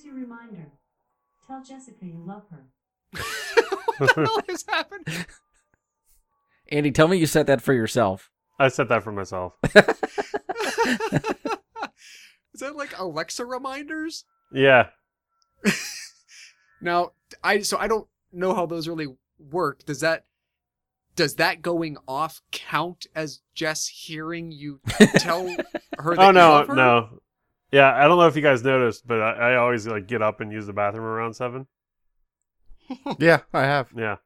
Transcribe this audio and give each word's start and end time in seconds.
Here's 0.00 0.04
your 0.04 0.14
reminder. 0.14 0.70
Tell 1.44 1.60
Jessica 1.60 2.06
you 2.06 2.22
love 2.24 2.44
her. 2.52 2.66
what 3.98 4.14
the 4.14 4.22
hell 4.26 4.42
has 4.48 4.64
happened? 4.68 5.26
Andy, 6.70 6.92
tell 6.92 7.08
me 7.08 7.16
you 7.16 7.26
said 7.26 7.48
that 7.48 7.60
for 7.60 7.72
yourself. 7.72 8.30
I 8.60 8.68
said 8.68 8.88
that 8.90 9.02
for 9.02 9.10
myself. 9.10 9.54
Is 9.64 9.74
that 12.60 12.76
like 12.76 12.96
Alexa 12.96 13.44
reminders? 13.44 14.24
Yeah. 14.52 14.88
Now, 16.80 17.10
I 17.42 17.62
so 17.62 17.76
I 17.76 17.88
don't 17.88 18.06
know 18.32 18.54
how 18.54 18.64
those 18.66 18.86
really 18.86 19.08
work. 19.50 19.84
Does 19.84 19.98
that 19.98 20.26
does 21.16 21.34
that 21.34 21.60
going 21.60 21.96
off 22.06 22.40
count 22.52 23.08
as 23.16 23.40
Jess 23.52 23.88
hearing 23.88 24.52
you 24.52 24.78
tell 25.18 25.48
her 25.98 26.14
that 26.14 26.22
Oh 26.22 26.28
you 26.28 26.32
no, 26.34 26.50
love 26.52 26.68
her? 26.68 26.74
no. 26.76 27.18
Yeah, 27.70 27.92
I 27.94 28.08
don't 28.08 28.18
know 28.18 28.26
if 28.26 28.36
you 28.36 28.42
guys 28.42 28.64
noticed, 28.64 29.06
but 29.06 29.20
I, 29.20 29.52
I 29.52 29.56
always 29.56 29.86
like 29.86 30.06
get 30.06 30.22
up 30.22 30.40
and 30.40 30.50
use 30.52 30.66
the 30.66 30.72
bathroom 30.72 31.04
around 31.04 31.34
seven. 31.34 31.66
Yeah, 33.18 33.40
I 33.52 33.64
have. 33.64 33.88
Yeah, 33.94 34.16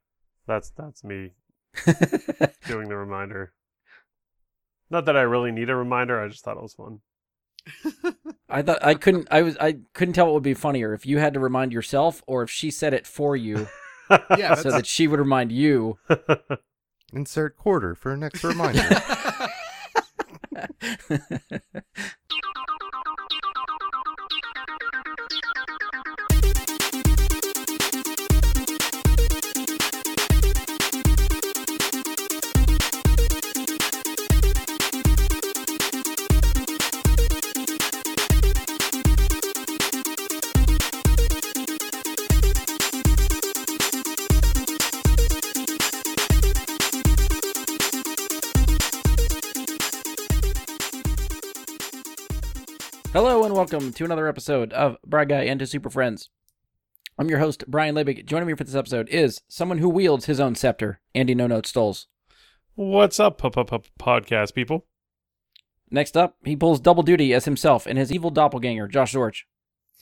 that's 0.47 0.71
that's 0.71 1.03
me 1.03 1.33
doing 2.67 2.89
the 2.89 2.97
reminder. 2.97 3.53
Not 4.89 5.07
that 5.07 5.17
I 5.17 5.23
really 5.23 5.51
need 5.51 5.69
a 5.69 5.75
reminder. 5.75 6.21
I 6.21 6.29
just 6.29 6.45
thought 6.45 6.57
it 6.57 6.63
was 6.63 6.75
fun. 6.75 7.01
I 8.49 8.63
thought 8.63 8.85
I 8.85 8.95
couldn't. 8.95 9.27
I 9.33 9.43
was. 9.43 9.57
I 9.59 9.79
couldn't 9.95 10.15
tell 10.15 10.27
what 10.27 10.35
would 10.35 10.43
be 10.45 10.55
funnier 10.55 10.95
if 10.95 11.05
you 11.07 11.19
had 11.19 11.35
to 11.35 11.41
remind 11.41 11.73
yourself, 11.73 12.23
or 12.29 12.45
if 12.45 12.51
she 12.51 12.71
said 12.71 12.95
it 12.95 13.05
for 13.05 13.35
you, 13.37 13.67
Yeah, 14.39 14.55
so 14.55 14.71
that 14.71 14.87
she 14.87 15.09
would 15.09 15.19
remind 15.19 15.51
you. 15.51 15.99
Insert 17.13 17.57
quarter 17.57 17.95
for 17.97 18.17
next 18.17 18.45
reminder. 18.45 18.89
Welcome 53.63 53.93
to 53.93 54.05
another 54.05 54.27
episode 54.27 54.73
of 54.73 54.97
Brad 55.07 55.29
Guy 55.29 55.43
and 55.45 55.61
His 55.61 55.71
Super 55.71 55.89
Friends. 55.89 56.31
I'm 57.17 57.29
your 57.29 57.39
host 57.39 57.63
Brian 57.69 57.95
Lebick. 57.95 58.27
Joining 58.27 58.49
me 58.49 58.57
for 58.57 58.65
this 58.65 58.75
episode 58.75 59.09
is 59.09 59.41
someone 59.47 59.79
who 59.79 59.89
wields 59.89 60.27
his 60.27 60.41
own 60.41 60.57
scepter, 60.57 61.01
Andy 61.15 61.33
No 61.33 61.47
Note 61.47 61.69
Stoles. 61.69 62.09
What's 62.75 63.21
up, 63.21 63.41
podcast 63.41 64.55
people? 64.55 64.87
Next 65.93 66.17
up, 66.17 66.39
he 66.45 66.57
pulls 66.57 66.81
double 66.81 67.05
duty 67.05 67.33
as 67.33 67.45
himself 67.45 67.87
and 67.87 67.97
his 67.97 68.11
evil 68.11 68.31
doppelganger, 68.31 68.89
Josh 68.89 69.15
Zorch. 69.15 69.43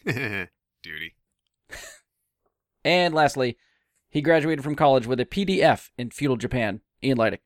duty. 0.83 1.17
And 2.83 3.13
lastly, 3.13 3.59
he 4.09 4.23
graduated 4.23 4.65
from 4.65 4.75
college 4.75 5.07
with 5.07 5.21
a 5.21 5.27
PDF 5.27 5.91
in 5.99 6.13
feudal 6.13 6.39
Japan, 6.39 6.81
Ian 7.05 7.19
Leidick. 7.19 7.41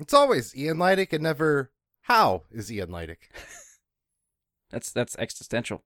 it's 0.00 0.12
always 0.12 0.56
Ian 0.56 0.78
Leidick 0.78 1.12
and 1.12 1.22
never 1.22 1.70
how 2.00 2.42
is 2.50 2.72
Ian 2.72 2.88
Leidick. 2.88 3.18
That's 4.70 4.90
that's 4.92 5.16
existential. 5.18 5.82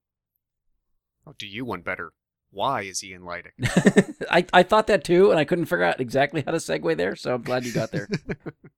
Oh, 1.25 1.33
do 1.37 1.47
you 1.47 1.65
one 1.65 1.81
better? 1.81 2.11
Why 2.51 2.81
is 2.81 3.03
Ian 3.03 3.23
Leidick? 3.23 4.15
I, 4.29 4.45
I 4.53 4.63
thought 4.63 4.87
that 4.87 5.03
too, 5.03 5.31
and 5.31 5.39
I 5.39 5.45
couldn't 5.45 5.65
figure 5.65 5.85
out 5.85 5.99
exactly 5.99 6.43
how 6.45 6.51
to 6.51 6.57
segue 6.57 6.95
there, 6.97 7.15
so 7.15 7.33
I'm 7.33 7.41
glad 7.41 7.65
you 7.65 7.73
got 7.73 7.91
there. 7.91 8.07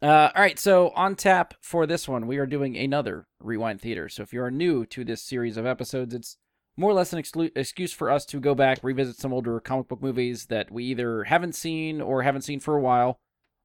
Uh, 0.00 0.30
all 0.34 0.42
right, 0.42 0.58
so 0.58 0.90
on 0.90 1.16
tap 1.16 1.54
for 1.60 1.84
this 1.84 2.06
one, 2.06 2.28
we 2.28 2.38
are 2.38 2.46
doing 2.46 2.76
another 2.76 3.26
Rewind 3.40 3.80
Theater. 3.80 4.08
So 4.08 4.22
if 4.22 4.32
you 4.32 4.40
are 4.42 4.50
new 4.50 4.86
to 4.86 5.04
this 5.04 5.22
series 5.22 5.56
of 5.56 5.66
episodes, 5.66 6.14
it's 6.14 6.36
more 6.76 6.92
or 6.92 6.94
less 6.94 7.12
an 7.12 7.20
exclu- 7.20 7.50
excuse 7.56 7.92
for 7.92 8.08
us 8.08 8.24
to 8.26 8.38
go 8.38 8.54
back, 8.54 8.78
revisit 8.82 9.16
some 9.16 9.32
older 9.32 9.58
comic 9.58 9.88
book 9.88 10.00
movies 10.00 10.46
that 10.46 10.70
we 10.70 10.84
either 10.84 11.24
haven't 11.24 11.56
seen 11.56 12.00
or 12.00 12.22
haven't 12.22 12.42
seen 12.42 12.60
for 12.60 12.76
a 12.76 12.80
while. 12.80 13.18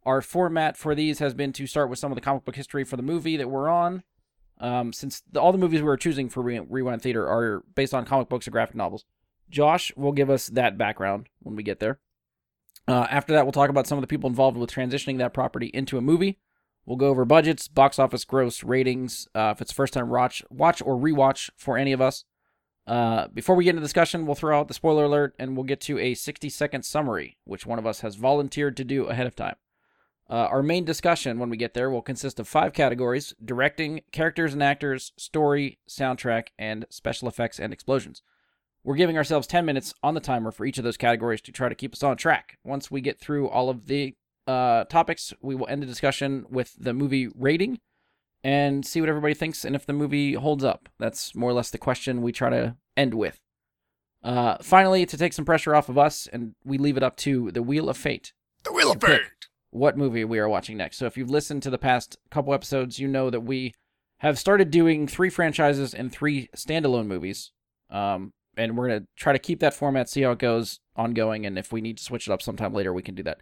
Our 0.05 0.22
format 0.22 0.75
for 0.75 0.95
these 0.95 1.19
has 1.19 1.35
been 1.35 1.53
to 1.53 1.67
start 1.67 1.91
with 1.91 2.00
some 2.00 2.11
of 2.11 2.16
the 2.16 2.22
comic 2.22 2.45
book 2.45 2.55
history 2.55 2.84
for 2.84 2.97
the 2.97 3.03
movie 3.03 3.38
that 3.38 3.51
we're 3.51 3.69
on. 3.69 4.03
Um, 4.59 4.94
since 4.94 5.22
the, 5.31 5.41
all 5.41 5.52
the 5.52 5.58
movies 5.58 5.81
we 5.81 5.90
are 5.90 5.97
choosing 5.97 6.30
for 6.30 6.41
Re- 6.41 6.59
Rewind 6.59 7.02
Theater 7.02 7.28
are 7.28 7.64
based 7.75 7.94
on 7.94 8.06
comic 8.06 8.30
books 8.30 8.47
or 8.47 8.52
graphic 8.52 8.75
novels. 8.75 9.06
Josh 9.50 9.91
will 9.96 10.12
give 10.12 10.30
us 10.30 10.47
that 10.47 10.78
background 10.78 11.28
when 11.41 11.56
we 11.56 11.64
get 11.64 11.80
there. 11.80 12.00
Uh, 12.88 13.08
after 13.09 13.34
that, 13.34 13.46
we'll 13.46 13.52
talk 13.52 13.69
about 13.69 13.88
some 13.88 13.97
of 13.97 14.02
the 14.02 14.08
people 14.08 14.30
involved 14.30 14.58
with 14.58 14.72
transitioning 14.72 15.18
that 15.18 15.34
property 15.34 15.68
into 15.74 15.97
a 15.97 16.02
movie. 16.02 16.40
We'll 16.86 16.97
go 16.97 17.08
over 17.08 17.24
budgets, 17.24 17.68
box 17.68 17.97
office 17.97 18.25
gross, 18.25 18.64
ratings, 18.64 19.28
uh, 19.34 19.53
if 19.56 19.62
it's 19.62 19.72
first 19.72 19.94
time 19.94 20.09
watch, 20.09 20.44
watch 20.50 20.81
or 20.81 20.97
rewatch 20.97 21.50
for 21.56 21.78
any 21.78 21.94
of 21.94 22.02
us. 22.02 22.25
Uh, 22.85 23.28
before 23.30 23.56
we 23.56 23.64
get 23.64 23.72
into 23.72 23.81
discussion, 23.81 24.25
we'll 24.25 24.35
throw 24.35 24.59
out 24.59 24.68
the 24.68 24.74
spoiler 24.74 25.06
alert 25.06 25.34
and 25.40 25.56
we'll 25.56 25.64
get 25.64 25.80
to 25.80 25.97
a 25.97 26.14
60 26.14 26.50
second 26.50 26.84
summary, 26.84 27.38
which 27.46 27.66
one 27.66 27.80
of 27.80 27.85
us 27.85 28.02
has 28.02 28.16
volunteered 28.16 28.75
to 28.75 28.84
do 28.84 29.06
ahead 29.06 29.28
of 29.28 29.35
time. 29.35 29.56
Uh, 30.29 30.47
our 30.50 30.63
main 30.63 30.85
discussion 30.85 31.38
when 31.38 31.50
we 31.50 31.57
get 31.57 31.73
there 31.73 31.89
will 31.89 32.01
consist 32.01 32.39
of 32.39 32.47
five 32.47 32.73
categories 32.73 33.34
directing, 33.44 34.01
characters 34.11 34.53
and 34.53 34.63
actors, 34.63 35.11
story, 35.17 35.79
soundtrack, 35.88 36.47
and 36.57 36.85
special 36.89 37.28
effects 37.28 37.59
and 37.59 37.73
explosions. 37.73 38.22
We're 38.84 38.95
giving 38.95 39.17
ourselves 39.17 39.47
10 39.47 39.66
minutes 39.66 39.94
on 40.03 40.13
the 40.13 40.19
timer 40.19 40.51
for 40.51 40.66
each 40.66 40.78
of 40.78 40.84
those 40.84 40.97
categories 40.97 41.41
to 41.41 41.51
try 41.51 41.69
to 41.69 41.75
keep 41.75 41.94
us 41.94 42.03
on 42.03 42.17
track. 42.17 42.57
Once 42.63 42.89
we 42.89 43.01
get 43.01 43.19
through 43.19 43.47
all 43.47 43.69
of 43.69 43.88
the 43.88 44.16
uh, 44.47 44.85
topics, 44.85 45.34
we 45.41 45.56
will 45.56 45.67
end 45.67 45.81
the 45.81 45.88
discussion 45.88 46.45
with 46.50 46.73
the 46.78 46.94
movie 46.94 47.29
rating 47.35 47.79
and 48.44 48.85
see 48.85 49.00
what 49.00 49.09
everybody 49.09 49.34
thinks 49.34 49.63
and 49.63 49.75
if 49.75 49.85
the 49.85 49.94
movie 49.94 50.34
holds 50.34 50.63
up. 50.63 50.90
That's 51.00 51.34
more 51.34 51.50
or 51.50 51.53
less 51.53 51.69
the 51.69 51.78
question 51.78 52.22
we 52.22 52.34
try 52.34 52.50
to 52.50 52.75
end 52.97 53.13
with. 53.13 53.40
Uh, 54.22 54.57
finally, 54.61 55.05
to 55.05 55.17
take 55.17 55.34
some 55.34 55.45
pressure 55.45 55.75
off 55.75 55.90
of 55.90 55.97
us, 55.97 56.28
and 56.31 56.55
we 56.63 56.78
leave 56.78 56.95
it 56.95 57.03
up 57.03 57.17
to 57.17 57.51
the 57.51 57.63
Wheel 57.63 57.90
of 57.90 57.97
Fate 57.97 58.34
the 58.63 58.72
Wheel 58.72 58.91
of 58.91 59.01
Fate. 59.01 59.22
What 59.73 59.97
movie 59.97 60.23
we 60.23 60.38
are 60.39 60.47
watching 60.47 60.78
next. 60.78 60.97
So 60.97 61.07
if 61.07 61.17
you've 61.17 61.31
listened 61.31 61.63
to 61.63 61.69
the 61.69 61.79
past 61.79 62.17
couple 62.29 62.53
episodes, 62.53 63.00
you 63.00 63.07
know 63.07 63.29
that 63.29 63.41
we 63.41 63.73
have 64.19 64.38
started 64.38 64.69
doing 64.69 65.07
three 65.07 65.29
franchises 65.29 65.94
and 65.94 66.11
three 66.11 66.47
standalone 66.56 67.07
movies. 67.07 67.51
Um, 67.89 68.34
and 68.56 68.78
we're 68.78 68.88
gonna 68.88 69.07
try 69.16 69.34
to 69.34 69.39
keep 69.39 69.59
that 69.61 69.73
format, 69.73 70.09
see 70.09 70.22
how 70.22 70.31
it 70.31 70.39
goes 70.39 70.79
ongoing, 70.95 71.45
and 71.45 71.57
if 71.57 71.72
we 71.72 71.81
need 71.81 71.97
to 71.97 72.03
switch 72.03 72.28
it 72.28 72.31
up 72.31 72.41
sometime 72.41 72.72
later, 72.72 72.94
we 72.94 73.01
can 73.01 73.16
do 73.16 73.23
that. 73.23 73.39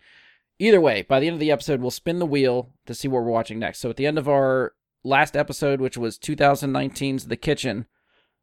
Either 0.58 0.80
way, 0.80 1.02
by 1.02 1.19
the 1.19 1.28
end 1.28 1.34
of 1.34 1.40
the 1.42 1.52
episode, 1.52 1.81
we'll 1.81 1.92
spin 1.92 2.19
the 2.19 2.25
wheel 2.25 2.69
to 2.86 2.94
see 2.94 3.09
what 3.09 3.24
we're 3.24 3.30
watching 3.30 3.59
next. 3.59 3.80
So 3.80 3.90
at 3.90 3.98
the 3.98 4.08
end 4.08 4.18
of 4.18 4.30
our 4.30 4.74
last 5.03 5.36
episode, 5.36 5.81
which 5.81 5.98
was 5.98 6.18
2019's 6.18 7.28
The 7.28 7.36
Kitchen, 7.36 7.88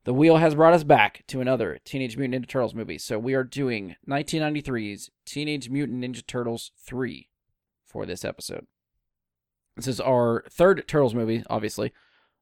the 0.04 0.12
wheel 0.12 0.36
has 0.36 0.54
brought 0.54 0.74
us 0.74 0.84
back 0.84 1.24
to 1.28 1.40
another 1.40 1.78
Teenage 1.84 2.18
Mutant 2.18 2.44
Ninja 2.44 2.48
Turtles 2.48 2.74
movie. 2.74 2.98
So 2.98 3.18
we 3.18 3.34
are 3.34 3.44
doing 3.44 3.96
1993's 4.08 5.10
Teenage 5.24 5.70
Mutant 5.70 6.04
Ninja 6.04 6.26
Turtles 6.26 6.72
3 6.84 7.27
for 7.88 8.06
this 8.06 8.24
episode. 8.24 8.66
This 9.76 9.86
is 9.86 10.00
our 10.00 10.44
third 10.50 10.86
Turtles 10.88 11.14
movie, 11.14 11.44
obviously. 11.48 11.92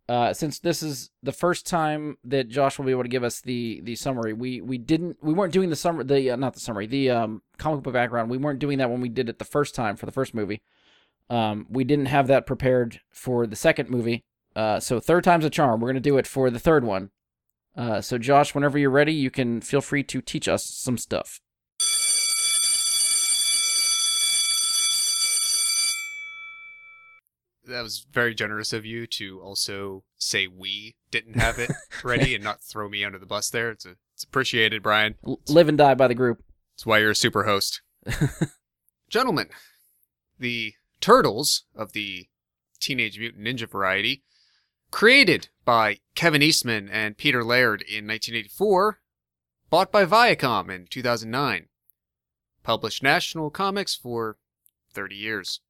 Uh, 0.08 0.32
since 0.32 0.60
this 0.60 0.82
is 0.82 1.10
the 1.22 1.32
first 1.32 1.66
time 1.66 2.16
that 2.22 2.48
Josh 2.48 2.78
will 2.78 2.84
be 2.84 2.92
able 2.92 3.02
to 3.02 3.08
give 3.08 3.24
us 3.24 3.40
the 3.40 3.80
the 3.82 3.96
summary, 3.96 4.32
we 4.32 4.60
we 4.60 4.78
didn't 4.78 5.16
we 5.20 5.32
weren't 5.32 5.52
doing 5.52 5.68
the 5.68 5.76
summary 5.76 6.04
the 6.04 6.30
uh, 6.30 6.36
not 6.36 6.54
the 6.54 6.60
summary 6.60 6.86
the 6.86 7.10
um 7.10 7.42
comic 7.58 7.82
book 7.82 7.92
background. 7.92 8.30
We 8.30 8.38
weren't 8.38 8.60
doing 8.60 8.78
that 8.78 8.90
when 8.90 9.00
we 9.00 9.08
did 9.08 9.28
it 9.28 9.38
the 9.38 9.44
first 9.44 9.74
time 9.74 9.96
for 9.96 10.06
the 10.06 10.12
first 10.12 10.32
movie. 10.32 10.62
Um, 11.28 11.66
we 11.68 11.82
didn't 11.82 12.06
have 12.06 12.28
that 12.28 12.46
prepared 12.46 13.00
for 13.10 13.48
the 13.48 13.56
second 13.56 13.90
movie. 13.90 14.24
Uh, 14.54 14.78
so 14.78 15.00
third 15.00 15.24
time's 15.24 15.44
a 15.44 15.50
charm. 15.50 15.80
We're 15.80 15.88
gonna 15.88 16.00
do 16.00 16.18
it 16.18 16.26
for 16.26 16.50
the 16.50 16.60
third 16.60 16.84
one. 16.84 17.10
Uh, 17.76 18.00
so 18.00 18.16
Josh, 18.16 18.54
whenever 18.54 18.78
you're 18.78 18.90
ready, 18.90 19.12
you 19.12 19.30
can 19.30 19.60
feel 19.60 19.80
free 19.80 20.04
to 20.04 20.22
teach 20.22 20.46
us 20.46 20.64
some 20.64 20.96
stuff. 20.96 21.40
That 27.66 27.82
was 27.82 28.06
very 28.12 28.34
generous 28.34 28.72
of 28.72 28.84
you 28.84 29.06
to 29.08 29.40
also 29.40 30.04
say 30.16 30.46
we 30.46 30.96
didn't 31.10 31.34
have 31.34 31.58
it 31.58 31.70
ready 32.04 32.34
and 32.34 32.44
not 32.44 32.62
throw 32.62 32.88
me 32.88 33.04
under 33.04 33.18
the 33.18 33.26
bus 33.26 33.50
there. 33.50 33.70
It's 33.70 33.84
a, 33.84 33.96
it's 34.14 34.24
appreciated, 34.24 34.82
Brian. 34.82 35.16
L- 35.26 35.40
live 35.48 35.68
and 35.68 35.76
die 35.76 35.94
by 35.94 36.08
the 36.08 36.14
group. 36.14 36.42
That's 36.74 36.86
why 36.86 36.98
you're 36.98 37.10
a 37.10 37.16
super 37.16 37.44
host. 37.44 37.82
Gentlemen, 39.10 39.48
the 40.38 40.74
Turtles 41.00 41.64
of 41.74 41.92
the 41.92 42.28
Teenage 42.80 43.18
Mutant 43.18 43.44
Ninja 43.44 43.68
variety, 43.68 44.22
created 44.90 45.48
by 45.64 45.98
Kevin 46.14 46.42
Eastman 46.42 46.88
and 46.88 47.16
Peter 47.16 47.42
Laird 47.42 47.82
in 47.82 48.06
1984, 48.06 49.00
bought 49.70 49.90
by 49.90 50.04
Viacom 50.04 50.70
in 50.70 50.86
2009, 50.88 51.66
published 52.62 53.02
National 53.02 53.50
Comics 53.50 53.94
for 53.96 54.38
30 54.92 55.16
years. 55.16 55.60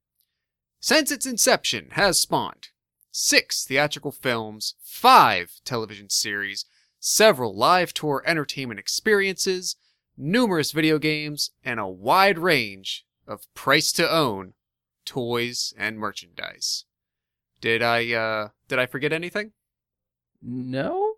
Since 0.86 1.10
its 1.10 1.26
inception, 1.26 1.88
has 1.94 2.20
spawned 2.20 2.68
six 3.10 3.64
theatrical 3.64 4.12
films, 4.12 4.76
five 4.84 5.50
television 5.64 6.10
series, 6.10 6.64
several 7.00 7.56
live 7.56 7.92
tour 7.92 8.22
entertainment 8.24 8.78
experiences, 8.78 9.74
numerous 10.16 10.70
video 10.70 11.00
games, 11.00 11.50
and 11.64 11.80
a 11.80 11.88
wide 11.88 12.38
range 12.38 13.04
of 13.26 13.52
price 13.52 13.90
to 13.94 14.08
own 14.08 14.52
toys 15.04 15.74
and 15.76 15.98
merchandise. 15.98 16.84
Did 17.60 17.82
I 17.82 18.12
uh 18.12 18.48
did 18.68 18.78
I 18.78 18.86
forget 18.86 19.12
anything? 19.12 19.54
No? 20.40 21.14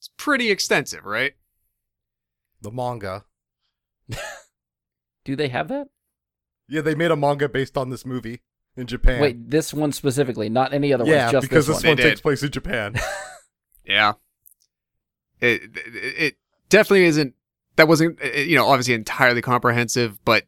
It's 0.00 0.10
pretty 0.16 0.50
extensive, 0.50 1.04
right? 1.04 1.34
The 2.62 2.72
manga. 2.72 3.26
Do 5.24 5.36
they 5.36 5.50
have 5.50 5.68
that? 5.68 5.86
Yeah, 6.66 6.80
they 6.80 6.96
made 6.96 7.12
a 7.12 7.16
manga 7.16 7.48
based 7.48 7.78
on 7.78 7.90
this 7.90 8.04
movie 8.04 8.40
in 8.76 8.86
Japan. 8.86 9.20
Wait, 9.20 9.50
this 9.50 9.72
one 9.72 9.92
specifically, 9.92 10.48
not 10.48 10.72
any 10.72 10.92
other 10.92 11.04
yeah, 11.04 11.24
ones, 11.24 11.32
just 11.32 11.48
because 11.48 11.66
this 11.66 11.76
this 11.76 11.84
one. 11.84 11.90
one 11.90 11.96
takes 11.98 12.20
place 12.20 12.42
in 12.42 12.50
Japan. 12.50 12.96
Yeah. 13.84 14.14
It, 15.40 15.62
it 15.76 16.14
it 16.16 16.36
definitely 16.68 17.04
isn't 17.04 17.34
that 17.76 17.88
wasn't 17.88 18.18
you 18.34 18.56
know 18.56 18.66
obviously 18.66 18.94
entirely 18.94 19.42
comprehensive 19.42 20.24
but 20.24 20.44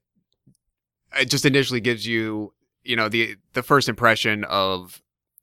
it 1.18 1.28
just 1.28 1.44
initially 1.44 1.80
gives 1.80 2.06
you 2.06 2.54
you 2.82 2.96
know 2.96 3.08
the 3.08 3.36
the 3.52 3.62
first 3.62 3.88
impression 3.88 4.44
of 4.44 5.02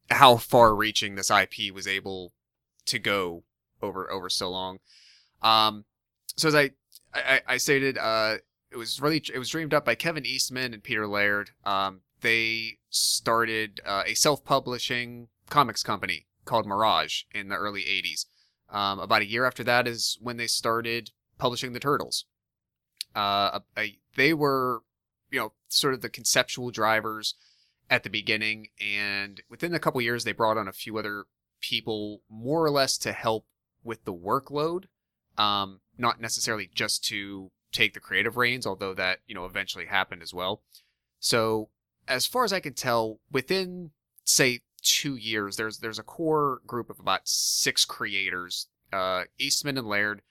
how 0.10 0.38
far 0.38 0.76
reaching 0.76 1.16
this 1.16 1.30
IP 1.30 1.74
was 1.74 1.88
able 1.88 2.34
to 2.86 3.00
go 3.00 3.44
over 3.82 4.10
over 4.12 4.30
so 4.30 4.50
long. 4.50 4.80
Um 5.42 5.86
so 6.36 6.48
as 6.48 6.56
I 6.56 6.72
I, 7.14 7.42
I 7.48 7.58
stated 7.58 7.98
uh 7.98 8.38
it 8.72 8.78
was 8.78 9.00
really 9.02 9.22
it 9.34 9.38
was 9.38 9.50
dreamed 9.50 9.74
up 9.74 9.86
by 9.86 9.96
Kevin 9.96 10.26
Eastman 10.26 10.74
and 10.74 10.84
Peter 10.84 11.08
Laird. 11.08 11.52
Um 11.64 12.02
they 12.24 12.80
started 12.90 13.80
uh, 13.86 14.04
a 14.08 14.16
self-publishing 14.16 15.28
comics 15.50 15.84
company 15.84 16.26
called 16.46 16.66
Mirage 16.66 17.24
in 17.34 17.50
the 17.50 17.56
early 17.56 17.82
80s. 17.82 18.26
Um, 18.76 19.00
about 19.00 19.22
a 19.22 19.30
year 19.30 19.46
after 19.46 19.64
that 19.64 19.88
is 19.88 20.18
when 20.20 20.38
they 20.38 20.48
started 20.48 21.12
publishing 21.38 21.74
the 21.74 21.80
Turtles. 21.80 22.26
Uh, 23.14 23.60
they 24.16 24.34
were, 24.34 24.82
you 25.30 25.40
know, 25.40 25.54
sort 25.68 25.94
of 25.94 26.02
the 26.02 26.10
conceptual 26.10 26.72
drivers 26.72 27.36
at 27.90 28.04
the 28.04 28.10
beginning, 28.10 28.70
and 28.82 29.42
within 29.50 29.76
a 29.76 29.80
couple 29.80 30.02
years, 30.02 30.24
they 30.24 30.32
brought 30.32 30.58
on 30.58 30.68
a 30.68 30.74
few 30.74 30.98
other 30.98 31.26
people, 31.62 32.22
more 32.30 32.66
or 32.66 32.72
less 32.72 32.98
to 32.98 33.12
help 33.12 33.46
with 33.84 34.06
the 34.06 34.14
workload, 34.14 34.86
um, 35.38 35.82
not 35.98 36.20
necessarily 36.20 36.70
just 36.74 37.04
to 37.06 37.52
take 37.72 37.94
the 37.94 38.00
creative 38.00 38.38
reins, 38.38 38.66
although 38.66 38.94
that 38.94 39.20
you 39.28 39.36
know 39.36 39.46
eventually 39.46 39.86
happened 39.86 40.22
as 40.24 40.34
well. 40.34 40.64
So, 41.20 41.70
as 42.08 42.26
far 42.26 42.44
as 42.44 42.54
I 42.54 42.60
can 42.60 42.74
tell, 42.74 43.20
within 43.32 43.92
say 44.24 44.62
two 44.82 45.16
years, 45.16 45.56
there's 45.58 45.80
there's 45.80 46.00
a 46.00 46.04
core 46.04 46.62
group 46.68 46.90
of 46.90 47.00
about 47.00 47.28
six 47.28 47.86
creators, 47.86 48.68
uh, 48.92 49.24
Eastman 49.38 49.78
and 49.78 49.88
Laird, 49.88 50.22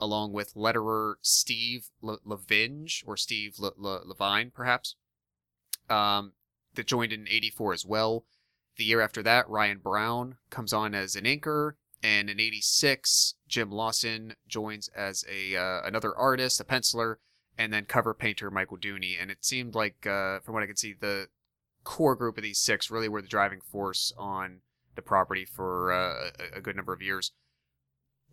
along 0.00 0.32
with 0.32 0.54
letterer 0.54 1.14
Steve 1.22 1.88
Le- 2.02 2.20
Levinge 2.20 3.02
or 3.06 3.16
Steve 3.16 3.58
Le- 3.58 3.72
Le- 3.76 4.04
Levine, 4.04 4.50
perhaps, 4.50 4.96
um, 5.88 6.32
that 6.74 6.86
joined 6.86 7.12
in 7.12 7.26
'84 7.28 7.72
as 7.72 7.86
well. 7.86 8.24
The 8.76 8.84
year 8.84 9.00
after 9.00 9.22
that, 9.22 9.48
Ryan 9.48 9.78
Brown 9.78 10.36
comes 10.50 10.72
on 10.72 10.94
as 10.94 11.16
an 11.16 11.26
anchor, 11.26 11.78
and 12.02 12.28
in 12.28 12.38
'86, 12.38 13.34
Jim 13.48 13.70
Lawson 13.70 14.34
joins 14.46 14.88
as 14.88 15.24
a 15.30 15.56
uh, 15.56 15.80
another 15.84 16.14
artist, 16.14 16.60
a 16.60 16.64
penciler, 16.64 17.16
and 17.58 17.72
then 17.72 17.84
cover 17.84 18.14
painter 18.14 18.50
Michael 18.50 18.78
Dooney. 18.78 19.20
And 19.20 19.30
it 19.30 19.44
seemed 19.44 19.74
like, 19.74 20.06
uh, 20.06 20.40
from 20.40 20.54
what 20.54 20.62
I 20.62 20.66
could 20.66 20.78
see, 20.78 20.92
the 20.92 21.28
core 21.84 22.16
group 22.16 22.36
of 22.36 22.42
these 22.42 22.58
six 22.58 22.90
really 22.90 23.08
were 23.08 23.22
the 23.22 23.28
driving 23.28 23.60
force 23.60 24.12
on 24.18 24.60
the 24.96 25.02
property 25.02 25.44
for 25.44 25.92
uh, 25.92 26.30
a, 26.54 26.60
good 26.60 26.74
number 26.74 26.92
of 26.92 27.00
years. 27.00 27.32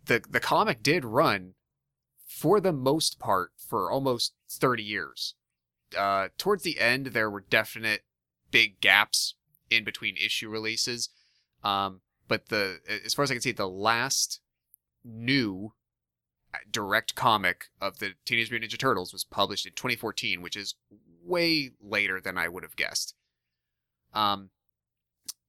The 0.06 0.22
the 0.28 0.40
comic 0.40 0.82
did 0.82 1.04
run 1.04 1.54
for 2.26 2.60
the 2.60 2.72
most 2.72 3.18
part 3.18 3.52
for 3.56 3.90
almost 3.90 4.34
30 4.50 4.82
years. 4.82 5.34
Uh, 5.96 6.28
towards 6.36 6.64
the 6.64 6.80
end, 6.80 7.08
there 7.08 7.30
were 7.30 7.44
definite 7.48 8.02
big 8.50 8.80
gaps 8.80 9.34
in 9.70 9.84
between 9.84 10.16
issue 10.16 10.48
releases. 10.48 11.10
Um, 11.62 12.00
but 12.26 12.48
the 12.48 12.80
as 13.04 13.14
far 13.14 13.22
as 13.22 13.30
I 13.30 13.34
can 13.34 13.42
see, 13.42 13.52
the 13.52 13.68
last 13.68 14.40
new 15.04 15.74
direct 16.70 17.14
comic 17.14 17.66
of 17.80 17.98
the 17.98 18.14
Teenage 18.24 18.50
Mutant 18.50 18.72
Ninja 18.72 18.78
Turtles 18.78 19.12
was 19.12 19.24
published 19.24 19.66
in 19.66 19.72
2014, 19.72 20.42
which 20.42 20.56
is 20.56 20.74
way 21.24 21.70
later 21.80 22.20
than 22.20 22.36
I 22.36 22.48
would 22.48 22.62
have 22.62 22.76
guessed. 22.76 23.14
Um, 24.12 24.50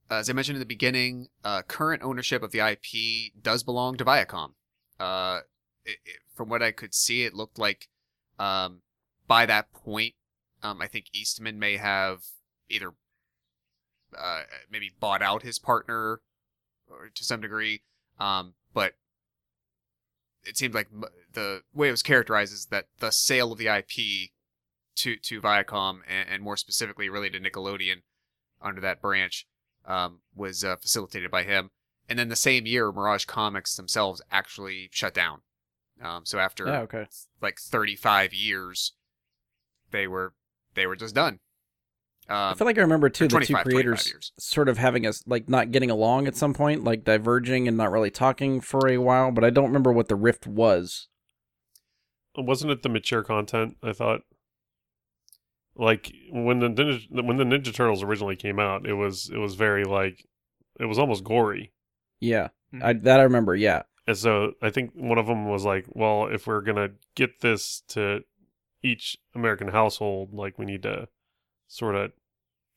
as 0.10 0.30
I 0.30 0.34
mentioned 0.34 0.56
in 0.56 0.60
the 0.60 0.66
beginning, 0.66 1.28
uh, 1.44 1.62
current 1.64 2.04
ownership 2.04 2.44
of 2.44 2.52
the 2.52 2.60
IP 2.60 3.34
does 3.42 3.64
belong 3.64 3.98
to 3.98 4.06
Viacom. 4.06 4.52
Uh, 5.00 5.42
it, 5.84 5.98
it, 6.06 6.18
from 6.34 6.50
what 6.50 6.64
I 6.64 6.72
could 6.72 6.94
see, 6.94 7.24
it 7.24 7.34
looked 7.34 7.58
like 7.58 7.90
um, 8.40 8.82
by 9.28 9.46
that 9.46 9.74
point, 9.74 10.14
um, 10.64 10.82
I 10.82 10.88
think 10.88 11.08
Eastman 11.14 11.60
may 11.60 11.78
have 11.78 12.24
either 12.70 12.94
uh, 14.18 14.42
maybe 14.70 14.92
bought 15.00 15.22
out 15.22 15.44
his 15.44 15.60
partner 15.60 16.22
or 16.90 17.10
to 17.14 17.24
some 17.24 17.42
degree, 17.42 17.82
um, 18.20 18.54
but 18.74 18.94
it 20.46 20.58
seemed 20.58 20.74
like 20.74 20.88
the 21.34 21.62
way 21.74 21.88
it 21.88 21.92
was 21.92 22.04
characterized 22.04 22.54
is 22.54 22.68
that 22.68 22.86
the 23.00 23.12
sale 23.12 23.52
of 23.52 23.58
the 23.58 23.68
IP 23.68 24.32
to 24.98 25.16
to 25.18 25.42
Viacom 25.42 26.00
and, 26.08 26.30
and 26.30 26.44
more 26.44 26.58
specifically 26.58 27.10
really 27.10 27.30
to 27.30 27.40
Nickelodeon 27.40 28.02
under 28.62 28.82
that 28.82 29.02
branch 29.02 29.46
um, 29.86 30.22
was 30.36 30.64
uh, 30.64 30.76
facilitated 30.78 31.30
by 31.30 31.44
him. 31.44 31.72
And 32.08 32.20
then 32.20 32.30
the 32.30 32.36
same 32.36 32.66
year, 32.66 32.92
Mirage 32.92 33.26
Comics 33.26 33.76
themselves 33.76 34.22
actually 34.32 34.90
shut 34.92 35.14
down. 35.14 35.42
Um, 36.02 36.26
so 36.26 36.40
after 36.40 36.68
Oh, 36.68 36.82
okay. 36.82 37.08
like 37.42 37.58
35 37.60 38.34
years, 38.34 38.94
they 39.92 40.08
were 40.08 40.34
they 40.76 40.86
were 40.86 40.96
just 40.96 41.16
done. 41.16 41.40
I 42.28 42.52
Um, 42.52 42.58
feel 42.58 42.66
like 42.66 42.78
I 42.78 42.82
remember 42.82 43.10
too 43.10 43.26
or 43.26 43.28
the 43.28 43.40
two 43.40 43.54
25, 43.54 43.64
25 43.64 43.66
creators 43.66 44.32
sort 44.40 44.68
of 44.68 44.78
having 44.78 45.06
us 45.06 45.24
like 45.28 45.48
not 45.48 45.72
getting 45.72 45.92
along 45.92 46.28
at 46.28 46.36
some 46.36 46.54
point, 46.54 46.84
like 46.84 47.04
diverging 47.04 47.68
and 47.68 47.78
not 47.78 47.92
really 47.92 48.10
talking 48.12 48.62
for 48.62 48.88
a 48.90 48.98
while. 48.98 49.32
But 49.32 49.44
I 49.44 49.50
don't 49.52 49.66
remember 49.68 49.92
what 49.92 50.08
the 50.08 50.16
rift 50.16 50.48
was. 50.48 51.08
Wasn't 52.38 52.72
it 52.72 52.82
the 52.84 52.90
mature 52.90 53.24
content? 53.24 53.78
I 53.84 53.94
thought. 53.94 54.22
Like 55.78 56.14
when 56.32 56.60
the 56.60 56.70
Ninja, 56.70 57.02
when 57.12 57.38
the 57.38 57.44
Ninja 57.44 57.74
Turtles 57.74 58.02
originally 58.02 58.36
came 58.38 58.60
out, 58.60 58.86
it 58.88 58.94
was 58.94 59.30
it 59.34 59.38
was 59.38 59.56
very 59.56 59.84
like 59.84 60.26
it 60.80 60.86
was 60.86 60.98
almost 60.98 61.24
gory. 61.24 61.74
Yeah, 62.22 62.50
Mhm. 62.74 62.84
I, 62.84 62.94
that 62.94 63.20
I 63.20 63.24
remember. 63.24 63.56
Yeah, 63.56 63.84
And 64.08 64.18
so 64.18 64.54
I 64.62 64.70
think 64.70 64.92
one 64.94 65.18
of 65.18 65.28
them 65.28 65.50
was 65.50 65.66
like, 65.66 65.86
well, 65.90 66.28
if 66.28 66.48
we're 66.48 66.62
gonna 66.62 66.92
get 67.16 67.42
this 67.42 67.82
to 67.90 68.22
each 68.82 69.18
American 69.36 69.68
household, 69.70 70.34
like 70.34 70.58
we 70.58 70.66
need 70.66 70.84
to 70.84 71.10
sort 71.68 71.96
of 71.96 72.12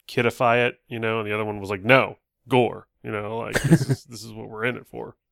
kidify 0.08 0.66
it, 0.66 0.80
you 0.88 0.98
know. 0.98 1.20
And 1.20 1.28
the 1.28 1.34
other 1.34 1.44
one 1.44 1.60
was 1.60 1.70
like, 1.70 1.84
no, 1.84 2.16
gore, 2.48 2.88
you 3.04 3.10
know, 3.12 3.38
like 3.38 3.62
this 3.62 3.88
is 3.88 4.04
this 4.04 4.24
is 4.24 4.32
what 4.32 4.48
we're 4.48 4.64
in 4.64 4.76
it 4.76 4.86
for. 4.86 5.16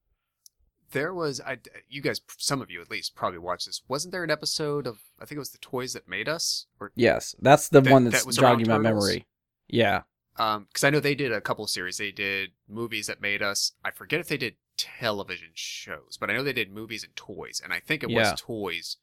There 0.92 1.12
was 1.12 1.40
I 1.40 1.58
you 1.88 2.00
guys 2.00 2.20
some 2.38 2.62
of 2.62 2.70
you 2.70 2.80
at 2.80 2.90
least 2.90 3.16
probably 3.16 3.40
watched 3.40 3.66
this. 3.66 3.82
Wasn't 3.88 4.12
there 4.12 4.22
an 4.22 4.30
episode 4.30 4.86
of 4.86 5.00
I 5.20 5.24
think 5.24 5.36
it 5.36 5.40
was 5.40 5.50
the 5.50 5.58
Toys 5.58 5.94
That 5.94 6.08
Made 6.08 6.28
Us 6.28 6.66
or 6.78 6.92
yes, 6.94 7.34
that's 7.40 7.68
the 7.68 7.80
That- 7.80 7.92
one 7.92 8.04
that 8.04 8.10
that's 8.12 8.24
was 8.24 8.36
jogging 8.36 8.68
my 8.68 8.76
Turtles? 8.76 9.04
memory. 9.04 9.26
Yeah, 9.66 10.02
um 10.36 10.66
because 10.68 10.84
I 10.84 10.90
know 10.90 11.00
they 11.00 11.16
did 11.16 11.32
a 11.32 11.40
couple 11.40 11.66
series. 11.66 11.98
They 11.98 12.12
did 12.12 12.50
movies 12.68 13.08
that 13.08 13.20
made 13.20 13.42
us. 13.42 13.72
I 13.84 13.90
forget 13.90 14.20
if 14.20 14.28
they 14.28 14.36
did 14.36 14.54
television 14.76 15.50
shows, 15.54 16.16
but 16.20 16.30
I 16.30 16.34
know 16.34 16.44
they 16.44 16.52
did 16.52 16.70
movies 16.70 17.02
and 17.02 17.14
toys. 17.16 17.60
And 17.62 17.72
I 17.72 17.80
think 17.80 18.04
it 18.04 18.10
Yeah. 18.10 18.30
was 18.30 18.40
toys 18.40 18.96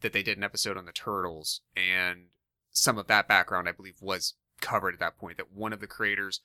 that 0.00 0.14
they 0.14 0.22
did 0.22 0.38
an 0.38 0.44
episode 0.44 0.78
on 0.78 0.86
the 0.86 0.92
turtles, 0.92 1.60
and 1.76 2.28
some 2.70 2.96
of 2.96 3.06
that 3.08 3.28
background 3.28 3.68
I 3.68 3.72
believe 3.72 4.00
was 4.00 4.34
covered 4.60 4.94
at 4.94 5.00
that 5.00 5.18
point. 5.18 5.36
That 5.36 5.52
one 5.52 5.72
of 5.72 5.80
the 5.80 5.86
creators, 5.86 6.40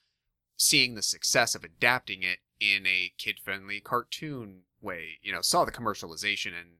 seeing 0.56 0.94
the 0.94 1.02
success 1.02 1.54
of 1.54 1.64
adapting 1.64 2.22
it 2.22 2.38
in 2.60 2.86
a 2.86 3.12
kid-friendly 3.18 3.80
cartoon 3.80 4.62
way, 4.80 5.18
you 5.22 5.32
know, 5.32 5.40
saw 5.40 5.64
the 5.64 5.72
commercialization 5.72 6.48
and 6.48 6.78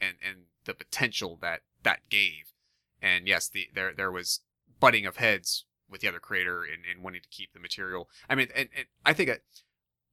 and 0.00 0.16
and 0.26 0.36
the 0.64 0.74
potential 0.74 1.38
that 1.40 1.60
that 1.82 2.00
gave. 2.10 2.52
And 3.00 3.26
yes, 3.28 3.48
the 3.48 3.68
there 3.74 3.92
there 3.94 4.12
was 4.12 4.40
butting 4.80 5.06
of 5.06 5.16
heads 5.16 5.64
with 5.88 6.00
the 6.00 6.08
other 6.08 6.20
creator 6.20 6.64
in, 6.64 6.80
in 6.90 7.02
wanting 7.02 7.20
to 7.22 7.28
keep 7.28 7.52
the 7.52 7.60
material. 7.60 8.08
I 8.28 8.34
mean, 8.34 8.48
and, 8.54 8.68
and 8.76 8.86
I 9.04 9.12
think 9.12 9.30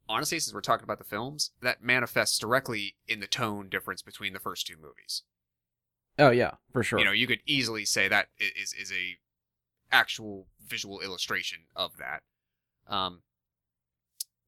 honestly, 0.07 0.39
since 0.39 0.53
we're 0.53 0.61
talking 0.61 0.83
about 0.83 0.97
the 0.99 1.05
films, 1.05 1.51
that 1.61 1.81
manifests 1.81 2.37
directly 2.37 2.95
in 3.07 3.19
the 3.19 3.27
tone 3.27 3.69
difference 3.69 4.01
between 4.01 4.33
the 4.33 4.39
first 4.39 4.67
two 4.67 4.75
movies. 4.75 5.23
oh 6.19 6.31
yeah, 6.31 6.51
for 6.71 6.83
sure. 6.83 6.99
You 6.99 7.05
know, 7.05 7.11
you 7.11 7.27
could 7.27 7.41
easily 7.45 7.85
say 7.85 8.07
that 8.07 8.27
is 8.39 8.73
is 8.73 8.91
a 8.91 9.17
actual 9.91 10.47
visual 10.65 11.01
illustration 11.01 11.59
of 11.75 11.97
that. 11.97 12.21
Um, 12.87 13.21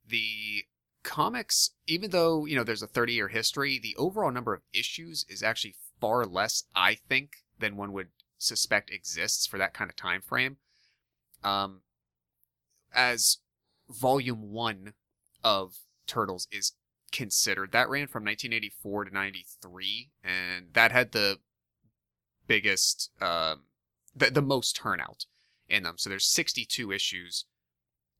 the 0.07 0.65
comics, 1.03 1.71
even 1.87 2.11
though 2.11 2.45
you 2.45 2.55
know 2.55 2.63
there's 2.63 2.83
a 2.83 2.87
30 2.87 3.13
year 3.13 3.27
history, 3.27 3.79
the 3.79 3.95
overall 3.97 4.31
number 4.31 4.53
of 4.53 4.61
issues 4.73 5.25
is 5.29 5.43
actually 5.43 5.75
far 5.99 6.25
less, 6.25 6.63
I 6.75 6.95
think, 6.95 7.37
than 7.59 7.77
one 7.77 7.93
would 7.93 8.09
suspect 8.37 8.91
exists 8.91 9.47
for 9.47 9.57
that 9.57 9.73
kind 9.73 9.89
of 9.89 9.95
time 9.95 10.21
frame. 10.21 10.57
Um, 11.43 11.81
as 12.93 13.39
volume 13.89 14.51
one 14.51 14.93
of 15.43 15.79
Turtles 16.07 16.47
is 16.51 16.73
considered. 17.11 17.71
That 17.71 17.89
ran 17.89 18.07
from 18.07 18.23
1984 18.23 19.05
to 19.05 19.13
93, 19.13 20.09
and 20.23 20.67
that 20.73 20.91
had 20.91 21.11
the 21.11 21.39
biggest, 22.47 23.11
um, 23.21 23.63
the, 24.15 24.31
the 24.31 24.41
most 24.41 24.75
turnout 24.75 25.25
in 25.73 25.83
them. 25.83 25.97
So 25.97 26.09
there's 26.09 26.25
62 26.25 26.91
issues 26.91 27.45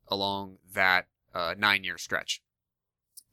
along 0.07 0.57
that 0.73 1.07
uh, 1.33 1.55
nine 1.57 1.83
year 1.83 1.97
stretch. 1.97 2.41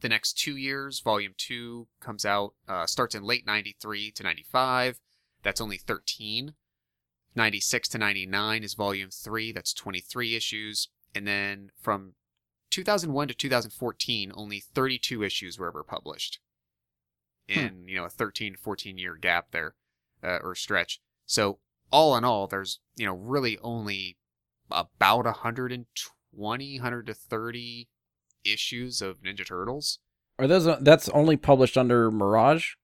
The 0.00 0.08
next 0.08 0.38
two 0.38 0.56
years, 0.56 1.00
Volume 1.00 1.34
2 1.36 1.88
comes 2.00 2.24
out, 2.24 2.54
uh, 2.68 2.86
starts 2.86 3.14
in 3.14 3.22
late 3.22 3.46
93 3.46 4.10
to 4.12 4.22
95. 4.22 4.98
That's 5.42 5.60
only 5.60 5.76
13. 5.76 6.54
96 7.34 7.88
to 7.88 7.98
99 7.98 8.64
is 8.64 8.74
Volume 8.74 9.10
3. 9.10 9.52
That's 9.52 9.74
23 9.74 10.34
issues. 10.34 10.88
And 11.14 11.26
then 11.26 11.70
from 11.80 12.14
2001 12.70 13.28
to 13.28 13.34
2014, 13.34 14.32
only 14.34 14.60
32 14.60 15.22
issues 15.22 15.58
were 15.58 15.68
ever 15.68 15.82
published 15.82 16.40
in, 17.48 17.84
you 17.86 17.96
know, 17.96 18.04
a 18.04 18.10
13 18.10 18.54
to 18.54 18.58
14 18.58 18.96
year 18.96 19.16
gap 19.16 19.48
there 19.50 19.74
uh, 20.22 20.38
or 20.42 20.54
stretch. 20.54 21.00
So 21.26 21.58
all 21.90 22.16
in 22.16 22.25
all, 22.25 22.47
there's, 22.47 22.80
you 22.97 23.06
know, 23.06 23.14
really 23.14 23.59
only 23.62 24.16
about 24.70 25.25
120, 25.25 26.78
130 26.78 27.88
issues 28.44 29.02
of 29.02 29.23
Ninja 29.23 29.47
Turtles. 29.47 29.99
Are 30.38 30.47
those 30.47 30.64
that's 30.80 31.09
only 31.11 31.37
published 31.37 31.76
under 31.76 32.11
Mirage? 32.11 32.75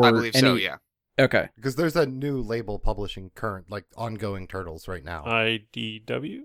I 0.00 0.10
believe 0.10 0.36
so, 0.36 0.54
yeah. 0.54 0.76
Okay. 1.18 1.48
Because 1.56 1.74
there's 1.76 1.96
a 1.96 2.06
new 2.06 2.40
label 2.40 2.78
publishing 2.78 3.30
current, 3.34 3.70
like 3.70 3.86
ongoing 3.96 4.46
Turtles 4.46 4.86
right 4.86 5.04
now. 5.04 5.24
Uh, 5.24 5.58
IDW. 5.74 6.40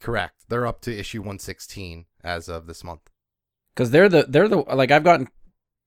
Correct. 0.00 0.44
They're 0.48 0.66
up 0.66 0.80
to 0.82 0.96
issue 0.96 1.20
116 1.20 2.04
as 2.22 2.48
of 2.48 2.66
this 2.66 2.84
month. 2.84 3.10
because 3.74 3.90
they're 3.90 4.08
the 4.08 4.26
they're 4.28 4.48
the 4.48 4.58
like 4.58 4.92
I've 4.92 5.02
gotten 5.02 5.28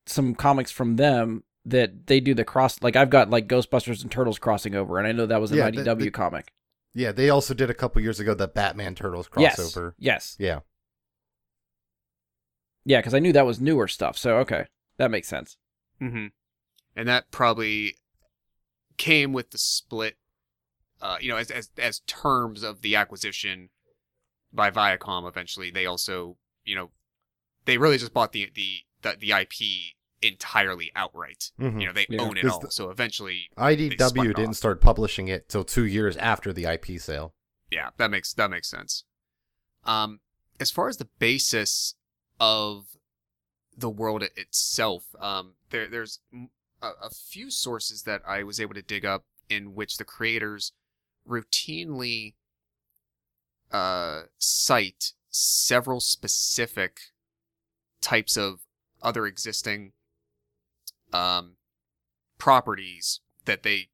some 0.06 0.36
comics 0.36 0.72
from 0.72 0.96
them 0.98 1.44
that 1.66 2.08
they 2.08 2.20
do 2.20 2.34
the 2.34 2.44
cross 2.46 2.82
like 2.82 2.96
I've 2.96 3.10
got 3.10 3.30
like 3.30 3.48
Ghostbusters 3.48 4.02
and 4.02 4.12
Turtles 4.12 4.40
crossing 4.40 4.76
over, 4.76 4.98
and 4.98 5.08
I 5.08 5.12
know 5.12 5.26
that 5.26 5.40
was 5.42 5.52
an 5.52 5.58
Yeah, 5.58 5.70
IDW 5.70 5.84
the- 6.00 6.06
the- 6.06 6.12
comic. 6.12 6.52
Yeah, 6.94 7.12
they 7.14 7.30
also 7.30 7.54
did 7.54 7.70
a 7.70 7.74
couple 7.74 8.02
years 8.02 8.20
ago 8.20 8.34
the 8.34 8.48
Batman 8.50 8.96
Turtles 8.96 9.30
Yes, 9.38 9.58
crossover. 9.60 9.94
yes, 9.98 10.36
Yeah. 10.40 10.60
yeah, 12.84 13.00
because 13.00 13.14
I 13.14 13.20
knew 13.20 13.32
that 13.34 13.46
was 13.46 13.62
newer 13.62 13.88
stuff. 13.88 14.18
So 14.18 14.38
okay, 14.40 14.66
that 14.98 15.12
makes 15.12 15.28
sense. 15.28 15.58
Mm-hmm. 16.02 16.28
And 16.96 17.08
that 17.08 17.32
probably 17.32 17.96
came 18.98 19.32
with 19.34 19.52
the 19.52 19.58
split, 19.58 20.18
uh, 21.02 21.18
you 21.22 21.30
know, 21.30 21.38
as, 21.38 21.52
as 21.52 21.70
as 21.78 22.00
terms 22.08 22.64
of 22.64 22.82
the 22.82 22.96
acquisition 22.96 23.70
by 24.52 24.70
Viacom. 24.72 25.28
Eventually, 25.28 25.72
they 25.72 25.86
also, 25.86 26.38
you 26.66 26.76
know, 26.76 26.92
they 27.66 27.78
really 27.78 27.98
just 27.98 28.14
bought 28.14 28.32
the 28.34 28.50
the 28.54 28.80
the, 29.04 29.16
the 29.20 29.32
IP 29.32 29.96
entirely 30.22 30.92
outright. 30.96 31.52
Mhm. 31.60 31.82
You 31.82 31.88
know, 31.88 31.94
they 31.94 32.06
Yeah. 32.10 32.22
own 32.22 32.38
it 32.38 32.46
all. 32.46 32.60
the- 32.60 32.72
so 32.72 32.90
eventually, 32.90 33.50
IDW 33.58 34.34
didn't 34.34 34.50
off. 34.52 34.56
start 34.56 34.82
publishing 34.82 35.28
it 35.28 35.50
till 35.50 35.64
two 35.64 35.86
years 35.86 36.16
after 36.18 36.54
the 36.54 36.66
IP 36.66 36.98
sale. 37.00 37.34
yeah, 37.72 37.90
that 37.98 38.12
makes 38.12 38.34
that 38.34 38.50
makes 38.50 38.68
sense. 38.70 39.04
Um, 39.84 40.20
as 40.60 40.70
far 40.72 40.88
as 40.90 40.98
the 40.98 41.06
basis 41.20 41.96
of 42.40 42.98
the 43.76 43.90
world 43.90 44.22
itself, 44.24 45.16
um, 45.20 45.56
there 45.70 45.88
there's 45.88 46.20
a 46.82 47.10
few 47.12 47.50
sources 47.52 48.04
that 48.04 48.22
I 48.28 48.44
was 48.44 48.60
able 48.60 48.74
to 48.74 48.82
dig 48.82 49.06
up 49.06 49.26
in 49.50 49.74
which 49.76 49.98
the 49.98 50.06
creators 50.06 50.72
routinely 51.28 52.36
uh, 53.72 54.24
cite 54.38 55.14
several 55.30 56.00
specific 56.02 57.00
types 58.02 58.36
of 58.36 58.62
other 59.02 59.26
existing 59.26 59.94
um, 61.14 61.56
properties 62.38 63.20
that 63.46 63.64
they 63.64 63.90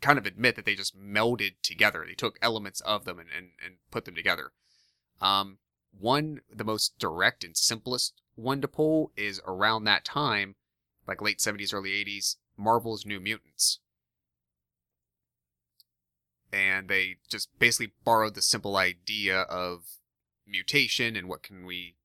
kind 0.00 0.18
of 0.18 0.26
admit 0.26 0.56
that 0.56 0.64
they 0.64 0.74
just 0.74 0.98
melded 0.98 1.54
together. 1.62 2.04
They 2.06 2.14
took 2.14 2.38
elements 2.40 2.80
of 2.82 3.04
them 3.04 3.18
and, 3.18 3.28
and, 3.36 3.48
and 3.64 3.74
put 3.90 4.04
them 4.04 4.14
together. 4.14 4.52
Um, 5.20 5.58
one, 5.98 6.40
the 6.50 6.64
most 6.64 6.98
direct 6.98 7.44
and 7.44 7.56
simplest 7.56 8.20
one 8.34 8.60
to 8.60 8.68
pull 8.68 9.12
is 9.16 9.40
around 9.46 9.84
that 9.84 10.04
time, 10.04 10.54
like 11.06 11.20
late 11.20 11.38
70s, 11.38 11.74
early 11.74 11.90
80s, 11.90 12.36
Marvel's 12.56 13.04
New 13.04 13.20
Mutants. 13.20 13.80
And 16.52 16.88
they 16.88 17.16
just 17.28 17.48
basically 17.58 17.92
borrowed 18.04 18.34
the 18.34 18.42
simple 18.42 18.76
idea 18.76 19.42
of 19.42 19.84
mutation 20.46 21.16
and 21.16 21.28
what 21.28 21.42
can 21.42 21.64
we 21.64 21.96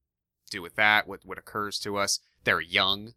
do 0.52 0.62
with 0.62 0.76
that, 0.76 1.08
what, 1.08 1.22
what 1.26 1.38
occurs 1.38 1.80
to 1.80 1.98
us. 1.98 2.20
They're 2.44 2.62
young. 2.62 3.14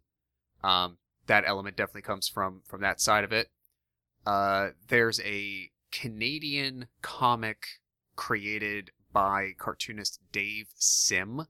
Um, 0.63 0.97
that 1.29 1.43
element 1.47 1.77
definitely 1.77 2.01
comes 2.01 2.27
from 2.27 2.61
from 2.65 2.81
that 2.81 2.99
side 2.99 3.23
of 3.23 3.31
it. 3.31 3.49
Uh, 4.25 4.69
there's 4.89 5.21
a 5.21 5.69
Canadian 5.91 6.87
comic 7.01 7.63
created 8.15 8.91
by 9.13 9.51
cartoonist 9.57 10.19
Dave 10.31 10.67
Sim 10.75 11.45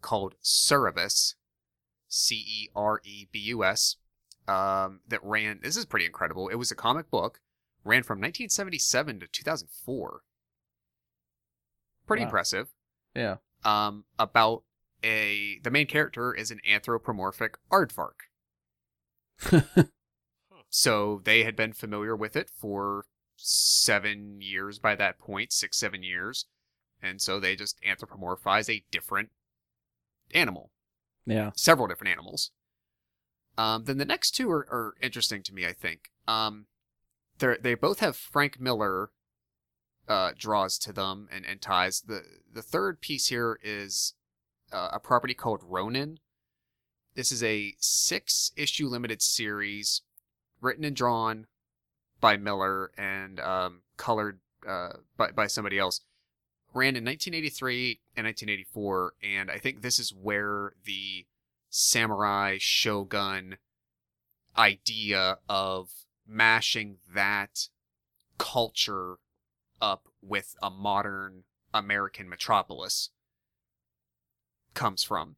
called 0.00 0.34
Cerebus, 0.42 1.34
C 2.08 2.36
E 2.36 2.70
R 2.74 3.00
E 3.04 3.26
B 3.30 3.38
U 3.40 3.64
S, 3.64 3.96
um, 4.46 5.00
that 5.08 5.22
ran. 5.22 5.60
This 5.62 5.76
is 5.76 5.84
pretty 5.84 6.06
incredible. 6.06 6.48
It 6.48 6.54
was 6.54 6.70
a 6.70 6.76
comic 6.76 7.10
book, 7.10 7.40
ran 7.84 8.02
from 8.04 8.18
1977 8.18 9.20
to 9.20 9.26
2004. 9.26 10.20
Pretty 12.06 12.22
Wow. 12.22 12.26
impressive. 12.28 12.68
Yeah. 13.14 13.36
Um, 13.64 14.04
about 14.18 14.62
a 15.04 15.58
the 15.62 15.70
main 15.70 15.86
character 15.88 16.32
is 16.32 16.50
an 16.50 16.60
anthropomorphic 16.68 17.58
aardvark. 17.70 18.28
So 20.70 21.20
they 21.24 21.44
had 21.44 21.56
been 21.56 21.72
familiar 21.72 22.14
with 22.14 22.36
it 22.36 22.50
for 22.50 23.06
seven 23.36 24.40
years 24.40 24.78
by 24.78 24.94
that 24.96 25.18
point, 25.18 25.52
six, 25.52 25.78
seven 25.78 26.02
years. 26.02 26.46
And 27.02 27.20
so 27.22 27.38
they 27.38 27.56
just 27.56 27.80
anthropomorphize 27.82 28.68
a 28.68 28.84
different 28.90 29.30
animal, 30.34 30.70
yeah. 31.26 31.50
several 31.54 31.86
different 31.86 32.12
animals. 32.12 32.50
Um, 33.56 33.84
then 33.84 33.98
the 33.98 34.04
next 34.04 34.32
two 34.32 34.50
are, 34.50 34.66
are 34.70 34.94
interesting 35.00 35.42
to 35.44 35.54
me, 35.54 35.64
I 35.64 35.72
think. 35.72 36.10
Um, 36.26 36.66
they 37.38 37.56
they 37.60 37.74
both 37.74 38.00
have 38.00 38.16
Frank 38.16 38.60
Miller 38.60 39.10
uh, 40.08 40.32
draws 40.36 40.76
to 40.78 40.92
them 40.92 41.28
and, 41.32 41.44
and 41.46 41.60
ties. 41.60 42.00
The 42.00 42.22
the 42.52 42.62
third 42.62 43.00
piece 43.00 43.28
here 43.28 43.58
is 43.62 44.14
uh, 44.72 44.90
a 44.92 45.00
property 45.00 45.34
called 45.34 45.62
Ronin. 45.64 46.18
This 47.18 47.32
is 47.32 47.42
a 47.42 47.74
six 47.80 48.52
issue 48.54 48.86
limited 48.86 49.22
series 49.22 50.02
written 50.60 50.84
and 50.84 50.94
drawn 50.94 51.48
by 52.20 52.36
Miller 52.36 52.92
and 52.96 53.40
um, 53.40 53.80
colored 53.96 54.38
uh, 54.64 54.90
by, 55.16 55.32
by 55.32 55.48
somebody 55.48 55.80
else. 55.80 56.00
Ran 56.72 56.94
in 56.94 57.04
1983 57.04 57.98
and 58.16 58.24
1984, 58.24 59.14
and 59.20 59.50
I 59.50 59.58
think 59.58 59.82
this 59.82 59.98
is 59.98 60.14
where 60.14 60.74
the 60.84 61.26
samurai 61.68 62.58
shogun 62.60 63.56
idea 64.56 65.38
of 65.48 65.90
mashing 66.24 66.98
that 67.12 67.66
culture 68.38 69.16
up 69.82 70.06
with 70.22 70.54
a 70.62 70.70
modern 70.70 71.42
American 71.74 72.28
metropolis 72.28 73.10
comes 74.74 75.02
from. 75.02 75.34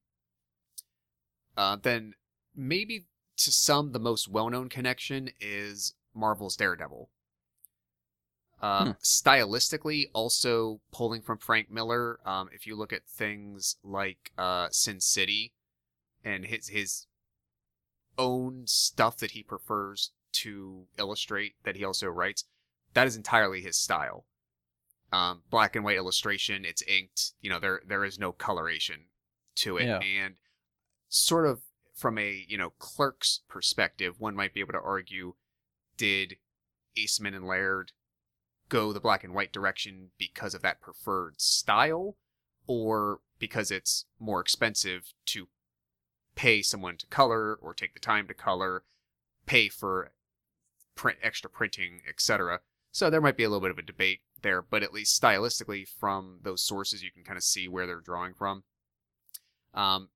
Uh, 1.61 1.77
then 1.77 2.15
maybe 2.57 3.05
to 3.37 3.53
some 3.53 3.93
the 3.93 3.99
most 3.99 4.29
well-known 4.29 4.71
connection 4.71 5.31
is 5.41 5.95
Marvel's 6.15 6.57
Daredevil. 6.57 7.11
Um, 8.63 8.87
Hmm. 8.87 8.91
Stylistically, 9.03 10.07
also 10.15 10.81
pulling 10.91 11.21
from 11.21 11.37
Frank 11.37 11.71
Miller. 11.71 12.19
Um, 12.25 12.49
if 12.51 12.67
you 12.67 12.77
look 12.77 12.95
at 12.95 13.07
things 13.07 13.77
like 13.85 14.33
uh, 14.39 14.69
Sin 14.71 15.01
City 15.01 15.53
and 16.25 16.47
his 16.47 16.69
his 16.69 17.07
own 18.17 18.67
stuff 18.67 19.19
that 19.19 19.33
he 19.33 19.43
prefers 19.43 20.13
to 20.33 20.87
illustrate, 20.99 21.57
that 21.65 21.77
he 21.77 21.85
also 21.85 22.07
writes, 22.09 22.45
that 22.95 23.07
is 23.07 23.17
entirely 23.17 23.61
his 23.61 23.77
style. 23.77 24.25
Um, 25.13 25.43
black 25.51 25.77
and 25.77 25.85
white 25.85 25.97
illustration. 25.99 26.65
It's 26.65 26.83
inked. 26.83 27.33
You 27.43 27.51
know, 27.51 27.61
there 27.61 27.83
there 27.87 28.05
is 28.05 28.19
no 28.19 28.33
coloration 28.33 29.09
to 29.57 29.77
it, 29.77 29.87
Yeah. 29.87 29.99
and 29.99 30.37
sort 31.11 31.45
of 31.45 31.61
from 31.95 32.17
a 32.17 32.47
you 32.49 32.57
know 32.57 32.71
clerk's 32.79 33.41
perspective, 33.49 34.19
one 34.19 34.35
might 34.35 34.55
be 34.55 34.61
able 34.61 34.73
to 34.73 34.81
argue, 34.81 35.35
did 35.99 36.37
Eastman 36.97 37.35
and 37.35 37.47
Laird 37.47 37.93
go 38.71 38.93
the 38.93 39.01
black 39.01 39.23
and 39.23 39.35
white 39.35 39.53
direction 39.53 40.11
because 40.17 40.55
of 40.55 40.63
that 40.63 40.81
preferred 40.81 41.41
style, 41.41 42.17
or 42.67 43.21
because 43.39 43.71
it's 43.71 44.07
more 44.19 44.41
expensive 44.41 45.13
to 45.27 45.49
pay 46.35 46.63
someone 46.63 46.97
to 46.97 47.07
color 47.09 47.55
or 47.55 47.75
take 47.75 47.93
the 47.93 48.01
time 48.01 48.27
to 48.29 48.35
color, 48.35 48.85
pay 49.45 49.69
for 49.69 50.13
print 50.95 51.19
extra 51.23 51.51
printing, 51.51 52.01
etc. 52.09 52.61
So 52.93 53.11
there 53.11 53.21
might 53.21 53.37
be 53.37 53.45
a 53.45 53.49
little 53.49 53.61
bit 53.61 53.71
of 53.71 53.79
a 53.79 53.83
debate 53.83 54.21
there, 54.43 54.63
but 54.63 54.83
at 54.83 54.93
least 54.93 55.21
stylistically, 55.21 55.87
from 55.87 56.39
those 56.43 56.63
sources, 56.63 57.03
you 57.03 57.11
can 57.11 57.25
kind 57.25 57.37
of 57.37 57.43
see 57.43 57.69
where 57.69 57.87
they're 57.87 58.01
drawing 58.01 58.35
from. 58.35 58.65
Um, 59.75 60.09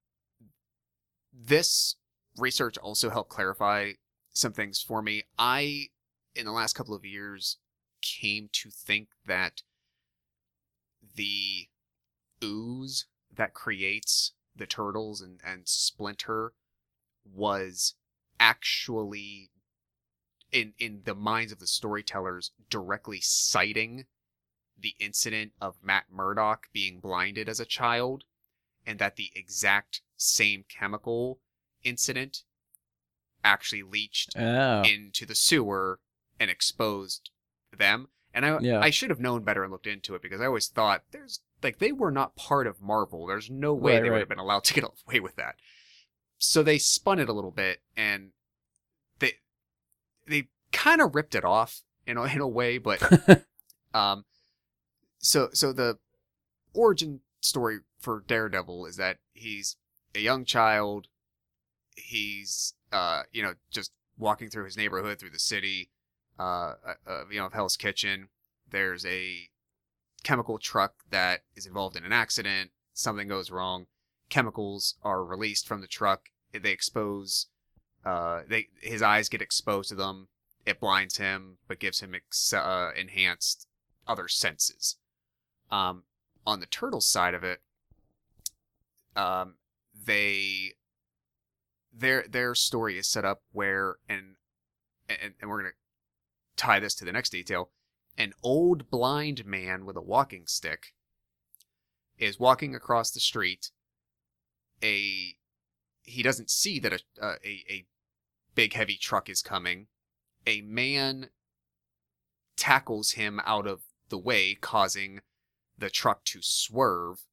this 1.35 1.97
research 2.37 2.79
also 2.79 3.11
helped 3.11 3.31
clarify 3.31 3.93
some 4.31 4.53
things 4.53 4.81
for 4.81 5.03
me. 5.03 5.25
I, 5.39 5.89
in 6.35 6.47
the 6.47 6.53
last 6.53 6.75
couple 6.75 6.95
of 6.95 7.05
years, 7.05 7.59
came 8.01 8.49
to 8.53 8.71
think 8.71 9.09
that 9.27 9.63
the 11.17 11.69
ooze 12.43 13.07
that 13.35 13.55
creates 13.55 14.33
the 14.55 14.67
turtles 14.67 15.21
and, 15.21 15.41
and 15.45 15.63
Splinter 15.67 16.53
was 17.25 17.95
actually 18.39 19.51
in 20.53 20.75
in 20.79 21.03
the 21.05 21.15
minds 21.15 21.53
of 21.53 21.59
the 21.59 21.67
storytellers 21.67 22.53
directly 22.69 23.21
citing 23.21 24.05
the 24.79 24.95
incident 24.99 25.53
of 25.61 25.77
Matt 25.83 26.05
Murdock 26.13 26.67
being 26.73 27.01
blinded 27.01 27.49
as 27.49 27.61
a 27.61 27.65
child 27.65 28.25
and 28.87 28.99
that 28.99 29.17
the 29.17 29.31
exact 29.35 30.03
same 30.17 30.65
chemical 30.69 31.41
incident 31.83 32.45
actually 33.43 33.83
leached 33.83 34.37
Oh. 34.37 34.83
into 34.83 35.27
the 35.27 35.35
sewer 35.35 36.01
and 36.41 36.51
exposed 36.51 37.31
them. 37.77 38.09
And 38.33 38.45
I 38.47 38.59
Yeah. 38.61 38.81
I 38.81 38.91
should 38.91 39.11
have 39.11 39.21
known 39.21 39.45
better 39.45 39.63
and 39.63 39.71
looked 39.73 39.87
into 39.87 40.15
it 40.15 40.23
because 40.23 40.41
I 40.41 40.47
always 40.47 40.69
thought 40.69 41.05
there's 41.11 41.41
like 41.63 41.79
they 41.79 41.93
were 41.93 42.11
not 42.11 42.37
part 42.37 42.67
of 42.67 42.81
Marvel. 42.83 43.27
There's 43.27 43.51
no 43.51 43.75
way 43.75 43.95
Right, 43.95 44.03
they 44.03 44.11
would 44.11 44.21
have 44.21 44.29
been 44.29 44.39
allowed 44.39 44.65
to 44.65 44.75
get 44.75 44.85
away 45.07 45.21
with 45.21 45.37
that. 45.37 45.57
So 46.39 46.63
they 46.63 46.79
spun 46.79 47.19
it 47.19 47.29
a 47.29 47.33
little 47.33 47.51
bit 47.53 47.83
and 47.97 48.33
they 49.19 49.35
they 50.27 50.49
kind 50.73 51.01
of 51.01 51.15
ripped 51.15 51.35
it 51.35 51.45
off 51.45 51.83
in 52.07 52.17
a, 52.17 52.25
in 52.25 52.41
a 52.41 52.49
way, 52.49 52.79
but 52.79 53.01
um 53.95 54.25
so 55.19 55.51
so 55.53 55.73
the 55.73 55.99
origin 56.73 57.21
story 57.41 57.79
for 58.05 58.23
Daredevil 58.27 58.85
is 58.85 58.97
that 58.97 59.17
he's 59.33 59.77
a 60.15 60.21
young 60.21 60.45
child. 60.45 61.09
He's 61.97 62.75
uh 62.93 63.23
you 63.33 63.43
know 63.43 63.55
just 63.71 63.93
walking 64.19 64.51
through 64.51 64.67
his 64.67 64.77
neighborhood 64.77 65.19
through 65.19 65.31
the 65.31 65.39
city 65.39 65.91
uh, 66.39 66.75
uh 67.07 67.25
you 67.31 67.39
know 67.39 67.47
of 67.47 67.55
Hell's 67.55 67.77
Kitchen. 67.77 68.29
There's 68.71 69.07
a 69.07 69.49
chemical 70.23 70.59
truck 70.59 70.95
that 71.11 71.41
is 71.57 71.67
involved 71.67 71.97
in 71.97 72.05
an 72.05 72.13
accident. 72.13 72.71
Something 72.93 73.27
goes 73.27 73.51
wrong. 73.51 73.87
Chemicals 74.29 74.97
are 75.03 75.25
released 75.25 75.67
from 75.67 75.81
the 75.81 75.87
truck. 75.87 76.29
They 76.53 76.71
expose 76.71 77.47
uh 78.05 78.43
they 78.47 78.69
his 78.83 79.01
eyes 79.01 79.31
get 79.31 79.43
exposed 79.43 79.89
to 79.89 79.95
them. 79.95 80.29
It 80.67 80.81
blinds 80.81 81.17
him 81.17 81.57
but 81.67 81.81
gives 81.81 82.01
him 82.01 82.15
ex- 82.15 82.53
uh, 82.53 82.91
enhanced 82.97 83.67
other 84.07 84.29
senses. 84.29 84.97
Um, 85.71 86.05
on 86.47 86.61
the 86.61 86.67
turtle 86.67 87.01
side 87.01 87.35
of 87.35 87.43
it, 87.43 87.61
um, 89.17 89.55
they 90.07 90.73
their 91.93 92.25
their 92.29 92.55
story 92.55 92.99
is 92.99 93.09
set 93.09 93.25
up 93.25 93.43
where 93.53 93.97
and 94.09 94.37
and, 95.09 95.35
and 95.41 95.51
we're 95.51 95.63
gonna 95.63 95.75
tie 96.57 96.81
this 96.81 96.95
to 96.97 97.05
the 97.05 97.13
next 97.13 97.31
detail. 97.31 97.71
An 98.17 98.33
old 98.43 98.91
blind 98.91 99.45
man 99.45 99.85
with 99.85 99.97
a 99.97 100.03
walking 100.03 100.47
stick 100.47 100.95
is 102.19 102.39
walking 102.39 102.75
across 102.75 103.11
the 103.11 103.21
street. 103.21 103.71
A 104.83 105.37
he 106.03 106.23
doesn't 106.23 106.51
see 106.51 106.79
that 106.81 106.93
a 106.93 106.99
a, 107.21 107.33
a, 107.45 107.65
a 107.71 107.87
big 108.55 108.75
heavy 108.75 108.97
truck 108.97 109.29
is 109.29 109.43
coming. 109.43 109.87
A 110.47 110.61
man 110.61 111.31
tackles 112.57 113.13
him 113.13 113.41
out 113.45 113.67
of 113.67 113.83
the 114.09 114.19
way, 114.19 114.55
causing 114.55 115.21
the 115.77 115.91
truck 115.91 116.25
to 116.25 116.39
swerve. 116.41 117.25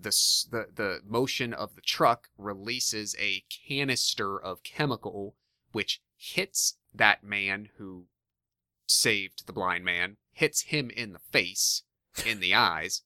The, 0.00 0.10
the 0.50 0.66
the 0.74 1.00
motion 1.04 1.52
of 1.52 1.74
the 1.74 1.80
truck 1.80 2.28
releases 2.38 3.16
a 3.18 3.44
canister 3.48 4.40
of 4.40 4.62
chemical, 4.62 5.34
which 5.72 6.00
hits 6.16 6.76
that 6.94 7.24
man 7.24 7.70
who 7.78 8.06
saved 8.86 9.46
the 9.46 9.52
blind 9.52 9.84
man, 9.84 10.16
hits 10.32 10.62
him 10.62 10.90
in 10.90 11.12
the 11.12 11.18
face, 11.18 11.82
in 12.24 12.40
the 12.40 12.54
eyes, 12.54 13.02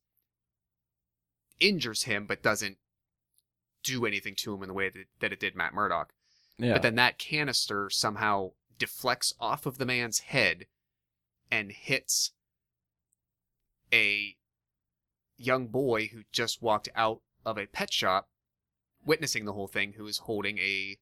injures 1.61 2.05
him, 2.05 2.27
but 2.27 2.43
doesn't 2.43 2.79
do 3.83 4.07
anything 4.07 4.35
to 4.37 4.55
him 4.55 4.63
in 4.63 4.69
the 4.69 4.75
way 4.75 4.89
that, 4.89 5.07
that 5.21 5.33
it 5.33 5.41
did 5.41 5.57
Matt 5.57 5.75
Murdock. 5.75 6.13
yeah. 6.59 6.75
But 6.75 6.83
then 6.83 6.95
that 6.97 7.19
canister 7.19 7.91
somehow 7.91 8.53
deflects 8.79 9.35
off 9.41 9.67
of 9.67 9.79
the 9.79 9.87
man's 9.87 10.21
head 10.21 10.67
and 11.51 11.73
hits 11.73 12.33
a 13.93 14.37
young 15.37 15.69
boy 15.69 16.09
who 16.09 16.23
just 16.33 16.63
walked 16.63 16.89
out 16.95 17.21
of 17.45 17.59
a 17.59 17.67
pet 17.67 17.93
shop, 17.93 18.29
witnessing 19.05 19.45
the 19.45 19.53
whole 19.53 19.69
thing, 19.69 19.95
who 19.95 20.07
is 20.07 20.19
holding 20.19 20.59
a 20.59 20.99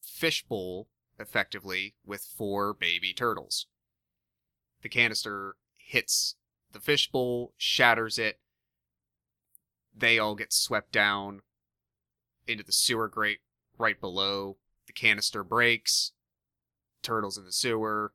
fishbowl, 0.00 0.88
effectively, 1.18 1.94
with 2.04 2.22
four 2.36 2.72
baby 2.72 3.12
turtles. 3.12 3.66
The 4.82 4.88
canister 4.88 5.56
hits 5.76 6.36
the 6.72 6.80
fishbowl, 6.80 7.52
shatters 7.56 8.18
it. 8.18 8.40
They 9.96 10.18
all 10.18 10.36
get 10.36 10.52
swept 10.52 10.92
down 10.92 11.42
into 12.46 12.62
the 12.62 12.72
sewer 12.72 13.08
grate 13.08 13.40
right 13.76 14.00
below. 14.00 14.58
The 14.86 14.92
canister 14.92 15.42
breaks. 15.42 16.12
Turtles 17.02 17.36
in 17.36 17.44
the 17.44 17.52
sewer. 17.52 18.12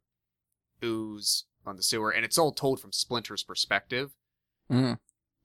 Ooze 0.83 1.45
on 1.65 1.75
the 1.75 1.83
sewer. 1.83 2.11
And 2.11 2.23
it's 2.23 2.37
all 2.37 2.51
told 2.51 2.79
from 2.79 2.91
Splinter's 2.91 3.43
perspective 3.43 4.11
Mhm. 4.69 4.99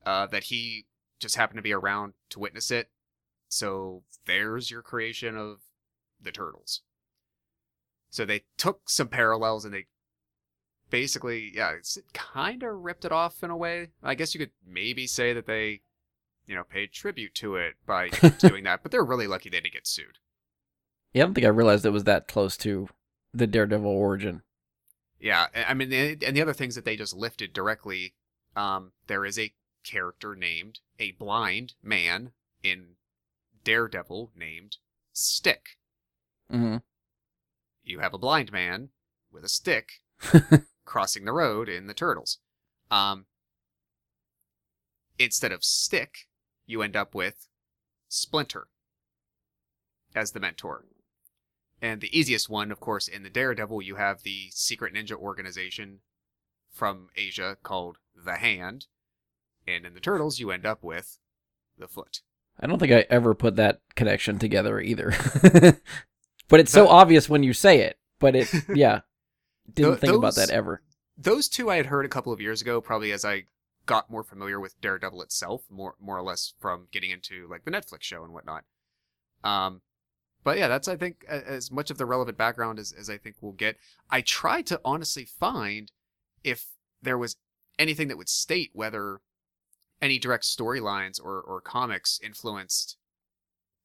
Uh, 0.09 0.27
that 0.27 0.44
he 0.44 0.87
just 1.21 1.37
happened 1.37 1.59
to 1.59 1.62
be 1.62 1.75
around 1.75 2.14
to 2.31 2.38
witness 2.38 2.71
it. 2.71 2.88
So 3.51 4.05
there's 4.25 4.71
your 4.71 4.81
creation 4.81 5.37
of 5.37 5.59
the 6.18 6.33
turtles. 6.33 6.81
So 8.09 8.25
they 8.25 8.44
took 8.57 8.88
some 8.88 9.09
parallels 9.09 9.66
and 9.66 9.75
they 9.75 9.85
basically, 10.88 11.53
yeah, 11.55 11.73
it's 11.73 11.99
kind 12.14 12.62
of 12.62 12.75
ripped 12.75 13.05
it 13.05 13.12
off 13.12 13.42
in 13.42 13.51
a 13.51 13.57
way. 13.57 13.90
I 14.03 14.14
guess 14.14 14.33
you 14.33 14.40
could 14.40 14.53
maybe 14.66 15.07
say 15.07 15.35
that 15.35 15.44
they, 15.44 15.83
you 16.47 16.55
know, 16.55 16.64
paid 16.64 16.92
tribute 16.92 17.35
to 17.35 17.57
it 17.57 17.75
by 17.87 18.09
doing 18.38 18.64
that, 18.64 18.83
but 18.83 18.90
they're 18.90 19.05
really 19.05 19.27
lucky 19.27 19.51
they 19.51 19.61
didn't 19.61 19.75
get 19.75 19.87
sued. 19.87 20.16
Yeah, 21.12 21.25
I 21.25 21.27
don't 21.27 21.35
think 21.35 21.47
I 21.47 21.51
realized 21.51 21.85
it 21.85 21.90
was 21.90 22.05
that 22.05 22.29
close 22.29 22.57
to 22.59 22.88
the 23.35 23.47
Daredevil 23.47 23.90
origin. 23.90 24.40
Yeah, 25.21 25.49
I 25.55 25.75
mean, 25.75 25.92
and 25.92 26.23
and 26.23 26.35
the 26.37 26.40
other 26.42 26.55
things 26.55 26.77
that 26.77 26.85
they 26.87 26.97
just 26.97 27.14
lifted 27.14 27.53
directly, 27.53 28.14
um, 28.57 28.92
there 29.09 29.27
is 29.27 29.38
a 29.38 29.53
character 29.88 30.35
named 30.37 30.81
a 30.98 31.12
blind 31.12 31.74
man 31.83 32.33
in 32.62 32.96
Daredevil 33.64 34.33
named 34.37 34.77
Stick. 35.12 35.79
hmm 36.51 36.79
You 37.83 38.01
have 38.01 38.14
a 38.14 38.18
blind 38.18 38.53
man 38.53 38.90
with 39.33 39.44
a 39.44 39.48
stick 39.48 40.01
crossing 40.85 41.24
the 41.24 41.33
road 41.33 41.68
in 41.68 41.87
the 41.87 41.94
Turtles. 41.94 42.38
Um, 42.90 43.27
instead 45.18 45.53
of 45.53 45.64
Stick, 45.64 46.29
you 46.66 46.83
end 46.83 46.96
up 46.96 47.14
with 47.14 47.48
Splinter 48.09 48.68
as 50.14 50.33
the 50.33 50.40
mentor. 50.40 50.85
And 51.81 52.01
the 52.01 52.18
easiest 52.18 52.48
one, 52.48 52.72
of 52.72 52.81
course, 52.81 53.07
in 53.07 53.22
the 53.22 53.31
Daredevil, 53.31 53.83
you 53.83 53.96
have 53.96 54.22
the 54.22 54.51
secret 54.51 54.92
ninja 54.94 55.12
organization 55.12 56.01
from 56.72 57.09
Asia 57.16 57.57
called 57.62 57.98
The 58.16 58.37
Hand. 58.37 58.87
And 59.68 59.85
in 59.87 59.94
the 59.94 60.00
Turtles, 60.00 60.38
you 60.40 60.50
end 60.50 60.64
up 60.66 60.83
with 60.83 61.18
the 61.76 61.87
Foot. 61.88 62.20
I 62.59 62.66
don't 62.66 62.78
think 62.78 62.92
I 62.92 63.07
ever 63.11 63.35
put 63.35 63.57
that 63.57 63.81
connection 63.94 64.38
together 64.38 64.81
either. 64.81 65.12
but 66.48 66.61
it's 66.61 66.72
so 66.72 66.85
That- 66.85 66.90
obvious 66.90 67.28
when 67.28 67.42
you 67.42 67.52
say 67.52 67.81
it. 67.81 67.98
But 68.18 68.35
it, 68.35 68.52
yeah, 68.74 69.00
didn't 69.72 69.92
Th- 69.92 70.00
think 70.00 70.14
about 70.16 70.35
that 70.37 70.50
ever. 70.50 70.83
those 71.16 71.48
two 71.48 71.70
I 71.70 71.76
had 71.76 71.87
heard 71.87 72.04
a 72.04 72.09
couple 72.09 72.33
of 72.33 72.40
years 72.40 72.61
ago, 72.62 72.81
probably 72.81 73.12
as 73.12 73.24
I 73.24 73.44
got 73.87 74.11
more 74.11 74.24
familiar 74.24 74.59
with 74.59 74.81
Daredevil 74.81 75.22
itself, 75.22 75.62
more 75.70 75.94
more 76.00 76.16
or 76.18 76.22
less 76.22 76.54
from 76.59 76.88
getting 76.90 77.11
into 77.11 77.46
like 77.48 77.64
the 77.64 77.70
Netflix 77.70 78.02
show 78.02 78.24
and 78.24 78.33
whatnot. 78.33 78.64
Um, 79.44 79.83
but 80.42 80.59
yeah, 80.59 80.66
that's 80.66 80.88
I 80.88 80.96
think 80.96 81.24
as 81.28 81.70
much 81.70 81.90
of 81.92 81.98
the 81.98 82.07
relevant 82.07 82.37
background 82.37 82.81
as, 82.81 82.90
as 82.92 83.09
I 83.09 83.18
think 83.18 83.37
we'll 83.40 83.52
get. 83.52 83.76
I 84.11 84.20
tried 84.20 84.66
to 84.66 84.81
honestly 84.85 85.24
find 85.24 85.92
if 86.42 86.66
there 87.00 87.18
was 87.18 87.37
anything 87.78 88.09
that 88.09 88.18
would 88.18 88.28
state 88.28 88.70
whether 88.72 89.20
any 90.00 90.18
direct 90.18 90.44
storylines 90.44 91.22
or 91.22 91.40
or 91.40 91.61
comics 91.61 92.20
influenced 92.22 92.96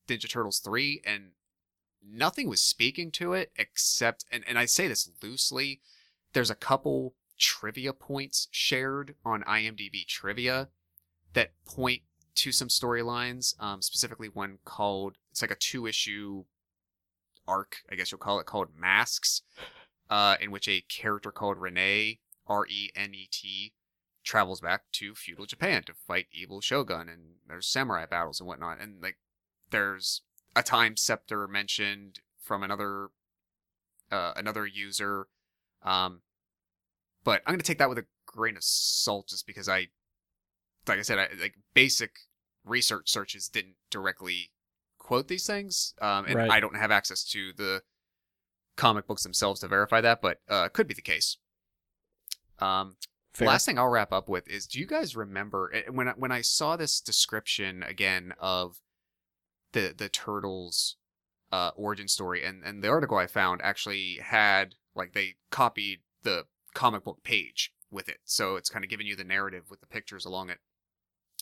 Ninja 0.07 0.29
Turtles 0.29 0.59
three, 0.59 1.01
and 1.05 1.31
nothing 2.05 2.49
was 2.49 2.61
speaking 2.61 3.11
to 3.11 3.33
it 3.33 3.51
except, 3.55 4.25
and 4.31 4.43
and 4.47 4.59
I 4.59 4.65
say 4.65 4.87
this 4.87 5.09
loosely 5.21 5.81
there's 6.33 6.49
a 6.49 6.55
couple 6.55 7.13
trivia 7.37 7.93
points 7.93 8.47
shared 8.51 9.15
on 9.25 9.43
IMDb 9.43 10.05
trivia 10.07 10.69
that 11.33 11.51
point 11.65 12.01
to 12.35 12.51
some 12.51 12.67
storylines, 12.67 13.59
um, 13.61 13.81
specifically 13.81 14.29
one 14.29 14.59
called 14.65 15.17
it's 15.31 15.41
like 15.41 15.51
a 15.51 15.55
two 15.55 15.87
issue 15.87 16.45
arc, 17.47 17.77
I 17.91 17.95
guess 17.95 18.11
you'll 18.11 18.19
call 18.19 18.39
it, 18.39 18.45
called 18.45 18.69
Masks, 18.77 19.41
uh, 20.09 20.37
in 20.39 20.51
which 20.51 20.67
a 20.67 20.81
character 20.81 21.31
called 21.31 21.57
Renet 21.57 22.19
R 22.47 22.65
E 22.67 22.89
N 22.95 23.13
E 23.13 23.27
T 23.31 23.73
travels 24.23 24.61
back 24.61 24.83
to 24.93 25.15
feudal 25.15 25.45
Japan 25.45 25.83
to 25.83 25.93
fight 25.93 26.27
evil 26.31 26.61
shogun, 26.61 27.09
and 27.09 27.35
there's 27.47 27.67
samurai 27.67 28.05
battles 28.05 28.39
and 28.39 28.47
whatnot, 28.47 28.79
and 28.81 29.01
like 29.01 29.17
there's 29.69 30.21
a 30.55 30.63
time 30.63 30.95
scepter 30.97 31.47
mentioned 31.47 32.19
from 32.41 32.63
another 32.63 33.09
uh, 34.11 34.33
another 34.35 34.65
user. 34.65 35.27
Um, 35.83 36.21
but 37.23 37.41
I'm 37.45 37.53
gonna 37.53 37.63
take 37.63 37.79
that 37.79 37.89
with 37.89 37.97
a 37.97 38.05
grain 38.25 38.57
of 38.57 38.63
salt, 38.63 39.27
just 39.29 39.45
because 39.47 39.67
I, 39.67 39.87
like 40.87 40.99
I 40.99 41.03
said, 41.03 41.19
I, 41.19 41.27
like 41.39 41.55
basic 41.73 42.11
research 42.65 43.09
searches 43.09 43.49
didn't 43.49 43.75
directly 43.89 44.51
quote 44.97 45.27
these 45.27 45.45
things, 45.45 45.93
um, 46.01 46.25
and 46.25 46.35
Right. 46.35 46.51
I 46.51 46.59
don't 46.59 46.77
have 46.77 46.91
access 46.91 47.23
to 47.25 47.51
the 47.53 47.83
comic 48.75 49.05
books 49.05 49.23
themselves 49.23 49.59
to 49.61 49.67
verify 49.67 50.01
that, 50.01 50.21
but 50.21 50.39
uh, 50.49 50.69
could 50.69 50.87
be 50.87 50.93
the 50.93 51.01
case. 51.01 51.37
Um, 52.59 52.95
Fair. 53.33 53.47
Last 53.47 53.65
thing 53.65 53.79
I'll 53.79 53.89
wrap 53.89 54.13
up 54.13 54.29
with 54.29 54.47
is: 54.47 54.67
Do 54.67 54.79
you 54.79 54.85
guys 54.85 55.15
remember 55.15 55.71
eh, 55.73 55.89
when 55.89 56.07
when 56.09 56.31
I 56.31 56.41
saw 56.41 56.75
this 56.75 57.01
description 57.01 57.81
again 57.81 58.33
of 58.39 58.77
the 59.71 59.93
the 59.95 60.09
turtles' 60.09 60.97
uh, 61.51 61.71
origin 61.75 62.07
story, 62.07 62.43
and 62.43 62.63
and 62.63 62.83
the 62.83 62.89
article 62.89 63.17
I 63.17 63.27
found 63.27 63.61
actually 63.63 64.19
had 64.21 64.75
like 64.95 65.13
they 65.13 65.35
copied 65.49 66.01
the 66.21 66.45
comic 66.75 67.03
book 67.03 67.23
page 67.23 67.73
with 67.89 68.07
it, 68.07 68.19
so 68.23 68.55
it's 68.55 68.69
kind 68.69 68.85
of 68.85 68.89
giving 68.89 69.07
you 69.07 69.15
the 69.15 69.23
narrative 69.23 69.65
with 69.69 69.79
the 69.79 69.87
pictures 69.87 70.25
along 70.25 70.49
it, 70.49 70.59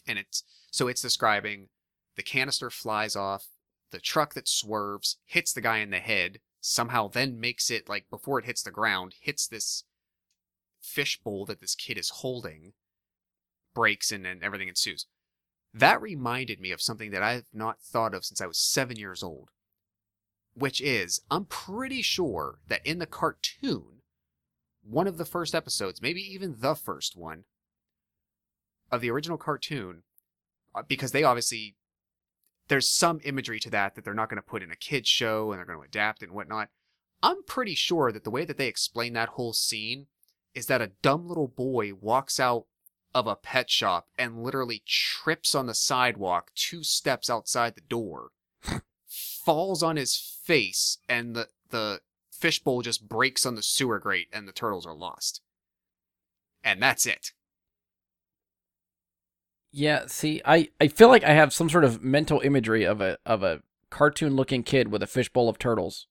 and 0.07 0.17
it's 0.17 0.43
so 0.71 0.87
it's 0.87 1.01
describing 1.01 1.67
the 2.15 2.23
canister 2.23 2.69
flies 2.69 3.17
off, 3.17 3.47
the 3.91 3.99
truck 3.99 4.33
that 4.33 4.47
swerves 4.47 5.17
hits 5.25 5.51
the 5.51 5.61
guy 5.61 5.77
in 5.79 5.89
the 5.89 5.99
head, 5.99 6.39
somehow 6.61 7.09
then 7.09 7.39
makes 7.39 7.69
it 7.69 7.89
like 7.89 8.09
before 8.09 8.39
it 8.39 8.45
hits 8.45 8.63
the 8.63 8.71
ground, 8.71 9.15
hits 9.19 9.45
this 9.45 9.83
fishbowl 10.81 11.45
that 11.45 11.61
this 11.61 11.75
kid 11.75 11.97
is 11.97 12.09
holding, 12.09 12.73
breaks 13.73 14.11
and, 14.11 14.25
and 14.25 14.43
everything 14.43 14.67
ensues. 14.67 15.05
That 15.73 16.01
reminded 16.01 16.59
me 16.59 16.71
of 16.71 16.81
something 16.81 17.11
that 17.11 17.23
I've 17.23 17.45
not 17.53 17.81
thought 17.81 18.13
of 18.13 18.25
since 18.25 18.41
I 18.41 18.47
was 18.47 18.57
seven 18.57 18.97
years 18.97 19.23
old. 19.23 19.49
Which 20.53 20.81
is, 20.81 21.21
I'm 21.31 21.45
pretty 21.45 22.01
sure 22.01 22.59
that 22.67 22.85
in 22.85 22.99
the 22.99 23.05
cartoon, 23.05 24.01
one 24.83 25.07
of 25.07 25.17
the 25.17 25.25
first 25.25 25.55
episodes, 25.55 26.01
maybe 26.01 26.21
even 26.21 26.57
the 26.59 26.75
first 26.75 27.15
one, 27.15 27.45
of 28.91 28.99
the 28.99 29.09
original 29.09 29.37
cartoon, 29.37 30.03
uh, 30.75 30.83
because 30.85 31.13
they 31.13 31.23
obviously, 31.23 31.77
there's 32.67 32.89
some 32.89 33.21
imagery 33.23 33.59
to 33.61 33.69
that 33.69 33.95
that 33.95 34.03
they're 34.03 34.13
not 34.13 34.29
going 34.29 34.41
to 34.41 34.41
put 34.41 34.61
in 34.61 34.71
a 34.71 34.75
kid's 34.75 35.07
show 35.07 35.51
and 35.51 35.59
they're 35.59 35.65
going 35.65 35.79
to 35.79 35.85
adapt 35.85 36.21
and 36.21 36.33
whatnot. 36.33 36.67
I'm 37.23 37.43
pretty 37.43 37.75
sure 37.75 38.11
that 38.11 38.25
the 38.25 38.31
way 38.31 38.43
that 38.43 38.57
they 38.57 38.67
explain 38.67 39.13
that 39.13 39.29
whole 39.29 39.53
scene 39.53 40.07
is 40.53 40.65
that 40.67 40.81
a 40.81 40.91
dumb 41.01 41.27
little 41.27 41.47
boy 41.47 41.93
walks 41.93 42.39
out 42.39 42.65
of 43.13 43.27
a 43.27 43.35
pet 43.35 43.69
shop 43.69 44.07
and 44.17 44.43
literally 44.43 44.83
trips 44.85 45.53
on 45.53 45.65
the 45.65 45.73
sidewalk 45.73 46.51
two 46.55 46.83
steps 46.83 47.29
outside 47.29 47.75
the 47.75 47.81
door, 47.81 48.29
falls 49.07 49.83
on 49.83 49.97
his 49.97 50.39
face, 50.43 50.97
and 51.09 51.35
the, 51.35 51.47
the 51.69 52.01
fishbowl 52.31 52.81
just 52.81 53.07
breaks 53.07 53.45
on 53.45 53.55
the 53.55 53.61
sewer 53.61 53.99
grate 53.99 54.27
and 54.31 54.47
the 54.47 54.53
turtles 54.53 54.85
are 54.85 54.95
lost. 54.95 55.41
And 56.63 56.81
that's 56.81 57.05
it. 57.05 57.31
Yeah, 59.71 60.03
see, 60.07 60.41
I, 60.43 60.69
I 60.81 60.87
feel 60.87 61.07
like 61.07 61.23
I 61.23 61.33
have 61.33 61.53
some 61.53 61.69
sort 61.69 61.85
of 61.85 62.03
mental 62.03 62.41
imagery 62.41 62.83
of 62.83 62.99
a 62.99 63.17
of 63.25 63.41
a 63.41 63.61
cartoon 63.89 64.35
looking 64.35 64.63
kid 64.63 64.91
with 64.91 65.01
a 65.01 65.07
fishbowl 65.07 65.47
of 65.47 65.57
turtles. 65.57 66.07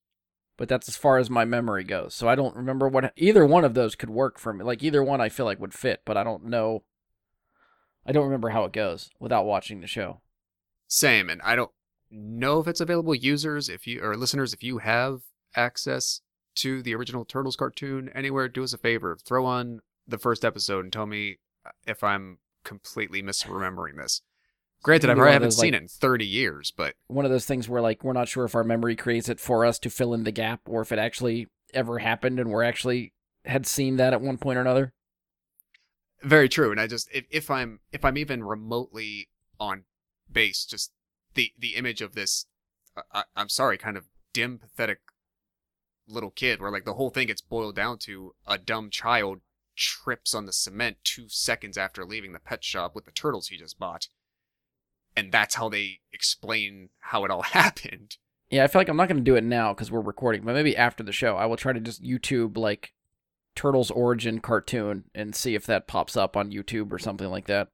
But 0.61 0.69
that's 0.69 0.91
as 0.91 0.97
far 0.97 1.17
as 1.17 1.31
my 1.31 1.47
memory 1.47 1.85
goes. 1.85 2.15
So 2.15 2.29
I 2.29 2.35
don't 2.35 2.55
remember 2.55 2.87
what 2.87 3.15
either 3.17 3.47
one 3.47 3.65
of 3.65 3.73
those 3.73 3.95
could 3.95 4.11
work 4.11 4.39
for 4.39 4.53
me. 4.53 4.63
Like 4.63 4.83
either 4.83 5.03
one 5.03 5.19
I 5.19 5.31
feel 5.31 5.47
like 5.47 5.59
would 5.59 5.73
fit, 5.73 6.03
but 6.05 6.19
I 6.19 6.23
don't 6.23 6.45
know 6.45 6.83
I 8.05 8.13
don't 8.13 8.25
remember 8.25 8.51
how 8.51 8.65
it 8.65 8.73
goes 8.73 9.09
without 9.19 9.47
watching 9.47 9.81
the 9.81 9.87
show. 9.87 10.21
Same, 10.87 11.31
and 11.31 11.41
I 11.41 11.57
don't 11.57 11.71
know 12.11 12.61
if 12.61 12.69
it's 12.69 12.81
available. 12.81 13.15
Users, 13.15 13.71
if 13.71 13.87
you 13.87 14.03
or 14.03 14.17
listeners, 14.19 14.53
if 14.53 14.63
you 14.63 14.79
have 14.79 15.23
access 15.57 16.21
to 16.57 16.83
the 16.83 16.95
original 16.95 17.25
Turtles 17.25 17.57
cartoon 17.57 18.11
anywhere, 18.15 18.47
do 18.47 18.63
us 18.63 18.75
a 18.75 18.79
favor, 18.79 19.17
throw 19.17 19.47
on 19.47 19.81
the 20.07 20.19
first 20.19 20.45
episode 20.45 20.85
and 20.85 20.93
tell 20.93 21.07
me 21.07 21.39
uh, 21.65 21.71
if 21.87 22.05
I'm 22.05 22.37
completely 22.65 23.23
misremembering 23.23 23.97
this. 23.97 24.21
Granted, 24.83 25.11
I 25.11 25.15
probably 25.15 25.33
haven't 25.33 25.47
those, 25.49 25.59
seen 25.59 25.73
like- 25.73 25.81
it 25.81 25.83
in 25.83 25.89
30 25.89 26.27
years, 26.27 26.73
but 26.75 26.95
One 27.07 27.25
of 27.25 27.31
those 27.31 27.45
things 27.47 27.69
where 27.69 27.83
like 27.83 28.03
we're 28.03 28.13
not 28.15 28.29
sure 28.29 28.45
if 28.45 28.55
our 28.55 28.65
memory 28.65 28.97
creates 28.97 29.29
it 29.29 29.39
for 29.41 29.65
us 29.67 29.79
to 29.81 29.91
fill 29.91 30.15
in 30.15 30.25
the 30.25 30.33
gap 30.33 30.61
or 30.67 30.81
if 30.81 30.91
it 30.93 30.99
actually 30.99 31.49
ever 31.75 31.99
happened 31.99 32.41
and 32.41 32.51
we're 32.51 32.63
actually 32.63 33.13
had 33.45 33.67
seen 33.67 33.97
that 33.97 34.13
at 34.13 34.21
one 34.21 34.39
point 34.39 34.57
or 34.59 34.63
another. 34.63 34.93
very 36.23 36.49
true. 36.49 36.71
And 36.71 36.81
I 36.81 36.87
just 36.87 37.09
if, 37.13 37.25
if 37.31 37.51
I'm 37.51 37.81
if 37.93 38.05
I'm 38.05 38.17
even 38.19 38.43
remotely 38.45 39.29
on 39.59 39.85
base, 40.31 40.65
just 40.65 40.93
the 41.35 41.53
the 41.59 41.77
image 41.77 42.01
of 42.01 42.15
this, 42.15 42.47
I, 42.97 43.03
I- 43.21 43.25
I'm 43.37 43.49
sorry, 43.49 43.77
kind 43.79 43.97
of 43.97 44.07
dim, 44.33 44.59
pathetic 44.59 45.01
little 46.09 46.31
kid, 46.31 46.61
where 46.61 46.71
like 46.71 46.85
the 46.85 46.95
whole 46.95 47.11
thing 47.11 47.27
gets 47.29 47.41
boiled 47.43 47.77
down 47.77 47.99
to 47.99 48.35
a 48.47 48.59
dumb 48.59 48.91
child 48.91 49.41
trips 49.77 50.35
on 50.35 50.45
the 50.47 50.53
cement 50.53 50.99
two 51.05 51.27
seconds 51.29 51.79
after 51.79 52.05
leaving 52.05 52.33
the 52.33 52.39
pet 52.41 52.63
shop 52.65 52.95
with 52.95 53.05
the 53.07 53.13
turtles 53.13 53.49
he 53.49 53.57
just 53.57 53.79
bought, 53.79 54.09
and 55.21 55.31
that's 55.31 55.55
how 55.55 55.69
they 55.69 56.01
explain 56.13 56.89
how 56.99 57.25
it 57.25 57.31
all 57.31 57.43
happened. 57.61 58.17
Yeah, 58.51 58.65
I 58.65 58.67
feel 58.67 58.81
like 58.81 58.89
I'm 58.89 58.97
not 58.97 59.09
going 59.09 59.19
to 59.19 59.23
do 59.23 59.37
it 59.37 59.45
now 59.45 59.73
because 59.73 59.93
we're 59.93 60.01
recording, 60.01 60.43
but 60.43 60.55
maybe 60.55 60.77
after 60.77 61.05
the 61.05 61.13
show, 61.13 61.37
I 61.37 61.47
will 61.47 61.57
try 61.57 61.73
to 61.73 61.79
just 61.81 62.03
YouTube 62.03 62.57
like 62.57 62.93
Turtles 63.55 63.91
origin 63.91 64.41
cartoon 64.41 65.05
and 65.15 65.35
see 65.37 65.55
if 65.55 65.67
that 65.67 65.87
pops 65.87 66.17
up 66.17 66.37
on 66.37 66.51
YouTube 66.51 66.91
or 66.93 66.99
something 66.99 67.29
like 67.29 67.47
that. 67.47 67.69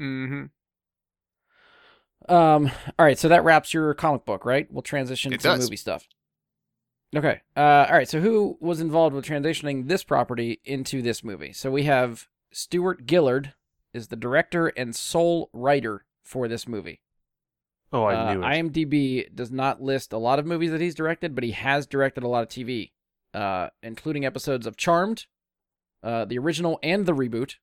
Mm-hmm. 0.00 0.46
Um, 2.32 2.70
all 2.98 3.06
right, 3.06 3.18
so 3.18 3.28
that 3.28 3.44
wraps 3.44 3.72
your 3.72 3.94
comic 3.94 4.24
book, 4.24 4.44
right? 4.44 4.66
We'll 4.70 4.82
transition 4.82 5.32
It 5.32 5.40
to 5.40 5.48
does. 5.48 5.60
movie 5.60 5.76
stuff. 5.76 6.06
Okay. 7.14 7.40
Uh, 7.56 7.86
all 7.88 7.94
right. 7.94 8.08
So 8.08 8.20
who 8.20 8.56
was 8.60 8.80
involved 8.80 9.16
with 9.16 9.24
transitioning 9.24 9.88
this 9.88 10.04
property 10.04 10.60
into 10.64 11.02
this 11.02 11.24
movie? 11.24 11.52
So 11.52 11.70
we 11.70 11.82
have 11.84 12.28
Stuart 12.52 13.08
Gillard 13.08 13.54
is 13.92 14.08
the 14.08 14.16
director 14.16 14.68
and 14.68 14.94
sole 14.94 15.50
writer 15.52 16.04
for 16.30 16.46
this 16.48 16.68
movie. 16.68 17.00
Oh, 17.92 18.04
I 18.04 18.14
Uh, 18.14 18.34
knew 18.34 18.40
it. 18.42 18.44
IMDb 18.46 19.34
does 19.34 19.50
not 19.50 19.82
list 19.82 20.12
a 20.12 20.18
lot 20.18 20.38
of 20.38 20.46
movies 20.46 20.70
that 20.70 20.80
he's 20.80 20.94
directed, 20.94 21.34
but 21.34 21.42
he 21.42 21.50
has 21.50 21.86
directed 21.88 22.22
a 22.22 22.28
lot 22.28 22.42
of 22.44 22.48
TV, 22.48 22.92
uh, 23.34 23.70
including 23.82 24.24
episodes 24.24 24.64
of 24.64 24.76
Charmed, 24.76 25.26
uh, 26.04 26.24
the 26.24 26.38
original 26.38 26.78
and 26.84 27.04
the 27.04 27.12
reboot, 27.12 27.56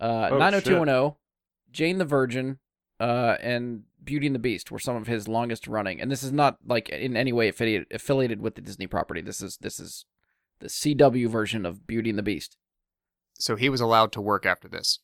uh, 0.00 0.30
Oh, 0.32 0.38
90210, 0.38 1.16
Jane 1.70 1.98
the 1.98 2.04
Virgin, 2.06 2.58
uh, 2.98 3.36
and 3.40 3.84
Beauty 4.02 4.26
and 4.26 4.34
the 4.34 4.40
Beast 4.40 4.70
were 4.70 4.78
some 4.78 4.96
of 4.96 5.06
his 5.06 5.28
longest 5.28 5.68
running. 5.68 6.00
And 6.00 6.10
this 6.10 6.22
is 6.22 6.32
not 6.32 6.58
like 6.66 6.88
in 6.88 7.16
any 7.16 7.32
way 7.32 7.48
affiliated 7.48 7.86
affiliated 7.92 8.40
with 8.40 8.54
the 8.54 8.60
Disney 8.62 8.86
property. 8.86 9.20
This 9.20 9.42
is 9.42 9.58
this 9.58 9.78
is 9.78 10.06
the 10.60 10.68
CW 10.68 11.28
version 11.28 11.66
of 11.66 11.86
Beauty 11.86 12.10
and 12.10 12.18
the 12.18 12.22
Beast. 12.22 12.56
So 13.38 13.56
he 13.56 13.68
was 13.68 13.80
allowed 13.80 14.10
to 14.12 14.20
work 14.20 14.46
after 14.46 14.68
this. 14.68 15.00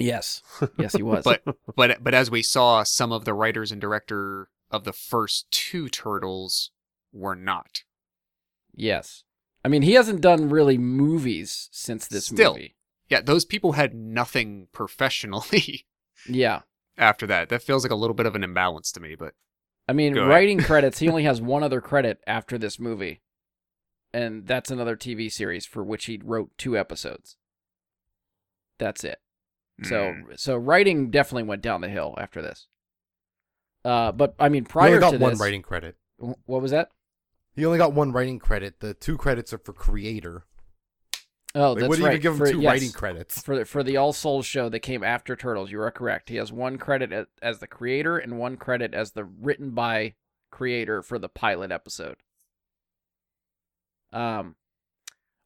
Yes, 0.00 0.42
yes, 0.78 0.94
he 0.94 1.02
was. 1.02 1.24
But 1.24 1.42
but 1.76 2.02
but 2.02 2.14
as 2.14 2.30
we 2.30 2.42
saw, 2.42 2.82
some 2.82 3.12
of 3.12 3.24
the 3.24 3.34
writers 3.34 3.70
and 3.70 3.80
director 3.80 4.48
of 4.70 4.84
the 4.84 4.92
first 4.92 5.50
two 5.50 5.88
turtles 5.88 6.70
were 7.12 7.34
not. 7.36 7.82
yes, 8.74 9.24
I 9.64 9.68
mean 9.68 9.82
he 9.82 9.92
hasn't 9.92 10.20
done 10.22 10.48
really 10.48 10.78
movies 10.78 11.68
since 11.70 12.06
this 12.08 12.26
Still. 12.26 12.54
movie. 12.54 12.76
Yeah, 13.08 13.20
those 13.20 13.44
people 13.44 13.72
had 13.72 13.92
nothing 13.94 14.68
professionally 14.72 15.84
Yeah. 16.28 16.60
after 16.96 17.26
that. 17.26 17.48
That 17.48 17.62
feels 17.62 17.84
like 17.84 17.90
a 17.92 17.96
little 17.96 18.14
bit 18.14 18.26
of 18.26 18.34
an 18.36 18.44
imbalance 18.44 18.90
to 18.92 19.00
me, 19.00 19.16
but 19.16 19.34
I 19.88 19.92
mean, 19.92 20.14
writing 20.14 20.60
credits, 20.60 21.00
he 21.00 21.08
only 21.08 21.24
has 21.30 21.40
one 21.42 21.62
other 21.64 21.80
credit 21.80 22.20
after 22.26 22.56
this 22.56 22.78
movie. 22.78 23.20
And 24.14 24.46
that's 24.46 24.70
another 24.70 24.96
TV 24.96 25.30
series 25.30 25.66
for 25.66 25.82
which 25.84 26.06
he 26.06 26.20
wrote 26.24 26.50
two 26.56 26.78
episodes. 26.78 27.36
That's 28.78 29.02
it. 29.04 29.18
So 29.82 30.12
mm, 30.12 30.38
so 30.38 30.56
writing 30.56 31.10
definitely 31.10 31.44
went 31.44 31.62
down 31.62 31.80
the 31.80 31.88
hill 31.88 32.14
after 32.18 32.42
this. 32.42 32.66
Uh 33.84 34.12
but 34.12 34.34
I 34.38 34.48
mean 34.48 34.64
prior 34.64 34.88
only 34.88 35.00
got 35.00 35.10
to 35.12 35.18
one 35.18 35.32
this 35.32 35.40
writing 35.40 35.62
credit. 35.62 35.96
what 36.18 36.60
was 36.62 36.70
that? 36.70 36.90
He 37.54 37.64
only 37.64 37.78
got 37.78 37.92
one 37.92 38.12
writing 38.12 38.38
credit. 38.38 38.80
The 38.80 38.94
two 38.94 39.16
credits 39.16 39.52
are 39.52 39.58
for 39.58 39.72
creator. 39.72 40.44
Oh, 41.54 41.74
They 41.74 41.80
that's 41.80 41.88
wouldn't 41.88 42.06
right. 42.06 42.12
even 42.12 42.22
give 42.22 42.32
him 42.34 42.38
for, 42.38 42.50
two 42.52 42.60
yes, 42.60 42.70
writing 42.70 42.92
credits. 42.92 43.42
For 43.42 43.56
the, 43.56 43.64
for 43.64 43.82
the 43.82 43.96
All 43.96 44.12
Souls 44.12 44.46
show 44.46 44.68
that 44.68 44.80
came 44.80 45.02
after 45.02 45.34
Turtles, 45.34 45.72
you 45.72 45.80
are 45.80 45.90
correct. 45.90 46.28
He 46.28 46.36
has 46.36 46.52
one 46.52 46.78
credit 46.78 47.12
as, 47.12 47.26
as 47.42 47.58
the 47.58 47.66
creator 47.66 48.18
and 48.18 48.38
one 48.38 48.56
credit 48.56 48.94
as 48.94 49.12
the 49.12 49.24
written 49.24 49.70
by 49.72 50.14
creator 50.52 51.02
for 51.02 51.18
the 51.18 51.28
pilot 51.28 51.72
episode. 51.72 52.18
Um, 54.12 54.54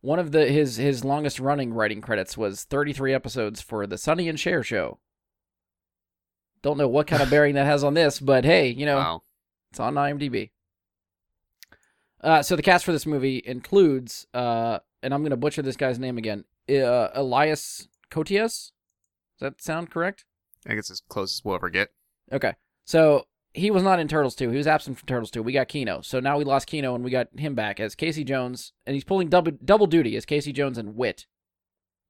one 0.04 0.18
of 0.18 0.32
the 0.32 0.46
his 0.46 0.76
his 0.76 1.02
longest 1.02 1.40
running 1.40 1.72
writing 1.72 2.02
credits 2.02 2.36
was 2.36 2.64
33 2.64 3.14
episodes 3.14 3.62
for 3.62 3.86
the 3.86 3.96
Sonny 3.96 4.28
and 4.28 4.38
Cher 4.38 4.62
show. 4.62 4.98
Don't 6.60 6.76
know 6.76 6.88
what 6.88 7.06
kind 7.06 7.22
of 7.22 7.30
bearing 7.30 7.54
that 7.54 7.64
has 7.64 7.82
on 7.82 7.94
this, 7.94 8.20
but 8.20 8.44
hey, 8.44 8.68
you 8.68 8.84
know, 8.84 8.98
wow. 8.98 9.22
it's 9.70 9.80
on 9.80 9.94
IMDb. 9.94 10.50
Uh, 12.20 12.42
so 12.42 12.54
the 12.54 12.62
cast 12.62 12.84
for 12.84 12.92
this 12.92 13.06
movie 13.06 13.42
includes, 13.44 14.26
uh, 14.34 14.78
and 15.02 15.12
I'm 15.12 15.22
going 15.22 15.30
to 15.30 15.36
butcher 15.36 15.62
this 15.62 15.76
guy's 15.76 15.98
name 15.98 16.18
again, 16.18 16.44
uh, 16.70 17.08
Elias 17.14 17.88
Koteas. 18.10 18.72
Does 19.38 19.40
that 19.40 19.62
sound 19.62 19.90
correct? 19.90 20.26
I 20.66 20.74
guess 20.74 20.90
as 20.90 21.00
close 21.08 21.38
as 21.38 21.44
we'll 21.44 21.54
ever 21.54 21.70
get. 21.70 21.90
Okay. 22.30 22.54
So 22.84 23.26
he 23.54 23.70
was 23.70 23.84
not 23.84 24.00
in 24.00 24.08
Turtles 24.08 24.34
2. 24.34 24.50
He 24.50 24.56
was 24.56 24.66
absent 24.66 24.98
from 24.98 25.06
Turtles 25.06 25.30
2. 25.30 25.42
We 25.42 25.52
got 25.52 25.68
Keno. 25.68 26.00
So 26.02 26.18
now 26.18 26.36
we 26.36 26.44
lost 26.44 26.66
Keno 26.66 26.94
and 26.94 27.04
we 27.04 27.10
got 27.10 27.28
him 27.36 27.54
back 27.54 27.78
as 27.78 27.94
Casey 27.94 28.24
Jones. 28.24 28.72
And 28.84 28.94
he's 28.94 29.04
pulling 29.04 29.28
double, 29.28 29.52
double 29.64 29.86
duty 29.86 30.16
as 30.16 30.26
Casey 30.26 30.52
Jones 30.52 30.76
and 30.76 30.96
Whit, 30.96 31.26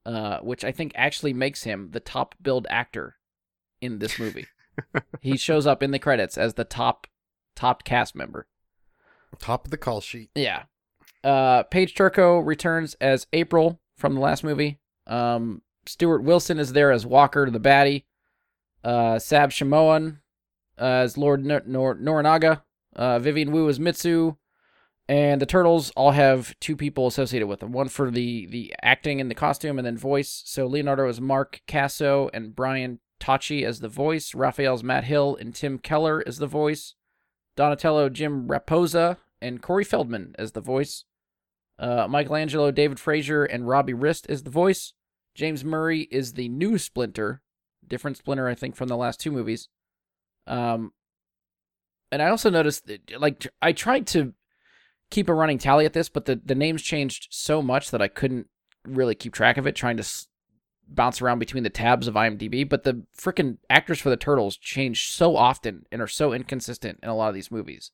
uh, 0.07 0.39
which 0.39 0.65
I 0.65 0.73
think 0.73 0.93
actually 0.95 1.35
makes 1.35 1.65
him 1.65 1.91
the 1.93 2.01
top 2.01 2.35
billed 2.41 2.67
actor 2.71 3.17
in 3.83 3.99
this 3.99 4.19
movie. 4.19 4.47
he 5.21 5.37
shows 5.37 5.67
up 5.67 5.83
in 5.83 5.91
the 5.91 5.99
credits 5.99 6.39
as 6.39 6.55
the 6.55 6.65
top 6.65 7.07
top 7.55 7.85
cast 7.85 8.17
member. 8.17 8.47
Top 9.39 9.67
of 9.67 9.71
the 9.71 9.77
call 9.77 10.01
sheet. 10.01 10.31
Yeah. 10.35 10.65
Uh, 11.23 11.65
Paige 11.65 11.95
Turco 11.95 12.39
returns 12.39 12.95
as 13.01 13.27
April 13.33 13.81
from 13.97 14.15
the 14.15 14.21
last 14.21 14.45
movie. 14.45 14.81
Um, 15.07 15.63
Stuart 15.87 16.23
Wilson 16.23 16.59
is 16.59 16.73
there 16.73 16.91
as 16.91 17.05
Walker 17.05 17.51
the 17.51 17.61
baddie. 17.61 18.05
Uh, 18.83 19.19
Sab 19.19 19.51
Shimono 20.79 21.03
as 21.03 21.19
Lord 21.19 21.45
Nor- 21.45 21.63
Nor- 21.67 21.97
Norinaga. 21.97 22.63
Uh, 22.95 23.19
Vivian 23.19 23.51
Wu 23.51 23.69
as 23.69 23.81
Mitsu. 23.81 24.37
And 25.09 25.41
the 25.41 25.47
Turtles 25.47 25.91
all 25.97 26.13
have 26.13 26.59
two 26.61 26.77
people 26.77 27.07
associated 27.07 27.47
with 27.47 27.61
them. 27.61 27.73
One 27.73 27.89
for 27.89 28.11
the, 28.11 28.47
the 28.47 28.75
acting 28.83 29.21
and 29.21 29.31
the 29.31 29.35
costume 29.35 29.79
and 29.79 29.85
then 29.85 29.99
voice. 29.99 30.43
So 30.47 30.67
Leonardo 30.67 31.09
is 31.09 31.21
Mark 31.21 31.61
Caso 31.67 32.31
and 32.33 32.57
Brian 32.57 33.01
Tochi 33.21 33.65
as 33.65 33.81
the 33.81 33.89
voice. 33.89 34.35
Raphael's 34.35 34.83
Matt 34.83 35.05
Hill 35.05 35.37
and 35.39 35.55
Tim 35.55 35.79
Kelleher 35.79 36.23
as 36.27 36.39
the 36.39 36.47
voice. 36.47 36.95
Donatello 37.55 38.09
Jim 38.09 38.49
Raposa 38.49 39.19
and 39.43 39.61
Corey 39.61 39.85
Feldman 39.85 40.35
as 40.39 40.53
the 40.53 40.61
voice. 40.63 41.05
Uh, 41.79 42.07
Michelangelo 42.09 42.71
David 42.71 42.99
Fraser 42.99 43.45
and 43.45 43.69
Robbie 43.69 43.93
Rist 43.93 44.27
as 44.31 44.45
the 44.45 44.51
voice. 44.51 44.95
James 45.35 45.65
Murray 45.65 46.03
is 46.11 46.33
the 46.33 46.49
new 46.49 46.79
Splinter, 46.79 47.43
different 47.87 48.17
Splinter 48.17 48.49
I 48.49 48.55
think 48.55 48.77
from 48.77 48.89
the 48.89 48.97
last 48.97 49.21
two 49.21 49.33
movies. 49.33 49.69
Um, 50.47 50.93
and 52.13 52.23
I 52.23 52.29
also 52.29 52.51
noticed 52.51 52.87
that, 52.87 53.21
like 53.21 53.47
I 53.61 53.73
tried 53.73 54.07
to 54.09 54.35
keep 55.11 55.29
a 55.29 55.35
running 55.35 55.59
tally 55.59 55.85
at 55.85 55.93
this, 55.93 56.09
but 56.09 56.27
the 56.27 56.41
the 56.45 56.55
names 56.55 56.83
changed 56.83 57.29
so 57.31 57.63
much 57.63 57.91
that 57.91 58.03
I 58.03 58.09
couldn't 58.09 58.49
really 58.85 59.15
keep 59.15 59.33
track 59.33 59.57
of 59.57 59.67
it. 59.67 59.75
Trying 59.75 59.97
to 59.97 60.03
s- 60.03 60.29
bounce 60.87 61.23
around 61.23 61.39
between 61.39 61.63
the 61.63 61.71
tabs 61.71 62.07
of 62.07 62.15
IMDb, 62.15 62.69
but 62.69 62.85
the 62.85 63.05
freaking 63.19 63.59
actors 63.71 64.01
for 64.01 64.11
the 64.11 64.17
Turtles 64.17 64.57
change 64.57 65.09
so 65.09 65.37
often 65.37 65.87
and 65.91 66.03
are 66.03 66.07
so 66.07 66.33
inconsistent 66.33 66.99
in 67.03 67.09
a 67.09 67.15
lot 67.15 67.29
of 67.29 67.35
these 67.35 67.51
movies. 67.51 67.91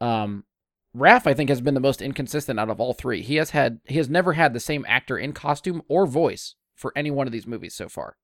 Um, 0.00 0.44
Raph, 0.96 1.26
I 1.26 1.34
think, 1.34 1.50
has 1.50 1.60
been 1.60 1.74
the 1.74 1.80
most 1.80 2.00
inconsistent 2.00 2.58
out 2.58 2.70
of 2.70 2.80
all 2.80 2.94
three. 2.94 3.22
He 3.22 3.36
has 3.36 3.50
had 3.50 3.80
he 3.84 3.96
has 3.96 4.08
never 4.08 4.32
had 4.32 4.54
the 4.54 4.60
same 4.60 4.84
actor 4.88 5.18
in 5.18 5.32
costume 5.32 5.82
or 5.88 6.06
voice 6.06 6.54
for 6.74 6.92
any 6.96 7.10
one 7.10 7.26
of 7.26 7.32
these 7.32 7.46
movies 7.46 7.74
so 7.74 7.88
far. 7.88 8.16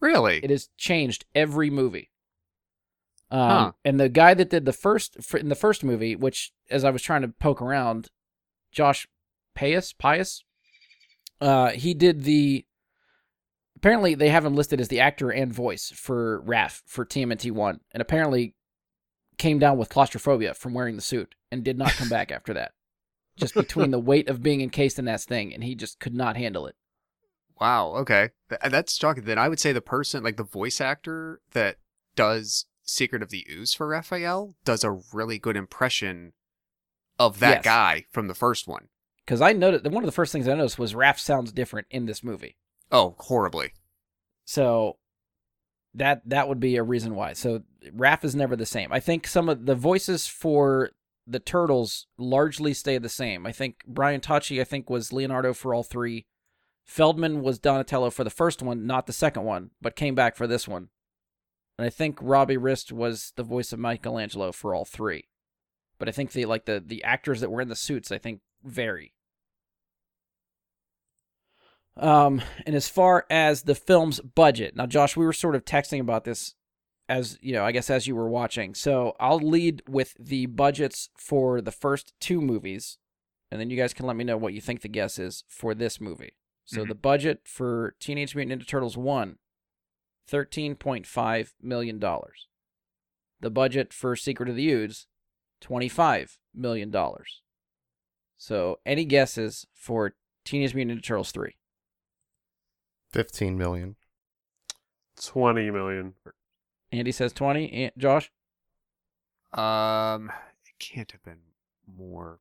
Really? 0.00 0.38
It 0.42 0.50
has 0.50 0.68
changed 0.76 1.24
every 1.34 1.70
movie. 1.70 2.10
Um, 3.30 3.40
Huh. 3.50 3.72
and 3.84 4.00
the 4.00 4.08
guy 4.08 4.32
that 4.34 4.48
did 4.50 4.64
the 4.64 4.72
first 4.72 5.16
in 5.34 5.48
the 5.48 5.54
first 5.54 5.84
movie, 5.84 6.16
which 6.16 6.52
as 6.70 6.84
I 6.84 6.90
was 6.90 7.02
trying 7.02 7.22
to 7.22 7.28
poke 7.28 7.60
around, 7.60 8.08
Josh 8.72 9.06
Pius, 9.54 9.92
Pius, 9.92 10.44
uh, 11.40 11.70
he 11.70 11.94
did 11.94 12.22
the. 12.24 12.64
Apparently, 13.76 14.14
they 14.14 14.30
have 14.30 14.44
him 14.44 14.56
listed 14.56 14.80
as 14.80 14.88
the 14.88 14.98
actor 15.00 15.30
and 15.30 15.52
voice 15.52 15.92
for 15.94 16.42
Raph 16.42 16.82
for 16.86 17.04
TMNT 17.04 17.50
One, 17.52 17.80
and 17.92 18.00
apparently 18.00 18.54
came 19.36 19.58
down 19.58 19.78
with 19.78 19.88
claustrophobia 19.88 20.52
from 20.54 20.74
wearing 20.74 20.96
the 20.96 21.02
suit 21.02 21.34
and 21.52 21.62
did 21.62 21.78
not 21.78 21.92
come 21.92 22.08
back 22.08 22.32
after 22.32 22.54
that. 22.54 22.72
Just 23.36 23.54
between 23.54 23.92
the 23.92 24.00
weight 24.00 24.28
of 24.28 24.42
being 24.42 24.62
encased 24.62 24.98
in 24.98 25.04
that 25.04 25.20
thing, 25.20 25.54
and 25.54 25.62
he 25.62 25.74
just 25.76 26.00
could 26.00 26.14
not 26.14 26.36
handle 26.36 26.66
it. 26.66 26.74
Wow. 27.60 27.94
Okay. 27.96 28.30
Th- 28.48 28.60
that's 28.70 28.96
shocking. 28.96 29.24
Then 29.24 29.38
I 29.38 29.48
would 29.48 29.60
say 29.60 29.72
the 29.72 29.80
person, 29.80 30.22
like 30.22 30.36
the 30.36 30.44
voice 30.44 30.80
actor 30.80 31.40
that 31.52 31.76
does 32.16 32.66
Secret 32.82 33.22
of 33.22 33.30
the 33.30 33.46
Ooze 33.50 33.74
for 33.74 33.86
Raphael, 33.88 34.54
does 34.64 34.84
a 34.84 34.98
really 35.12 35.38
good 35.38 35.56
impression 35.56 36.32
of 37.18 37.40
that 37.40 37.56
Yes. 37.58 37.64
guy 37.64 38.04
from 38.10 38.28
the 38.28 38.34
first 38.34 38.66
one. 38.68 38.88
Because 39.24 39.40
I 39.40 39.52
noticed 39.52 39.84
one 39.84 40.02
of 40.04 40.06
the 40.08 40.12
first 40.12 40.32
things 40.32 40.48
I 40.48 40.54
noticed 40.54 40.78
was 40.78 40.94
Raph 40.94 41.18
sounds 41.18 41.52
different 41.52 41.86
in 41.90 42.06
this 42.06 42.22
movie. 42.24 42.56
Oh, 42.90 43.14
horribly. 43.18 43.72
So 44.46 44.96
that 45.94 46.22
that 46.26 46.48
would 46.48 46.60
be 46.60 46.76
a 46.76 46.82
reason 46.82 47.14
why. 47.14 47.32
So 47.34 47.62
Raph 47.94 48.24
is 48.24 48.34
never 48.34 48.56
the 48.56 48.64
same. 48.66 48.92
I 48.92 49.00
think 49.00 49.26
some 49.26 49.48
of 49.48 49.66
the 49.66 49.74
voices 49.74 50.26
for 50.26 50.90
the 51.26 51.40
turtles 51.40 52.06
largely 52.16 52.72
stay 52.72 52.96
the 52.96 53.08
same. 53.10 53.46
I 53.46 53.52
think 53.52 53.82
Brian 53.86 54.20
Tochi 54.22 54.60
I 54.60 54.64
think 54.64 54.88
was 54.88 55.12
Leonardo 55.12 55.52
for 55.52 55.74
all 55.74 55.82
three. 55.82 56.24
Feldman 56.88 57.42
was 57.42 57.58
Donatello 57.58 58.08
for 58.08 58.24
the 58.24 58.30
first 58.30 58.62
one, 58.62 58.86
not 58.86 59.06
the 59.06 59.12
second 59.12 59.44
one, 59.44 59.70
but 59.80 59.94
came 59.94 60.14
back 60.14 60.34
for 60.34 60.46
this 60.46 60.66
one. 60.66 60.88
And 61.76 61.86
I 61.86 61.90
think 61.90 62.18
Robbie 62.20 62.56
Rist 62.56 62.90
was 62.90 63.34
the 63.36 63.42
voice 63.42 63.74
of 63.74 63.78
Michelangelo 63.78 64.52
for 64.52 64.74
all 64.74 64.86
three. 64.86 65.28
But 65.98 66.08
I 66.08 66.12
think 66.12 66.32
the 66.32 66.46
like 66.46 66.64
the 66.64 66.82
the 66.84 67.04
actors 67.04 67.40
that 67.40 67.50
were 67.50 67.60
in 67.60 67.68
the 67.68 67.76
suits 67.76 68.10
I 68.10 68.16
think 68.16 68.40
vary. 68.64 69.12
Um, 71.98 72.40
and 72.64 72.74
as 72.74 72.88
far 72.88 73.26
as 73.28 73.64
the 73.64 73.74
film's 73.74 74.20
budget, 74.20 74.74
now 74.74 74.86
Josh, 74.86 75.14
we 75.14 75.26
were 75.26 75.32
sort 75.34 75.56
of 75.56 75.66
texting 75.66 76.00
about 76.00 76.24
this 76.24 76.54
as 77.06 77.38
you 77.42 77.52
know, 77.52 77.66
I 77.66 77.72
guess 77.72 77.90
as 77.90 78.06
you 78.06 78.16
were 78.16 78.30
watching. 78.30 78.74
So 78.74 79.14
I'll 79.20 79.40
lead 79.40 79.82
with 79.86 80.14
the 80.18 80.46
budgets 80.46 81.10
for 81.18 81.60
the 81.60 81.72
first 81.72 82.14
two 82.18 82.40
movies, 82.40 82.96
and 83.50 83.60
then 83.60 83.68
you 83.68 83.76
guys 83.76 83.92
can 83.92 84.06
let 84.06 84.16
me 84.16 84.24
know 84.24 84.38
what 84.38 84.54
you 84.54 84.62
think 84.62 84.80
the 84.80 84.88
guess 84.88 85.18
is 85.18 85.44
for 85.48 85.74
this 85.74 86.00
movie. 86.00 86.32
So 86.68 86.84
Mhm. 86.84 86.88
the 86.88 86.94
budget 86.94 87.48
for 87.48 87.96
Teenage 87.98 88.34
Mutant 88.36 88.60
Ninja 88.60 88.66
Turtles 88.66 88.94
one, 88.98 89.38
thirteen 90.26 90.76
point 90.76 91.06
five 91.06 91.54
million 91.62 91.98
dollars. 91.98 92.46
The 93.40 93.48
budget 93.50 93.94
for 93.94 94.14
Secret 94.14 94.50
of 94.50 94.54
the 94.56 94.68
Ooze, 94.70 95.06
twenty-five 95.62 96.38
million 96.52 96.90
dollars. 96.90 97.40
So 98.36 98.80
any 98.84 99.06
guesses 99.06 99.66
for 99.72 100.14
Teenage 100.44 100.74
Mutant 100.74 101.00
Ninja 101.00 101.04
Turtles 101.06 101.32
three? 101.32 101.56
15 103.12 103.56
million. 103.56 103.96
20 105.16 105.70
million. 105.70 106.14
Andy 106.92 107.12
says 107.12 107.32
20. 107.32 107.72
An- 107.72 107.92
Josh? 107.96 108.30
Um, 109.54 110.30
it 110.66 110.78
can't 110.78 111.10
have 111.12 111.22
been 111.22 111.40
more, 111.86 112.40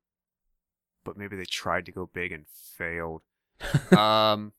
but 1.06 1.16
maybe 1.16 1.38
they 1.38 1.46
tried 1.46 1.86
to 1.86 1.94
go 1.94 2.06
big 2.08 2.34
and 2.34 2.46
failed. 2.50 3.22
um, 3.98 4.54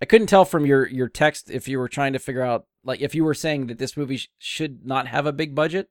I 0.00 0.06
couldn't 0.06 0.26
tell 0.26 0.44
from 0.44 0.66
your, 0.66 0.86
your 0.88 1.08
text 1.08 1.50
if 1.50 1.68
you 1.68 1.78
were 1.78 1.88
trying 1.88 2.12
to 2.12 2.18
figure 2.18 2.42
out, 2.42 2.66
like, 2.84 3.00
if 3.00 3.14
you 3.14 3.24
were 3.24 3.34
saying 3.34 3.68
that 3.68 3.78
this 3.78 3.96
movie 3.96 4.18
sh- 4.18 4.28
should 4.38 4.84
not 4.84 5.06
have 5.06 5.26
a 5.26 5.32
big 5.32 5.54
budget 5.54 5.88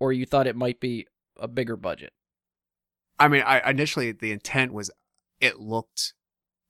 or 0.00 0.12
you 0.12 0.26
thought 0.26 0.46
it 0.46 0.56
might 0.56 0.80
be 0.80 1.06
a 1.38 1.48
bigger 1.48 1.76
budget. 1.76 2.12
I 3.18 3.28
mean, 3.28 3.42
I 3.42 3.70
initially 3.70 4.12
the 4.12 4.32
intent 4.32 4.72
was 4.72 4.90
it 5.40 5.60
looked 5.60 6.14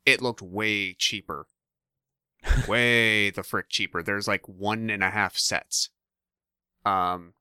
it 0.05 0.21
looked 0.21 0.43
way 0.43 0.93
cheaper. 0.93 1.47
way 2.69 3.31
the 3.31 3.43
frick 3.43 3.71
cheaper. 3.71 4.03
There's 4.03 4.29
like 4.29 4.47
one 4.49 4.91
and 4.91 5.03
a 5.03 5.11
half 5.11 5.37
sets. 5.37 5.91
Um 6.85 7.35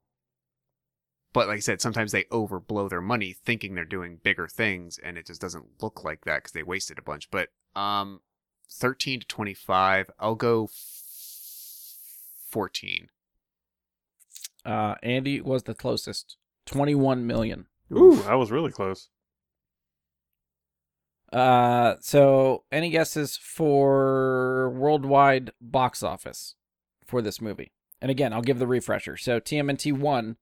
but 1.34 1.48
like 1.48 1.58
I 1.58 1.62
said, 1.62 1.82
sometimes 1.82 2.12
they 2.12 2.26
overblow 2.26 2.90
their 2.90 3.02
money 3.02 3.34
thinking 3.34 3.74
they're 3.74 3.86
doing 3.86 4.20
bigger 4.24 4.48
things 4.48 5.00
and 5.04 5.18
it 5.18 5.26
just 5.26 5.42
doesn't 5.42 5.82
look 5.82 6.04
like 6.04 6.26
that 6.26 6.38
because 6.38 6.52
they 6.52 6.64
wasted 6.64 7.00
a 7.00 7.04
bunch. 7.04 7.30
But 7.32 7.50
um 7.76 8.22
13 8.70 9.22
to 9.22 9.28
25, 9.28 10.10
I'll 10.20 10.36
go 10.36 10.66
f- 10.66 10.72
14. 12.50 13.10
Uh, 14.66 14.96
Andy 15.04 15.42
was 15.42 15.64
the 15.64 15.76
closest. 15.76 16.38
21 16.66 17.28
million. 17.28 17.68
Ooh, 17.92 18.24
I 18.24 18.36
was 18.36 18.52
really 18.52 18.72
close. 18.72 19.10
Uh, 21.32 21.96
so 22.00 22.64
any 22.72 22.90
guesses 22.90 23.38
for 23.38 24.70
worldwide 24.70 25.52
box 25.60 26.04
office 26.04 26.56
for 27.06 27.22
this 27.22 27.42
movie? 27.42 27.72
And 28.02 28.12
again, 28.12 28.34
I'll 28.34 28.42
give 28.42 28.60
the 28.60 28.68
refresher. 28.68 29.18
So 29.18 29.40
TMNT 29.40 29.98
1 29.98 30.38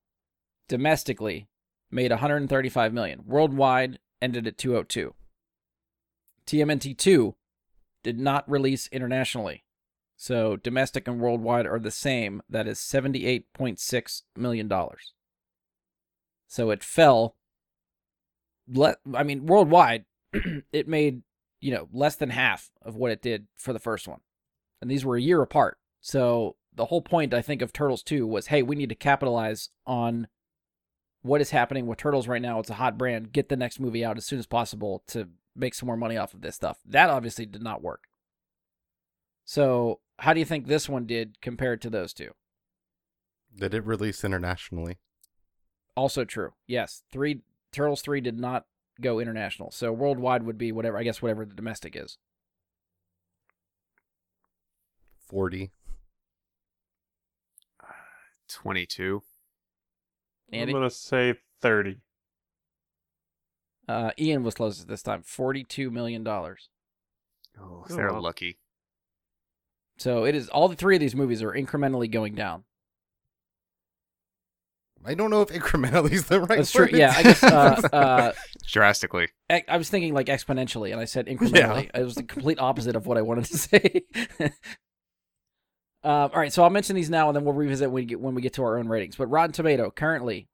domestically 0.68 1.48
made 1.90 2.12
135 2.12 2.94
million. 2.94 3.24
Worldwide 3.26 4.00
ended 4.22 4.48
at 4.48 4.58
202. 4.58 5.14
TMNT 6.52 6.98
2 6.98 7.36
did 8.04 8.20
not 8.20 8.50
release 8.50 8.88
internationally. 8.88 9.64
So 10.18 10.58
domestic 10.58 11.08
and 11.08 11.20
worldwide 11.20 11.66
are 11.66 11.80
the 11.80 11.92
same. 11.92 12.42
That 12.50 12.68
is 12.68 12.80
78.6 12.80 14.22
million 14.36 14.68
dollars. 14.68 15.14
So 16.48 16.70
it 16.70 16.84
fell 16.84 17.38
le- 18.68 18.98
I 19.16 19.24
mean 19.24 19.46
worldwide 19.46 20.06
it 20.72 20.88
made 20.88 21.22
you 21.62 21.72
know 21.74 21.88
less 21.94 22.16
than 22.16 22.32
half 22.32 22.70
of 22.82 22.96
what 22.96 23.12
it 23.12 23.22
did 23.22 23.48
for 23.56 23.72
the 23.72 23.80
first 23.80 24.08
one 24.08 24.20
and 24.82 24.90
these 24.90 25.06
were 25.06 25.16
a 25.16 25.22
year 25.22 25.42
apart 25.42 25.78
so 26.00 26.56
the 26.74 26.86
whole 26.86 27.02
point 27.02 27.34
i 27.34 27.42
think 27.42 27.62
of 27.62 27.74
turtles 27.74 28.02
2 28.04 28.26
was 28.26 28.48
hey 28.48 28.64
we 28.64 28.76
need 28.76 28.90
to 28.90 28.96
capitalize 28.96 29.70
on 29.86 30.28
what 31.22 31.42
is 31.42 31.52
happening 31.52 31.86
with 31.86 31.98
turtles 31.98 32.28
right 32.28 32.42
now 32.42 32.60
it's 32.60 32.70
a 32.70 32.76
hot 32.76 32.98
brand 32.98 33.32
get 33.32 33.50
the 33.50 33.58
next 33.58 33.80
movie 33.80 34.06
out 34.06 34.18
as 34.18 34.26
soon 34.26 34.40
as 34.40 34.48
possible 34.48 35.04
to 35.08 35.28
make 35.56 35.74
some 35.74 35.88
more 35.88 35.98
money 35.98 36.18
off 36.18 36.34
of 36.34 36.42
this 36.42 36.56
stuff 36.56 36.80
that 36.86 37.10
obviously 37.10 37.46
did 37.46 37.62
not 37.62 37.82
work 37.82 38.04
so 39.44 40.00
how 40.20 40.34
do 40.34 40.40
you 40.40 40.46
think 40.46 40.68
this 40.68 40.88
one 40.88 41.06
did 41.06 41.42
compared 41.42 41.82
to 41.82 41.90
those 41.90 42.14
two 42.14 42.32
Did 43.58 43.74
it 43.74 43.86
release 43.86 44.24
internationally? 44.24 44.98
Also 45.96 46.24
true. 46.24 46.54
Yes, 46.68 47.04
three 47.12 47.42
Turtles 47.74 48.02
three 48.02 48.22
did 48.22 48.40
not 48.40 48.66
go 49.02 49.20
international, 49.20 49.72
so 49.72 49.92
worldwide 49.92 50.44
would 50.44 50.58
be 50.58 50.72
whatever. 50.72 50.98
I 50.98 51.04
guess 51.04 51.22
whatever 51.22 51.46
the 51.46 51.54
domestic 51.54 51.96
is. 51.96 52.18
40. 55.28 55.72
Uh, 57.82 57.88
22. 58.48 59.22
Andy? 60.54 60.72
I'm 60.72 60.80
gonna 60.80 60.90
say 60.90 61.36
thirty. 61.60 61.98
Uh, 63.92 64.12
Ian 64.20 64.44
was 64.44 64.56
closest 64.56 64.88
this 64.88 65.04
time, 65.04 65.22
forty-two 65.24 65.92
million 65.92 66.24
dollars. 66.24 66.70
Oh, 67.60 67.86
they're 67.90 68.14
wow. 68.14 68.20
lucky. 68.20 68.58
So 69.98 70.24
it 70.24 70.34
is 70.34 70.50
all 70.50 70.68
the 70.68 70.76
three 70.76 70.96
of 70.96 71.00
these 71.00 71.16
movies 71.16 71.44
are 71.44 71.52
incrementally 71.52 72.10
going 72.10 72.34
down. 72.34 72.64
I 75.06 75.14
don't 75.14 75.30
know 75.30 75.42
if 75.42 75.50
incrementally 75.50 76.12
is 76.12 76.26
the 76.26 76.40
right 76.40 76.58
That's 76.58 76.72
true. 76.72 76.86
word. 76.86 76.94
Yeah, 76.94 77.14
I 77.16 77.24
guess. 77.24 77.44
Uh, 77.52 77.88
uh, 77.92 78.32
Drastically. 78.68 79.28
I 79.50 79.64
I 79.68 79.78
was 79.78 79.90
thinking 79.90 80.14
like 80.14 80.28
exponentially, 80.28 80.92
and 80.92 81.02
I 81.02 81.06
said 81.06 81.28
incrementally. 81.28 81.90
It 81.94 82.04
was 82.04 82.16
the 82.16 82.24
complete 82.24 82.60
opposite 82.60 82.96
of 82.96 83.08
what 83.08 83.18
I 83.18 83.22
wanted 83.22 83.46
to 83.46 83.58
say. 83.58 84.04
uh, 84.40 84.52
all 86.04 86.30
right, 86.34 86.54
so 86.54 86.64
I'll 86.64 86.70
mention 86.70 86.96
these 86.96 87.10
now, 87.10 87.30
and 87.30 87.36
then 87.36 87.44
we'll 87.44 87.54
revisit 87.54 87.90
when 87.90 87.96
we 87.96 88.06
get 88.06 88.20
when 88.22 88.36
we 88.36 88.42
get 88.42 88.54
to 88.54 88.64
our 88.64 88.78
own 88.78 88.88
ratings. 88.88 89.16
But 89.16 89.28
Rotten 89.28 89.52
Tomato 89.52 89.92
currently, 89.92 90.48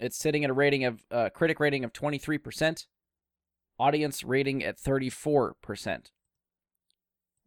it's 0.00 0.16
sitting 0.16 0.42
at 0.42 0.50
a 0.50 0.54
rating 0.54 0.84
of 0.84 1.04
uh, 1.10 1.28
critic 1.28 1.60
rating 1.60 1.84
of 1.84 1.92
twenty 1.92 2.18
three 2.18 2.38
percent, 2.38 2.86
audience 3.78 4.24
rating 4.24 4.64
at 4.64 4.78
thirty 4.78 5.10
four 5.10 5.54
percent. 5.62 6.10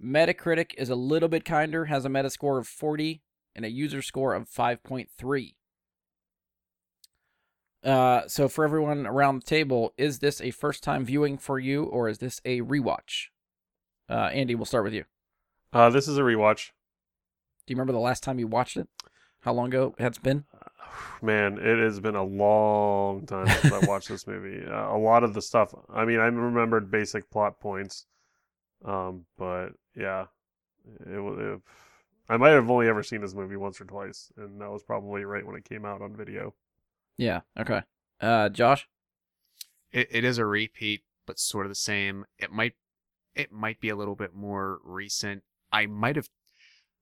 Metacritic 0.01 0.73
is 0.77 0.89
a 0.89 0.95
little 0.95 1.29
bit 1.29 1.45
kinder, 1.45 1.85
has 1.85 2.05
a 2.05 2.09
Metascore 2.09 2.59
of 2.59 2.67
forty 2.67 3.21
and 3.55 3.65
a 3.65 3.69
user 3.69 4.01
score 4.01 4.33
of 4.33 4.47
five 4.47 4.83
point 4.83 5.09
three. 5.09 5.55
Uh, 7.83 8.27
so 8.27 8.47
for 8.47 8.63
everyone 8.63 9.05
around 9.05 9.41
the 9.41 9.45
table, 9.45 9.93
is 9.97 10.19
this 10.19 10.39
a 10.39 10.51
first 10.51 10.83
time 10.83 11.03
viewing 11.03 11.37
for 11.37 11.59
you, 11.59 11.83
or 11.83 12.07
is 12.07 12.19
this 12.19 12.39
a 12.45 12.61
rewatch? 12.61 13.27
Uh, 14.09 14.29
Andy, 14.31 14.55
we'll 14.55 14.65
start 14.65 14.85
with 14.85 14.93
you. 14.93 15.03
Uh, 15.73 15.89
this 15.89 16.07
is 16.07 16.17
a 16.17 16.21
rewatch. 16.21 16.69
Do 17.65 17.73
you 17.73 17.75
remember 17.75 17.93
the 17.93 17.99
last 17.99 18.23
time 18.23 18.39
you 18.39 18.47
watched 18.47 18.77
it? 18.77 18.87
How 19.41 19.53
long 19.53 19.67
ago 19.67 19.95
it's 19.97 20.17
been? 20.17 20.45
Man, 21.21 21.57
it 21.57 21.79
has 21.79 21.99
been 21.99 22.15
a 22.15 22.23
long 22.23 23.25
time 23.25 23.47
since 23.47 23.73
I 23.73 23.79
watched 23.85 24.09
this 24.09 24.27
movie. 24.27 24.63
Uh, 24.73 24.95
a 24.95 24.97
lot 24.97 25.23
of 25.23 25.33
the 25.33 25.41
stuff. 25.41 25.73
I 25.93 26.05
mean, 26.05 26.19
I 26.19 26.25
remembered 26.25 26.89
basic 26.89 27.29
plot 27.29 27.59
points, 27.59 28.05
um, 28.83 29.25
but 29.37 29.69
yeah, 29.95 30.25
it, 31.05 31.19
wa- 31.19 31.37
it. 31.37 31.61
I 32.29 32.37
might 32.37 32.51
have 32.51 32.69
only 32.69 32.87
ever 32.87 33.03
seen 33.03 33.21
this 33.21 33.33
movie 33.33 33.55
once 33.55 33.79
or 33.79 33.85
twice, 33.85 34.31
and 34.37 34.59
that 34.61 34.71
was 34.71 34.83
probably 34.83 35.25
right 35.25 35.45
when 35.45 35.55
it 35.55 35.65
came 35.65 35.85
out 35.85 36.01
on 36.01 36.15
video. 36.15 36.53
Yeah. 37.17 37.41
Okay. 37.59 37.81
Uh, 38.19 38.49
Josh. 38.49 38.87
It, 39.91 40.07
it 40.11 40.23
is 40.23 40.37
a 40.37 40.45
repeat, 40.45 41.03
but 41.25 41.39
sort 41.39 41.65
of 41.65 41.71
the 41.71 41.75
same. 41.75 42.25
It 42.39 42.51
might 42.51 42.73
it 43.35 43.51
might 43.51 43.79
be 43.79 43.89
a 43.89 43.95
little 43.95 44.15
bit 44.15 44.33
more 44.33 44.79
recent. 44.83 45.43
I 45.71 45.85
might 45.85 46.15
have 46.15 46.29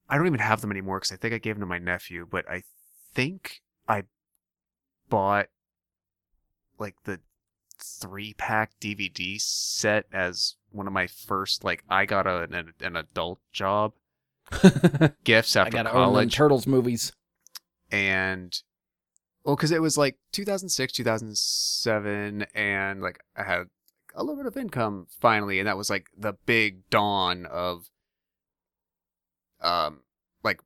I 0.09 0.17
don't 0.17 0.27
even 0.27 0.39
have 0.39 0.61
them 0.61 0.71
anymore 0.71 0.99
because 0.99 1.11
I 1.11 1.15
think 1.15 1.33
I 1.33 1.37
gave 1.37 1.55
them 1.55 1.61
to 1.61 1.67
my 1.67 1.79
nephew, 1.79 2.27
but 2.29 2.49
I 2.49 2.63
think 3.13 3.61
I 3.87 4.03
bought 5.09 5.47
like 6.79 6.95
the 7.03 7.19
three 7.77 8.33
pack 8.35 8.71
DVD 8.79 9.39
set 9.41 10.05
as 10.13 10.55
one 10.71 10.87
of 10.87 10.93
my 10.93 11.07
first 11.07 11.63
like 11.63 11.83
I 11.89 12.05
got 12.05 12.27
a, 12.27 12.43
an, 12.43 12.73
an 12.79 12.95
adult 12.95 13.39
job. 13.51 13.93
Gifts 15.23 15.55
I 15.55 15.61
after 15.61 15.71
got 15.71 15.83
to 15.83 15.89
own 15.93 16.01
them 16.01 16.13
college. 16.13 16.35
Turtles 16.35 16.67
movies. 16.67 17.13
and 17.91 18.61
well 19.43 19.55
because 19.55 19.71
it 19.71 19.81
was 19.81 19.97
like 19.97 20.17
2006 20.33 20.91
2007 20.93 22.45
and 22.53 23.01
like 23.01 23.19
i 23.35 23.43
had 23.43 23.63
a 24.13 24.23
little 24.23 24.35
bit 24.35 24.45
of 24.45 24.57
income 24.57 25.07
finally 25.21 25.57
and 25.59 25.67
that 25.67 25.77
was 25.77 25.89
like 25.89 26.07
the 26.17 26.33
big 26.45 26.87
dawn 26.89 27.45
of 27.45 27.89
um 29.61 30.01
like 30.43 30.59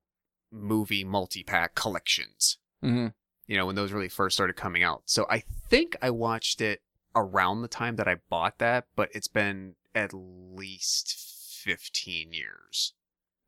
movie 0.51 1.03
multi-pack 1.03 1.75
collections 1.75 2.57
hmm 2.85 3.07
you 3.47 3.57
know 3.57 3.65
when 3.65 3.75
those 3.75 3.91
really 3.91 4.09
first 4.09 4.35
started 4.35 4.55
coming 4.55 4.83
out 4.83 5.01
so 5.05 5.25
i 5.29 5.43
think 5.69 5.95
i 6.01 6.09
watched 6.09 6.61
it 6.61 6.81
around 7.15 7.61
the 7.61 7.67
time 7.67 7.95
that 7.95 8.07
i 8.07 8.15
bought 8.29 8.57
that 8.59 8.85
but 8.95 9.09
it's 9.13 9.27
been 9.27 9.75
at 9.93 10.11
least 10.13 11.15
15 11.63 12.33
years 12.33 12.93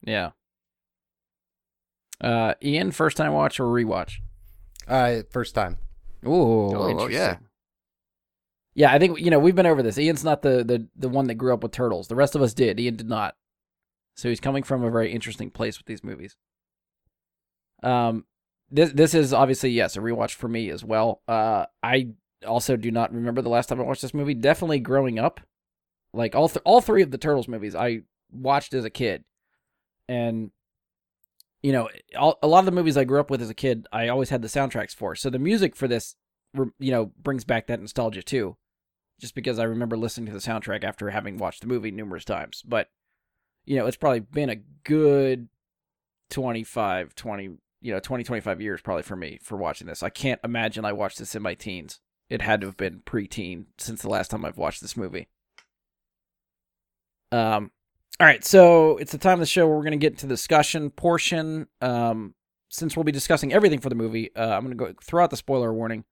Yeah. 0.01 0.31
Uh, 2.19 2.55
Ian, 2.63 2.91
first 2.91 3.15
time 3.17 3.31
watch 3.33 3.59
or 3.59 3.65
rewatch? 3.65 4.13
Uh, 4.87 5.21
first 5.29 5.53
time. 5.53 5.77
Ooh, 6.25 6.75
Oh, 6.75 6.89
interesting. 6.89 7.13
yeah. 7.13 7.37
Yeah, 8.73 8.91
I 8.93 8.97
think 8.99 9.19
you 9.19 9.29
know 9.29 9.37
we've 9.39 9.55
been 9.55 9.65
over 9.67 9.83
this. 9.83 9.97
Ian's 9.99 10.23
not 10.23 10.41
the 10.41 10.63
the 10.63 10.87
the 10.95 11.09
one 11.09 11.27
that 11.27 11.35
grew 11.35 11.53
up 11.53 11.61
with 11.63 11.71
turtles. 11.73 12.07
The 12.07 12.15
rest 12.15 12.35
of 12.35 12.41
us 12.41 12.53
did. 12.55 12.79
Ian 12.79 12.95
did 12.95 13.07
not. 13.09 13.35
So 14.15 14.29
he's 14.29 14.39
coming 14.39 14.63
from 14.63 14.83
a 14.83 14.89
very 14.89 15.11
interesting 15.11 15.51
place 15.51 15.77
with 15.77 15.85
these 15.85 16.03
movies. 16.03 16.35
Um, 17.83 18.25
this 18.69 18.91
this 18.91 19.13
is 19.13 19.33
obviously 19.33 19.69
yes 19.71 19.95
a 19.95 19.99
rewatch 19.99 20.33
for 20.33 20.47
me 20.47 20.69
as 20.69 20.83
well. 20.83 21.21
Uh, 21.27 21.65
I 21.81 22.09
also 22.45 22.75
do 22.75 22.91
not 22.91 23.13
remember 23.13 23.41
the 23.41 23.49
last 23.49 23.67
time 23.67 23.79
I 23.79 23.83
watched 23.83 24.01
this 24.01 24.13
movie. 24.13 24.33
Definitely 24.33 24.79
growing 24.79 25.19
up, 25.19 25.41
like 26.13 26.35
all 26.35 26.49
th- 26.49 26.63
all 26.65 26.81
three 26.81 27.01
of 27.01 27.11
the 27.11 27.17
turtles 27.17 27.47
movies 27.47 27.75
I 27.75 28.01
watched 28.31 28.73
as 28.73 28.85
a 28.85 28.89
kid, 28.89 29.23
and 30.07 30.51
you 31.61 31.71
know 31.71 31.89
all, 32.17 32.37
a 32.43 32.47
lot 32.47 32.59
of 32.59 32.65
the 32.65 32.71
movies 32.71 32.97
I 32.97 33.03
grew 33.03 33.19
up 33.19 33.29
with 33.29 33.41
as 33.41 33.49
a 33.49 33.55
kid 33.55 33.87
I 33.91 34.07
always 34.07 34.29
had 34.29 34.41
the 34.41 34.47
soundtracks 34.47 34.95
for. 34.95 35.15
So 35.15 35.29
the 35.29 35.39
music 35.39 35.75
for 35.75 35.87
this, 35.87 36.15
you 36.53 36.91
know, 36.91 37.11
brings 37.21 37.43
back 37.43 37.67
that 37.67 37.81
nostalgia 37.81 38.23
too 38.23 38.57
just 39.19 39.35
because 39.35 39.59
I 39.59 39.63
remember 39.63 39.97
listening 39.97 40.27
to 40.27 40.33
the 40.33 40.39
soundtrack 40.39 40.83
after 40.83 41.09
having 41.09 41.37
watched 41.37 41.61
the 41.61 41.67
movie 41.67 41.91
numerous 41.91 42.25
times. 42.25 42.63
But, 42.65 42.89
you 43.65 43.75
know, 43.75 43.87
it's 43.87 43.97
probably 43.97 44.19
been 44.19 44.49
a 44.49 44.61
good 44.83 45.49
25, 46.29 47.15
20, 47.15 47.57
you 47.81 47.93
know, 47.93 47.99
20, 47.99 48.23
25 48.23 48.61
years 48.61 48.81
probably 48.81 49.03
for 49.03 49.15
me 49.15 49.39
for 49.41 49.57
watching 49.57 49.87
this. 49.87 50.03
I 50.03 50.09
can't 50.09 50.39
imagine 50.43 50.85
I 50.85 50.93
watched 50.93 51.19
this 51.19 51.35
in 51.35 51.41
my 51.41 51.53
teens. 51.53 51.99
It 52.29 52.41
had 52.41 52.61
to 52.61 52.67
have 52.67 52.77
been 52.77 53.01
preteen 53.05 53.65
since 53.77 54.01
the 54.01 54.09
last 54.09 54.31
time 54.31 54.43
I've 54.43 54.57
watched 54.57 54.81
this 54.81 54.97
movie. 54.97 55.27
Um, 57.31 57.71
all 58.19 58.27
right, 58.27 58.43
so 58.43 58.97
it's 58.97 59.11
the 59.11 59.17
time 59.17 59.33
of 59.33 59.39
the 59.39 59.45
show 59.45 59.67
where 59.67 59.75
we're 59.75 59.83
going 59.83 59.91
to 59.91 59.97
get 59.97 60.13
into 60.13 60.25
the 60.25 60.33
discussion 60.33 60.89
portion. 60.89 61.67
Um, 61.81 62.33
since 62.69 62.95
we'll 62.97 63.03
be 63.03 63.11
discussing 63.11 63.53
everything 63.53 63.79
for 63.79 63.89
the 63.89 63.95
movie, 63.95 64.35
uh, 64.35 64.55
I'm 64.55 64.65
going 64.65 64.77
to 64.77 64.85
go 64.85 64.93
throw 65.01 65.23
out 65.23 65.29
the 65.29 65.37
spoiler 65.37 65.73
warning. 65.73 66.03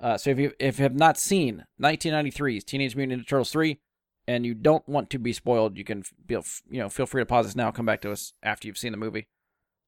Uh, 0.00 0.16
so 0.16 0.30
if 0.30 0.38
you 0.38 0.52
if 0.58 0.78
you 0.78 0.84
have 0.84 0.94
not 0.94 1.18
seen 1.18 1.64
1993's 1.80 2.64
Teenage 2.64 2.96
Mutant 2.96 3.22
Ninja 3.22 3.28
Turtles 3.28 3.50
3 3.50 3.78
and 4.26 4.46
you 4.46 4.54
don't 4.54 4.88
want 4.88 5.10
to 5.10 5.18
be 5.18 5.32
spoiled, 5.32 5.76
you 5.76 5.84
can 5.84 6.02
feel 6.26 6.44
you 6.70 6.78
know 6.78 6.88
feel 6.88 7.04
free 7.04 7.20
to 7.20 7.26
pause 7.26 7.46
this 7.46 7.56
now, 7.56 7.70
come 7.70 7.84
back 7.84 8.00
to 8.02 8.12
us 8.12 8.32
after 8.42 8.66
you've 8.66 8.78
seen 8.78 8.92
the 8.92 8.98
movie. 8.98 9.28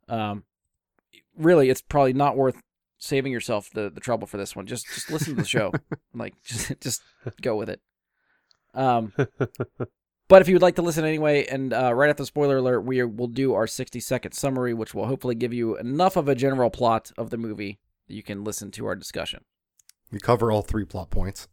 Um, 0.09 0.45
really, 1.37 1.71
it's 1.71 1.83
probably 1.83 2.13
not 2.13 2.37
worth 2.37 2.57
saving 2.99 3.33
yourself 3.33 3.71
the, 3.75 3.91
the 3.91 4.01
trouble 4.01 4.27
for 4.27 4.37
this 4.37 4.55
one. 4.55 4.67
Just 4.67 4.87
just 4.95 5.11
listen 5.11 5.35
to 5.37 5.43
the 5.43 5.49
show, 5.49 5.73
like 6.15 6.35
just 6.45 6.73
just 6.81 7.03
go 7.41 7.57
with 7.57 7.69
it. 7.71 7.81
Um, 8.75 9.13
but 10.29 10.41
if 10.41 10.49
you 10.49 10.55
would 10.55 10.63
like 10.63 10.77
to 10.77 10.83
listen 10.83 11.05
anyway, 11.05 11.47
and 11.47 11.73
uh, 11.75 11.93
right 11.95 12.09
after 12.09 12.23
the 12.23 12.27
spoiler 12.27 12.57
alert, 12.59 12.81
we 12.81 13.03
will 13.05 13.27
do 13.29 13.53
our 13.55 13.67
60 13.67 14.01
second 14.01 14.33
summary, 14.33 14.73
which 14.73 14.95
will 14.95 15.07
hopefully 15.07 15.35
give 15.35 15.53
you 15.53 15.77
enough 15.77 16.17
of 16.17 16.29
a 16.29 16.35
general 16.35 16.71
plot 16.71 17.13
of 17.19 17.31
the 17.31 17.37
movie 17.37 17.79
that 18.09 18.15
you 18.15 18.23
can 18.23 18.45
listen 18.45 18.71
to 18.73 18.87
our 18.87 18.95
discussion. 18.97 19.45
We 20.11 20.21
cover 20.21 20.51
all 20.51 20.63
three 20.63 20.85
plot 20.85 21.11
points. 21.11 21.49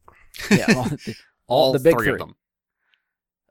Yeah, 0.49 0.65
all, 0.75 0.83
the, 0.89 1.15
all 1.47 1.73
the 1.73 1.79
big 1.79 1.95
three 1.95 2.05
three. 2.05 2.13
of 2.13 2.19
them 2.19 2.35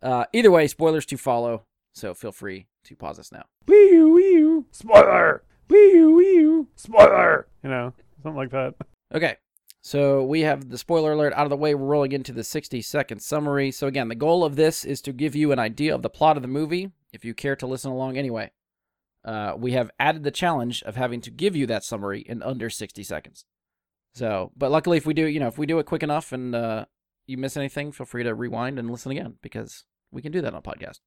Uh, 0.02 0.24
either 0.32 0.50
way, 0.50 0.66
spoilers 0.68 1.04
to 1.06 1.16
follow. 1.16 1.64
So 1.92 2.14
feel 2.14 2.32
free 2.32 2.68
to 2.84 2.94
pause 2.96 3.16
this 3.16 3.32
now. 3.32 3.44
Wee 3.66 3.90
you, 3.90 4.12
wee 4.14 4.32
you, 4.32 4.66
spoiler. 4.70 5.42
Wee 5.68 5.92
you, 5.92 6.14
wee 6.14 6.34
you, 6.34 6.68
spoiler. 6.76 7.46
You 7.62 7.70
know, 7.70 7.92
something 8.22 8.36
like 8.36 8.50
that. 8.50 8.74
Okay, 9.14 9.36
so 9.80 10.22
we 10.22 10.42
have 10.42 10.68
the 10.68 10.78
spoiler 10.78 11.12
alert 11.12 11.32
out 11.34 11.44
of 11.44 11.50
the 11.50 11.56
way. 11.56 11.74
We're 11.74 11.86
rolling 11.86 12.12
into 12.12 12.32
the 12.32 12.44
60 12.44 12.82
second 12.82 13.20
summary. 13.20 13.70
So 13.70 13.86
again, 13.86 14.08
the 14.08 14.14
goal 14.14 14.44
of 14.44 14.56
this 14.56 14.84
is 14.84 15.00
to 15.02 15.12
give 15.12 15.34
you 15.34 15.52
an 15.52 15.58
idea 15.58 15.94
of 15.94 16.02
the 16.02 16.10
plot 16.10 16.36
of 16.36 16.42
the 16.42 16.48
movie. 16.48 16.90
If 17.12 17.24
you 17.24 17.34
care 17.34 17.56
to 17.56 17.66
listen 17.66 17.90
along 17.90 18.18
anyway, 18.18 18.50
uh, 19.24 19.54
we 19.56 19.72
have 19.72 19.90
added 19.98 20.24
the 20.24 20.30
challenge 20.30 20.82
of 20.82 20.96
having 20.96 21.20
to 21.22 21.30
give 21.30 21.56
you 21.56 21.66
that 21.66 21.84
summary 21.84 22.20
in 22.20 22.42
under 22.42 22.68
60 22.68 23.02
seconds. 23.02 23.44
So, 24.14 24.52
but 24.56 24.70
luckily, 24.70 24.98
if 24.98 25.06
we 25.06 25.14
do, 25.14 25.26
you 25.26 25.40
know, 25.40 25.48
if 25.48 25.58
we 25.58 25.66
do 25.66 25.78
it 25.78 25.86
quick 25.86 26.02
enough 26.02 26.32
and 26.32 26.54
uh, 26.54 26.84
you 27.26 27.36
miss 27.36 27.56
anything, 27.56 27.92
feel 27.92 28.06
free 28.06 28.24
to 28.24 28.34
rewind 28.34 28.78
and 28.78 28.90
listen 28.90 29.12
again 29.12 29.36
because 29.42 29.84
we 30.10 30.22
can 30.22 30.32
do 30.32 30.40
that 30.40 30.54
on 30.54 30.58
a 30.58 30.62
podcast. 30.62 31.00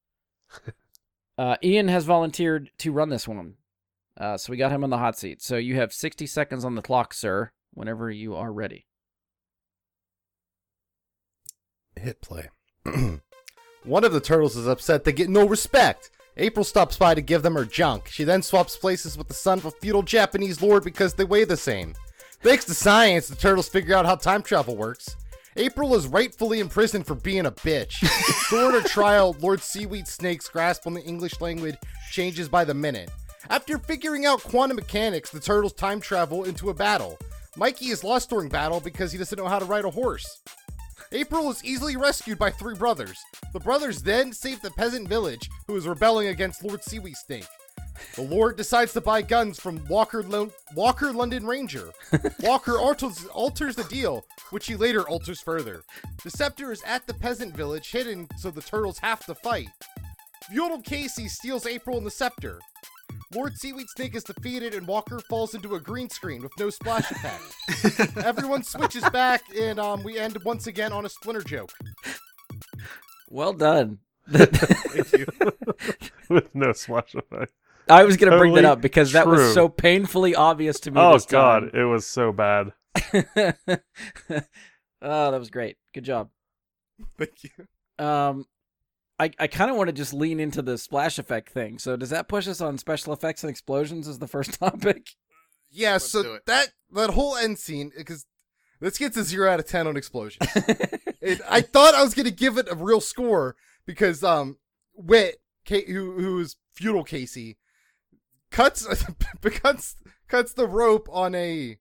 uh, 1.37 1.57
Ian 1.63 1.87
has 1.87 2.05
volunteered 2.05 2.71
to 2.79 2.91
run 2.91 3.09
this 3.09 3.27
one. 3.27 3.55
Uh, 4.21 4.37
so 4.37 4.51
we 4.51 4.57
got 4.57 4.71
him 4.71 4.83
on 4.83 4.91
the 4.91 4.99
hot 4.99 5.17
seat. 5.17 5.41
So 5.41 5.57
you 5.57 5.75
have 5.75 5.91
60 5.91 6.27
seconds 6.27 6.63
on 6.63 6.75
the 6.75 6.81
clock, 6.81 7.13
sir, 7.13 7.51
whenever 7.73 8.11
you 8.11 8.35
are 8.35 8.53
ready. 8.53 8.85
Hit 11.95 12.21
play. 12.21 12.49
One 13.83 14.03
of 14.03 14.13
the 14.13 14.21
turtles 14.21 14.55
is 14.55 14.67
upset 14.67 15.03
they 15.03 15.11
get 15.11 15.29
no 15.29 15.47
respect 15.47 16.11
April 16.37 16.63
stops 16.63 16.97
by 16.97 17.13
to 17.13 17.21
give 17.21 17.43
them 17.43 17.55
her 17.55 17.65
junk. 17.65 18.07
She 18.07 18.23
then 18.23 18.41
swaps 18.41 18.77
places 18.77 19.17
with 19.17 19.27
the 19.27 19.33
son 19.33 19.57
of 19.57 19.65
a 19.65 19.71
feudal 19.71 20.03
Japanese 20.03 20.61
lord 20.61 20.83
because 20.83 21.13
they 21.13 21.23
weigh 21.23 21.43
the 21.43 21.57
same. 21.57 21.93
Thanks 22.41 22.65
to 22.65 22.73
science, 22.73 23.27
the 23.27 23.35
turtles 23.35 23.69
figure 23.69 23.95
out 23.95 24.05
how 24.05 24.15
time 24.15 24.41
travel 24.41 24.75
works. 24.75 25.15
April 25.57 25.93
is 25.93 26.07
rightfully 26.07 26.59
imprisoned 26.59 27.05
for 27.05 27.15
being 27.15 27.45
a 27.45 27.51
bitch. 27.51 27.99
During 28.49 28.81
her 28.81 28.87
trial, 28.87 29.35
Lord 29.41 29.59
Seaweed 29.59 30.07
Snake's 30.07 30.47
grasp 30.47 30.87
on 30.87 30.93
the 30.93 31.03
English 31.03 31.41
language 31.41 31.75
changes 32.09 32.47
by 32.47 32.63
the 32.63 32.73
minute. 32.73 33.11
After 33.49 33.77
figuring 33.77 34.25
out 34.25 34.43
quantum 34.43 34.75
mechanics, 34.75 35.29
the 35.29 35.39
turtles 35.39 35.73
time 35.73 35.99
travel 35.99 36.43
into 36.43 36.69
a 36.69 36.73
battle. 36.73 37.17
Mikey 37.57 37.87
is 37.87 38.03
lost 38.03 38.29
during 38.29 38.49
battle 38.49 38.79
because 38.79 39.11
he 39.11 39.17
doesn't 39.17 39.37
know 39.37 39.47
how 39.47 39.59
to 39.59 39.65
ride 39.65 39.85
a 39.85 39.89
horse. 39.89 40.41
April 41.11 41.49
is 41.49 41.63
easily 41.65 41.97
rescued 41.97 42.39
by 42.39 42.49
three 42.49 42.75
brothers. 42.75 43.19
The 43.51 43.59
brothers 43.59 44.01
then 44.01 44.31
save 44.31 44.61
the 44.61 44.71
peasant 44.71 45.09
village 45.09 45.49
who 45.67 45.75
is 45.75 45.87
rebelling 45.87 46.29
against 46.29 46.63
Lord 46.63 46.83
Seaweed 46.83 47.17
Snake. 47.17 47.47
The 48.15 48.21
Lord 48.21 48.55
decides 48.55 48.93
to 48.93 49.01
buy 49.01 49.21
guns 49.21 49.59
from 49.59 49.85
Walker, 49.87 50.23
Lo- 50.23 50.51
Walker 50.73 51.11
London 51.11 51.45
Ranger. 51.45 51.91
Walker 52.39 52.77
alters, 52.79 53.25
alters 53.27 53.75
the 53.75 53.83
deal, 53.83 54.25
which 54.51 54.67
he 54.67 54.75
later 54.75 55.07
alters 55.07 55.41
further. 55.41 55.83
The 56.23 56.29
scepter 56.29 56.71
is 56.71 56.81
at 56.83 57.05
the 57.05 57.13
peasant 57.13 57.55
village, 57.55 57.91
hidden 57.91 58.29
so 58.37 58.49
the 58.49 58.61
turtles 58.61 58.99
have 58.99 59.25
to 59.25 59.35
fight. 59.35 59.69
Feudal 60.49 60.81
Casey 60.81 61.27
steals 61.27 61.65
April 61.65 61.97
and 61.97 62.05
the 62.05 62.11
scepter. 62.11 62.59
Lord 63.33 63.57
Seaweed 63.57 63.87
Snake 63.89 64.15
is 64.15 64.23
defeated 64.23 64.73
and 64.73 64.85
Walker 64.85 65.19
falls 65.29 65.55
into 65.55 65.75
a 65.75 65.79
green 65.79 66.09
screen 66.09 66.41
with 66.41 66.51
no 66.59 66.69
splash 66.69 67.09
effect. 67.11 68.17
Everyone 68.25 68.63
switches 68.63 69.07
back 69.09 69.43
and 69.57 69.79
um, 69.79 70.03
we 70.03 70.17
end 70.17 70.37
once 70.43 70.67
again 70.67 70.91
on 70.91 71.05
a 71.05 71.09
splinter 71.09 71.41
joke. 71.41 71.71
Well 73.29 73.53
done. 73.53 73.99
Thank 74.29 75.13
you. 75.13 75.25
with 76.29 76.53
no 76.53 76.73
splash 76.73 77.15
effect. 77.15 77.53
I 77.89 78.03
was 78.03 78.17
gonna 78.17 78.37
bring 78.37 78.53
that 78.55 78.65
up 78.65 78.81
because 78.81 79.13
that 79.13 79.27
was 79.27 79.53
so 79.53 79.67
painfully 79.67 80.35
obvious 80.35 80.79
to 80.81 80.91
me. 80.91 80.99
Oh 80.99 81.13
this 81.13 81.25
god, 81.25 81.71
time. 81.71 81.71
it 81.73 81.83
was 81.83 82.05
so 82.05 82.31
bad. 82.31 82.73
oh, 83.13 83.51
that 85.01 85.39
was 85.39 85.49
great. 85.49 85.77
Good 85.93 86.03
job. 86.03 86.29
Thank 87.17 87.43
you. 87.43 88.05
Um, 88.05 88.45
I 89.21 89.29
I 89.39 89.47
kind 89.47 89.69
of 89.69 89.77
want 89.77 89.87
to 89.87 89.93
just 89.93 90.13
lean 90.13 90.39
into 90.39 90.63
the 90.63 90.77
splash 90.79 91.19
effect 91.19 91.49
thing. 91.49 91.77
So 91.77 91.95
does 91.95 92.09
that 92.09 92.27
push 92.27 92.47
us 92.47 92.59
on 92.59 92.79
special 92.79 93.13
effects 93.13 93.43
and 93.43 93.51
explosions 93.51 94.07
as 94.07 94.17
the 94.17 94.27
first 94.27 94.53
topic? 94.59 95.09
Yeah, 95.69 95.93
Let's 95.93 96.09
so 96.09 96.39
that 96.47 96.69
that 96.91 97.11
whole 97.11 97.37
end 97.37 97.59
scene 97.59 97.91
because 97.95 98.25
let's 98.81 98.97
get 98.97 99.13
to 99.13 99.23
zero 99.23 99.51
out 99.51 99.59
of 99.59 99.67
ten 99.67 99.85
on 99.85 99.95
explosions. 99.95 100.49
it, 101.21 101.39
I 101.47 101.61
thought 101.61 101.93
I 101.93 102.03
was 102.03 102.15
gonna 102.15 102.31
give 102.31 102.57
it 102.57 102.67
a 102.69 102.75
real 102.75 102.99
score 102.99 103.55
because 103.85 104.23
um 104.23 104.57
Whit, 104.95 105.37
Ka- 105.67 105.85
who 105.87 106.19
who's 106.19 106.55
feudal 106.73 107.03
Casey, 107.03 107.57
cuts 108.49 108.85
cuts 109.41 109.95
cuts 110.27 110.53
the 110.53 110.67
rope 110.67 111.07
on 111.11 111.35
a 111.35 111.77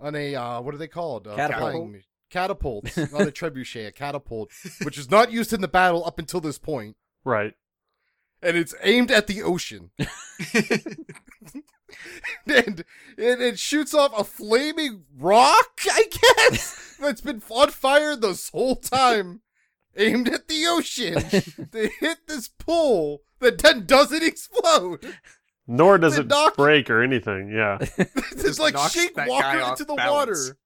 on 0.00 0.14
a 0.14 0.34
uh 0.34 0.60
what 0.62 0.74
are 0.74 0.78
they 0.78 0.88
called? 0.88 1.28
Uh, 1.28 1.36
Catapult. 1.36 1.70
flying 1.72 2.02
ma- 2.34 2.40
Catapult, 2.40 2.96
not 2.96 3.22
a 3.22 3.30
trebuchet, 3.32 3.86
a 3.88 3.92
catapult, 3.92 4.50
which 4.82 4.98
is 4.98 5.10
not 5.10 5.30
used 5.32 5.52
in 5.52 5.60
the 5.60 5.68
battle 5.68 6.04
up 6.04 6.18
until 6.18 6.40
this 6.40 6.58
point, 6.58 6.96
Right. 7.24 7.54
and 8.42 8.56
it's 8.56 8.74
aimed 8.82 9.10
at 9.10 9.26
the 9.26 9.42
ocean. 9.42 9.90
and 12.46 12.80
it, 13.16 13.40
it 13.40 13.58
shoots 13.58 13.94
off 13.94 14.12
a 14.18 14.24
flaming 14.24 15.04
rock, 15.18 15.80
I 15.90 16.04
guess, 16.50 16.96
that's 17.00 17.20
been 17.20 17.42
on 17.50 17.70
fire 17.70 18.16
this 18.16 18.50
whole 18.50 18.76
time, 18.76 19.40
aimed 19.96 20.28
at 20.28 20.48
the 20.48 20.66
ocean 20.66 21.14
to 21.70 21.90
hit 22.00 22.18
this 22.26 22.48
pool 22.48 23.22
that 23.40 23.58
then 23.58 23.86
doesn't 23.86 24.22
explode. 24.22 25.04
Nor 25.68 25.98
does 25.98 26.16
it 26.18 26.28
knock- 26.28 26.56
break 26.56 26.88
or 26.90 27.02
anything. 27.02 27.50
Yeah. 27.50 27.78
it's 27.80 28.58
like 28.60 28.74
knocks 28.74 28.92
shake 28.94 29.16
Walker 29.16 29.58
into 29.70 29.84
the 29.84 29.94
balance. 29.94 30.10
water. 30.50 30.58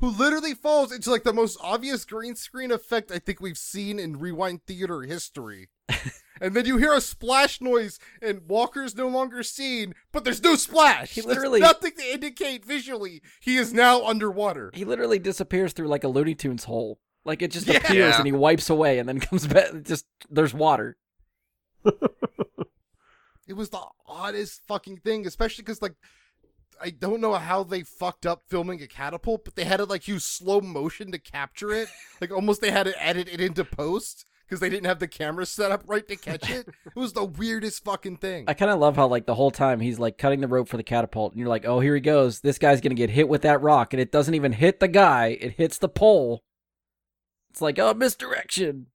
Who 0.00 0.10
literally 0.10 0.52
falls 0.54 0.92
into 0.92 1.10
like 1.10 1.22
the 1.24 1.32
most 1.32 1.56
obvious 1.62 2.04
green 2.04 2.34
screen 2.36 2.70
effect 2.70 3.10
I 3.10 3.18
think 3.18 3.40
we've 3.40 3.56
seen 3.56 3.98
in 3.98 4.18
rewind 4.18 4.62
theater 4.66 5.02
history. 5.02 5.70
and 6.40 6.54
then 6.54 6.66
you 6.66 6.76
hear 6.76 6.92
a 6.92 7.00
splash 7.00 7.60
noise 7.62 7.98
and 8.20 8.42
Walker's 8.46 8.94
no 8.94 9.08
longer 9.08 9.42
seen, 9.42 9.94
but 10.12 10.22
there's 10.24 10.42
no 10.42 10.54
splash. 10.56 11.12
He 11.12 11.20
There's 11.22 11.36
literally- 11.36 11.60
nothing 11.60 11.92
to 11.98 12.12
indicate 12.12 12.64
visually 12.64 13.22
he 13.40 13.56
is 13.56 13.72
now 13.72 14.04
underwater. 14.04 14.70
he 14.74 14.84
literally 14.84 15.18
disappears 15.18 15.72
through 15.72 15.88
like 15.88 16.04
a 16.04 16.08
Looney 16.08 16.34
Tunes 16.34 16.64
hole. 16.64 16.98
Like 17.24 17.40
it 17.40 17.50
just 17.50 17.66
Yeah. 17.66 17.78
appears 17.78 18.16
and 18.16 18.26
he 18.26 18.32
wipes 18.32 18.68
away 18.68 18.98
and 18.98 19.08
then 19.08 19.18
comes 19.20 19.46
back. 19.46 19.70
Just 19.82 20.06
there's 20.30 20.52
water. 20.54 20.96
It 23.48 23.52
was 23.54 23.68
the 23.70 23.80
oddest 24.06 24.62
fucking 24.66 24.96
thing, 24.98 25.24
especially 25.24 25.62
because 25.62 25.80
like 25.80 25.94
I 26.80 26.90
don't 26.90 27.20
know 27.20 27.34
how 27.34 27.62
they 27.62 27.82
fucked 27.82 28.26
up 28.26 28.42
filming 28.48 28.82
a 28.82 28.86
catapult, 28.86 29.44
but 29.44 29.56
they 29.56 29.64
had 29.64 29.78
to 29.78 29.84
like 29.84 30.08
use 30.08 30.24
slow 30.24 30.60
motion 30.60 31.12
to 31.12 31.18
capture 31.18 31.72
it. 31.72 31.88
like 32.20 32.30
almost 32.30 32.60
they 32.60 32.70
had 32.70 32.84
to 32.86 33.02
edit 33.04 33.28
it 33.30 33.40
into 33.40 33.64
post 33.64 34.24
because 34.46 34.60
they 34.60 34.68
didn't 34.68 34.86
have 34.86 34.98
the 34.98 35.08
camera 35.08 35.44
set 35.44 35.72
up 35.72 35.82
right 35.86 36.06
to 36.08 36.16
catch 36.16 36.48
it. 36.50 36.68
it 36.86 36.96
was 36.96 37.12
the 37.12 37.24
weirdest 37.24 37.84
fucking 37.84 38.18
thing. 38.18 38.44
I 38.46 38.54
kind 38.54 38.70
of 38.70 38.78
love 38.78 38.96
how 38.96 39.06
like 39.06 39.26
the 39.26 39.34
whole 39.34 39.50
time 39.50 39.80
he's 39.80 39.98
like 39.98 40.18
cutting 40.18 40.40
the 40.40 40.48
rope 40.48 40.68
for 40.68 40.76
the 40.76 40.82
catapult, 40.82 41.32
and 41.32 41.40
you're 41.40 41.48
like, 41.48 41.64
oh, 41.64 41.80
here 41.80 41.94
he 41.94 42.00
goes. 42.00 42.40
This 42.40 42.58
guy's 42.58 42.80
gonna 42.80 42.94
get 42.94 43.10
hit 43.10 43.28
with 43.28 43.42
that 43.42 43.62
rock, 43.62 43.92
and 43.92 44.00
it 44.00 44.12
doesn't 44.12 44.34
even 44.34 44.52
hit 44.52 44.80
the 44.80 44.88
guy. 44.88 45.36
It 45.40 45.52
hits 45.52 45.78
the 45.78 45.88
pole. 45.88 46.42
It's 47.50 47.60
like, 47.62 47.78
oh, 47.78 47.94
misdirection. 47.94 48.86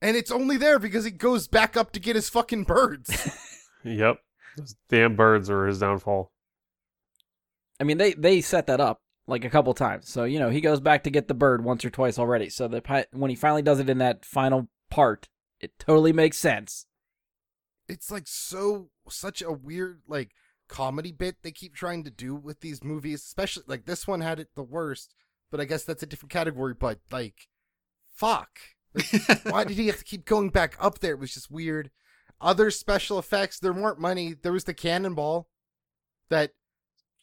and 0.00 0.16
it's 0.16 0.30
only 0.30 0.56
there 0.56 0.78
because 0.78 1.04
he 1.04 1.10
goes 1.10 1.48
back 1.48 1.76
up 1.76 1.90
to 1.92 2.00
get 2.00 2.16
his 2.16 2.28
fucking 2.28 2.64
birds. 2.64 3.32
Yep. 3.86 4.18
Those 4.56 4.74
damn 4.88 5.16
birds 5.16 5.48
were 5.50 5.66
his 5.66 5.78
downfall. 5.80 6.32
I 7.80 7.84
mean, 7.84 7.98
they 7.98 8.14
they 8.14 8.40
set 8.40 8.66
that 8.68 8.80
up 8.80 9.02
like 9.26 9.44
a 9.44 9.50
couple 9.50 9.74
times. 9.74 10.08
So 10.08 10.24
you 10.24 10.38
know, 10.38 10.50
he 10.50 10.60
goes 10.60 10.80
back 10.80 11.04
to 11.04 11.10
get 11.10 11.28
the 11.28 11.34
bird 11.34 11.64
once 11.64 11.84
or 11.84 11.90
twice 11.90 12.18
already. 12.18 12.48
So 12.48 12.68
the 12.68 12.80
pi- 12.80 13.06
when 13.12 13.30
he 13.30 13.36
finally 13.36 13.62
does 13.62 13.80
it 13.80 13.90
in 13.90 13.98
that 13.98 14.24
final 14.24 14.68
part, 14.90 15.28
it 15.60 15.78
totally 15.78 16.12
makes 16.12 16.38
sense. 16.38 16.86
it's 17.88 18.10
like 18.10 18.26
so 18.26 18.88
such 19.08 19.42
a 19.42 19.52
weird 19.52 20.00
like 20.08 20.30
comedy 20.68 21.12
bit 21.12 21.36
they 21.42 21.52
keep 21.52 21.74
trying 21.74 22.02
to 22.02 22.10
do 22.10 22.34
with 22.34 22.58
these 22.60 22.82
movies 22.82 23.22
especially 23.22 23.62
like 23.68 23.84
this 23.86 24.04
one 24.08 24.20
had 24.20 24.40
it 24.40 24.48
the 24.56 24.62
worst 24.64 25.14
but 25.48 25.60
i 25.60 25.64
guess 25.64 25.84
that's 25.84 26.02
a 26.02 26.06
different 26.06 26.32
category 26.32 26.74
but 26.74 26.98
like 27.12 27.46
fuck 28.16 28.58
Like, 28.92 29.44
why 29.44 29.62
did 29.62 29.76
he 29.76 29.86
have 29.86 29.98
to 29.98 30.04
keep 30.04 30.24
going 30.24 30.48
back 30.50 30.76
up 30.80 30.98
there 30.98 31.12
it 31.12 31.20
was 31.20 31.32
just 31.34 31.52
weird 31.52 31.92
other 32.40 32.70
special 32.70 33.18
effects 33.18 33.58
there 33.58 33.72
weren't 33.72 33.98
money 34.00 34.34
there 34.42 34.52
was 34.52 34.64
the 34.64 34.74
cannonball 34.74 35.48
that 36.28 36.52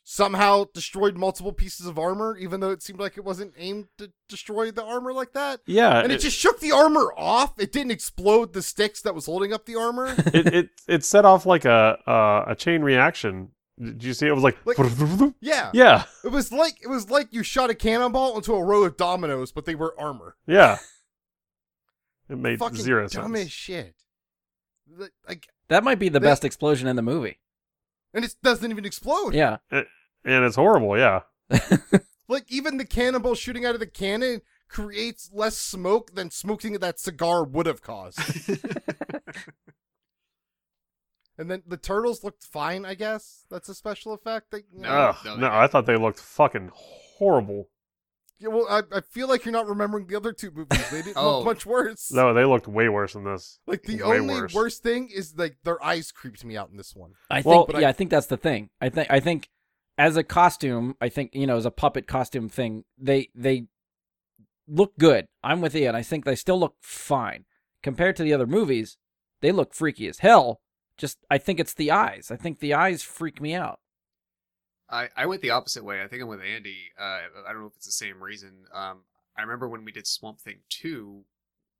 somehow 0.06 0.66
destroyed 0.74 1.16
multiple 1.18 1.54
pieces 1.54 1.86
of 1.86 1.98
armor 1.98 2.36
even 2.38 2.60
though 2.60 2.72
it 2.72 2.82
seemed 2.84 3.00
like 3.00 3.16
it 3.18 3.24
wasn't 3.24 3.54
aimed 3.58 3.88
to 3.98 4.12
destroy 4.28 4.70
the 4.70 4.84
armor 4.84 5.14
like 5.14 5.32
that 5.34 5.62
Yeah. 5.66 6.00
and 6.02 6.12
it, 6.12 6.20
just 6.20 6.38
shook 6.38 6.60
the 6.60 6.72
armor 6.74 7.14
off 7.16 7.54
it 7.58 7.72
didn't 7.72 7.92
explode 7.92 8.52
the 8.52 8.62
sticks 8.62 9.02
that 9.04 9.16
was 9.16 9.28
holding 9.28 9.54
up 9.54 9.66
the 9.66 9.76
armor 9.78 10.08
it, 10.34 10.54
it 10.54 10.70
it 10.90 11.06
set 11.06 11.24
off 11.24 11.46
like 11.46 11.64
a 11.64 11.98
uh, 12.06 12.46
a 12.52 12.56
chain 12.56 12.82
reaction. 12.82 13.50
Did 13.80 14.04
you 14.04 14.14
see? 14.14 14.28
It 14.28 14.34
was 14.36 14.44
like, 14.44 14.56
Like- 14.66 14.78
yeah 15.42 15.72
yeah, 15.74 16.04
It 16.24 16.32
was 16.32 16.52
like 16.52 16.76
it 16.84 16.88
was 16.90 17.10
like 17.10 17.30
you 17.32 17.42
shot 17.42 17.70
a 17.72 17.76
cannonball 17.76 18.36
into 18.36 18.54
a 18.54 18.64
row 18.64 18.84
of 18.84 18.98
dominoes, 18.98 19.52
but 19.52 19.66
they 19.66 19.74
were 19.76 19.96
armor. 20.00 20.36
yeah. 20.46 20.78
It 22.30 22.38
made 22.38 22.60
Fucking 22.60 22.78
zero 22.78 23.08
dumb 23.08 23.34
sense. 23.36 23.46
as 23.48 23.52
shit. 23.52 23.96
Like- 24.88 25.14
Like, 25.28 25.48
That 25.70 25.84
might 25.84 25.98
be 26.00 26.10
the 26.10 26.20
They- 26.20 26.28
best 26.28 26.46
explosion 26.46 26.88
in 26.88 26.96
the 26.96 27.02
movie. 27.02 27.40
and 28.14 28.24
it 28.26 28.36
doesn't 28.44 28.70
even 28.70 28.86
explode. 28.86 29.34
Yeah. 29.34 29.58
and 29.72 29.86
it's 30.24 30.56
horrible. 30.56 30.98
Yeah, 30.98 31.22
Like 32.30 32.46
even 32.52 32.78
the 32.78 32.86
cannonball 32.86 33.36
shooting 33.36 33.66
out 33.66 33.74
of 33.74 33.80
the 33.80 33.88
cannon 33.88 34.42
creates 34.70 35.30
less 35.34 35.58
smoke 35.58 36.14
than 36.16 36.30
smoking 36.32 36.74
that 36.74 37.00
cigar 37.00 37.44
would 37.44 37.66
have 37.66 37.82
caused. 37.82 38.20
and 41.38 41.50
then 41.50 41.64
the 41.68 41.78
turtles 41.78 42.24
looked 42.24 42.44
fine. 42.44 42.86
I 42.86 42.96
guess 42.96 43.46
that's 43.50 43.70
a 43.70 43.76
special 43.76 44.14
effect. 44.14 44.52
They, 44.52 44.64
No. 44.74 44.90
Ugh, 44.90 45.16
no, 45.26 45.36
no, 45.36 45.42
they- 45.42 45.48
I 45.58 45.68
thought 45.68 45.86
they 45.86 45.98
looked 45.98 46.20
fucking 46.20 46.72
horrible. 46.74 47.70
Yeah, 48.40 48.50
well, 48.50 48.66
I, 48.70 48.82
I 48.98 49.02
feel 49.02 49.28
like 49.30 49.46
you're 49.46 49.54
not 49.54 49.68
remembering 49.68 50.08
the 50.08 50.16
other 50.18 50.34
two 50.34 50.52
movies. 50.52 50.90
They 50.92 51.02
didn't 51.02 51.14
Oh. 51.18 51.38
look 51.38 51.46
much 51.46 51.66
worse. 51.66 52.12
No, 52.12 52.34
they 52.34 52.44
looked 52.44 52.68
way 52.68 52.90
worse 52.90 53.14
than 53.14 53.24
this. 53.24 53.60
Like 53.68 53.84
the 53.84 54.02
way 54.04 54.20
only 54.20 54.34
worse. 54.36 54.54
worst 54.54 54.84
thing 54.84 55.10
is 55.14 55.34
like 55.38 55.58
their 55.64 55.82
eyes 55.84 56.12
creeped 56.12 56.44
me 56.44 56.58
out 56.58 56.70
in 56.70 56.78
this 56.78 56.96
one. 56.96 57.14
I 57.30 57.42
Well- 57.42 57.60
think 57.60 57.68
But 57.68 57.76
I- 57.78 57.80
yeah, 57.82 57.90
I 57.90 57.94
think 57.94 58.10
that's 58.10 58.28
the 58.28 58.38
thing. 58.38 58.70
I 58.82 58.90
think 58.90 59.08
I 59.10 59.20
think 59.20 59.50
as 59.98 60.18
a 60.18 60.24
costume, 60.24 60.96
I 61.00 61.10
think 61.10 61.32
you 61.34 61.46
know, 61.48 61.56
as 61.58 61.66
a 61.66 61.72
puppet 61.72 62.08
costume 62.08 62.50
thing, 62.50 62.84
they 62.98 63.30
they 63.36 63.68
look 64.68 64.98
good. 64.98 65.28
I'm 65.44 65.62
with 65.62 65.76
Ian. 65.76 65.96
I 65.96 66.02
think 66.02 66.26
they 66.26 66.36
still 66.36 66.60
look 66.60 66.76
fine 66.82 67.46
compared 67.82 68.16
to 68.18 68.24
the 68.24 68.34
other 68.34 68.48
movies. 68.48 68.98
They 69.42 69.52
look 69.52 69.74
freaky 69.74 70.08
as 70.08 70.20
hell. 70.20 70.62
Just 70.98 71.20
I 71.30 71.38
think 71.38 71.60
it's 71.60 71.74
the 71.74 71.92
eyes. 71.92 72.30
I 72.32 72.36
think 72.36 72.60
the 72.60 72.74
eyes 72.74 73.04
freak 73.04 73.40
me 73.42 73.54
out. 73.54 73.80
I, 74.90 75.10
I 75.16 75.26
went 75.26 75.42
the 75.42 75.50
opposite 75.52 75.84
way. 75.84 76.02
I 76.04 76.08
think 76.08 76.22
I'm 76.22 76.28
with 76.28 76.42
Andy. 76.42 76.92
Uh, 77.00 77.22
I 77.48 77.52
don't 77.54 77.62
know 77.62 77.68
if 77.68 77.76
it's 77.78 77.86
the 77.86 77.92
same 77.92 78.22
reason. 78.22 78.66
Um, 78.74 79.00
I 79.38 79.42
remember 79.42 79.68
when 79.68 79.86
we 79.86 79.92
did 79.92 80.06
Swamp 80.08 80.40
Thing 80.40 80.60
2, 80.70 81.24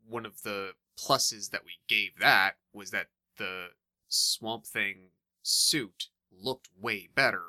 one 0.08 0.26
of 0.26 0.42
the 0.44 0.72
pluses 0.98 1.50
that 1.52 1.64
we 1.66 1.74
gave 1.88 2.18
that 2.20 2.54
was 2.74 2.92
that 2.92 3.08
the 3.38 3.68
Swamp 4.08 4.66
Thing 4.66 5.10
suit 5.42 6.08
looked 6.32 6.70
way 6.80 7.10
better 7.14 7.44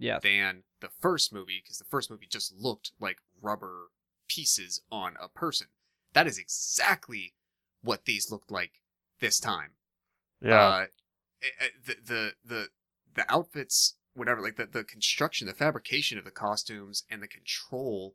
Yes. 0.00 0.22
than 0.22 0.62
the 0.80 0.90
first 1.00 1.32
movie 1.32 1.60
because 1.60 1.78
the 1.78 1.84
first 1.84 2.08
movie 2.08 2.28
just 2.30 2.54
looked 2.56 2.92
like 3.00 3.18
rubber 3.42 3.90
pieces 4.28 4.80
on 4.92 5.16
a 5.20 5.28
person. 5.28 5.66
That 6.12 6.28
is 6.28 6.38
exactly 6.38 7.34
what 7.82 8.04
these 8.04 8.30
looked 8.30 8.50
like 8.50 8.80
this 9.20 9.40
time. 9.40 9.70
Yeah. 10.40 10.60
Uh, 10.68 10.86
eh, 11.42 11.46
eh, 11.60 11.68
the 11.84 11.96
the 12.04 12.32
the 12.44 12.68
the 13.14 13.32
outfits, 13.32 13.96
whatever, 14.18 14.40
like 14.40 14.56
the 14.56 14.66
the 14.66 14.84
construction, 14.84 15.46
the 15.46 15.54
fabrication 15.54 16.18
of 16.18 16.24
the 16.24 16.30
costumes, 16.30 17.04
and 17.10 17.22
the 17.22 17.28
control. 17.28 18.14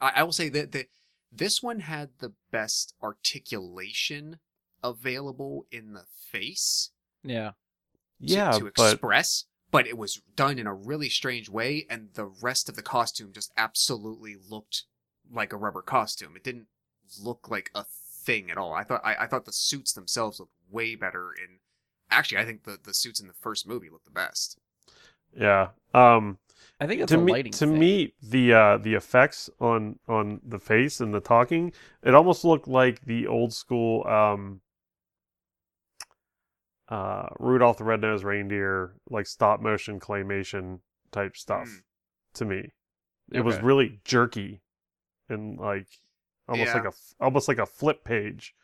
I, 0.00 0.12
I 0.16 0.22
will 0.22 0.32
say 0.32 0.48
that 0.50 0.72
the 0.72 0.86
this 1.32 1.62
one 1.62 1.80
had 1.80 2.10
the 2.20 2.32
best 2.50 2.94
articulation 3.02 4.38
available 4.82 5.66
in 5.70 5.92
the 5.92 6.04
face 6.30 6.90
Yeah. 7.22 7.50
to, 7.50 7.54
yeah, 8.20 8.50
to 8.52 8.70
but 8.76 8.92
express, 8.92 9.44
but 9.70 9.86
it 9.86 9.98
was 9.98 10.22
done 10.36 10.58
in 10.58 10.66
a 10.66 10.74
really 10.74 11.08
strange 11.08 11.48
way, 11.48 11.86
and 11.90 12.10
the 12.14 12.26
rest 12.26 12.68
of 12.68 12.76
the 12.76 12.82
costume 12.82 13.32
just 13.32 13.52
absolutely 13.56 14.36
looked 14.36 14.84
like 15.30 15.52
a 15.52 15.56
rubber 15.56 15.82
costume. 15.82 16.36
It 16.36 16.44
didn't 16.44 16.68
look 17.20 17.50
like 17.50 17.70
a 17.74 17.84
thing 17.84 18.50
at 18.50 18.58
all. 18.58 18.72
I 18.72 18.84
thought 18.84 19.00
I, 19.04 19.24
I 19.24 19.26
thought 19.26 19.44
the 19.44 19.52
suits 19.52 19.92
themselves 19.92 20.38
looked 20.38 20.54
way 20.70 20.94
better 20.94 21.32
in. 21.32 21.58
Actually, 22.10 22.38
I 22.40 22.44
think 22.44 22.62
the, 22.64 22.78
the 22.82 22.94
suits 22.94 23.18
in 23.20 23.26
the 23.26 23.32
first 23.34 23.66
movie 23.66 23.90
looked 23.90 24.04
the 24.04 24.10
best. 24.12 24.58
Yeah. 25.36 25.68
Um, 25.94 26.38
I 26.80 26.86
think 26.86 27.00
it's 27.02 27.12
to 27.12 27.18
a 27.18 27.22
me, 27.22 27.32
lighting 27.32 27.52
to 27.52 27.58
thing. 27.66 27.78
me, 27.78 28.14
the 28.22 28.52
uh, 28.52 28.78
the 28.78 28.94
effects 28.94 29.48
on 29.60 29.98
on 30.08 30.40
the 30.46 30.58
face 30.58 31.00
and 31.00 31.14
the 31.14 31.20
talking, 31.20 31.72
it 32.02 32.14
almost 32.14 32.44
looked 32.44 32.68
like 32.68 33.02
the 33.04 33.26
old 33.26 33.52
school 33.52 34.06
um, 34.06 34.60
uh, 36.88 37.28
Rudolph 37.38 37.78
the 37.78 37.84
Red-Nosed 37.84 38.24
Reindeer, 38.24 38.94
like 39.10 39.26
stop 39.26 39.60
motion 39.60 39.98
claymation 39.98 40.80
type 41.12 41.36
stuff. 41.36 41.66
Mm. 41.68 41.82
To 42.34 42.44
me, 42.44 42.72
it 43.32 43.40
was 43.40 43.58
really 43.62 44.00
jerky 44.04 44.60
and 45.28 45.58
like 45.58 45.86
almost 46.48 46.68
Yeah. 46.68 46.74
like 46.74 46.84
a 46.84 46.88
f- 46.88 47.14
almost 47.18 47.48
like 47.48 47.58
a 47.58 47.66
flip 47.66 48.04
page, 48.04 48.54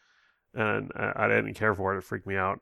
and 0.55 0.93
I, 0.95 1.13
I 1.25 1.29
didn't 1.29 1.55
care 1.55 1.75
for 1.75 1.95
it. 1.95 1.99
It 1.99 2.05
freaked 2.05 2.27
me 2.27 2.37
out. 2.37 2.61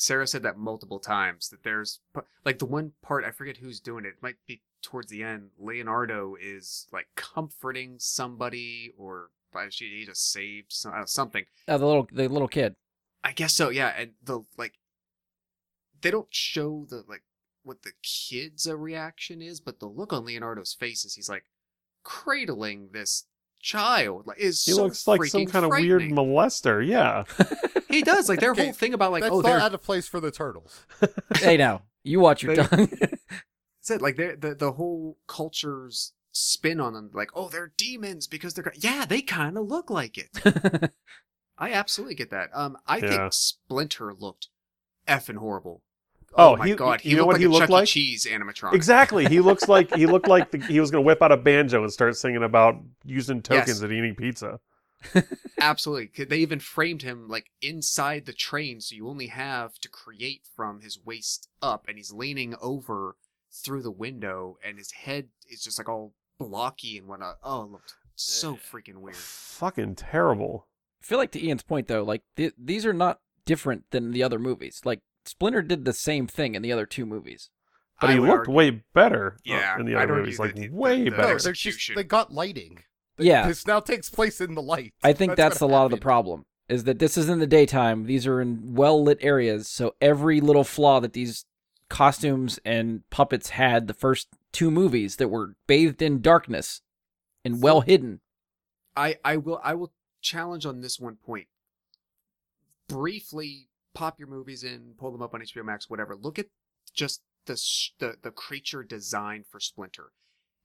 Sarah 0.00 0.26
said 0.26 0.42
that 0.44 0.56
multiple 0.56 0.98
times 0.98 1.50
that 1.50 1.62
there's 1.62 2.00
like 2.42 2.58
the 2.58 2.64
one 2.64 2.92
part 3.02 3.22
I 3.22 3.32
forget 3.32 3.58
who's 3.58 3.80
doing 3.80 4.06
it. 4.06 4.14
It 4.16 4.22
might 4.22 4.36
be 4.46 4.62
towards 4.80 5.10
the 5.10 5.22
end. 5.22 5.50
Leonardo 5.58 6.36
is 6.40 6.86
like 6.90 7.08
comforting 7.16 7.96
somebody, 7.98 8.94
or 8.96 9.28
but 9.52 9.74
she 9.74 9.90
he 9.90 10.06
just 10.06 10.32
saved 10.32 10.72
some, 10.72 10.94
uh, 10.94 11.04
something. 11.04 11.44
Uh, 11.68 11.76
the 11.76 11.86
little 11.86 12.08
the 12.10 12.28
little 12.28 12.48
kid. 12.48 12.76
I 13.22 13.32
guess 13.32 13.52
so. 13.52 13.68
Yeah, 13.68 13.92
and 13.94 14.12
the 14.24 14.40
like, 14.56 14.78
they 16.00 16.10
don't 16.10 16.34
show 16.34 16.86
the 16.88 17.04
like 17.06 17.24
what 17.62 17.82
the 17.82 17.92
kid's 18.02 18.66
uh, 18.66 18.78
reaction 18.78 19.42
is, 19.42 19.60
but 19.60 19.80
the 19.80 19.86
look 19.86 20.14
on 20.14 20.24
Leonardo's 20.24 20.72
face 20.72 21.04
as 21.04 21.12
he's 21.12 21.28
like 21.28 21.44
cradling 22.04 22.88
this 22.94 23.26
child 23.60 24.26
like 24.26 24.38
is 24.38 24.64
He 24.64 24.72
so 24.72 24.84
looks 24.84 25.06
like 25.06 25.22
some 25.24 25.44
kind 25.44 25.66
of 25.66 25.72
weird 25.72 26.04
molester. 26.04 26.86
Yeah. 26.86 27.24
he 27.90 28.02
does 28.02 28.28
like 28.28 28.40
their 28.40 28.52
Okay, 28.52 28.64
whole 28.64 28.72
thing 28.72 28.94
about 28.94 29.12
like 29.12 29.22
That's 29.22 29.32
oh 29.32 29.40
not 29.40 29.48
they're 29.48 29.58
out 29.60 29.74
of 29.74 29.82
place 29.82 30.06
for 30.08 30.20
the 30.20 30.30
turtles. 30.30 30.84
hey 31.36 31.56
now, 31.56 31.82
you 32.02 32.20
watch 32.20 32.42
your 32.42 32.56
They- 32.56 32.62
tongue. 32.64 32.88
said 33.80 34.02
like 34.02 34.16
the 34.16 34.54
the 34.58 34.72
whole 34.72 35.16
culture's 35.26 36.12
spin 36.32 36.80
on 36.80 36.92
them 36.92 37.10
like 37.12 37.30
oh 37.34 37.48
they're 37.48 37.72
demons 37.76 38.26
because 38.28 38.54
they're 38.54 38.72
yeah 38.76 39.04
they 39.04 39.20
kind 39.22 39.56
of 39.58 39.66
look 39.66 39.90
like 39.90 40.16
it 40.16 40.92
i 41.58 41.72
absolutely 41.72 42.14
get 42.14 42.30
that 42.30 42.50
um 42.54 42.76
i 42.86 42.98
Yeah. 42.98 43.08
think 43.08 43.32
splinter 43.32 44.14
looked 44.14 44.48
effing 45.08 45.38
horrible 45.38 45.82
Oh, 46.36 46.56
my 46.56 46.68
he- 46.68 46.74
god 46.76 47.00
he 47.00 47.10
you 47.10 47.16
know 47.16 47.26
what 47.26 47.32
like 47.32 47.40
he 47.40 47.46
a 47.46 47.50
looked 47.50 47.62
Chuck 47.62 47.70
like? 47.70 47.82
E. 47.84 47.86
cheese 47.90 48.24
animatronic 48.30 48.74
Exactly. 48.74 49.26
He 49.26 49.40
looks 49.40 49.66
like 49.68 49.92
he 49.96 50.06
looked 50.06 50.28
like 50.28 50.52
the, 50.52 50.58
he 50.58 50.78
was 50.78 50.92
going 50.92 51.02
to 51.02 51.06
whip 51.06 51.20
out 51.22 51.32
a 51.32 51.36
banjo 51.36 51.82
and 51.82 51.92
start 51.92 52.16
singing 52.16 52.44
about 52.44 52.76
using 53.04 53.42
tokens 53.42 53.66
Yes. 53.68 53.80
and 53.80 53.92
eating 53.92 54.14
pizza. 54.14 54.60
Absolutely 55.60 56.06
'Cause 56.08 56.26
they 56.28 56.38
even 56.38 56.60
framed 56.60 57.02
him 57.02 57.28
like 57.28 57.50
inside 57.60 58.26
the 58.26 58.32
train 58.32 58.80
so 58.80 58.94
you 58.94 59.08
only 59.08 59.28
have 59.28 59.74
to 59.80 59.88
create 59.88 60.42
from 60.54 60.80
his 60.80 60.98
waist 61.04 61.48
up 61.62 61.86
and 61.88 61.96
he's 61.96 62.12
leaning 62.12 62.54
over 62.60 63.16
through 63.52 63.82
the 63.82 63.90
window 63.90 64.58
and 64.64 64.78
his 64.78 64.92
head 64.92 65.28
is 65.48 65.62
just 65.62 65.78
like 65.78 65.88
all 65.88 66.14
blocky 66.38 66.96
and 66.98 67.06
whatnot 67.08 67.38
oh 67.42 67.64
it 67.64 67.70
looked 67.72 67.94
so 68.14 68.54
freaking 68.56 68.96
weird 68.98 69.16
Fucking 69.16 69.94
terrible. 69.94 70.66
I 71.02 71.06
feel 71.06 71.18
like 71.18 71.30
to 71.32 71.42
Ian's 71.44 71.62
point 71.62 71.88
though, 71.88 72.02
like 72.02 72.22
th- 72.36 72.52
these 72.58 72.84
are 72.86 72.92
not 72.92 73.20
different 73.46 73.84
than 73.90 74.10
the 74.12 74.22
other 74.22 74.38
movies. 74.38 74.82
Like 74.84 75.00
Splinter 75.24 75.62
did 75.62 75.84
the 75.86 75.92
same 75.94 76.26
thing 76.26 76.54
in 76.54 76.60
the 76.62 76.72
other 76.72 76.84
two 76.86 77.04
movies. 77.06 77.48
But 78.00 78.10
I 78.10 78.12
he 78.14 78.18
looked 78.20 78.30
argue- 78.40 78.54
way 78.54 78.70
better 78.92 79.34
uh, 79.38 79.40
Yeah, 79.44 79.78
in 79.78 79.86
the 79.86 79.94
other 79.96 80.12
argue 80.14 80.16
movies. 80.22 80.36
that 80.36 80.42
Like 80.42 80.54
the- 80.54 80.68
the- 80.68 80.74
way 80.74 81.04
the 81.04 81.10
better. 81.10 81.38
they're 81.38 81.52
just 81.54 81.94
they 81.94 82.04
got 82.04 82.32
lighting. 82.32 82.84
Yeah. 83.20 83.46
This 83.46 83.66
now 83.66 83.80
takes 83.80 84.10
place 84.10 84.40
in 84.40 84.54
the 84.54 84.62
light. 84.62 84.94
I 85.02 85.12
think 85.12 85.36
that's, 85.36 85.60
what 85.60 85.70
a 85.70 85.72
lot 85.72 85.84
of 85.84 85.90
the 85.90 85.96
problem. 85.96 86.44
Is 86.68 86.84
that 86.84 86.98
this 87.00 87.16
is 87.16 87.28
in 87.28 87.40
the 87.40 87.46
daytime. 87.46 88.04
These 88.04 88.26
are 88.26 88.40
in 88.40 88.74
well 88.74 89.02
lit 89.02 89.18
areas, 89.20 89.68
so 89.68 89.94
every 90.00 90.40
little 90.40 90.64
flaw 90.64 91.00
that 91.00 91.14
these 91.14 91.44
costumes 91.88 92.60
and 92.64 93.02
puppets 93.10 93.50
had 93.50 93.88
the 93.88 93.94
first 93.94 94.28
two 94.52 94.70
movies 94.70 95.16
that 95.16 95.28
were 95.28 95.56
bathed 95.66 96.00
in 96.00 96.20
darkness 96.20 96.80
and 97.44 97.62
well 97.62 97.80
hidden. 97.80 98.20
I 98.96 99.18
I 99.24 99.36
will 99.36 99.60
I 99.62 99.74
will 99.74 99.92
challenge 100.20 100.64
on 100.64 100.80
this 100.80 100.98
one 100.98 101.16
point. 101.16 101.48
Briefly 102.88 103.68
pop 103.94 104.18
your 104.18 104.28
movies 104.28 104.62
in, 104.62 104.94
pull 104.96 105.10
them 105.10 105.22
up 105.22 105.34
on 105.34 105.40
HBO 105.40 105.64
Max, 105.64 105.90
whatever. 105.90 106.16
Look 106.16 106.38
at 106.38 106.46
just 106.94 107.22
the 107.46 107.56
sh- 107.56 107.92
the 107.98 108.16
the 108.22 108.30
creature 108.30 108.82
design 108.82 109.44
for 109.48 109.60
Splinter. 109.60 110.12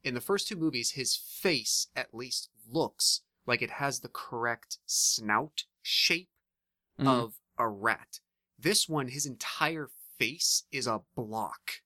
In 0.06 0.14
the 0.14 0.22
first 0.22 0.48
two 0.48 0.56
movies, 0.56 0.92
his 0.92 1.16
face 1.18 1.88
at 1.96 2.14
least 2.14 2.50
looks 2.70 3.22
like 3.48 3.62
it 3.64 3.72
has 3.72 4.00
the 4.00 4.08
correct 4.08 4.78
snout 4.86 5.64
shape 5.82 6.30
Mhm. 7.00 7.08
of 7.08 7.40
a 7.58 7.68
rat. 7.68 8.20
This 8.58 8.88
one, 8.88 9.08
his 9.10 9.26
entire 9.26 9.90
face 10.20 10.64
is 10.72 10.86
a 10.88 11.02
block, 11.16 11.82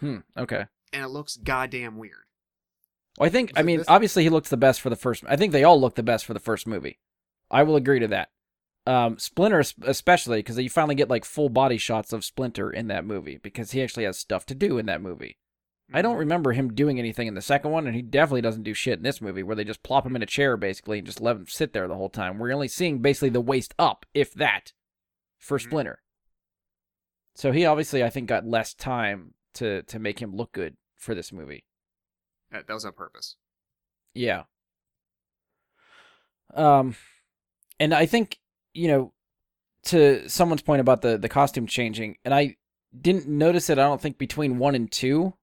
Hmm. 0.00 0.18
Okay. 0.36 0.66
and 0.92 1.04
it 1.04 1.08
looks 1.08 1.36
goddamn 1.36 1.98
weird. 1.98 2.24
Well, 3.18 3.26
I 3.26 3.30
think. 3.30 3.52
I 3.56 3.62
mean, 3.62 3.78
this- 3.78 3.88
obviously, 3.88 4.22
he 4.22 4.30
looks 4.30 4.48
the 4.48 4.56
best 4.56 4.80
for 4.80 4.88
the 4.90 4.96
first. 4.96 5.24
I 5.26 5.36
think 5.36 5.52
they 5.52 5.64
all 5.64 5.80
look 5.80 5.96
the 5.96 6.02
best 6.04 6.24
for 6.24 6.32
the 6.34 6.40
first 6.40 6.66
movie. 6.66 7.00
I 7.50 7.64
will 7.64 7.74
agree 7.76 7.98
to 7.98 8.08
that. 8.08 8.30
Um, 8.86 9.18
Splinter, 9.18 9.62
especially 9.82 10.38
because 10.38 10.56
you 10.58 10.70
finally 10.70 10.94
get 10.94 11.10
like 11.10 11.24
full 11.24 11.48
body 11.48 11.76
shots 11.76 12.12
of 12.12 12.24
Splinter 12.24 12.70
in 12.70 12.86
that 12.86 13.04
movie 13.04 13.36
because 13.38 13.72
he 13.72 13.82
actually 13.82 14.04
has 14.04 14.18
stuff 14.18 14.46
to 14.46 14.54
do 14.54 14.78
in 14.78 14.86
that 14.86 15.02
movie. 15.02 15.36
I 15.92 16.02
don't 16.02 16.16
remember 16.18 16.52
him 16.52 16.74
doing 16.74 16.98
anything 16.98 17.28
in 17.28 17.34
the 17.34 17.40
second 17.42 17.70
one, 17.70 17.86
and 17.86 17.96
he 17.96 18.02
definitely 18.02 18.42
doesn't 18.42 18.62
do 18.62 18.74
shit 18.74 18.98
in 18.98 19.02
this 19.02 19.22
movie 19.22 19.42
where 19.42 19.56
they 19.56 19.64
just 19.64 19.82
plop 19.82 20.04
him 20.04 20.14
in 20.16 20.22
a 20.22 20.26
chair 20.26 20.56
basically 20.56 20.98
and 20.98 21.06
just 21.06 21.20
let 21.20 21.36
him 21.36 21.46
sit 21.46 21.72
there 21.72 21.88
the 21.88 21.94
whole 21.96 22.10
time. 22.10 22.38
We're 22.38 22.52
only 22.52 22.68
seeing 22.68 23.00
basically 23.00 23.30
the 23.30 23.40
waist 23.40 23.74
up, 23.78 24.04
if 24.12 24.34
that, 24.34 24.72
for 25.38 25.58
Mhm. 25.58 25.62
Splinter. 25.62 26.02
So 27.34 27.52
he 27.52 27.64
obviously, 27.64 28.04
I 28.04 28.10
think, 28.10 28.28
got 28.28 28.44
less 28.44 28.74
time 28.74 29.34
to 29.54 29.82
to 29.84 29.98
make 29.98 30.20
him 30.20 30.34
look 30.36 30.52
good 30.52 30.76
for 30.96 31.14
this 31.14 31.32
movie. 31.32 31.64
That, 32.50 32.66
that 32.66 32.74
was 32.74 32.84
on 32.84 32.92
purpose. 32.92 33.36
Yeah. 34.14 34.44
Um, 36.54 36.96
and 37.78 37.94
I 37.94 38.06
think 38.06 38.38
you 38.74 38.88
know, 38.88 39.12
to 39.84 40.28
someone's 40.28 40.62
point 40.62 40.80
about 40.80 41.02
the 41.02 41.16
the 41.16 41.28
costume 41.28 41.66
changing, 41.66 42.16
and 42.24 42.34
I 42.34 42.56
didn't 42.98 43.26
notice 43.28 43.70
it. 43.70 43.78
I 43.78 43.84
don't 43.84 44.00
think 44.00 44.18
between 44.18 44.58
one 44.58 44.74
and 44.74 44.90
two, 44.90 45.34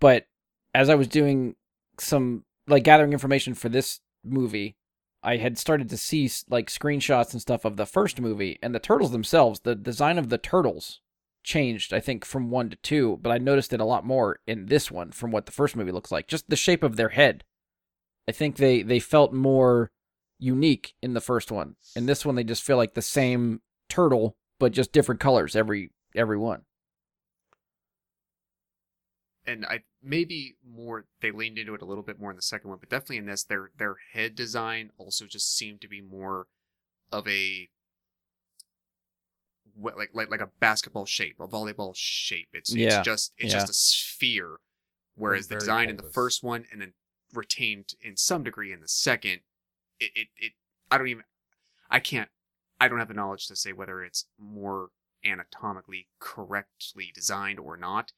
but 0.00 0.26
as 0.74 0.88
I 0.88 0.94
was 0.94 1.08
doing 1.08 1.56
some 1.98 2.44
like 2.66 2.84
gathering 2.84 3.12
information 3.12 3.54
for 3.54 3.68
this 3.68 4.00
movie, 4.24 4.76
I 5.22 5.36
had 5.36 5.58
started 5.58 5.88
to 5.90 5.96
see 5.96 6.30
like 6.48 6.68
screenshots 6.68 7.32
and 7.32 7.40
stuff 7.40 7.64
of 7.64 7.76
the 7.76 7.86
first 7.86 8.20
movie 8.20 8.58
and 8.62 8.74
the 8.74 8.80
turtles 8.80 9.12
themselves. 9.12 9.60
The 9.60 9.74
design 9.74 10.18
of 10.18 10.28
the 10.28 10.38
turtles 10.38 11.00
changed, 11.44 11.92
I 11.92 12.00
think, 12.00 12.24
from 12.24 12.50
one 12.50 12.70
to 12.70 12.76
two, 12.76 13.18
but 13.22 13.30
I 13.30 13.38
noticed 13.38 13.72
it 13.72 13.80
a 13.80 13.84
lot 13.84 14.04
more 14.04 14.40
in 14.46 14.66
this 14.66 14.90
one 14.90 15.10
from 15.12 15.30
what 15.30 15.46
the 15.46 15.52
first 15.52 15.76
movie 15.76 15.92
looks 15.92 16.12
like. 16.12 16.26
Just 16.28 16.48
the 16.48 16.56
shape 16.56 16.82
of 16.82 16.96
their 16.96 17.10
head. 17.10 17.44
I 18.28 18.32
think 18.32 18.56
they 18.56 18.82
they 18.82 19.00
felt 19.00 19.32
more 19.32 19.90
unique 20.38 20.94
in 21.02 21.14
the 21.14 21.20
first 21.20 21.50
one. 21.52 21.76
In 21.94 22.06
this 22.06 22.24
one, 22.24 22.34
they 22.34 22.44
just 22.44 22.62
feel 22.62 22.76
like 22.76 22.94
the 22.94 23.02
same 23.02 23.60
turtle, 23.88 24.36
but 24.58 24.72
just 24.72 24.92
different 24.92 25.20
colors 25.20 25.54
every 25.56 25.90
every 26.14 26.38
one. 26.38 26.62
And 29.46 29.64
I 29.66 29.82
maybe 30.02 30.56
more 30.64 31.06
they 31.20 31.30
leaned 31.30 31.58
into 31.58 31.74
it 31.74 31.82
a 31.82 31.84
little 31.84 32.04
bit 32.04 32.20
more 32.20 32.30
in 32.30 32.36
the 32.36 32.42
second 32.42 32.70
one, 32.70 32.78
but 32.78 32.88
definitely 32.88 33.18
in 33.18 33.26
this, 33.26 33.44
their 33.44 33.70
their 33.76 33.96
head 34.12 34.34
design 34.34 34.90
also 34.98 35.26
just 35.26 35.56
seemed 35.56 35.80
to 35.82 35.88
be 35.88 36.00
more 36.00 36.46
of 37.10 37.26
a 37.28 37.68
what, 39.74 39.96
like 39.96 40.10
like 40.12 40.30
like 40.30 40.40
a 40.40 40.50
basketball 40.60 41.06
shape, 41.06 41.36
a 41.40 41.48
volleyball 41.48 41.92
shape. 41.94 42.48
It's 42.52 42.74
Yeah, 42.74 42.98
it's 42.98 43.04
just 43.04 43.32
it's 43.38 43.52
yeah. 43.52 43.60
just 43.60 43.70
a 43.70 43.74
sphere, 43.74 44.56
whereas 45.14 45.48
the 45.48 45.54
very 45.54 45.60
design 45.60 45.90
in 45.90 45.96
the 45.96 46.02
first 46.02 46.42
one 46.42 46.66
and 46.70 46.80
then 46.80 46.92
retained 47.32 47.94
in 48.00 48.16
some 48.16 48.42
degree 48.42 48.72
in 48.72 48.80
the 48.80 48.88
second, 48.88 49.40
it 49.98 50.10
it, 50.14 50.28
it 50.36 50.52
I 50.90 50.98
don't 50.98 51.08
even 51.08 51.24
I 51.90 52.00
can't. 52.00 52.28
I 52.80 52.88
don't 52.88 52.98
have 52.98 53.08
the 53.08 53.14
knowledge 53.14 53.46
to 53.46 53.56
say 53.56 53.72
whether 53.72 54.02
it's 54.02 54.26
more 54.38 54.88
anatomically 55.24 56.08
correctly 56.18 57.12
designed 57.14 57.60
or 57.60 57.76
not. 57.76 58.12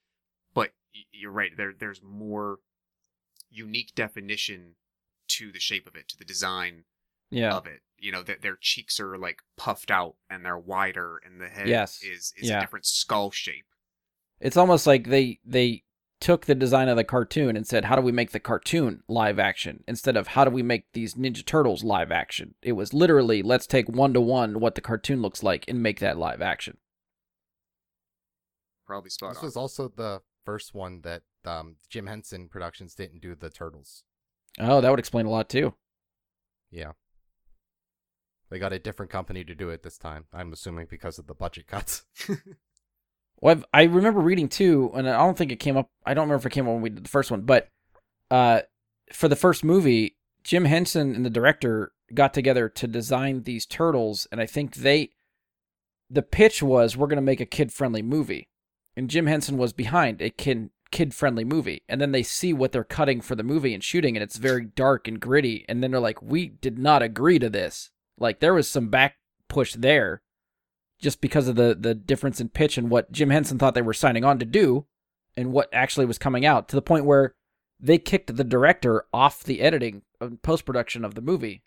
But 0.55 0.73
you're 1.13 1.31
right. 1.33 1.53
There, 1.57 1.73
there's 1.79 2.03
more 2.03 2.59
unique 3.51 3.95
definition 3.95 4.77
to 5.29 5.53
the 5.53 5.61
shape 5.61 5.87
of 5.87 5.97
it, 5.97 6.09
to 6.09 6.17
the 6.19 6.25
design 6.25 6.85
Yeah. 7.31 7.55
of 7.55 7.67
it. 7.67 7.83
You 7.99 8.13
know, 8.13 8.23
that 8.23 8.43
their 8.43 8.57
cheeks 8.61 8.99
are 9.01 9.17
like 9.19 9.41
puffed 9.57 9.91
out 9.91 10.17
and 10.29 10.45
they're 10.45 10.59
wider, 10.59 11.19
and 11.19 11.41
the 11.41 11.49
head 11.49 11.69
Yes. 11.69 12.03
is 12.03 12.33
is 12.37 12.49
Yeah. 12.49 12.59
a 12.59 12.61
different 12.61 12.87
skull 12.87 13.31
shape. 13.31 13.67
It's 14.41 14.57
almost 14.57 14.87
like 14.87 15.09
they 15.09 15.41
they 15.45 15.85
took 16.21 16.47
the 16.47 16.55
design 16.55 16.89
of 16.89 16.97
the 16.97 17.05
cartoon 17.05 17.57
and 17.57 17.67
said, 17.67 17.87
"How 17.87 17.97
do 17.97 18.03
we 18.03 18.13
make 18.13 18.31
the 18.33 18.41
cartoon 18.41 19.03
live 19.09 19.39
action?" 19.39 19.85
instead 19.89 20.17
of 20.17 20.29
"How 20.29 20.45
do 20.45 20.51
we 20.51 20.63
make 20.63 20.93
these 20.93 21.15
Ninja 21.15 21.45
Turtles 21.45 21.83
live 21.85 22.11
action?" 22.13 22.55
It 22.63 22.73
was 22.73 22.93
literally, 22.93 23.43
"Let's 23.43 23.67
take 23.67 23.89
one 23.89 24.13
to 24.15 24.21
one 24.21 24.61
what 24.61 24.75
the 24.75 24.81
cartoon 24.81 25.23
looks 25.23 25.43
like 25.43 25.67
and 25.69 25.83
make 25.83 26.01
that 26.01 26.19
live 26.19 26.43
action." 26.43 26.79
Probably 28.87 29.11
spot 29.11 29.31
This 29.31 29.39
on. 29.39 29.45
was 29.45 29.57
also 29.57 29.89
the 29.89 30.23
first 30.45 30.75
one 30.75 31.01
that 31.03 31.23
um, 31.45 31.77
Jim 31.89 32.07
Henson 32.07 32.49
Productions 32.49 32.95
didn't 32.95 33.21
do 33.21 33.35
the 33.35 33.51
Turtles. 33.51 34.03
Oh, 34.59 34.81
that 34.81 34.91
would 34.91 34.99
explain 34.99 35.27
a 35.27 35.31
lot 35.31 35.49
too. 35.49 35.75
Yeah. 36.71 36.93
They 38.51 38.59
got 38.59 38.73
a 38.73 38.79
different 38.79 39.11
company 39.11 39.45
to 39.45 39.55
do 39.55 39.71
it 39.71 39.83
this 39.83 39.99
time. 39.99 40.27
I'm 40.33 40.53
assuming 40.53 40.87
because 40.89 41.19
of 41.19 41.27
the 41.27 41.35
budget 41.35 41.67
cuts. 41.67 42.05
Well, 43.41 43.53
I've, 43.53 43.65
I 43.75 43.83
remember 43.85 44.21
reading 44.21 44.49
too, 44.49 44.91
and 44.95 45.09
I 45.09 45.19
don't 45.19 45.37
think 45.37 45.53
it 45.53 45.61
came 45.61 45.77
up. 45.77 45.91
I 46.07 46.15
don't 46.15 46.23
remember 46.23 46.41
if 46.41 46.47
it 46.47 46.53
came 46.53 46.67
up 46.67 46.73
when 46.73 46.83
we 46.83 46.91
did 46.91 47.05
the 47.05 47.11
first 47.11 47.31
one, 47.31 47.43
but 47.43 47.69
uh, 48.31 48.63
for 49.13 49.29
the 49.29 49.37
first 49.37 49.63
movie, 49.65 50.17
Jim 50.43 50.65
Henson 50.65 51.15
and 51.15 51.25
the 51.25 51.31
director 51.31 51.93
got 52.15 52.33
together 52.33 52.69
to 52.69 52.87
design 52.87 53.43
these 53.43 53.67
turtles, 53.67 54.27
and 54.33 54.41
I 54.41 54.47
think 54.47 54.77
they, 54.77 55.11
the 56.09 56.23
pitch 56.23 56.63
was 56.63 56.97
we're 56.97 57.07
going 57.07 57.17
to 57.17 57.23
make 57.23 57.41
a 57.41 57.47
kid 57.47 57.73
friendly 57.73 58.03
movie, 58.03 58.49
and 58.97 59.11
Jim 59.11 59.27
Henson 59.27 59.57
was 59.57 59.73
behind 59.73 60.23
a 60.23 60.31
kid 60.31 60.71
kid 60.91 61.13
friendly 61.13 61.45
movie, 61.45 61.83
and 61.89 62.01
then 62.01 62.13
they 62.13 62.23
see 62.23 62.53
what 62.53 62.73
they're 62.73 62.85
cutting 62.85 63.21
for 63.21 63.35
the 63.35 63.43
movie 63.43 63.75
and 63.75 63.83
shooting, 63.83 64.17
and 64.17 64.23
it's 64.23 64.37
very 64.37 64.65
dark 64.65 65.09
and 65.09 65.21
gritty, 65.21 65.65
and 65.69 65.83
then 65.83 65.91
they're 65.91 66.01
like, 66.01 66.23
we 66.23 66.47
did 66.47 66.79
not 66.79 67.03
agree 67.03 67.39
to 67.39 67.51
this. 67.51 67.91
Like 68.19 68.41
there 68.41 68.55
was 68.55 68.71
some 68.71 68.89
back 68.89 69.17
push 69.49 69.75
there 69.75 70.23
just 71.01 71.21
because 71.21 71.49
of 71.49 71.57
the 71.57 71.77
the 71.79 71.95
difference 71.95 72.41
in 72.41 72.49
pitch 72.49 72.79
and 72.79 72.91
what 72.91 73.13
Jim 73.13 73.31
Henson 73.31 73.59
thought 73.59 73.75
they 73.75 73.83
were 73.83 73.93
signing 73.93 74.25
on 74.25 74.39
to 74.39 74.47
do 74.47 74.87
and 75.37 75.53
what 75.53 75.69
actually 75.73 76.07
was 76.07 76.19
coming 76.19 76.47
out 76.47 76.69
to 76.69 76.77
the 76.77 76.83
point 76.83 77.05
where 77.05 77.35
they 77.81 77.99
kicked 77.99 78.35
the 78.35 78.45
director 78.45 79.05
off 79.13 79.43
the 79.43 79.61
editing 79.61 80.03
post 80.43 80.65
production 80.65 81.05
of 81.05 81.15
the 81.15 81.21
movie 81.21 81.63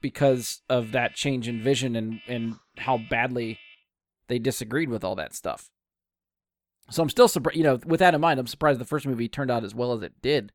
because 0.00 0.62
of 0.68 0.92
that 0.92 1.14
change 1.14 1.46
in 1.46 1.62
vision 1.62 1.94
and 1.94 2.20
and 2.26 2.56
how 2.78 2.98
badly 2.98 3.58
they 4.28 4.38
disagreed 4.38 4.88
with 4.88 5.04
all 5.04 5.14
that 5.14 5.34
stuff. 5.34 5.70
So 6.90 7.02
I'm 7.02 7.08
still 7.08 7.28
surprised, 7.28 7.56
you 7.56 7.62
know, 7.62 7.78
with 7.86 8.00
that 8.00 8.14
in 8.14 8.20
mind, 8.20 8.40
I'm 8.40 8.46
surprised 8.46 8.80
the 8.80 8.84
first 8.84 9.06
movie 9.06 9.28
turned 9.28 9.50
out 9.50 9.64
as 9.64 9.74
well 9.74 9.92
as 9.92 10.02
it 10.02 10.20
did. 10.20 10.52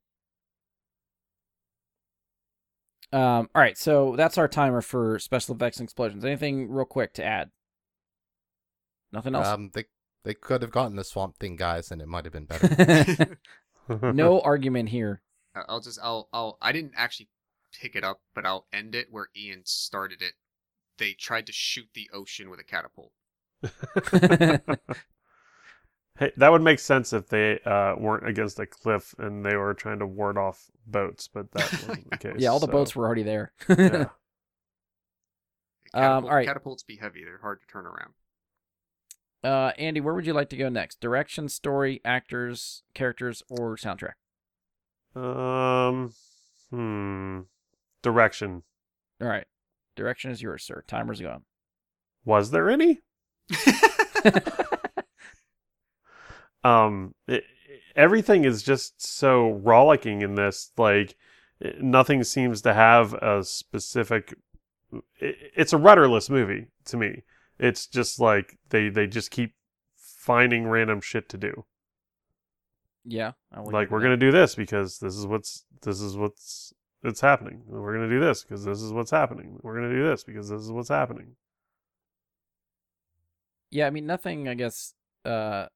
Um, 3.13 3.49
all 3.55 3.61
right, 3.61 3.77
so 3.77 4.15
that's 4.17 4.37
our 4.37 4.47
timer 4.47 4.81
for 4.81 5.19
special 5.19 5.55
effects 5.55 5.77
and 5.77 5.85
explosions. 5.85 6.25
Anything 6.25 6.69
real 6.69 6.85
quick 6.85 7.13
to 7.13 7.23
add? 7.23 7.51
Nothing 9.13 9.35
else. 9.35 9.47
Um, 9.47 9.71
they 9.73 9.85
they 10.25 10.33
could 10.33 10.61
have 10.61 10.71
gotten 10.71 10.97
the 10.97 11.03
Swamp 11.03 11.37
Thing 11.37 11.55
guys, 11.55 11.91
and 11.91 12.01
it 12.01 12.07
might 12.07 12.25
have 12.25 12.33
been 12.33 12.45
better. 12.45 13.37
no 14.13 14.41
argument 14.41 14.89
here. 14.89 15.21
I- 15.55 15.63
I'll 15.69 15.79
just 15.79 15.99
I'll 16.03 16.27
I'll 16.33 16.57
I 16.61 16.71
didn't 16.73 16.93
actually 16.97 17.29
pick 17.79 17.95
it 17.95 18.03
up, 18.03 18.21
but 18.33 18.45
I'll 18.45 18.65
end 18.73 18.95
it 18.95 19.07
where 19.11 19.29
Ian 19.37 19.61
started 19.65 20.21
it. 20.21 20.33
They 20.97 21.13
tried 21.13 21.45
to 21.47 21.53
shoot 21.53 21.87
the 21.93 22.09
ocean 22.13 22.49
with 22.49 22.59
a 22.59 22.63
catapult. 22.63 23.11
hey, 26.17 26.31
that 26.37 26.51
would 26.51 26.61
make 26.61 26.79
sense 26.79 27.13
if 27.13 27.27
they 27.27 27.59
uh, 27.61 27.95
weren't 27.97 28.27
against 28.27 28.59
a 28.59 28.65
cliff 28.65 29.13
and 29.17 29.45
they 29.45 29.55
were 29.55 29.73
trying 29.73 29.99
to 29.99 30.07
ward 30.07 30.37
off 30.37 30.69
boats, 30.87 31.27
but 31.27 31.51
that 31.51 31.71
wasn't 31.87 32.09
the 32.11 32.17
case. 32.17 32.35
yeah, 32.37 32.49
all 32.49 32.59
the 32.59 32.65
so, 32.67 32.71
boats 32.71 32.95
were 32.95 33.05
already 33.05 33.23
there. 33.23 33.51
yeah. 33.69 34.05
Um, 35.93 36.25
all 36.25 36.35
right. 36.35 36.45
Catapults 36.45 36.83
be 36.83 36.97
heavy; 36.97 37.23
they're 37.23 37.37
hard 37.41 37.61
to 37.61 37.67
turn 37.67 37.85
around. 37.85 38.11
uh, 39.45 39.71
Andy, 39.77 40.01
where 40.01 40.13
would 40.13 40.25
you 40.25 40.33
like 40.33 40.49
to 40.49 40.57
go 40.57 40.67
next? 40.67 40.99
Direction, 40.99 41.47
story, 41.47 42.01
actors, 42.03 42.83
characters, 42.93 43.41
or 43.49 43.77
soundtrack? 43.77 44.15
Um. 45.15 46.11
Hmm. 46.69 47.41
Direction. 48.01 48.63
All 49.21 49.29
right, 49.29 49.45
direction 49.95 50.31
is 50.31 50.41
yours, 50.41 50.63
sir. 50.63 50.83
Timer's 50.85 51.21
gone. 51.21 51.43
Was 52.25 52.51
there 52.51 52.69
any? 52.69 52.99
um 56.65 57.13
it, 57.27 57.43
everything 57.95 58.43
is 58.43 58.63
just 58.63 59.01
so 59.01 59.51
rollicking 59.51 60.21
in 60.21 60.35
this 60.35 60.71
like 60.77 61.15
nothing 61.79 62.23
seems 62.23 62.61
to 62.61 62.73
have 62.73 63.13
a 63.13 63.43
specific 63.43 64.33
it, 65.19 65.35
it's 65.55 65.73
a 65.73 65.77
rudderless 65.77 66.29
movie 66.29 66.67
to 66.83 66.97
me 66.97 67.23
it's 67.59 67.87
just 67.87 68.19
like 68.19 68.57
they 68.69 68.89
they 68.89 69.07
just 69.07 69.31
keep 69.31 69.53
finding 69.95 70.67
random 70.67 70.99
shit 70.99 71.29
to 71.29 71.37
do 71.37 71.65
yeah, 73.07 73.33
like 73.53 73.91
we're 73.91 74.01
gonna 74.01 74.17
do 74.17 74.31
this 74.31 74.55
because 74.55 74.97
this 74.97 75.15
is 75.15 75.27
what's 75.27 75.63
this 75.83 76.01
is 76.01 76.17
what's 76.17 76.73
it's 77.03 77.21
happening 77.21 77.61
we're 77.67 77.93
gonna 77.93 78.09
do 78.09 78.19
this 78.19 78.43
because 78.43 78.65
this 78.65 78.81
is 78.81 78.91
what's 78.91 79.11
happening 79.11 79.59
we're 79.61 79.75
gonna 79.75 79.93
do 79.93 80.03
this 80.03 80.23
because 80.23 80.49
this 80.49 80.61
is 80.61 80.71
what's 80.71 80.89
happening. 80.89 81.35
Yeah, 83.69 83.85
I 83.87 83.89
mean 83.91 84.07
nothing. 84.07 84.47
I 84.47 84.55
guess 84.55 84.93
uh, 85.23 85.67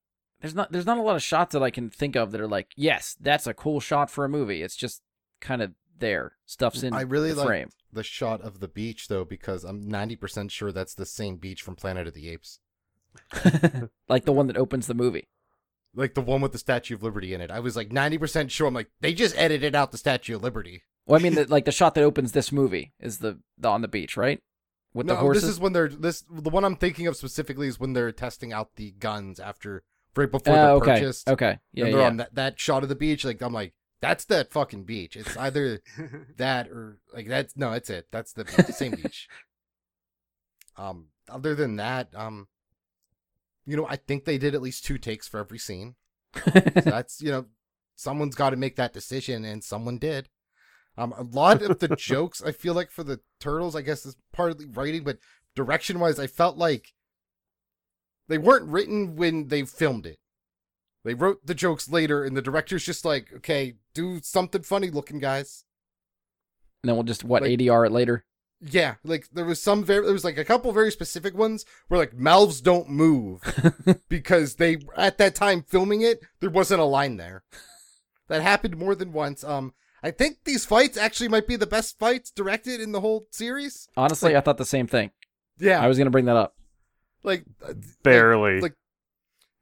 there's 0.42 0.56
not 0.56 0.72
there's 0.72 0.86
not 0.86 0.98
a 0.98 1.02
lot 1.02 1.16
of 1.16 1.24
shots 1.24 1.54
that 1.54 1.64
I 1.64 1.70
can 1.70 1.90
think 1.90 2.16
of 2.16 2.32
that 2.32 2.42
are 2.42 2.48
like, 2.48 2.72
yes, 2.76 3.16
that's 3.20 3.48
a 3.48 3.54
cool 3.54 3.80
shot 3.80 4.10
for 4.10 4.26
a 4.26 4.30
movie. 4.30 4.62
It's 4.62 4.76
just 4.76 5.02
kind 5.42 5.62
of 5.62 5.74
there, 6.00 6.34
stuff's 6.46 6.84
in 6.84 6.94
I 6.94 7.02
really 7.02 7.34
the 7.34 7.44
like 7.44 7.68
the 7.92 8.04
shot 8.04 8.42
of 8.42 8.60
the 8.60 8.68
beach 8.68 9.08
though, 9.08 9.26
because 9.26 9.64
I'm 9.64 9.84
90% 9.84 10.50
sure 10.52 10.72
that's 10.72 10.94
the 10.94 11.06
same 11.06 11.38
beach 11.38 11.62
from 11.62 11.76
Planet 11.76 12.08
of 12.08 12.14
the 12.14 12.30
Apes, 12.30 12.60
like 14.10 14.26
the 14.26 14.32
one 14.32 14.48
that 14.48 14.58
opens 14.58 14.88
the 14.88 14.94
movie. 14.94 15.28
like 15.94 16.14
the 16.14 16.22
one 16.22 16.42
with 16.42 16.52
the 16.52 16.58
Statue 16.58 16.96
of 16.96 17.04
Liberty 17.04 17.34
in 17.34 17.42
it. 17.42 17.52
I 17.52 17.60
was 17.60 17.76
like 17.76 17.90
90% 17.90 18.50
sure. 18.50 18.68
I'm 18.68 18.74
like, 18.74 18.90
they 19.02 19.14
just 19.14 19.38
edited 19.38 19.76
out 19.76 19.92
the 19.92 19.98
Statue 19.98 20.36
of 20.36 20.44
Liberty. 20.44 20.84
Well, 21.06 21.20
I 21.20 21.24
mean, 21.24 21.36
the, 21.36 21.46
like 21.46 21.66
the 21.66 21.72
shot 21.72 21.96
that 21.96 22.04
opens 22.04 22.32
this 22.32 22.52
movie 22.52 22.94
is 23.00 23.18
the, 23.18 23.40
the 23.58 23.68
on 23.68 23.82
the 23.82 23.88
beach, 23.88 24.16
right? 24.16 24.40
With 24.94 25.08
no, 25.08 25.14
the 25.14 25.20
horses. 25.20 25.44
this 25.44 25.52
is 25.52 25.60
when 25.60 25.74
they're 25.74 25.88
this. 25.88 26.24
The 26.30 26.50
one 26.50 26.64
I'm 26.64 26.76
thinking 26.76 27.08
of 27.08 27.16
specifically 27.16 27.68
is 27.68 27.80
when 27.80 27.94
they're 27.94 28.12
testing 28.12 28.54
out 28.54 28.76
the 28.76 28.92
guns 28.92 29.40
after 29.40 29.84
right 30.20 30.32
before 30.32 30.54
they're 30.56 30.70
okay. 30.72 30.94
purchased. 30.96 31.28
Okay. 31.30 31.60
Yeah. 31.74 31.86
and 31.86 31.94
they're 31.94 32.02
Yeah. 32.02 32.08
on 32.08 32.18
that, 32.18 32.36
that 32.36 32.60
shot 32.60 32.84
of 32.84 32.90
the 32.90 32.96
beach. 32.96 33.26
Like 33.26 33.42
I'm 33.42 33.54
like, 33.54 33.74
that's 34.02 34.26
that 34.26 34.52
fucking 34.52 34.84
beach. 34.84 35.16
It's 35.16 35.36
either 35.38 35.82
that 36.38 36.70
or 36.70 37.00
like 37.14 37.28
that's 37.28 37.56
no, 37.58 37.72
it's 37.74 37.90
it. 37.90 38.08
That's 38.12 38.34
the 38.34 38.46
beach, 38.46 38.66
same 38.68 38.92
beach. 39.04 39.28
Um, 40.78 41.08
other 41.30 41.56
than 41.56 41.76
that, 41.78 42.10
um, 42.16 42.48
you 43.66 43.76
know, 43.76 43.86
I 43.88 43.98
think 43.98 44.26
they 44.26 44.38
did 44.38 44.56
at 44.56 44.62
least 44.62 44.86
two 44.86 44.98
takes 44.98 45.28
for 45.28 45.40
every 45.40 45.60
scene. 45.60 45.96
So 46.36 46.52
that's 46.76 47.22
you 47.22 47.32
know, 47.32 47.46
someone's 47.96 48.36
got 48.36 48.52
to 48.52 48.56
make 48.56 48.76
that 48.78 48.94
decision, 48.94 49.44
and 49.46 49.64
someone 49.64 49.98
did. 49.98 50.30
Um, 50.98 51.14
a 51.18 51.24
lot 51.24 51.62
of 51.62 51.80
the 51.80 51.96
jokes 51.96 52.42
I 52.44 52.52
feel 52.52 52.74
like 52.74 52.92
for 52.92 53.04
the 53.04 53.22
turtles, 53.40 53.76
I 53.76 53.82
guess, 53.82 54.06
is 54.06 54.18
partly 54.34 54.66
writing, 54.66 55.04
but 55.04 55.18
direction 55.56 56.00
wise, 56.00 56.20
I 56.20 56.28
felt 56.28 56.58
like 56.58 56.94
they 58.30 58.38
weren't 58.38 58.70
written 58.70 59.18
when 59.18 59.50
they 59.50 59.64
filmed 59.64 60.06
it. 60.06 60.18
They 61.04 61.14
wrote 61.14 61.46
the 61.46 61.56
jokes 61.56 61.90
later, 61.90 62.24
and 62.24 62.38
the 62.38 62.42
director's 62.42 62.86
just 62.86 63.04
like, 63.04 63.34
okay, 63.38 63.74
do 63.94 64.20
something 64.24 64.62
funny 64.62 64.90
looking, 64.90 65.20
guys. 65.20 65.66
and 66.84 66.90
then 66.90 66.96
we'll 66.96 67.04
just 67.04 67.24
what 67.26 67.42
like- 67.42 67.52
ADR 67.60 67.88
it 67.88 67.92
later. 67.92 68.24
Yeah, 68.62 68.96
like 69.06 69.30
there 69.32 69.46
was 69.46 69.62
some 69.62 69.86
very, 69.86 70.04
there 70.04 70.12
was 70.12 70.26
like 70.26 70.38
a 70.38 70.44
couple 70.44 70.70
very 70.74 70.92
specific 70.92 71.34
ones 71.34 71.64
where 71.88 71.98
like 71.98 72.14
mouths 72.14 72.60
don't 72.60 72.90
move 72.90 73.42
because 74.10 74.56
they 74.56 74.80
at 74.98 75.18
that 75.18 75.34
time 75.34 75.64
filming 75.66 76.02
it 76.02 76.20
there 76.42 76.50
wasn't 76.50 76.82
a 76.82 76.86
line 76.86 77.16
there. 77.16 77.44
That 78.28 78.42
happened 78.42 78.76
more 78.76 78.96
than 78.96 79.14
once. 79.14 79.46
Um, 79.46 79.74
I 80.04 80.12
think 80.12 80.40
these 80.44 80.66
fights 80.66 80.98
actually 80.98 81.30
might 81.30 81.48
be 81.48 81.56
the 81.56 81.68
best 81.68 81.98
fights 81.98 82.32
directed 82.32 82.82
in 82.82 82.92
the 82.92 83.00
whole 83.00 83.28
series. 83.32 83.88
Honestly, 83.96 84.36
I 84.36 84.42
thought 84.42 84.58
the 84.58 84.66
same 84.66 84.88
thing. 84.88 85.12
Yeah, 85.58 85.82
I 85.82 85.88
was 85.88 85.98
gonna 85.98 86.10
bring 86.10 86.26
that 86.26 86.36
up. 86.36 86.56
Like 87.24 87.44
uh, 87.66 87.74
barely 88.04 88.60
like- 88.62 88.76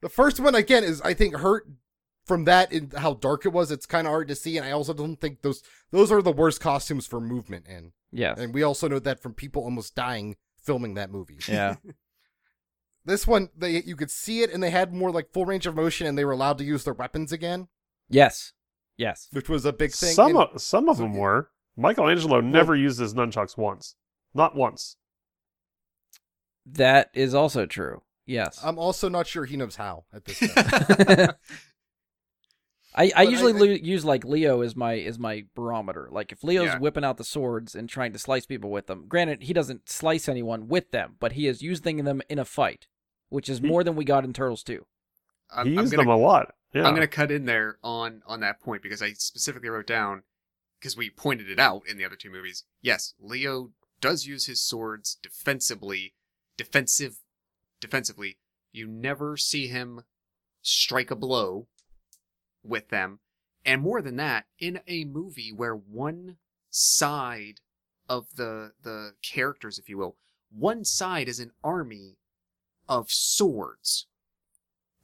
the 0.01 0.09
first 0.09 0.39
one 0.39 0.55
again 0.55 0.83
is 0.83 1.01
I 1.01 1.13
think 1.13 1.35
hurt 1.37 1.67
from 2.25 2.45
that 2.45 2.71
in 2.71 2.91
how 2.95 3.13
dark 3.15 3.45
it 3.45 3.53
was. 3.53 3.71
It's 3.71 3.85
kind 3.85 4.05
of 4.05 4.11
hard 4.11 4.27
to 4.27 4.35
see, 4.35 4.57
and 4.57 4.65
I 4.65 4.71
also 4.71 4.93
don't 4.93 5.15
think 5.19 5.41
those 5.41 5.63
those 5.91 6.11
are 6.11 6.21
the 6.21 6.31
worst 6.31 6.61
costumes 6.61 7.07
for 7.07 7.19
movement 7.19 7.65
in. 7.67 7.93
Yeah, 8.11 8.35
And 8.37 8.53
we 8.53 8.63
also 8.63 8.87
know 8.87 8.99
that 8.99 9.21
from 9.21 9.33
people 9.33 9.63
almost 9.63 9.93
dying 9.95 10.37
filming 10.61 10.93
that 10.95 11.11
movie. 11.11 11.39
Yeah. 11.47 11.75
This 13.05 13.25
one, 13.25 13.49
they 13.57 13.81
you 13.83 13.95
could 13.95 14.11
see 14.11 14.41
it, 14.41 14.51
and 14.53 14.61
they 14.61 14.69
had 14.69 14.93
more 14.93 15.11
like 15.11 15.31
full 15.31 15.45
range 15.45 15.65
of 15.65 15.75
motion, 15.75 16.05
and 16.07 16.17
they 16.17 16.25
were 16.25 16.31
allowed 16.33 16.57
to 16.57 16.63
use 16.65 16.83
their 16.83 16.93
weapons 16.93 17.31
again, 17.31 17.69
yes. 18.09 18.53
Yes. 18.97 19.27
which 19.31 19.47
was 19.47 19.63
a 19.65 19.71
big 19.71 19.91
thing. 19.93 20.13
Some 20.13 20.31
And- 20.35 20.37
of, 20.55 20.61
some 20.61 20.89
of 20.89 20.97
so- 20.97 21.03
them 21.03 21.13
were. 21.15 21.49
Michelangelo 21.79 22.41
never 22.41 22.75
used 22.75 22.99
his 22.99 23.13
nunchucks 23.13 23.55
once. 23.55 23.95
Not 24.33 24.55
once. 24.55 24.97
That 26.73 27.09
is 27.13 27.33
also 27.33 27.65
true. 27.65 28.01
Yes. 28.25 28.59
I'm 28.63 28.77
also 28.77 29.07
not 29.09 29.25
sure 29.25 29.45
he 29.45 29.55
knows 29.57 29.77
how 29.77 30.03
at 30.13 30.25
this 30.25 30.39
point. 30.53 31.31
I, 32.95 33.11
I 33.15 33.21
usually 33.23 33.53
I- 33.53 33.73
I- 33.73 33.77
use 33.77 34.03
like 34.03 34.25
Leo 34.25 34.61
is 34.61 34.75
my 34.75 34.93
is 34.93 35.19
my 35.19 35.45
barometer. 35.55 36.09
Like 36.11 36.31
if 36.31 36.43
Leo's 36.43 36.65
Yeah. 36.67 36.79
whipping 36.79 37.03
out 37.03 37.17
the 37.17 37.23
swords 37.23 37.75
and 37.75 37.87
trying 37.87 38.11
to 38.13 38.19
slice 38.19 38.45
people 38.45 38.71
with 38.71 38.87
them. 38.87 39.05
Granted, 39.07 39.43
he 39.43 39.53
doesn't 39.53 39.87
slice 39.89 40.27
anyone 40.27 40.67
with 40.67 40.91
them, 40.91 41.15
but 41.19 41.33
he 41.33 41.47
is 41.47 41.61
using 41.61 42.03
them 42.03 42.21
in 42.29 42.39
a 42.39 42.45
fight, 42.45 42.87
which 43.29 43.49
is 43.49 43.59
He- 43.59 43.67
more 43.67 43.83
than 43.83 43.95
we 43.95 44.03
got 44.03 44.23
in 44.25 44.33
Turtles 44.33 44.63
2. 44.63 44.85
I'm, 45.55 45.67
he 45.67 45.73
I'm 45.73 45.79
used 45.81 45.91
gonna, 45.93 46.03
them 46.03 46.11
a 46.11 46.17
lot. 46.17 46.55
Yeah. 46.73 46.85
I'm 46.85 46.93
gonna 46.93 47.07
cut 47.07 47.31
in 47.31 47.45
there 47.45 47.77
on 47.83 48.23
on 48.25 48.39
that 48.41 48.59
point 48.59 48.81
because 48.81 49.01
I 49.01 49.13
specifically 49.13 49.69
wrote 49.69 49.87
down 49.87 50.23
because 50.79 50.97
we 50.97 51.09
pointed 51.09 51.49
it 51.49 51.59
out 51.59 51.83
in 51.87 51.97
the 51.97 52.03
other 52.05 52.15
two 52.17 52.29
movies. 52.31 52.63
Yes, 52.81 53.13
Leo 53.19 53.71
does 54.01 54.25
use 54.25 54.45
his 54.47 54.59
swords 54.61 55.17
defensively, 55.23 56.13
defensive, 56.57 57.19
defensively. 57.79 58.37
You 58.71 58.87
never 58.87 59.37
see 59.37 59.67
him 59.67 60.01
strike 60.61 61.11
a 61.11 61.15
blow 61.15 61.67
with 62.63 62.89
them, 62.89 63.19
and 63.65 63.81
more 63.81 64.01
than 64.01 64.17
that, 64.17 64.45
in 64.59 64.81
a 64.87 65.05
movie 65.05 65.53
where 65.55 65.75
one 65.75 66.37
side 66.69 67.59
of 68.09 68.35
the 68.35 68.71
the 68.83 69.13
characters, 69.21 69.79
if 69.79 69.89
you 69.89 69.97
will, 69.97 70.17
one 70.49 70.83
side 70.83 71.27
is 71.27 71.39
an 71.39 71.51
army 71.63 72.17
of 72.87 73.09
swords. 73.09 74.07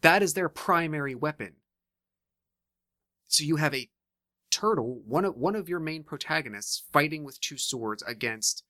That 0.01 0.21
is 0.21 0.33
their 0.33 0.49
primary 0.49 1.15
weapon. 1.15 1.55
So 3.27 3.43
you 3.43 3.55
have 3.55 3.73
a 3.73 3.89
turtle, 4.51 5.01
one 5.05 5.25
of 5.25 5.35
one 5.35 5.55
of 5.55 5.69
your 5.69 5.79
main 5.79 6.03
protagonists, 6.03 6.83
fighting 6.91 7.23
with 7.23 7.41
two 7.41 7.57
swords 7.57 8.03
against 8.03 8.63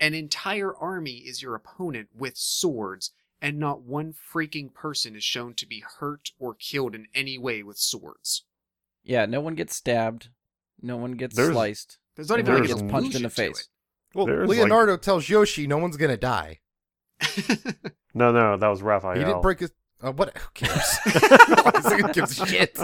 an 0.00 0.14
entire 0.14 0.74
army 0.74 1.18
is 1.18 1.42
your 1.42 1.54
opponent 1.54 2.08
with 2.16 2.36
swords, 2.36 3.12
and 3.40 3.58
not 3.58 3.82
one 3.82 4.12
freaking 4.12 4.72
person 4.72 5.14
is 5.16 5.24
shown 5.24 5.54
to 5.54 5.66
be 5.66 5.82
hurt 5.98 6.32
or 6.38 6.54
killed 6.54 6.94
in 6.94 7.06
any 7.14 7.38
way 7.38 7.62
with 7.62 7.78
swords. 7.78 8.44
Yeah, 9.04 9.26
no 9.26 9.40
one 9.40 9.54
gets 9.54 9.76
stabbed, 9.76 10.28
no 10.82 10.96
one 10.96 11.12
gets 11.12 11.36
There's- 11.36 11.52
sliced. 11.52 11.98
There's 12.16 12.30
not 12.30 12.38
even 12.38 12.54
no 12.54 12.60
like 12.60 12.68
gets 12.68 12.82
punched 12.82 13.14
in 13.14 13.22
the 13.22 13.30
face. 13.30 13.68
Well, 14.14 14.24
There's, 14.26 14.48
like- 14.48 14.58
Leonardo 14.58 14.96
tells 14.96 15.28
Yoshi 15.28 15.66
no 15.66 15.76
one's 15.78 15.96
gonna 15.98 16.16
die. 16.16 16.60
no, 18.14 18.32
no, 18.32 18.56
that 18.56 18.68
was 18.68 18.82
Raphael. 18.82 19.14
He 19.18 19.24
didn't 19.24 19.42
break 19.42 19.60
his. 19.60 19.72
Uh, 20.02 20.12
what? 20.12 20.36
Who 20.36 20.48
cares? 20.54 20.98
Who 21.04 22.12
gives 22.12 22.40
a 22.40 22.46
shit? 22.46 22.78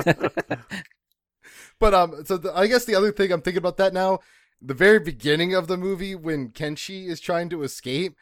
But 1.79 1.95
um, 1.95 2.25
so 2.25 2.37
the, 2.37 2.57
I 2.57 2.67
guess 2.67 2.85
the 2.85 2.95
other 2.95 3.11
thing 3.13 3.33
I'm 3.33 3.43
thinking 3.43 3.59
about 3.59 3.77
that 3.79 3.93
now, 3.93 4.21
the 4.65 4.75
very 4.75 4.99
beginning 4.99 5.55
of 5.55 5.67
the 5.67 5.77
movie 5.77 6.15
when 6.15 6.51
Kenshi 6.51 7.07
is 7.07 7.21
trying 7.21 7.49
to 7.51 7.63
escape, 7.63 8.17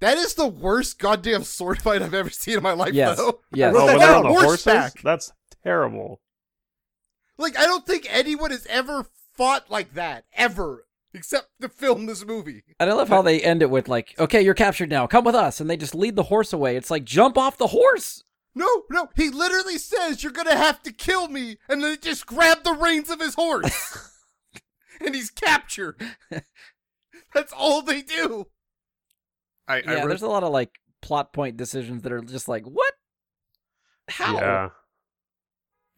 that 0.00 0.18
is 0.18 0.34
the 0.34 0.46
worst 0.46 0.98
goddamn 0.98 1.44
sword 1.44 1.80
fight 1.80 2.02
I've 2.02 2.14
ever 2.14 2.30
seen 2.30 2.56
in 2.56 2.62
my 2.62 2.72
life. 2.72 2.92
Yes. 2.94 3.16
Though. 3.16 3.40
Yes. 3.52 3.74
Oh, 3.76 3.86
that 3.86 3.92
when 3.92 3.98
they're 3.98 4.10
on 4.10 4.26
on 4.26 4.32
the 4.32 4.40
horses? 4.40 4.64
horseback. 4.64 5.02
That's 5.02 5.32
terrible. 5.62 6.20
Like 7.38 7.56
I 7.58 7.64
don't 7.64 7.86
think 7.86 8.06
anyone 8.08 8.50
has 8.50 8.66
ever 8.66 9.06
fought 9.34 9.70
like 9.70 9.94
that 9.94 10.24
ever, 10.34 10.86
except 11.12 11.48
to 11.60 11.68
film 11.68 12.06
this 12.06 12.24
movie. 12.24 12.62
And 12.78 12.90
I 12.90 12.92
love 12.92 13.08
how 13.08 13.22
they 13.22 13.40
end 13.40 13.62
it 13.62 13.70
with 13.70 13.88
like, 13.88 14.14
"Okay, 14.18 14.42
you're 14.42 14.54
captured 14.54 14.90
now. 14.90 15.06
Come 15.06 15.24
with 15.24 15.34
us." 15.34 15.60
And 15.60 15.68
they 15.68 15.76
just 15.76 15.94
lead 15.94 16.16
the 16.16 16.24
horse 16.24 16.52
away. 16.52 16.76
It's 16.76 16.90
like, 16.90 17.04
"Jump 17.04 17.36
off 17.38 17.56
the 17.58 17.68
horse." 17.68 18.22
No, 18.54 18.84
no, 18.88 19.08
he 19.16 19.30
literally 19.30 19.78
says 19.78 20.22
you're 20.22 20.30
gonna 20.30 20.54
have 20.54 20.80
to 20.84 20.92
kill 20.92 21.26
me, 21.26 21.56
and 21.68 21.82
then 21.82 21.90
they 21.90 21.96
just 21.96 22.24
grab 22.26 22.62
the 22.62 22.72
reins 22.72 23.10
of 23.10 23.18
his 23.18 23.34
horse, 23.34 24.12
and 25.00 25.14
he's 25.14 25.30
captured. 25.30 26.00
That's 27.34 27.52
all 27.52 27.82
they 27.82 28.02
do. 28.02 28.48
I, 29.66 29.76
I 29.76 29.82
yeah, 29.86 30.06
there's 30.06 30.22
a 30.22 30.28
lot 30.28 30.44
of 30.44 30.52
like 30.52 30.78
plot 31.00 31.32
point 31.32 31.56
decisions 31.56 32.02
that 32.02 32.12
are 32.12 32.20
just 32.20 32.48
like, 32.48 32.64
"What? 32.64 32.94
How?" 34.08 34.34
Yeah. 34.34 34.68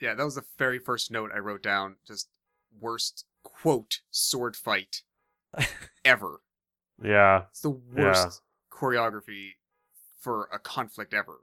Yeah, 0.01 0.15
that 0.15 0.25
was 0.25 0.35
the 0.35 0.45
very 0.59 0.79
first 0.79 1.11
note 1.11 1.31
I 1.35 1.39
wrote 1.39 1.63
down. 1.63 1.97
Just 2.07 2.29
worst 2.79 3.25
quote 3.43 4.01
sword 4.11 4.57
fight 4.57 5.03
ever. 6.05 6.41
Yeah. 7.03 7.45
It's 7.51 7.61
the 7.61 7.71
worst 7.71 8.43
choreography 8.71 9.53
for 10.21 10.49
a 10.53 10.59
conflict 10.59 11.15
ever. 11.15 11.41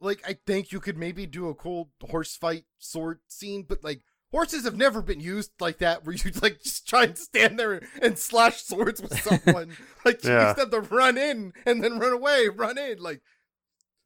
Like 0.00 0.22
I 0.26 0.38
think 0.46 0.72
you 0.72 0.80
could 0.80 0.96
maybe 0.96 1.26
do 1.26 1.48
a 1.48 1.54
cool 1.54 1.90
horse 2.02 2.36
fight 2.36 2.64
sword 2.78 3.20
scene, 3.28 3.64
but 3.68 3.84
like 3.84 4.02
horses 4.30 4.64
have 4.64 4.76
never 4.76 5.00
been 5.02 5.20
used 5.20 5.52
like 5.60 5.78
that, 5.78 6.04
where 6.04 6.14
you 6.14 6.30
like 6.42 6.62
just 6.62 6.86
try 6.88 7.04
and 7.04 7.16
stand 7.18 7.58
there 7.58 7.80
and 8.02 8.18
slash 8.18 8.62
swords 8.62 9.00
with 9.02 9.18
someone. 9.20 9.76
like 10.04 10.22
you 10.24 10.30
Yeah. 10.30 10.48
used 10.48 10.58
them 10.58 10.70
to 10.70 10.80
run 10.94 11.16
in 11.18 11.52
and 11.66 11.82
then 11.82 11.98
run 11.98 12.12
away, 12.12 12.48
run 12.48 12.76
in. 12.78 12.98
Like 12.98 13.22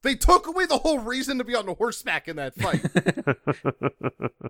they 0.03 0.15
took 0.15 0.47
away 0.47 0.67
the 0.67 0.79
whole 0.79 0.99
reason 0.99 1.39
to 1.39 1.45
be 1.45 1.55
on 1.55 1.67
the 1.67 1.75
horseback 1.75 2.29
in 2.29 2.37
that 2.37 2.55
fight. 2.55 2.85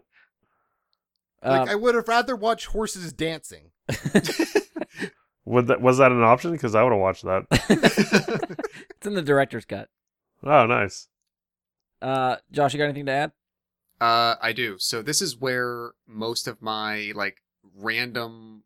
Like 1.45 1.63
Um, 1.63 1.69
I 1.71 1.75
would 1.75 1.97
have 1.97 2.07
rather 2.07 2.37
watched 2.37 2.67
horses 2.67 3.13
dancing. 3.13 3.73
Would 5.45 5.67
that 5.67 5.81
was 5.83 5.99
that 5.99 6.13
an 6.13 6.23
option? 6.23 6.53
Because 6.53 6.77
I 6.77 6.85
would 6.85 6.93
have 6.93 7.01
watched 7.01 7.25
that. 7.25 7.47
it's 7.51 9.07
in 9.09 9.15
the 9.15 9.23
director's 9.23 9.65
cut. 9.65 9.89
Oh, 10.45 10.67
nice. 10.67 11.09
Uh, 12.01 12.37
Josh, 12.53 12.73
you 12.75 12.79
got 12.79 12.85
anything 12.85 13.07
to 13.07 13.13
add? 13.13 13.33
Uh, 14.03 14.35
I 14.43 14.53
do. 14.53 14.79
So 14.79 15.01
this 15.01 15.23
is 15.23 15.37
where 15.37 15.93
most 16.09 16.49
of 16.49 16.61
my 16.61 17.13
like 17.15 17.37
random, 17.77 18.65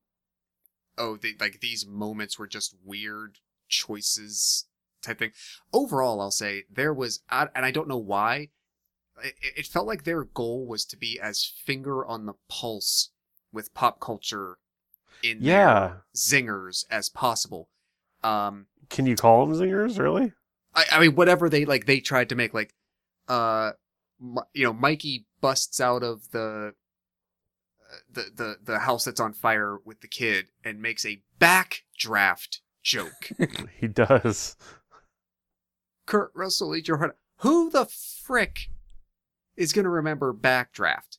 oh, 0.97 1.19
the, 1.19 1.35
like 1.39 1.61
these 1.61 1.85
moments 1.87 2.39
were 2.39 2.47
just 2.47 2.75
weird 2.83 3.41
choices 3.69 4.65
type 5.03 5.19
thing. 5.19 5.33
Overall, 5.75 6.23
I'll 6.23 6.31
say 6.31 6.65
there 6.73 6.95
was, 6.95 7.21
and 7.31 7.51
I 7.55 7.71
don't 7.71 7.87
know 7.87 7.99
why. 7.99 8.49
It, 9.23 9.35
it 9.59 9.67
felt 9.67 9.87
like 9.87 10.05
their 10.05 10.25
goal 10.25 10.67
was 10.67 10.87
to 10.87 10.97
be 10.97 11.21
as 11.21 11.45
finger 11.45 12.07
on 12.07 12.25
the 12.25 12.35
pulse 12.49 13.11
with 13.53 13.75
pop 13.75 14.01
culture 14.01 14.57
in 15.23 15.39
Yeah. 15.43 15.89
their 15.89 16.05
zingers 16.17 16.87
as 16.91 17.11
possible. 17.11 17.69
Um, 18.25 18.69
Can 18.89 19.05
you 19.05 19.17
call 19.17 19.45
them 19.45 19.55
zingers? 19.55 19.99
Really? 19.99 20.33
I, 20.75 20.85
I 20.93 21.01
mean, 21.01 21.15
whatever 21.15 21.51
they 21.51 21.67
like, 21.67 21.85
they 21.85 22.01
tried 22.01 22.31
to 22.31 22.35
make 22.35 22.55
like, 22.55 22.73
uh, 23.29 23.73
you 24.55 24.65
know, 24.65 24.73
Mikey 24.73 25.27
busts 25.41 25.81
out 25.81 26.03
of 26.03 26.31
the, 26.31 26.75
the 28.13 28.25
the 28.35 28.57
the 28.63 28.79
house 28.81 29.05
that's 29.05 29.21
on 29.21 29.33
fire 29.33 29.79
with 29.85 30.01
the 30.01 30.09
kid 30.09 30.47
and 30.65 30.81
makes 30.83 31.05
a 31.07 31.23
backdraft 31.41 32.59
joke. 32.83 33.31
He 33.79 33.89
does. 33.89 34.57
Kurt 36.07 36.31
Russell, 36.35 36.75
eat 36.77 36.89
your 36.89 36.99
heart. 36.99 37.19
Who 37.39 37.69
the 37.71 37.85
frick 37.87 38.69
is 39.57 39.73
gonna 39.73 39.91
remember 39.91 40.33
backdraft? 40.33 41.19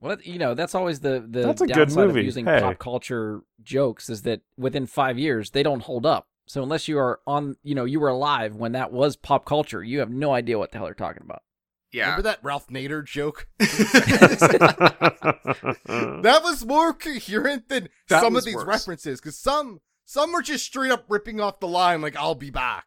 Well, 0.00 0.16
you 0.24 0.38
know, 0.38 0.54
that's 0.54 0.74
always 0.74 1.00
the 1.00 1.24
the 1.28 1.42
That's 1.42 1.60
a 1.60 1.66
good 1.66 1.74
downside 1.74 2.06
movie. 2.08 2.20
of 2.20 2.24
using 2.26 2.44
Hey. 2.46 2.60
pop 2.60 2.78
culture 2.78 3.42
jokes 3.62 4.10
is 4.10 4.22
that 4.22 4.40
within 4.58 4.86
five 4.86 5.18
years 5.18 5.50
they 5.50 5.62
don't 5.62 5.82
hold 5.82 6.04
up. 6.04 6.26
So 6.46 6.62
unless 6.62 6.88
you 6.88 6.98
are 6.98 7.20
on, 7.26 7.56
you 7.62 7.74
know, 7.76 7.84
you 7.84 8.00
were 8.00 8.08
alive 8.08 8.56
when 8.56 8.72
that 8.72 8.90
was 8.92 9.14
pop 9.16 9.44
culture, 9.44 9.82
you 9.82 10.00
have 10.00 10.10
no 10.10 10.34
idea 10.34 10.58
what 10.58 10.72
the 10.72 10.78
hell 10.78 10.86
they're 10.86 10.94
talking 10.94 11.22
about. 11.22 11.42
Yeah, 11.92 12.04
Remember 12.06 12.22
that 12.22 12.38
Ralph 12.42 12.68
Nader 12.68 13.04
joke? 13.04 13.48
that 13.58 13.68
That 16.22 16.42
was 16.42 16.64
more 16.64 16.94
coherent 16.94 17.68
than 17.68 17.88
That 18.08 18.22
some 18.22 18.34
of 18.36 18.44
these 18.44 18.54
worse. 18.54 18.64
references, 18.66 19.20
because 19.20 19.36
some 19.38 19.80
some 20.04 20.32
were 20.32 20.42
just 20.42 20.64
straight 20.64 20.90
up 20.90 21.04
ripping 21.08 21.40
off 21.40 21.60
the 21.60 21.68
line 21.68 22.00
like 22.00 22.16
"I'll 22.16 22.34
be 22.34 22.50
back." 22.50 22.86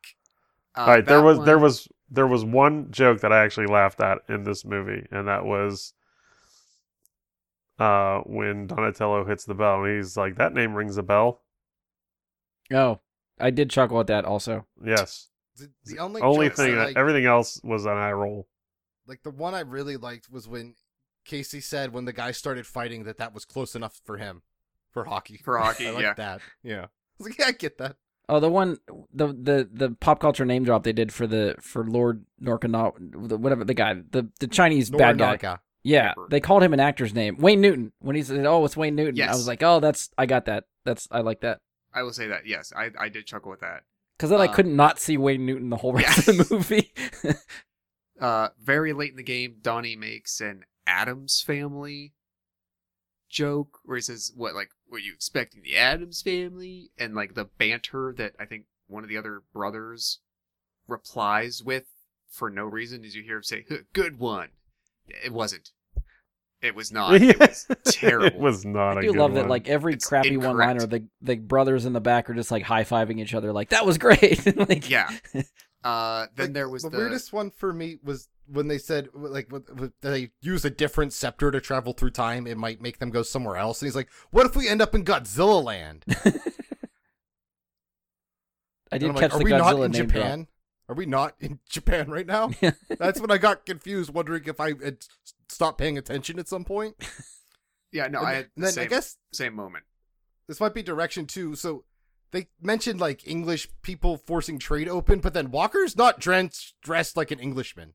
Uh, 0.76 0.82
All 0.82 0.88
right, 0.88 1.06
there 1.06 1.20
that 1.20 1.24
was 1.24 1.46
there 1.46 1.58
one- 1.58 1.64
was 1.64 1.88
there 2.10 2.28
was 2.28 2.44
one 2.44 2.92
joke 2.92 3.22
that 3.22 3.32
I 3.32 3.44
actually 3.44 3.68
laughed 3.68 4.02
at 4.02 4.20
in 4.28 4.44
this 4.44 4.66
movie, 4.66 5.06
and 5.12 5.28
that 5.28 5.46
was 5.46 5.94
uh 7.80 8.20
when 8.26 8.68
Donatello 8.68 9.26
hits 9.26 9.46
the 9.46 9.54
bell 9.56 9.84
and 9.84 9.96
he's 9.98 10.16
like, 10.18 10.36
"That 10.38 10.54
name 10.54 10.74
rings 10.74 10.98
a 10.98 11.04
bell." 11.04 11.42
Oh, 12.74 13.00
I 13.40 13.50
did 13.52 13.70
chuckle 13.70 14.00
at 14.00 14.08
that 14.08 14.26
also. 14.26 14.66
Yes. 14.84 15.30
The, 15.58 15.70
the 15.86 16.00
only 16.00 16.22
Only 16.22 16.48
jokes 16.48 16.60
I 16.60 16.66
thing, 16.86 16.98
everything 16.98 17.26
else 17.26 17.62
was 17.64 17.86
an 17.86 17.92
eye 17.92 18.12
roll. 18.12 18.48
Like 19.08 19.24
the 19.24 19.32
one 19.32 19.54
I 19.54 19.60
really 19.62 19.98
liked 19.98 20.30
was 20.32 20.48
when 20.48 20.76
Casey 21.26 21.60
said 21.62 21.94
when 21.94 22.06
the 22.06 22.14
guy 22.14 22.32
started 22.32 22.66
fighting 22.68 23.04
that 23.04 23.18
that 23.18 23.34
was 23.34 23.46
close 23.46 23.76
enough 23.76 24.00
for 24.04 24.18
him 24.18 24.42
for 24.92 25.06
hockey. 25.06 25.38
For 25.44 25.58
hockey, 25.58 25.88
I 25.90 25.92
like 25.92 26.04
yeah. 26.04 26.14
that. 26.16 26.42
Yeah, 26.64 26.82
I 26.86 26.88
was 27.20 27.28
like, 27.28 27.38
yeah, 27.40 27.46
I 27.48 27.52
get 27.52 27.78
that. 27.78 27.96
Oh, 28.28 28.40
the 28.40 28.50
one, 28.50 28.78
the 29.14 29.28
the 29.28 29.70
the 29.72 29.92
pop 30.00 30.20
culture 30.20 30.46
name 30.46 30.64
drop 30.64 30.84
they 30.84 30.94
did 30.94 31.14
for 31.14 31.28
the 31.28 31.56
for 31.62 31.86
Lord 31.86 32.26
Norkana, 32.42 32.94
the- 33.30 33.38
whatever 33.38 33.64
the 33.64 33.74
guy, 33.76 33.94
the 34.10 34.30
the 34.40 34.48
Chinese 34.48 34.90
bad 34.90 35.18
guy. 35.20 35.38
Norinaga. 35.38 35.60
Yeah, 35.84 36.14
Whatever. 36.16 36.28
they 36.32 36.40
called 36.40 36.64
him 36.64 36.74
an 36.74 36.80
actor's 36.80 37.14
name, 37.14 37.38
Wayne 37.38 37.62
Newton. 37.62 37.92
When 38.00 38.16
he 38.16 38.24
said, 38.24 38.44
"Oh, 38.48 38.66
it's 38.66 38.76
Wayne 38.76 38.96
Newton," 38.96 39.22
I 39.22 39.32
was 39.34 39.48
like, 39.48 39.62
"Oh, 39.62 39.80
that's 39.80 40.10
I 40.18 40.26
got 40.26 40.46
that. 40.46 40.64
That's 40.84 41.08
I 41.12 41.20
like 41.20 41.42
that." 41.42 41.60
I 41.94 42.02
will 42.02 42.12
say 42.14 42.26
that. 42.28 42.48
Yes, 42.48 42.74
I 42.76 42.90
I 43.00 43.10
did 43.10 43.28
chuckle 43.28 43.52
with 43.52 43.60
that. 43.60 43.84
Because 44.18 44.32
then 44.32 44.42
I 44.42 44.46
Uh, 44.48 44.54
couldn't 44.54 44.76
not 44.76 44.98
see 44.98 45.18
Wayne 45.18 45.46
Newton 45.46 45.70
the 45.70 45.78
whole 45.78 45.94
rest 45.94 46.28
of 46.28 46.38
the 46.38 46.48
movie. 46.56 46.92
Uh, 48.20 48.50
very 48.62 48.94
late 48.94 49.12
in 49.12 49.18
the 49.18 49.24
game, 49.24 49.58
Donnie 49.62 49.96
makes 49.96 50.40
an 50.40 50.64
Addams 50.88 51.42
family 51.42 52.14
joke 53.30 53.80
where 53.84 53.98
he 53.98 54.02
says, 54.02 54.32
"What 54.36 54.56
like 54.56 54.70
were 54.90 55.00
you 55.00 55.14
expecting 55.14 55.64
the 55.64 55.76
Addams 55.76 56.22
family?" 56.22 56.92
And 56.98 57.16
like 57.16 57.34
the 57.34 57.46
banter 57.46 58.14
that 58.18 58.34
I 58.40 58.46
think 58.46 58.66
one 58.88 59.04
of 59.04 59.10
the 59.10 59.18
other 59.18 59.42
brothers 59.54 60.20
replies 60.88 61.62
with 61.64 61.86
for 62.30 62.50
no 62.50 62.66
reason 62.66 63.04
is 63.04 63.16
you 63.16 63.24
hear 63.24 63.38
him 63.38 63.44
say 63.44 63.66
good 63.94 64.20
one. 64.20 64.50
It 65.08 65.34
wasn't. 65.34 65.72
It 66.62 66.74
was 66.74 66.92
not. 66.92 67.22
It 67.22 67.40
was 67.40 67.68
terrible. 67.86 68.28
it 68.28 68.38
was 68.38 68.66
not 68.66 68.98
I 68.98 69.02
do 69.02 69.08
good 69.12 69.20
love 69.20 69.34
that 69.36 69.48
like 69.50 69.68
every 69.70 69.94
It's 69.94 70.08
crappy 70.08 70.38
one 70.38 70.58
liner 70.58 70.86
the 70.88 71.06
the 71.22 71.36
brothers 71.36 71.86
in 71.86 71.94
the 71.94 72.02
back 72.02 72.30
are 72.30 72.34
just 72.34 72.50
like 72.52 72.64
high 72.64 72.84
fiving 72.84 73.20
each 73.20 73.34
other 73.34 73.52
like 73.52 73.70
that 73.70 73.86
was 73.86 73.98
great. 73.98 74.56
like 74.70 74.90
yeah 74.90 75.10
uh 75.86 76.28
then 76.36 76.48
Like, 76.48 76.54
there 76.54 76.70
was 76.70 76.84
the, 76.84 76.90
the, 76.90 76.98
weirdest 76.98 77.32
one 77.32 77.52
for 77.52 77.72
me 77.72 78.00
was 78.04 78.28
when 78.48 78.68
they 78.68 78.78
said 78.78 79.10
like 79.14 79.52
with- 79.52 79.70
with- 79.70 79.94
they 80.02 80.32
use 80.42 80.66
a 80.66 80.70
different 80.70 81.14
scepter 81.14 81.52
to 81.52 81.62
travel 81.62 81.94
through 81.94 82.12
time. 82.12 82.48
It 82.48 82.58
might 82.58 82.82
make 82.82 83.00
them 83.00 83.12
go 83.12 83.24
somewhere 83.24 83.58
else. 83.58 83.82
And 83.82 83.88
he's 83.88 83.96
like, 83.96 84.10
"What 84.32 84.46
if 84.46 84.56
we 84.56 84.68
end 84.68 84.82
up 84.82 84.96
in 84.96 85.06
Godzilla 85.06 85.64
land?" 85.64 86.04
I 88.92 88.92
And 88.92 89.02
did 89.02 89.10
I'm 89.10 89.16
catch 89.16 89.34
like, 89.34 89.34
"Are 89.34 89.38
the 89.40 89.46
we 89.46 89.52
not 89.52 89.76
in 89.76 89.92
name 89.92 90.08
drop. 90.08 90.24
Japan? 90.24 90.48
Are 90.88 90.96
we 90.96 91.06
not 91.06 91.36
in 91.40 91.60
Japan 91.70 92.10
right 92.10 92.28
now?" 92.28 92.52
That's 93.00 93.20
when 93.20 93.32
I 93.32 93.38
got 93.38 93.66
confused, 93.66 94.14
wondering 94.14 94.44
if 94.46 94.60
I 94.60 94.70
had 94.84 95.06
stopped 95.50 95.78
paying 95.80 95.98
attention 95.98 96.40
at 96.40 96.48
some 96.48 96.64
point. 96.66 96.96
yeah 97.92 98.08
no 98.08 98.20
and 98.20 98.28
i 98.28 98.34
then, 98.34 98.36
had 98.36 98.46
the 98.46 98.50
and 98.56 98.66
then 98.66 98.72
same, 98.74 98.84
I 98.84 98.88
guess 98.88 99.18
same 99.32 99.56
moment 99.56 99.86
this 100.48 100.60
might 100.60 100.74
be 100.74 100.84
direction 100.84 101.26
two. 101.26 101.56
So 101.56 101.86
they 102.32 102.48
mentioned 102.62 103.00
like 103.00 103.28
English 103.28 103.68
people 103.82 104.18
forcing 104.18 104.60
trade 104.60 104.88
open, 104.90 105.20
but 105.20 105.34
then 105.34 105.52
Walker's 105.52 105.96
not 105.96 106.20
dressed 106.20 106.76
dressed 106.82 107.16
like 107.18 107.32
an 107.32 107.40
Englishman. 107.40 107.94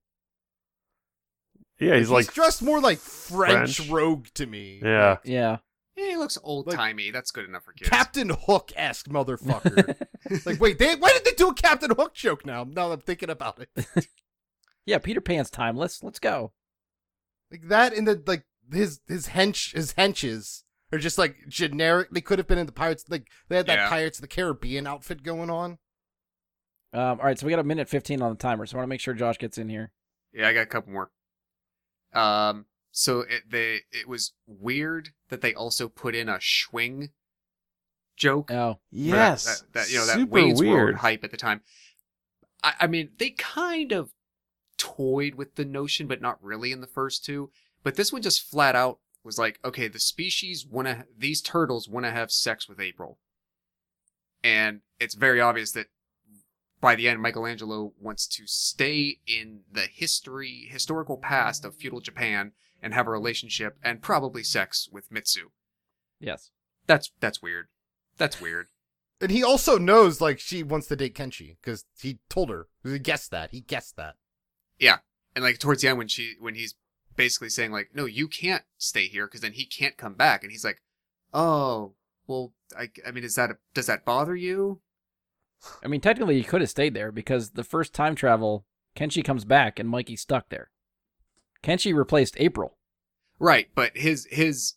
yeah, 1.79 1.97
he's 1.97 2.11
like 2.11 2.33
dressed 2.33 2.63
more 2.63 2.81
like 2.81 2.99
French, 2.99 3.77
French. 3.77 3.91
rogue 3.91 4.27
to 4.35 4.47
me. 4.47 4.81
yeah. 4.83 5.17
Yeah. 5.25 5.59
yeah 5.97 6.09
he 6.11 6.17
looks 6.17 6.39
old 6.43 6.71
timey 6.71 7.11
that's 7.11 7.31
good 7.31 7.45
enough 7.47 7.65
for 7.65 7.73
kids 7.73 7.91
Captain 7.91 8.31
Hook 8.31 8.73
esque 8.77 9.09
motherfucker. 9.09 9.97
like, 10.47 10.61
wait, 10.61 10.79
they 10.79 10.95
why 10.97 11.13
did 11.13 11.25
they 11.25 11.33
do 11.33 11.49
a 11.49 11.55
Captain 11.55 11.91
Hook 11.91 12.15
joke 12.15 12.47
now? 12.47 12.65
Now 12.65 12.89
that 12.89 12.95
I'm 12.95 13.01
thinking 13.01 13.31
about 13.31 13.61
it. 13.61 14.09
Yeah, 14.87 14.99
Peter 14.99 15.21
Pan's 15.21 15.51
timeless. 15.51 16.03
Let's 16.03 16.19
go. 16.19 16.53
Like 17.51 17.69
that 17.69 17.93
and 17.93 18.09
the 18.09 18.21
like 18.27 18.45
his 18.73 19.01
his 19.07 19.29
hench 19.29 19.73
his 19.75 19.93
henches 19.95 20.63
are 20.93 20.99
just 20.99 21.19
like 21.19 21.37
generic. 21.49 22.09
They 22.11 22.21
could 22.21 22.39
have 22.39 22.47
been 22.49 22.59
in 22.59 22.67
the 22.67 22.73
Pirates 22.73 23.05
like 23.09 23.29
they 23.49 23.57
had 23.57 23.67
that 23.67 23.79
Yeah. 23.79 23.89
Pirates 23.89 24.19
of 24.19 24.23
the 24.23 24.29
Caribbean 24.29 24.87
outfit 24.87 25.23
going 25.23 25.51
on. 25.51 25.79
Um, 26.93 27.03
all 27.21 27.27
right, 27.27 27.39
so 27.39 27.47
we 27.47 27.51
got 27.51 27.61
a 27.61 27.65
minute 27.65 27.89
15 27.89 28.21
on 28.21 28.31
the 28.31 28.37
timer, 28.37 28.67
so 28.67 28.77
I 28.77 28.79
want 28.79 28.87
to 28.87 28.91
make 28.91 29.01
sure 29.01 29.15
Josh 29.15 29.39
gets 29.39 29.59
in 29.59 29.69
here. 29.69 29.93
Yeah, 30.33 30.49
I 30.49 30.53
got 30.53 30.63
a 30.63 30.67
couple 30.67 30.93
more. 30.93 31.11
Um, 32.13 32.67
so 32.91 33.21
it 33.21 33.43
they 33.49 33.81
it 33.93 34.09
was 34.09 34.33
weird 34.47 35.11
that 35.29 35.41
they 35.41 35.55
also 35.55 35.89
put 35.89 36.17
in 36.17 36.29
a 36.29 36.39
swing 36.41 37.11
joke. 38.17 38.51
Oh, 38.51 38.75
for 38.75 38.79
that- 38.81 38.81
Yes. 38.91 39.61
that, 39.61 39.73
that, 39.73 39.91
you 39.91 39.99
know 39.99 40.07
that 40.07 40.15
Super 40.19 40.31
Wayne's 40.33 40.61
weird. 40.61 40.73
World 40.75 40.97
hype 40.97 41.23
at 41.23 41.31
the 41.31 41.37
time. 41.37 41.61
I, 42.65 42.75
I 42.81 42.87
mean, 42.89 43.11
they 43.19 43.31
kind 43.31 43.93
of 43.93 44.13
toyed 44.77 45.37
with 45.37 45.55
the 45.55 45.65
notion, 45.65 46.07
but 46.09 46.21
not 46.21 46.43
really 46.43 46.73
in 46.73 46.81
the 46.81 46.87
first 46.89 47.25
two. 47.25 47.51
But 47.85 47.95
this 47.95 48.13
one 48.13 48.23
just 48.23 48.43
flat 48.43 48.75
out 48.75 48.99
was 49.25 49.39
like, 49.39 49.59
okay, 49.65 49.89
the 49.89 50.01
species 50.01 50.67
want 50.67 50.89
to 50.89 51.05
these 51.17 51.41
turtles 51.43 51.89
want 51.89 52.07
to 52.07 52.13
have 52.13 52.31
sex 52.31 52.69
with 52.69 52.81
April, 52.81 53.19
and 54.43 54.81
it's 54.99 55.15
very 55.15 55.41
obvious 55.41 55.73
that 55.73 55.87
by 56.81 56.95
the 56.95 57.09
end, 57.09 57.21
Michelangelo 57.21 57.93
wants 58.01 58.27
to 58.27 58.47
stay 58.47 59.19
in 59.27 59.61
the 59.71 59.83
history, 59.83 60.67
historical 60.71 61.19
past 61.19 61.65
of 61.65 61.77
feudal 61.77 62.01
Japan 62.01 62.53
and 62.83 62.95
have 62.95 63.07
a 63.07 63.11
relationship 63.11 63.77
and 63.83 64.01
probably 64.01 64.43
sex 64.43 64.89
with 64.91 65.11
Mitsu. 65.11 65.51
yes. 66.19 66.51
That's 66.87 67.13
that's 67.21 67.41
weird. 67.41 67.69
That's 68.17 68.41
weird. 68.41 68.67
And 69.21 69.31
he 69.31 69.45
also 69.45 69.79
knows 69.79 70.21
like 70.21 70.41
she 70.41 70.65
wants 70.65 70.89
to 70.89 70.97
date 70.97 71.15
Kenshi 71.15 71.57
because 71.61 71.85
he 72.01 72.19
told 72.29 72.51
her. 72.51 72.67
He 72.83 72.99
guessed 72.99 73.31
that. 73.31 73.51
He 73.53 73.61
guessed 73.61 73.97
that. 73.97 74.17
Yeah. 74.79 74.99
And 75.37 75.45
like 75.45 75.59
towards 75.59 75.83
the 75.83 75.89
end, 75.89 75.99
when 75.99 76.09
she 76.09 76.35
when 76.41 76.57
he's 76.57 76.75
basically 77.21 77.51
saying 77.51 77.71
like, 77.71 77.91
"No, 77.95 78.07
you 78.07 78.29
can't 78.29 78.65
stay 78.79 79.07
here," 79.07 79.27
because 79.27 79.43
then 79.43 79.53
he 79.53 79.67
can't 79.67 79.99
come 79.99 80.15
back, 80.15 80.43
and 80.43 80.51
he's 80.51 80.65
like, 80.65 80.81
"Oh, 81.35 81.93
well, 82.27 82.55
I 82.75 82.89
I 83.07 83.11
mean, 83.11 83.25
is 83.25 83.35
that 83.35 83.51
a, 83.51 83.59
does 83.75 83.87
that 83.87 84.07
bother 84.07 84.35
you?" 84.35 84.81
I 85.85 85.89
mean, 85.89 86.01
technically, 86.01 86.37
he 86.39 86.43
could 86.45 86.63
have 86.63 86.71
stayed 86.71 86.95
there 86.95 87.13
because 87.13 87.51
the 87.51 87.63
first 87.65 87.93
time 87.93 88.15
travel, 88.15 88.65
Kenshi 88.97 89.23
comes 89.23 89.45
back 89.45 89.79
and 89.79 89.87
Mikey's 89.87 90.23
stuck 90.23 90.49
there. 90.49 90.71
Kenshi 91.63 91.95
replaced 91.95 92.37
April. 92.39 92.79
Right, 93.39 93.69
but 93.75 93.95
his 93.99 94.27
his 94.31 94.75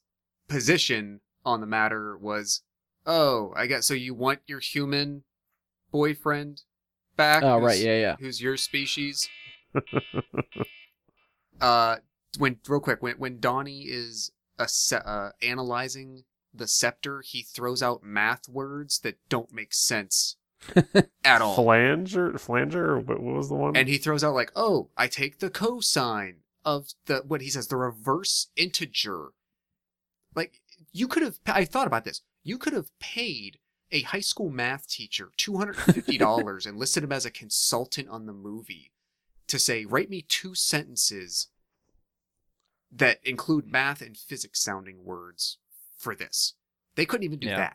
position 0.50 1.22
on 1.46 1.62
the 1.62 1.68
matter 1.68 2.18
was, 2.18 2.64
"Oh, 3.06 3.54
I 3.56 3.68
guess 3.68 3.88
so. 3.88 3.94
You 3.94 4.14
want 4.14 4.41
your 4.48 4.60
human 4.60 5.24
boyfriend 5.91 6.64
back? 7.16 7.41
Oh, 7.41 7.60
who's- 7.62 7.70
right, 7.78 7.80
yeah, 7.80 7.98
yeah. 8.00 8.16
Who's 8.20 8.41
your 8.41 8.58
species?" 8.58 9.30
uh, 11.62 11.96
when 12.38 12.57
real 12.67 12.79
quick, 12.79 13.01
when 13.01 13.15
when 13.15 13.39
Donnie 13.39 13.84
is 13.84 14.31
asse- 14.59 14.93
uh, 14.93 15.31
analyzing 15.41 16.23
the 16.53 16.67
scepter, 16.67 17.21
he 17.21 17.41
throws 17.41 17.81
out 17.81 18.03
math 18.03 18.47
words 18.47 18.99
that 18.99 19.17
don't 19.29 19.53
make 19.53 19.73
sense 19.73 20.38
at 21.23 21.41
all. 21.41 21.55
Flanger, 21.55 22.38
flanger, 22.38 22.99
what, 22.99 23.19
what 23.21 23.36
was 23.36 23.49
the 23.49 23.55
one? 23.55 23.75
and 23.75 23.88
he 23.89 23.97
throws 23.97 24.23
out 24.23 24.34
like, 24.34 24.51
"Oh, 24.55 24.89
I 24.97 25.07
take 25.07 25.39
the 25.39 25.49
cosine 25.49 26.38
of 26.65 26.89
the 27.05 27.23
what 27.27 27.41
he 27.41 27.49
says, 27.49 27.67
the 27.67 27.77
reverse 27.77 28.47
integer." 28.55 29.29
Like 30.36 30.61
you 30.91 31.07
could 31.07 31.23
have. 31.23 31.39
I 31.45 31.65
thought 31.65 31.88
about 31.88 32.05
this. 32.05 32.21
You 32.43 32.57
could 32.57 32.73
have 32.73 32.97
paid 32.99 33.59
a 33.91 34.01
high 34.01 34.19
school 34.21 34.49
math 34.49 34.88
teacher 34.88 35.29
two 35.38 35.57
hundred 35.57 35.77
and 35.86 35.95
fifty 35.95 36.17
dollars 36.19 36.65
and 36.65 36.77
listed 36.77 37.03
him 37.03 37.11
as 37.11 37.25
a 37.25 37.31
consultant 37.31 38.09
on 38.09 38.25
the 38.25 38.34
movie 38.34 38.91
to 39.47 39.59
say, 39.59 39.86
"Write 39.86 40.09
me 40.09 40.23
two 40.27 40.55
sentences 40.55 41.49
that 42.96 43.20
include 43.24 43.68
math 43.72 44.02
and 44.02 44.16
physics 44.18 44.62
sounding 44.64 45.04
words 45.04 45.58
for 45.98 46.16
this." 46.16 46.54
They 46.96 47.06
couldn't 47.06 47.24
even 47.26 47.39
do 47.39 47.48
Yeah. 47.48 47.70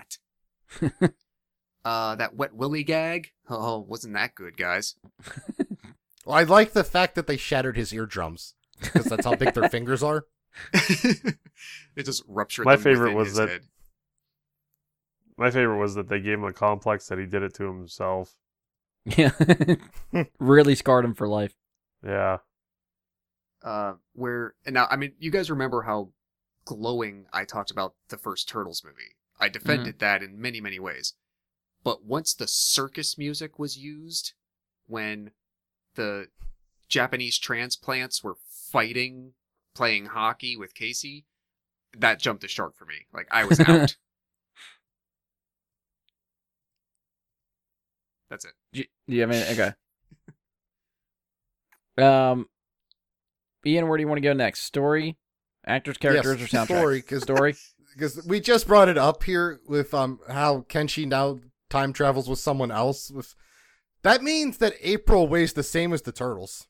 that. 0.81 1.13
uh, 1.85 2.15
that 2.17 2.35
wet 2.37 2.55
willy 2.55 2.85
gag. 2.85 3.33
Oh, 3.49 3.79
wasn't 3.81 4.15
that 4.15 4.35
good, 4.35 4.57
guys? 4.57 4.95
Well, 6.27 6.37
I 6.37 6.43
like 6.43 6.75
the 6.75 6.85
fact 6.85 7.15
that 7.15 7.27
they 7.27 7.39
shattered 7.39 7.79
his 7.79 7.91
eardrums 7.95 8.55
because 8.83 9.07
that's 9.07 9.25
how 9.25 9.35
big 9.35 9.55
their 9.55 9.69
fingers 9.71 10.03
are. 10.03 10.27
it 10.75 12.05
just 12.05 12.23
ruptured. 12.29 12.67
My 12.67 12.77
them 12.77 12.83
favorite 12.83 13.15
was 13.15 13.29
his 13.29 13.37
that- 13.39 13.49
head. 13.49 13.63
My 15.39 15.51
favorite 15.51 15.79
was 15.79 15.95
that 15.95 16.09
they 16.11 16.21
gave 16.21 16.35
him 16.35 16.45
a 16.45 16.53
complex 16.53 17.07
that 17.09 17.19
he 17.19 17.25
did 17.25 17.43
it 17.43 17.55
to 17.55 17.65
himself. 17.65 18.35
Yeah. 19.07 19.31
really 20.39 20.75
scarred 20.75 21.07
him 21.07 21.15
for 21.15 21.27
life. 21.27 21.55
Yeah. 22.05 22.39
Uh, 23.63 23.95
where 24.15 24.55
and 24.65 24.75
now 24.75 24.87
I 24.91 24.97
mean, 24.97 25.15
you 25.19 25.31
guys 25.31 25.51
remember 25.51 25.83
how 25.83 26.11
glowing 26.65 27.27
I 27.33 27.45
talked 27.45 27.71
about 27.71 27.95
the 28.09 28.19
first 28.19 28.49
Turtles 28.49 28.83
movie. 28.85 29.17
I 29.41 29.49
defended 29.49 29.99
Mm-hmm. 29.99 30.05
that 30.05 30.23
in 30.23 30.41
many 30.41 30.61
many 30.61 30.79
ways, 30.79 31.15
but 31.85 32.05
once 32.05 32.35
the 32.35 32.47
circus 32.49 33.19
music 33.19 33.59
was 33.59 33.77
used, 33.79 34.33
when 34.87 35.33
the 35.95 36.29
Japanese 36.89 37.39
transplants 37.39 38.23
were 38.25 38.37
fighting, 38.73 39.35
playing 39.75 40.07
hockey 40.07 40.57
with 40.57 40.75
Casey, 40.75 41.27
that 41.97 42.21
jumped 42.21 42.43
the 42.43 42.49
shark 42.49 42.77
for 42.77 42.85
me. 42.87 43.07
Like 43.13 43.29
I 43.31 43.45
was 43.45 43.61
out. 43.61 43.97
That's 48.31 48.45
it. 48.45 48.53
Do 48.73 48.81
you, 48.81 48.87
do 49.09 49.15
you 49.15 49.21
have 49.23 49.31
any? 49.31 49.43
Okay. 49.53 49.73
Um, 51.99 52.47
Ian, 53.67 53.89
where 53.89 53.97
do 53.97 54.03
you 54.03 54.09
want 54.09 54.19
to 54.19 54.23
go 54.29 54.33
next? 54.33 54.63
Story, 54.63 55.17
actors, 55.67 55.97
characters, 55.97 56.41
Yes, 56.41 56.55
or 56.55 56.57
soundtrack? 56.57 56.79
Story, 56.79 56.99
because 57.01 57.23
Story. 57.23 57.55
because 57.93 58.27
we 58.27 58.41
just 58.41 58.67
brought 58.67 58.89
it 58.89 58.99
up 58.99 59.25
here 59.25 59.61
with 59.67 59.93
um 59.95 60.21
how 60.29 60.61
Kenshi 60.69 61.07
now 61.07 61.41
time 61.71 61.93
travels 61.93 62.29
with 62.29 62.39
someone 62.39 62.71
else. 62.71 63.11
With 63.11 63.35
that 64.03 64.23
means 64.23 64.59
that 64.59 64.75
April 64.81 65.27
weighs 65.29 65.53
the 65.53 65.63
same 65.63 65.93
as 65.93 66.03
the 66.03 66.13
turtles, 66.13 66.69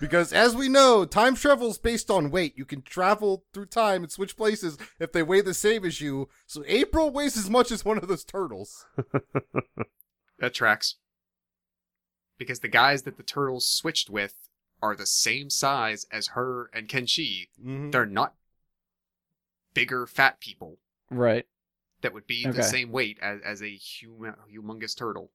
because 0.00 0.32
as 0.32 0.54
we 0.54 0.68
know, 0.68 1.04
time 1.04 1.34
travel 1.34 1.68
is 1.70 1.78
based 1.78 2.10
on 2.10 2.30
weight. 2.30 2.56
You 2.56 2.64
can 2.64 2.82
travel 2.82 3.44
through 3.52 3.66
time 3.66 4.02
and 4.04 4.12
switch 4.12 4.36
places 4.36 4.78
if 5.00 5.12
they 5.12 5.22
weigh 5.22 5.40
the 5.40 5.54
same 5.54 5.84
as 5.84 6.00
you. 6.00 6.28
So 6.46 6.62
April 6.66 7.10
weighs 7.10 7.36
as 7.36 7.50
much 7.50 7.72
as 7.72 7.84
one 7.84 7.98
of 7.98 8.06
those 8.08 8.24
turtles. 8.24 8.86
That 10.40 10.54
tracks. 10.54 10.94
Because 12.38 12.60
the 12.60 12.68
guys 12.68 13.02
that 13.02 13.16
the 13.16 13.24
turtles 13.24 13.66
switched 13.66 14.08
with 14.08 14.34
are 14.82 14.94
the 14.94 15.06
same 15.06 15.50
size 15.50 16.06
as 16.12 16.28
her 16.28 16.70
and 16.72 16.88
Kenshi. 16.88 17.48
Mhm. 17.62 17.92
They're 17.92 18.06
not 18.06 18.34
bigger 19.74 20.06
fat 20.06 20.40
people 20.40 20.78
Right. 21.10 21.46
that 22.00 22.12
would 22.12 22.26
be 22.26 22.44
Okay. 22.46 22.56
the 22.56 22.62
same 22.62 22.90
weight 22.92 23.18
as, 23.20 23.40
as 23.42 23.62
a 23.62 23.78
hum- 24.02 24.36
humongous 24.52 24.96
turtle. 24.96 25.30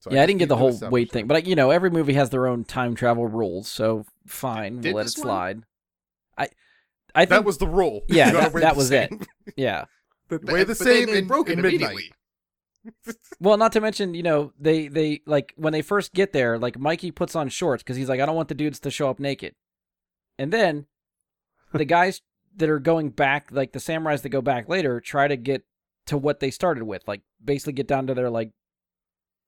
So 0.00 0.10
yeah, 0.10 0.18
I 0.18 0.22
guess 0.22 0.28
didn't 0.28 0.38
get 0.40 0.48
the 0.48 0.56
whole 0.56 0.78
weight 0.90 1.10
thing, 1.10 1.26
but 1.26 1.34
like, 1.34 1.46
you 1.46 1.56
know, 1.56 1.70
every 1.70 1.90
movie 1.90 2.14
has 2.14 2.30
their 2.30 2.46
own 2.46 2.64
time 2.64 2.94
travel 2.94 3.26
rules, 3.26 3.68
so 3.68 4.04
fine, 4.26 4.80
Did 4.80 4.90
we'll 4.94 4.96
let 4.96 5.02
it 5.02 5.04
this 5.06 5.16
one? 5.18 5.24
slide. 5.24 5.62
I, 6.36 6.48
I 7.14 7.20
think 7.22 7.30
that 7.30 7.44
was 7.44 7.58
the 7.58 7.66
rule. 7.66 8.02
Yeah, 8.08 8.30
that- 8.32 8.52
that 8.52 8.72
the 8.74 8.78
was 8.78 8.90
it. 8.90 9.12
yeah. 9.56 9.86
But 10.28 10.44
Weigh 10.44 10.60
the 10.60 10.66
but 10.68 10.76
same 10.76 11.06
they 11.06 11.18
in- 11.18 11.26
broke 11.26 11.48
in 11.48 11.58
it 11.58 11.62
midnight. 11.62 11.80
immediately. 11.80 12.12
Well, 13.40 13.56
not 13.56 13.72
to 13.72 13.80
mention, 13.80 14.14
you 14.14 14.22
know, 14.22 14.52
they 14.58 14.88
they 14.88 15.22
like 15.26 15.52
when 15.56 15.72
they 15.72 15.82
first 15.82 16.12
get 16.12 16.32
there, 16.32 16.58
like 16.58 16.78
Mikey 16.78 17.10
puts 17.10 17.36
on 17.36 17.48
shorts 17.48 17.82
because 17.82 17.96
he's 17.96 18.08
like, 18.08 18.20
I 18.20 18.26
don't 18.26 18.36
want 18.36 18.48
the 18.48 18.54
dudes 18.54 18.80
to 18.80 18.90
show 18.90 19.08
up 19.10 19.20
naked, 19.20 19.54
and 20.38 20.52
then 20.52 20.86
the 21.72 21.84
guys 21.96 22.22
that 22.56 22.68
are 22.68 22.78
going 22.80 23.10
back, 23.10 23.50
like 23.52 23.72
the 23.72 23.78
samurais 23.78 24.22
that 24.22 24.30
go 24.30 24.40
back 24.40 24.68
later, 24.68 25.00
try 25.00 25.28
to 25.28 25.36
get 25.36 25.64
to 26.06 26.16
what 26.18 26.40
they 26.40 26.50
started 26.50 26.82
with, 26.84 27.06
like 27.06 27.20
basically 27.44 27.74
get 27.74 27.86
down 27.86 28.06
to 28.06 28.14
their 28.14 28.30
like, 28.30 28.50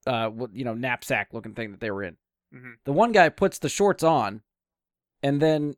uh, 0.07 0.31
you 0.53 0.65
know, 0.65 0.75
knapsack 0.75 1.29
looking 1.33 1.55
thing 1.55 1.71
that 1.73 1.81
they 1.81 1.91
were 1.91 2.05
in. 2.05 2.17
Mhm. 2.55 2.75
The 2.85 2.93
one 2.93 3.13
guy 3.13 3.29
puts 3.31 3.59
the 3.59 3.69
shorts 3.69 4.03
on, 4.03 4.43
and 5.23 5.41
then 5.41 5.75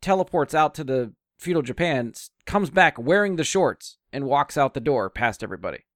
teleports 0.00 0.54
out 0.54 0.74
to 0.74 0.84
the 0.84 1.14
feudal 1.38 1.62
Japan, 1.62 2.12
comes 2.46 2.70
back 2.70 2.98
wearing 2.98 3.36
the 3.36 3.44
shorts, 3.44 3.96
and 4.12 4.26
walks 4.26 4.56
out 4.58 4.74
the 4.74 4.80
door 4.80 5.08
past 5.10 5.42
everybody. 5.42 5.86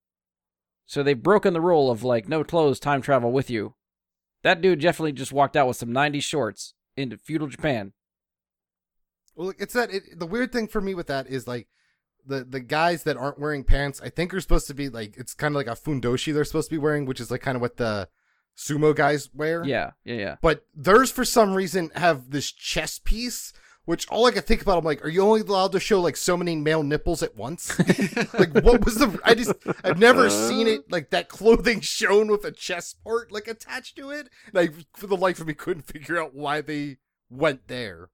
So 0.86 1.02
they've 1.02 1.20
broken 1.20 1.54
the 1.54 1.60
rule 1.60 1.90
of 1.90 2.02
like 2.02 2.28
no 2.28 2.44
clothes, 2.44 2.78
time 2.78 3.02
travel 3.02 3.32
with 3.32 3.50
you. 3.50 3.74
That 4.42 4.60
dude 4.60 4.80
definitely 4.80 5.12
just 5.12 5.32
walked 5.32 5.56
out 5.56 5.66
with 5.66 5.78
some 5.78 5.88
90s 5.88 6.22
shorts 6.22 6.74
into 6.96 7.16
feudal 7.16 7.48
Japan. 7.48 7.92
Well, 9.34 9.52
it's 9.58 9.74
that 9.74 9.90
it, 9.90 10.18
the 10.18 10.26
weird 10.26 10.52
thing 10.52 10.68
for 10.68 10.80
me 10.80 10.94
with 10.94 11.06
that 11.08 11.26
is 11.26 11.48
like 11.48 11.66
the 12.26 12.44
the 12.44 12.60
guys 12.60 13.02
that 13.04 13.16
aren't 13.16 13.38
wearing 13.38 13.64
pants, 13.64 14.00
I 14.02 14.08
think 14.08 14.32
are 14.32 14.40
supposed 14.40 14.66
to 14.68 14.74
be 14.74 14.88
like 14.88 15.16
it's 15.16 15.34
kind 15.34 15.54
of 15.54 15.56
like 15.56 15.66
a 15.66 15.70
fundoshi 15.80 16.32
they're 16.32 16.44
supposed 16.44 16.68
to 16.70 16.74
be 16.74 16.80
wearing, 16.80 17.06
which 17.06 17.20
is 17.20 17.30
like 17.30 17.40
kind 17.40 17.56
of 17.56 17.62
what 17.62 17.76
the 17.76 18.08
sumo 18.56 18.94
guys 18.94 19.30
wear. 19.34 19.64
Yeah, 19.64 19.92
yeah, 20.04 20.14
yeah. 20.14 20.36
But 20.40 20.64
theirs 20.74 21.10
for 21.10 21.24
some 21.24 21.54
reason 21.54 21.90
have 21.94 22.30
this 22.30 22.52
chest 22.52 23.04
piece, 23.04 23.52
which 23.84 24.08
all 24.08 24.26
I 24.26 24.30
can 24.30 24.42
think 24.42 24.62
about, 24.62 24.78
I'm 24.78 24.84
like, 24.84 25.04
are 25.04 25.08
you 25.08 25.22
only 25.22 25.40
allowed 25.42 25.72
to 25.72 25.80
show 25.80 26.00
like 26.00 26.16
so 26.16 26.36
many 26.36 26.56
male 26.56 26.82
nipples 26.82 27.22
at 27.22 27.36
once? 27.36 27.78
like 28.38 28.54
what 28.54 28.84
was 28.84 28.96
the 28.96 29.18
I 29.24 29.34
just 29.34 29.52
I've 29.82 29.98
never 29.98 30.30
seen 30.30 30.66
it 30.66 30.90
like 30.90 31.10
that 31.10 31.28
clothing 31.28 31.80
shown 31.82 32.28
with 32.28 32.44
a 32.44 32.52
chest 32.52 33.02
part 33.04 33.30
like 33.32 33.48
attached 33.48 33.96
to 33.96 34.10
it. 34.10 34.28
Like 34.52 34.74
for 34.96 35.06
the 35.06 35.16
life 35.16 35.40
of 35.40 35.46
me 35.46 35.54
couldn't 35.54 35.86
figure 35.86 36.18
out 36.20 36.34
why 36.34 36.60
they 36.60 36.98
went 37.30 37.68
there. 37.68 38.10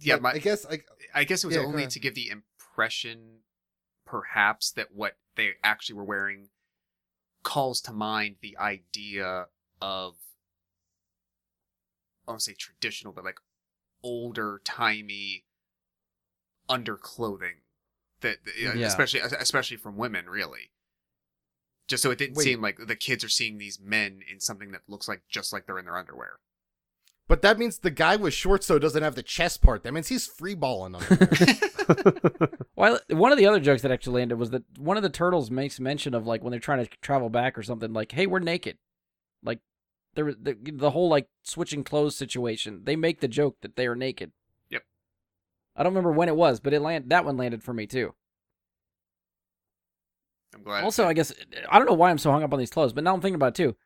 yeah, 0.00 0.16
my, 0.16 0.32
I 0.32 0.38
guess 0.38 0.64
like 0.64 0.86
I 1.14 1.24
guess 1.24 1.42
it 1.44 1.46
was 1.46 1.56
Yeah, 1.56 1.64
only 1.66 1.86
to 1.86 2.00
give 2.00 2.14
the 2.14 2.30
impression, 2.30 3.40
perhaps, 4.06 4.70
that 4.72 4.88
what 4.94 5.16
they 5.36 5.52
actually 5.64 5.96
were 5.96 6.04
wearing 6.04 6.48
calls 7.42 7.80
to 7.82 7.92
mind 7.92 8.36
the 8.42 8.56
idea 8.58 9.46
of, 9.80 10.14
I 12.26 12.32
don't 12.32 12.40
say 12.42 12.54
traditional, 12.54 13.12
but 13.12 13.24
like 13.24 13.40
older 14.02 14.60
timey 14.64 15.44
underclothing 16.68 17.62
that, 18.20 18.38
Yeah. 18.58 18.72
especially 18.86 19.20
especially 19.20 19.76
from 19.76 19.96
women, 19.96 20.28
really. 20.28 20.70
Just 21.88 22.02
so 22.02 22.10
it 22.10 22.18
didn't 22.18 22.36
Wait. 22.36 22.44
seem 22.44 22.60
like 22.60 22.78
the 22.86 22.96
kids 22.96 23.24
are 23.24 23.28
seeing 23.30 23.56
these 23.58 23.80
men 23.80 24.20
in 24.30 24.40
something 24.40 24.72
that 24.72 24.82
looks 24.88 25.08
like 25.08 25.22
just 25.28 25.52
like 25.52 25.66
they're 25.66 25.78
in 25.78 25.86
their 25.86 25.96
underwear. 25.96 26.38
But 27.28 27.42
that 27.42 27.58
means 27.58 27.78
the 27.78 27.90
guy 27.90 28.16
with 28.16 28.34
shorts 28.34 28.66
though 28.66 28.78
doesn't 28.78 29.02
have 29.02 29.14
the 29.14 29.22
chest 29.22 29.62
part. 29.62 29.82
That 29.82 29.92
means 29.94 30.08
he's 30.08 30.26
free 30.26 30.54
balling 30.54 30.94
under. 30.94 31.28
Well, 32.76 33.00
one 33.10 33.32
of 33.32 33.38
the 33.38 33.46
other 33.46 33.58
jokes 33.58 33.82
that 33.82 33.90
actually 33.90 34.20
landed 34.20 34.36
was 34.38 34.50
that 34.50 34.62
one 34.78 34.96
of 34.96 35.02
the 35.02 35.08
turtles 35.08 35.50
makes 35.50 35.80
mention 35.80 36.14
of 36.14 36.28
like 36.28 36.44
when 36.44 36.52
they're 36.52 36.60
trying 36.60 36.84
to 36.86 36.90
travel 37.02 37.28
back 37.28 37.58
or 37.58 37.62
something, 37.64 37.92
like, 37.92 38.12
"Hey, 38.12 38.26
we're 38.28 38.38
naked." 38.38 38.78
Like, 39.42 39.58
there 40.14 40.24
was 40.24 40.36
the, 40.40 40.56
the 40.72 40.90
whole 40.90 41.08
like 41.08 41.28
switching 41.42 41.84
clothes 41.84 42.16
situation. 42.16 42.82
They 42.84 42.96
make 42.96 43.20
the 43.20 43.28
joke 43.28 43.56
that 43.62 43.76
they 43.76 43.86
are 43.86 43.94
naked. 43.96 44.32
Yep. 44.70 44.82
I 45.76 45.82
don't 45.82 45.92
remember 45.92 46.12
when 46.12 46.28
it 46.28 46.36
was, 46.36 46.60
but 46.60 46.72
it 46.74 46.80
land 46.80 47.06
that 47.08 47.24
one 47.24 47.36
landed 47.36 47.62
for 47.62 47.72
me 47.72 47.86
too. 47.86 48.14
I'm 50.54 50.62
glad. 50.62 50.84
Also. 50.84 51.06
I 51.06 51.12
guess 51.12 51.32
I 51.70 51.78
don't 51.78 51.88
know 51.88 51.94
why 51.94 52.10
I'm 52.10 52.18
so 52.18 52.30
hung 52.30 52.42
up 52.42 52.52
on 52.52 52.58
these 52.58 52.70
clothes, 52.70 52.92
but 52.92 53.04
now 53.04 53.14
I'm 53.14 53.20
thinking 53.20 53.36
about 53.36 53.58
it 53.58 53.62
too. 53.62 53.76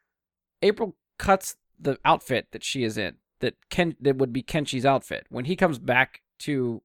April 0.63 0.97
cuts 1.19 1.57
the 1.79 1.99
outfit 2.05 2.49
that 2.53 2.63
she 2.63 2.85
is 2.85 2.97
in, 2.97 3.17
that 3.41 3.55
Ken 3.69 3.97
that 4.01 4.17
would 4.17 4.33
be 4.33 4.43
Kenshi's 4.43 4.87
outfit. 4.87 5.27
When 5.29 5.47
he 5.47 5.57
comes 5.57 5.79
back 5.79 6.23
to 6.41 6.83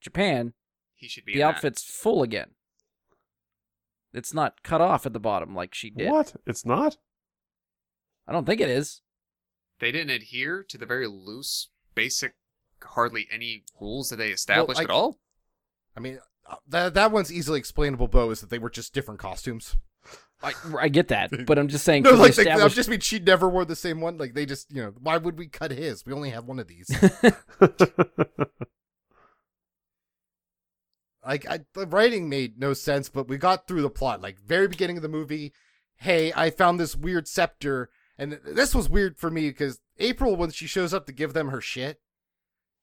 Japan, 0.00 0.52
he 0.94 1.08
should 1.08 1.24
be 1.24 1.32
the 1.34 1.40
in 1.40 1.46
that. 1.46 1.54
outfit's 1.56 1.82
full 1.82 2.22
again. 2.22 2.50
It's 4.12 4.32
not 4.34 4.62
cut 4.62 4.80
off 4.80 5.06
at 5.06 5.12
the 5.12 5.18
bottom 5.18 5.54
like 5.56 5.74
she 5.74 5.90
did. 5.90 6.08
what? 6.10 6.34
It's 6.46 6.64
not? 6.64 6.98
I 8.26 8.32
don't 8.32 8.44
think 8.46 8.60
it 8.60 8.70
is. 8.70 9.02
they 9.80 9.92
didn't 9.92 10.10
adhere 10.10 10.62
to 10.68 10.78
the 10.78 10.86
very 10.86 11.06
loose, 11.06 11.68
basic, 11.94 12.34
hardly 12.82 13.26
any 13.30 13.64
rules 13.80 14.10
that 14.10 14.16
they 14.16 14.30
established 14.30 14.80
I- 14.80 14.84
at 14.84 14.90
all. 14.90 15.18
I 15.96 16.00
mean, 16.00 16.18
uh, 16.48 16.56
that 16.68 16.94
that 16.94 17.12
one's 17.12 17.32
easily 17.32 17.58
explainable. 17.58 18.08
Bo 18.08 18.30
is 18.30 18.40
that 18.40 18.50
they 18.50 18.58
were 18.58 18.70
just 18.70 18.92
different 18.94 19.20
costumes. 19.20 19.76
I, 20.42 20.52
I 20.78 20.88
get 20.88 21.08
that, 21.08 21.30
but 21.46 21.58
I'm 21.58 21.68
just 21.68 21.84
saying. 21.84 22.02
No, 22.02 22.10
'cause 22.10 22.18
like 22.20 22.34
they 22.34 22.44
they, 22.44 22.50
I 22.50 22.68
just 22.68 22.88
mean 22.90 23.00
she 23.00 23.18
never 23.18 23.48
wore 23.48 23.64
the 23.64 23.76
same 23.76 24.00
one. 24.00 24.18
Like 24.18 24.34
they 24.34 24.44
just, 24.44 24.70
you 24.74 24.82
know, 24.82 24.92
why 25.00 25.16
would 25.16 25.38
we 25.38 25.46
cut 25.46 25.70
his? 25.70 26.04
We 26.04 26.12
only 26.12 26.30
have 26.30 26.44
one 26.46 26.58
of 26.58 26.66
these. 26.66 26.90
like 31.24 31.48
I, 31.48 31.60
the 31.74 31.86
writing 31.86 32.28
made 32.28 32.58
no 32.58 32.74
sense, 32.74 33.08
but 33.08 33.28
we 33.28 33.38
got 33.38 33.66
through 33.66 33.82
the 33.82 33.90
plot. 33.90 34.20
Like 34.20 34.38
very 34.40 34.68
beginning 34.68 34.96
of 34.96 35.02
the 35.02 35.08
movie, 35.08 35.52
hey, 35.96 36.32
I 36.36 36.50
found 36.50 36.78
this 36.78 36.94
weird 36.96 37.26
scepter, 37.26 37.88
and 38.18 38.32
th- 38.32 38.56
this 38.56 38.74
was 38.74 38.88
weird 38.88 39.18
for 39.18 39.30
me 39.30 39.48
because 39.48 39.80
April, 39.98 40.36
when 40.36 40.50
she 40.50 40.66
shows 40.66 40.94
up 40.94 41.06
to 41.06 41.12
give 41.12 41.32
them 41.32 41.48
her 41.48 41.60
shit, 41.60 42.00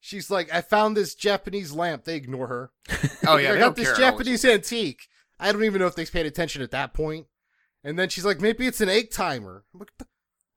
she's 0.00 0.30
like, 0.30 0.52
I 0.52 0.60
found 0.60 0.96
this 0.96 1.14
Japanese 1.14 1.72
lamp. 1.72 2.04
They 2.04 2.16
ignore 2.16 2.48
her. 2.48 2.70
Oh 3.24 3.36
yeah, 3.36 3.52
I 3.52 3.58
got 3.58 3.76
this. 3.76 3.96
Japanese 3.96 4.44
antique. 4.44 5.06
I 5.38 5.52
don't 5.52 5.62
even 5.62 5.80
know 5.80 5.86
if 5.86 5.94
they 5.94 6.04
paid 6.04 6.26
attention 6.26 6.60
at 6.60 6.72
that 6.72 6.92
point. 6.92 7.26
And 7.84 7.96
then 7.96 8.08
she's 8.08 8.24
like, 8.24 8.40
maybe 8.40 8.66
it's 8.66 8.80
an 8.80 8.88
egg 8.88 9.12
timer. 9.12 9.64
I'm 9.72 9.78
like, 9.78 9.92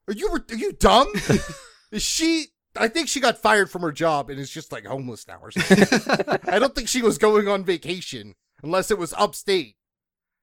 are 0.08 0.14
you 0.14 0.28
are 0.30 0.54
you 0.54 0.72
dumb? 0.72 1.06
Is 1.92 2.02
she? 2.02 2.46
I 2.76 2.88
think 2.88 3.08
she 3.08 3.20
got 3.20 3.38
fired 3.38 3.70
from 3.70 3.82
her 3.82 3.92
job 3.92 4.28
and 4.28 4.38
is 4.38 4.50
just 4.50 4.70
like 4.70 4.84
homeless 4.84 5.26
now 5.26 5.38
or 5.40 5.50
something. 5.50 6.38
I 6.48 6.58
don't 6.58 6.74
think 6.74 6.88
she 6.88 7.02
was 7.02 7.18
going 7.18 7.48
on 7.48 7.64
vacation 7.64 8.34
unless 8.62 8.90
it 8.90 8.98
was 8.98 9.14
upstate. 9.16 9.76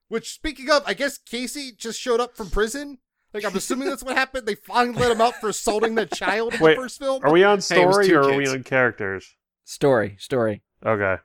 Which, 0.07 0.33
speaking 0.33 0.69
of, 0.71 0.83
I 0.85 0.93
guess 0.93 1.17
Casey 1.17 1.71
just 1.71 1.99
showed 1.99 2.19
up 2.19 2.35
from 2.35 2.49
prison. 2.49 2.99
Like 3.33 3.45
I'm 3.45 3.55
assuming 3.55 3.89
that's 3.89 4.03
what 4.03 4.15
happened. 4.15 4.47
They 4.47 4.55
finally 4.55 4.99
let 4.99 5.11
him 5.11 5.21
out 5.21 5.35
for 5.35 5.49
assaulting 5.49 5.95
the 5.95 6.05
child 6.05 6.53
in 6.53 6.59
Wait, 6.59 6.75
the 6.75 6.81
first 6.81 6.99
film. 6.99 7.23
Are 7.23 7.31
we 7.31 7.43
on 7.43 7.59
Hey, 7.59 7.81
it 7.81 7.85
was 7.87 7.95
story 7.95 8.07
two 8.07 8.15
or 8.15 8.31
are 8.31 8.37
we 8.37 8.47
on 8.47 8.63
characters? 8.63 9.35
story, 9.63 10.15
story. 10.19 10.61
Okay. 10.85 11.15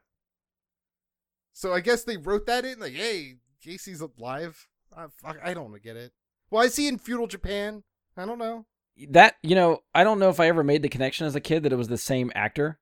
So 1.52 1.72
I 1.72 1.80
guess 1.80 2.04
they 2.04 2.16
wrote 2.16 2.46
that 2.46 2.64
in, 2.64 2.78
like, 2.78 2.94
hey, 2.94 3.34
Casey's 3.61 4.00
alive. 4.00 4.68
I, 4.96 5.06
fuck, 5.16 5.38
I 5.42 5.54
don't 5.54 5.82
get 5.82 5.96
it. 5.96 6.12
Why 6.50 6.62
is 6.62 6.76
he 6.76 6.86
in 6.88 6.98
feudal 6.98 7.26
Japan? 7.26 7.82
I 8.16 8.24
don't 8.24 8.38
know. 8.38 8.66
That 9.11 9.36
you 9.42 9.54
know, 9.54 9.82
I 9.94 10.02
don't 10.02 10.18
know 10.18 10.28
if 10.28 10.40
I 10.40 10.48
ever 10.48 10.64
made 10.64 10.82
the 10.82 10.88
connection 10.88 11.26
as 11.26 11.34
a 11.34 11.40
kid 11.40 11.62
that 11.62 11.72
it 11.72 11.76
was 11.76 11.88
the 11.88 11.98
same 11.98 12.32
actor. 12.34 12.78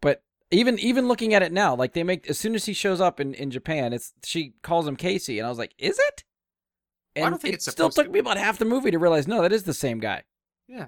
But 0.00 0.22
even 0.50 0.78
even 0.78 1.08
looking 1.08 1.34
at 1.34 1.42
it 1.42 1.52
now, 1.52 1.74
like 1.74 1.92
they 1.92 2.02
make 2.02 2.28
as 2.28 2.38
soon 2.38 2.54
as 2.54 2.66
he 2.66 2.72
shows 2.72 3.00
up 3.00 3.20
in 3.20 3.32
in 3.34 3.50
Japan, 3.50 3.92
it's 3.92 4.12
she 4.24 4.54
calls 4.62 4.86
him 4.86 4.96
Casey, 4.96 5.38
and 5.38 5.46
I 5.46 5.48
was 5.48 5.58
like, 5.58 5.74
is 5.78 5.98
it? 5.98 6.24
Well, 7.16 7.26
I 7.26 7.30
don't 7.30 7.40
think 7.40 7.54
it 7.54 7.56
it's 7.56 7.70
still 7.70 7.90
took 7.90 8.06
to 8.06 8.12
me 8.12 8.18
about 8.18 8.36
half 8.36 8.58
the 8.58 8.64
movie 8.64 8.90
to 8.90 8.98
realize 8.98 9.26
no, 9.26 9.42
that 9.42 9.52
is 9.52 9.64
the 9.64 9.74
same 9.74 9.98
guy. 9.98 10.24
Yeah. 10.66 10.86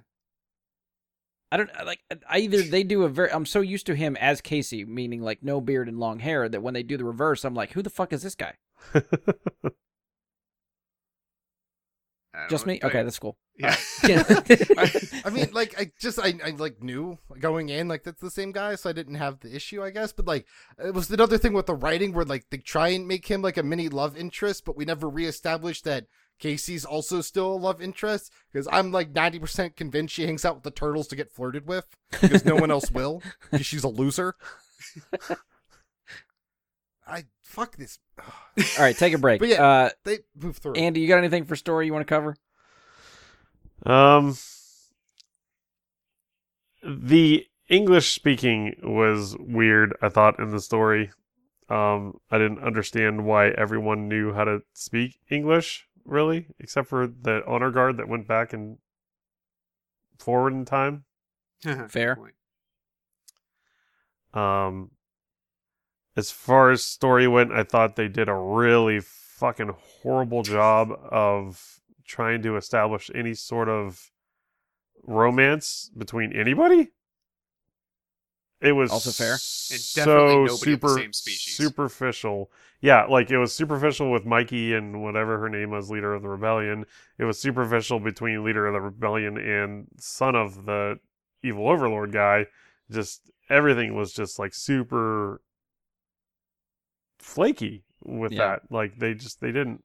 I 1.52 1.56
don't 1.56 1.70
uh, 1.78 1.84
like 1.84 2.00
I 2.28 2.38
either 2.38 2.62
they 2.62 2.84
do 2.84 3.02
a 3.02 3.08
very 3.08 3.32
I'm 3.32 3.46
so 3.46 3.60
used 3.60 3.86
to 3.86 3.94
him 3.94 4.16
as 4.16 4.40
Casey, 4.40 4.84
meaning 4.84 5.20
like 5.20 5.42
no 5.42 5.60
beard 5.60 5.88
and 5.88 5.98
long 5.98 6.20
hair, 6.20 6.48
that 6.48 6.62
when 6.62 6.74
they 6.74 6.82
do 6.82 6.96
the 6.96 7.04
reverse, 7.04 7.44
I'm 7.44 7.54
like, 7.54 7.72
who 7.72 7.82
the 7.82 7.90
fuck 7.90 8.12
is 8.12 8.22
this 8.22 8.36
guy? 8.36 8.54
I 12.32 12.40
don't 12.40 12.50
Just 12.50 12.66
know 12.66 12.72
me? 12.72 12.78
what 12.82 12.88
Okay, 12.88 12.98
tell 12.98 13.04
that's 13.04 13.18
cool. 13.18 13.36
you. 13.56 13.68
Yeah. 14.08 14.24
I 15.24 15.30
mean, 15.30 15.48
like, 15.52 15.78
I 15.78 15.90
just, 15.98 16.18
I, 16.18 16.34
I 16.44 16.50
like 16.50 16.82
knew 16.82 17.18
going 17.40 17.68
in, 17.68 17.88
like, 17.88 18.04
that's 18.04 18.20
the 18.20 18.30
same 18.30 18.52
guy, 18.52 18.76
so 18.76 18.88
I 18.88 18.92
didn't 18.92 19.16
have 19.16 19.40
the 19.40 19.54
issue, 19.54 19.82
I 19.82 19.90
guess. 19.90 20.12
But, 20.12 20.26
like, 20.26 20.46
it 20.78 20.94
was 20.94 21.10
another 21.10 21.38
thing 21.38 21.52
with 21.52 21.66
the 21.66 21.74
writing 21.74 22.12
where, 22.12 22.24
like, 22.24 22.46
they 22.50 22.58
try 22.58 22.88
and 22.88 23.08
make 23.08 23.26
him, 23.26 23.42
like, 23.42 23.56
a 23.56 23.62
mini 23.62 23.88
love 23.88 24.16
interest, 24.16 24.64
but 24.64 24.76
we 24.76 24.84
never 24.84 25.08
reestablished 25.08 25.84
that 25.84 26.06
Casey's 26.38 26.84
also 26.84 27.20
still 27.20 27.52
a 27.52 27.56
love 27.56 27.82
interest. 27.82 28.32
Because 28.52 28.68
I'm, 28.70 28.92
like, 28.92 29.12
90% 29.12 29.74
convinced 29.76 30.14
she 30.14 30.26
hangs 30.26 30.44
out 30.44 30.54
with 30.54 30.64
the 30.64 30.70
turtles 30.70 31.08
to 31.08 31.16
get 31.16 31.32
flirted 31.32 31.66
with, 31.66 31.86
because 32.20 32.44
no 32.44 32.54
one 32.56 32.70
else 32.70 32.90
will, 32.92 33.22
because 33.50 33.66
she's 33.66 33.84
a 33.84 33.88
loser. 33.88 34.36
I, 37.10 37.24
fuck 37.42 37.76
this. 37.76 37.98
All 38.18 38.24
right, 38.78 38.96
take 38.96 39.12
a 39.12 39.18
break. 39.18 39.40
But 39.40 39.48
yeah. 39.48 39.64
uh, 39.64 39.90
They 40.04 40.18
move 40.40 40.58
through. 40.58 40.74
Andy, 40.74 41.00
you 41.00 41.08
got 41.08 41.18
anything 41.18 41.44
for 41.44 41.56
story 41.56 41.86
you 41.86 41.92
want 41.92 42.06
to 42.06 42.14
cover? 42.14 42.36
Um, 43.84 44.36
the 46.82 47.46
English 47.68 48.10
speaking 48.14 48.76
was 48.82 49.36
weird. 49.38 49.96
I 50.02 50.08
thought 50.08 50.38
in 50.38 50.50
the 50.50 50.60
story, 50.60 51.10
um, 51.68 52.18
I 52.30 52.38
didn't 52.38 52.62
understand 52.62 53.24
why 53.24 53.48
everyone 53.48 54.08
knew 54.08 54.32
how 54.32 54.44
to 54.44 54.62
speak 54.74 55.18
English 55.30 55.86
really, 56.04 56.46
except 56.58 56.88
for 56.88 57.06
the 57.06 57.42
honor 57.46 57.70
guard 57.70 57.96
that 57.98 58.08
went 58.08 58.26
back 58.26 58.52
and 58.52 58.78
forward 60.18 60.52
in 60.52 60.64
time. 60.64 61.04
Fair. 61.88 62.16
Point. 62.16 62.34
Um, 64.32 64.90
as 66.16 66.30
far 66.30 66.70
as 66.70 66.84
story 66.84 67.28
went, 67.28 67.52
I 67.52 67.62
thought 67.62 67.96
they 67.96 68.08
did 68.08 68.28
a 68.28 68.34
really 68.34 69.00
fucking 69.00 69.72
horrible 70.02 70.42
job 70.42 70.90
of 71.10 71.80
trying 72.06 72.42
to 72.42 72.56
establish 72.56 73.10
any 73.14 73.34
sort 73.34 73.68
of 73.68 74.10
romance 75.04 75.90
between 75.96 76.32
anybody. 76.32 76.90
It 78.60 78.72
was 78.72 78.90
Also 78.90 79.10
fair. 79.10 79.34
And 79.34 79.80
definitely 79.94 80.04
so 80.04 80.44
nobody 80.44 80.44
of 80.44 80.50
the 80.50 80.56
super 80.56 80.88
same 80.88 81.12
species. 81.12 81.56
superficial. 81.56 82.50
Yeah, 82.82 83.04
like 83.04 83.30
it 83.30 83.38
was 83.38 83.54
superficial 83.54 84.10
with 84.10 84.26
Mikey 84.26 84.74
and 84.74 85.02
whatever 85.02 85.38
her 85.38 85.48
name 85.48 85.70
was, 85.70 85.90
leader 85.90 86.12
of 86.12 86.22
the 86.22 86.28
rebellion. 86.28 86.84
It 87.18 87.24
was 87.24 87.38
superficial 87.38 88.00
between 88.00 88.44
leader 88.44 88.66
of 88.66 88.74
the 88.74 88.80
rebellion 88.80 89.38
and 89.38 89.86
son 89.98 90.34
of 90.34 90.66
the 90.66 90.98
evil 91.42 91.68
overlord 91.68 92.12
guy. 92.12 92.46
Just 92.90 93.30
everything 93.48 93.94
was 93.94 94.12
just 94.12 94.38
like 94.38 94.52
super 94.52 95.40
flaky 97.20 97.84
with 98.04 98.32
Yeah. 98.32 98.48
that. 98.48 98.62
Like 98.70 98.98
they 98.98 99.14
just 99.14 99.40
they 99.40 99.52
didn't. 99.52 99.84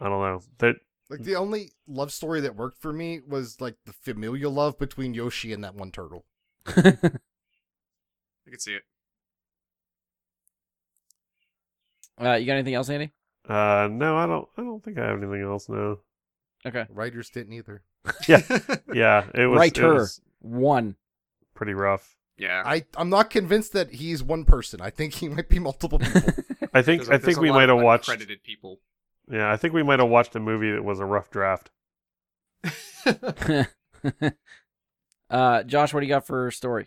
I 0.00 0.08
don't 0.08 0.20
know 0.20 0.40
that. 0.58 0.76
Like 1.10 1.20
the 1.22 1.36
only 1.36 1.72
love 1.86 2.12
story 2.12 2.40
that 2.42 2.54
worked 2.56 2.82
for 2.82 2.92
me 2.92 3.20
was 3.26 3.60
like 3.60 3.76
the 3.86 3.92
familial 3.94 4.52
love 4.52 4.78
between 4.78 5.14
Yoshi 5.14 5.52
and 5.54 5.64
that 5.64 5.74
one 5.74 5.90
turtle. 5.90 6.26
I 6.66 6.82
can 8.50 8.58
see 8.58 8.74
it. 8.74 8.82
uh, 12.20 12.34
you 12.34 12.46
got 12.46 12.54
anything 12.54 12.74
else, 12.74 12.90
Andy? 12.90 13.10
Uh, 13.48 13.88
no, 13.90 14.16
I 14.18 14.26
don't. 14.26 14.48
I 14.58 14.62
don't 14.62 14.84
think 14.84 14.98
I 14.98 15.06
have 15.06 15.22
anything 15.22 15.42
else 15.42 15.68
now. 15.68 15.98
Okay. 16.66 16.84
Writers 16.90 17.30
didn't 17.30 17.54
either. 17.54 17.82
Yeah, 18.28 18.42
yeah. 18.92 19.26
It 19.34 19.46
was. 19.46 19.56
It 19.56 19.60
Writer. 19.60 19.94
was 19.94 20.20
One. 20.40 20.96
pretty 21.54 21.72
rough. 21.74 22.17
Yeah. 22.38 22.62
I 22.64 22.84
I'm 22.96 23.10
not 23.10 23.30
convinced 23.30 23.72
that 23.74 23.90
he's 23.94 24.22
one 24.22 24.44
person. 24.44 24.80
I 24.80 24.90
think 24.90 25.14
he 25.14 25.28
might 25.28 25.48
be 25.48 25.58
multiple 25.58 25.98
people. 25.98 26.22
I 26.74 26.82
think. 26.82 27.02
There's 27.02 27.08
a- 27.08 27.12
I 27.14 27.16
there's 27.18 27.24
think 27.24 27.40
we 27.40 27.50
might 27.50 27.68
have 27.68 27.80
watched. 27.80 28.08
uncredited 28.08 28.42
people. 28.42 28.80
Yeah, 29.30 29.50
I 29.52 29.56
think 29.56 29.74
we 29.74 29.82
might 29.82 29.98
have 29.98 30.08
watched 30.08 30.34
a 30.36 30.40
movie 30.40 30.70
that 30.72 30.82
was 30.84 31.00
a 31.00 31.04
rough 31.04 31.30
draft. 31.30 31.70
uh, 35.30 35.62
Josh, 35.64 35.92
what 35.92 36.00
do 36.00 36.06
you 36.06 36.10
got 36.12 36.26
for 36.26 36.50
story? 36.50 36.86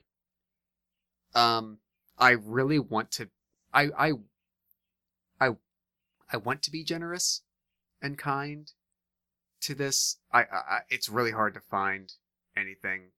um 1.34 1.78
i 2.20 2.32
really 2.32 2.78
want 2.78 3.10
to 3.10 3.30
i 3.74 3.84
i 3.98 4.12
i 5.40 5.50
i 6.30 6.36
want 6.36 6.62
to 6.62 6.70
be 6.70 6.84
generous 6.84 7.44
and 8.02 8.18
kind 8.18 8.74
to 9.62 9.74
this 9.74 10.18
i 10.34 10.42
i 10.42 10.46
I- 10.70 10.82
it's 10.90 11.08
really 11.08 11.32
hard 11.32 11.54
to 11.54 11.62
find 11.62 12.12
anything 12.58 13.12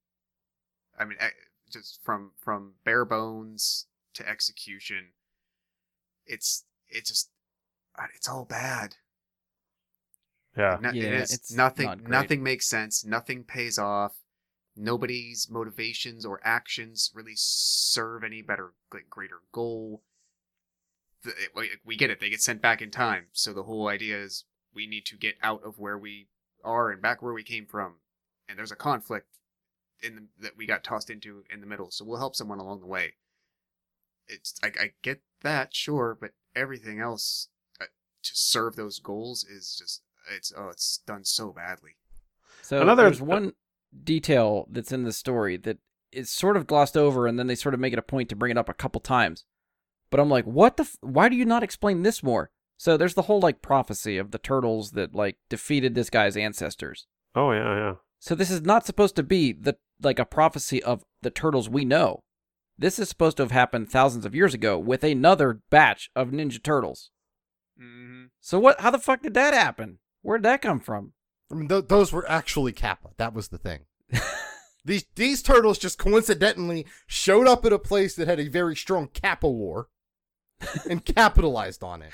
i 0.99 1.05
mean 1.05 1.17
I, 1.19 1.29
just 1.73 1.99
from 2.03 2.31
from 2.37 2.73
bare 2.85 3.05
bones 3.05 3.87
to 4.13 4.27
execution 4.27 5.07
it's 6.25 6.63
it 6.87 7.05
just 7.05 7.29
uh, 7.99 8.05
it's 8.15 8.29
all 8.29 8.45
bad. 8.45 8.95
Yeah, 10.57 10.77
No- 10.81 10.91
Yeah, 10.91 11.03
it 11.03 11.13
is 11.13 11.33
it's 11.33 11.51
nothing 11.51 11.85
not 11.87 12.03
nothing 12.03 12.43
makes 12.43 12.65
sense. 12.67 13.03
Nothing 13.03 13.43
pays 13.43 13.77
off. 13.77 14.15
Nobody's 14.75 15.49
motivations 15.49 16.25
or 16.25 16.39
actions 16.43 17.11
really 17.13 17.33
serve 17.35 18.23
any 18.23 18.41
better 18.41 18.73
like, 18.91 19.09
greater 19.09 19.41
goal. 19.51 20.01
The, 21.23 21.31
it- 21.31 21.55
we- 21.55 21.71
we 21.83 21.95
get 21.95 22.09
it. 22.09 22.19
They 22.19 22.29
get 22.29 22.41
sent 22.41 22.61
back 22.61 22.81
in 22.81 22.89
time. 22.91 23.27
So 23.33 23.53
the 23.53 23.63
whole 23.63 23.87
idea 23.87 24.17
is 24.17 24.45
we 24.73 24.87
need 24.87 25.05
to 25.07 25.17
get 25.17 25.35
out 25.43 25.63
of 25.63 25.77
where 25.79 25.97
we 25.97 26.27
are 26.63 26.89
and 26.91 27.01
back 27.01 27.21
where 27.21 27.33
we 27.33 27.43
came 27.43 27.65
from. 27.65 27.95
And 28.47 28.57
there's 28.57 28.71
a 28.71 28.75
conflict 28.75 29.27
in 30.03 30.15
the, 30.15 30.21
that 30.41 30.57
we 30.57 30.65
got 30.65 30.83
tossed 30.83 31.09
into 31.09 31.43
in 31.51 31.61
the 31.61 31.67
middle 31.67 31.89
so 31.91 32.03
we'll 32.05 32.19
help 32.19 32.35
someone 32.35 32.59
along 32.59 32.79
the 32.79 32.85
way 32.87 33.13
it's 34.27 34.55
i, 34.63 34.67
I 34.67 34.91
get 35.01 35.21
that 35.41 35.75
sure 35.75 36.17
but 36.19 36.31
everything 36.55 36.99
else 36.99 37.49
uh, 37.81 37.85
to 38.23 38.31
serve 38.33 38.75
those 38.75 38.99
goals 38.99 39.43
is 39.43 39.75
just 39.79 40.01
it's 40.35 40.53
oh 40.57 40.69
it's 40.69 40.99
done 41.05 41.23
so 41.25 41.51
badly 41.51 41.97
So 42.61 42.81
Another- 42.81 43.03
there's 43.03 43.21
one 43.21 43.53
detail 44.03 44.67
that's 44.71 44.91
in 44.91 45.03
the 45.03 45.11
story 45.13 45.57
that 45.57 45.77
is 46.11 46.29
sort 46.29 46.55
of 46.57 46.67
glossed 46.67 46.95
over, 46.95 47.25
and 47.25 47.39
then 47.39 47.47
they 47.47 47.55
sort 47.55 47.73
of 47.73 47.79
make 47.79 47.91
it 47.91 47.97
a 47.99 48.03
point 48.03 48.29
to 48.29 48.35
bring 48.35 48.51
it 48.51 48.57
up 48.57 48.69
a 48.69 48.73
couple 48.75 49.01
times. 49.01 49.45
But 50.11 50.19
I'm 50.19 50.29
like, 50.29 50.45
what 50.45 50.77
the? 50.77 50.83
F- 50.83 50.95
why 51.01 51.27
do 51.27 51.35
you 51.35 51.43
not 51.43 51.63
explain 51.63 52.03
this 52.03 52.21
more? 52.21 52.51
So 52.77 52.97
there's 52.97 53.15
the 53.15 53.23
whole 53.23 53.39
like 53.39 53.63
prophecy 53.63 54.19
of 54.19 54.29
the 54.29 54.37
turtles 54.37 54.91
that 54.91 55.15
like 55.15 55.37
defeated 55.49 55.95
this 55.95 56.11
guy's 56.11 56.37
ancestors. 56.37 57.07
Oh 57.33 57.51
yeah, 57.51 57.75
yeah. 57.75 57.93
So 58.19 58.35
this 58.35 58.51
is 58.51 58.61
not 58.61 58.85
supposed 58.85 59.15
to 59.15 59.23
be 59.23 59.53
the 59.53 59.75
like 60.03 60.19
a 60.19 60.25
prophecy 60.25 60.81
of 60.81 61.03
the 61.21 61.29
turtles 61.29 61.69
we 61.69 61.85
know. 61.85 62.21
This 62.77 62.99
is 62.99 63.09
supposed 63.09 63.37
to 63.37 63.43
have 63.43 63.51
happened 63.51 63.89
thousands 63.89 64.25
of 64.25 64.35
years 64.35 64.53
ago 64.53 64.79
with 64.79 65.03
another 65.03 65.61
batch 65.69 66.09
of 66.15 66.29
Ninja 66.29 66.61
Turtles. 66.61 67.11
mm-hmm. 67.79 68.25
So 68.41 68.59
what? 68.59 68.81
How 68.81 68.91
the 68.91 68.99
fuck 68.99 69.21
did 69.21 69.35
that 69.35 69.53
happen? 69.53 69.99
Where 70.21 70.37
did 70.37 70.45
that 70.45 70.61
come 70.61 70.79
from? 70.79 71.13
I 71.51 71.55
mean, 71.55 71.67
th- 71.67 71.87
those 71.87 72.11
were 72.11 72.29
actually 72.29 72.71
Kappa. 72.71 73.09
That 73.17 73.33
was 73.33 73.49
the 73.49 73.57
thing. 73.57 73.81
these 74.85 75.05
these 75.15 75.41
turtles 75.41 75.77
just 75.77 75.97
coincidentally 75.97 76.85
showed 77.05 77.47
up 77.47 77.65
at 77.65 77.73
a 77.73 77.79
place 77.79 78.15
that 78.15 78.27
had 78.27 78.39
a 78.39 78.47
very 78.47 78.75
strong 78.75 79.07
Kappa 79.07 79.47
lore 79.47 79.87
and 80.89 81.05
capitalized 81.15 81.83
on 81.83 82.01
it. 82.01 82.11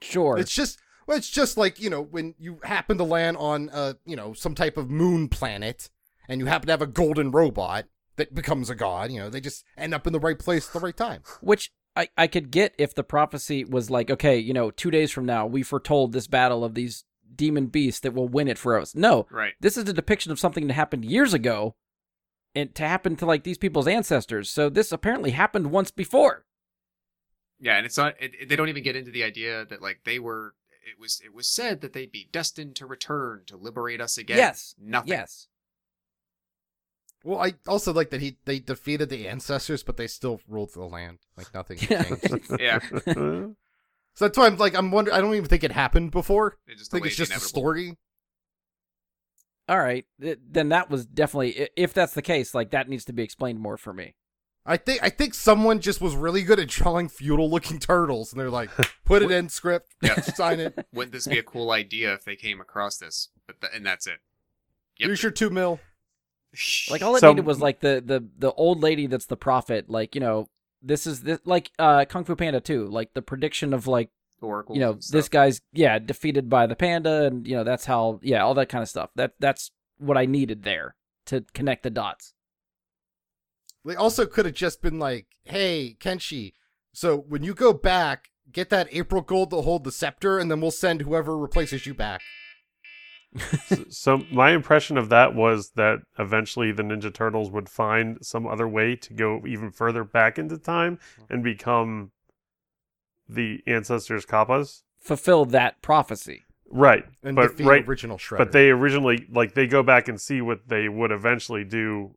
Sure. 0.00 0.38
It's 0.38 0.52
just 0.52 0.78
well, 1.06 1.16
it's 1.16 1.30
just 1.30 1.56
like 1.56 1.80
you 1.80 1.90
know 1.90 2.02
when 2.02 2.34
you 2.38 2.60
happen 2.64 2.98
to 2.98 3.04
land 3.04 3.36
on 3.38 3.70
uh 3.70 3.94
you 4.04 4.16
know 4.16 4.32
some 4.32 4.54
type 4.54 4.76
of 4.76 4.90
moon 4.90 5.28
planet 5.28 5.88
and 6.28 6.40
you 6.40 6.46
happen 6.46 6.66
to 6.66 6.72
have 6.72 6.82
a 6.82 6.86
golden 6.86 7.30
robot 7.30 7.86
that 8.16 8.34
becomes 8.34 8.70
a 8.70 8.74
god. 8.74 9.10
You 9.12 9.20
know 9.20 9.30
they 9.30 9.40
just 9.40 9.64
end 9.76 9.94
up 9.94 10.06
in 10.06 10.12
the 10.12 10.20
right 10.20 10.38
place 10.38 10.66
at 10.68 10.72
the 10.72 10.80
right 10.80 10.96
time. 10.96 11.22
Which 11.40 11.70
I, 11.96 12.08
I 12.16 12.26
could 12.26 12.50
get 12.50 12.74
if 12.78 12.94
the 12.94 13.04
prophecy 13.04 13.64
was 13.64 13.88
like, 13.90 14.10
okay, 14.10 14.36
you 14.38 14.52
know, 14.52 14.70
two 14.70 14.90
days 14.90 15.12
from 15.12 15.24
now, 15.26 15.46
we 15.46 15.62
foretold 15.62 16.12
this 16.12 16.26
battle 16.26 16.64
of 16.64 16.74
these 16.74 17.04
demon 17.36 17.66
beasts 17.66 18.00
that 18.00 18.14
will 18.14 18.28
win 18.28 18.48
it 18.48 18.58
for 18.58 18.78
us. 18.78 18.94
No, 18.94 19.26
right 19.30 19.54
this 19.60 19.76
is 19.76 19.88
a 19.88 19.92
depiction 19.92 20.30
of 20.32 20.38
something 20.40 20.66
that 20.66 20.74
happened 20.74 21.04
years 21.04 21.34
ago 21.34 21.74
and 22.54 22.72
to 22.76 22.86
happen 22.86 23.16
to 23.16 23.26
like 23.26 23.42
these 23.44 23.58
people's 23.58 23.88
ancestors. 23.88 24.48
So 24.50 24.68
this 24.68 24.92
apparently 24.92 25.32
happened 25.32 25.70
once 25.72 25.90
before. 25.90 26.44
yeah 27.60 27.76
and 27.76 27.86
it's 27.86 27.96
not 27.96 28.14
it, 28.20 28.32
it- 28.40 28.48
they 28.48 28.56
don't 28.56 28.68
even 28.68 28.82
get 28.84 28.96
into 28.96 29.10
the 29.10 29.24
idea 29.24 29.64
that 29.64 29.82
like 29.82 30.00
they 30.04 30.18
were 30.18 30.54
it 30.86 31.00
was 31.00 31.20
it 31.24 31.34
was 31.34 31.48
said 31.48 31.80
that 31.80 31.92
they'd 31.92 32.12
be 32.12 32.28
destined 32.30 32.76
to 32.76 32.86
return 32.86 33.42
to 33.46 33.56
liberate 33.56 34.00
us 34.00 34.18
again 34.18 34.36
Yes. 34.36 34.74
nothing 34.78 35.10
Yes. 35.12 35.48
Well, 37.24 37.40
I 37.40 37.54
also 37.66 37.92
like 37.92 38.10
that 38.10 38.20
he 38.20 38.36
they 38.44 38.58
defeated 38.60 39.08
the 39.08 39.26
ancestors, 39.28 39.82
but 39.82 39.96
they 39.96 40.06
still 40.06 40.40
ruled 40.46 40.72
the 40.74 40.84
land. 40.84 41.18
Like 41.36 41.52
nothing 41.54 41.78
changed. 41.78 42.50
yeah 42.60 42.80
so 44.16 44.26
that's 44.26 44.38
why 44.38 44.46
I'm 44.46 44.56
like 44.58 44.76
I'm 44.76 44.90
wondering. 44.92 45.16
I 45.16 45.20
don't 45.20 45.34
even 45.34 45.48
think 45.48 45.64
it 45.64 45.72
happened 45.72 46.10
before. 46.12 46.58
it 46.68 46.78
just 46.78 46.92
I 46.92 46.98
think 46.98 47.06
it's 47.06 47.16
just 47.16 47.34
a 47.34 47.40
story. 47.40 47.96
All 49.68 49.78
right. 49.78 50.04
Th- 50.20 50.38
Then 50.46 50.68
that 50.68 50.90
was 50.90 51.06
definitely, 51.06 51.68
if 51.76 51.94
that's 51.94 52.12
the 52.14 52.22
case, 52.22 52.54
like 52.54 52.70
that 52.72 52.88
needs 52.88 53.04
to 53.06 53.12
be 53.12 53.22
explained 53.22 53.60
more 53.60 53.76
for 53.78 53.92
me. 53.94 54.14
I 54.66 54.76
think 54.78 55.02
I 55.02 55.10
think 55.10 55.34
someone 55.34 55.80
just 55.80 56.00
was 56.00 56.14
really 56.16 56.42
good 56.42 56.58
at 56.60 56.68
drawing 56.68 57.08
feudal 57.08 57.50
looking 57.50 57.78
turtles, 57.78 58.32
and 58.32 58.40
they're 58.40 58.50
like, 58.50 58.70
put 59.04 59.22
it 59.22 59.30
in 59.30 59.48
script, 59.48 59.94
Yeah. 60.02 60.20
sign 60.20 60.60
it. 60.60 60.86
wouldn't 60.92 61.12
this 61.12 61.26
be 61.26 61.38
a 61.38 61.42
cool 61.42 61.70
idea 61.70 62.14
if 62.14 62.24
they 62.24 62.36
came 62.36 62.60
across 62.60 62.96
this 62.98 63.28
but 63.46 63.60
th- 63.60 63.72
and 63.74 63.84
that's 63.84 64.06
it 64.06 64.20
Yep. 64.98 65.06
Here's 65.08 65.22
your 65.22 65.32
two 65.32 65.50
mil. 65.50 65.80
Like 66.90 67.02
all 67.02 67.16
it 67.16 67.20
So- 67.20 67.30
needed 67.30 67.46
was 67.46 67.60
like 67.60 67.80
the 67.80 68.02
the 68.04 68.24
the 68.38 68.52
old 68.52 68.82
lady 68.82 69.06
that's 69.06 69.26
the 69.26 69.36
prophet. 69.36 69.88
Like 69.90 70.14
you 70.14 70.20
know, 70.20 70.48
this 70.82 71.06
is 71.06 71.22
this 71.22 71.40
like 71.44 71.70
uh 71.78 72.04
Kung 72.08 72.24
Fu 72.24 72.34
Panda 72.36 72.60
2, 72.60 72.86
like 72.86 73.14
the 73.14 73.22
prediction 73.22 73.72
of 73.74 73.86
like 73.86 74.10
oracles 74.42 74.76
you 74.76 74.80
know 74.80 74.92
this 75.10 75.28
guy's 75.30 75.62
yeah 75.72 75.98
defeated 75.98 76.50
by 76.50 76.66
the 76.66 76.76
panda, 76.76 77.24
and 77.24 77.46
you 77.46 77.56
know 77.56 77.64
that's 77.64 77.86
how 77.86 78.20
yeah 78.22 78.42
all 78.44 78.54
that 78.54 78.68
kind 78.68 78.82
of 78.82 78.88
stuff. 78.88 79.10
That 79.14 79.32
that's 79.40 79.70
what 79.98 80.18
I 80.18 80.26
needed 80.26 80.62
there 80.64 80.96
to 81.26 81.44
connect 81.54 81.82
the 81.82 81.90
dots. 81.90 82.34
They 83.84 83.94
also 83.94 84.26
could 84.26 84.46
have 84.46 84.54
just 84.54 84.80
been 84.82 84.98
like, 84.98 85.26
hey, 85.44 85.96
Kenshi, 86.00 86.52
so 86.92 87.16
when 87.18 87.42
you 87.42 87.54
go 87.54 87.72
back, 87.74 88.30
get 88.50 88.70
that 88.70 88.88
April 88.90 89.20
Gold 89.22 89.50
to 89.50 89.60
hold 89.62 89.84
the 89.84 89.92
scepter, 89.92 90.38
and 90.38 90.50
then 90.50 90.60
we'll 90.60 90.70
send 90.70 91.02
whoever 91.02 91.36
replaces 91.36 91.84
you 91.86 91.92
back. 91.94 92.22
So 93.88 94.22
my 94.30 94.50
impression 94.52 94.96
of 94.96 95.08
that 95.08 95.34
was 95.34 95.70
that 95.76 95.98
eventually 96.18 96.72
the 96.72 96.82
Ninja 96.82 97.12
Turtles 97.12 97.50
would 97.50 97.68
find 97.68 98.18
some 98.22 98.46
other 98.46 98.68
way 98.68 98.96
to 98.96 99.12
go 99.14 99.42
even 99.46 99.70
further 99.70 100.04
back 100.04 100.38
into 100.38 100.56
time 100.58 100.98
and 101.28 101.42
become 101.42 102.12
the 103.28 103.60
ancestors 103.66 104.24
Kappas. 104.26 104.82
Fulfill 105.00 105.44
that 105.46 105.82
prophecy. 105.82 106.42
Right. 106.70 107.04
And 107.22 107.36
but 107.36 107.48
defeat 107.52 107.66
right 107.66 107.86
original 107.88 108.18
Shredder. 108.18 108.38
but 108.38 108.52
they 108.52 108.70
originally 108.70 109.26
like 109.30 109.54
they 109.54 109.66
go 109.66 109.82
back 109.82 110.08
and 110.08 110.20
see 110.20 110.40
what 110.40 110.68
they 110.68 110.88
would 110.88 111.12
eventually 111.12 111.64
do. 111.64 112.14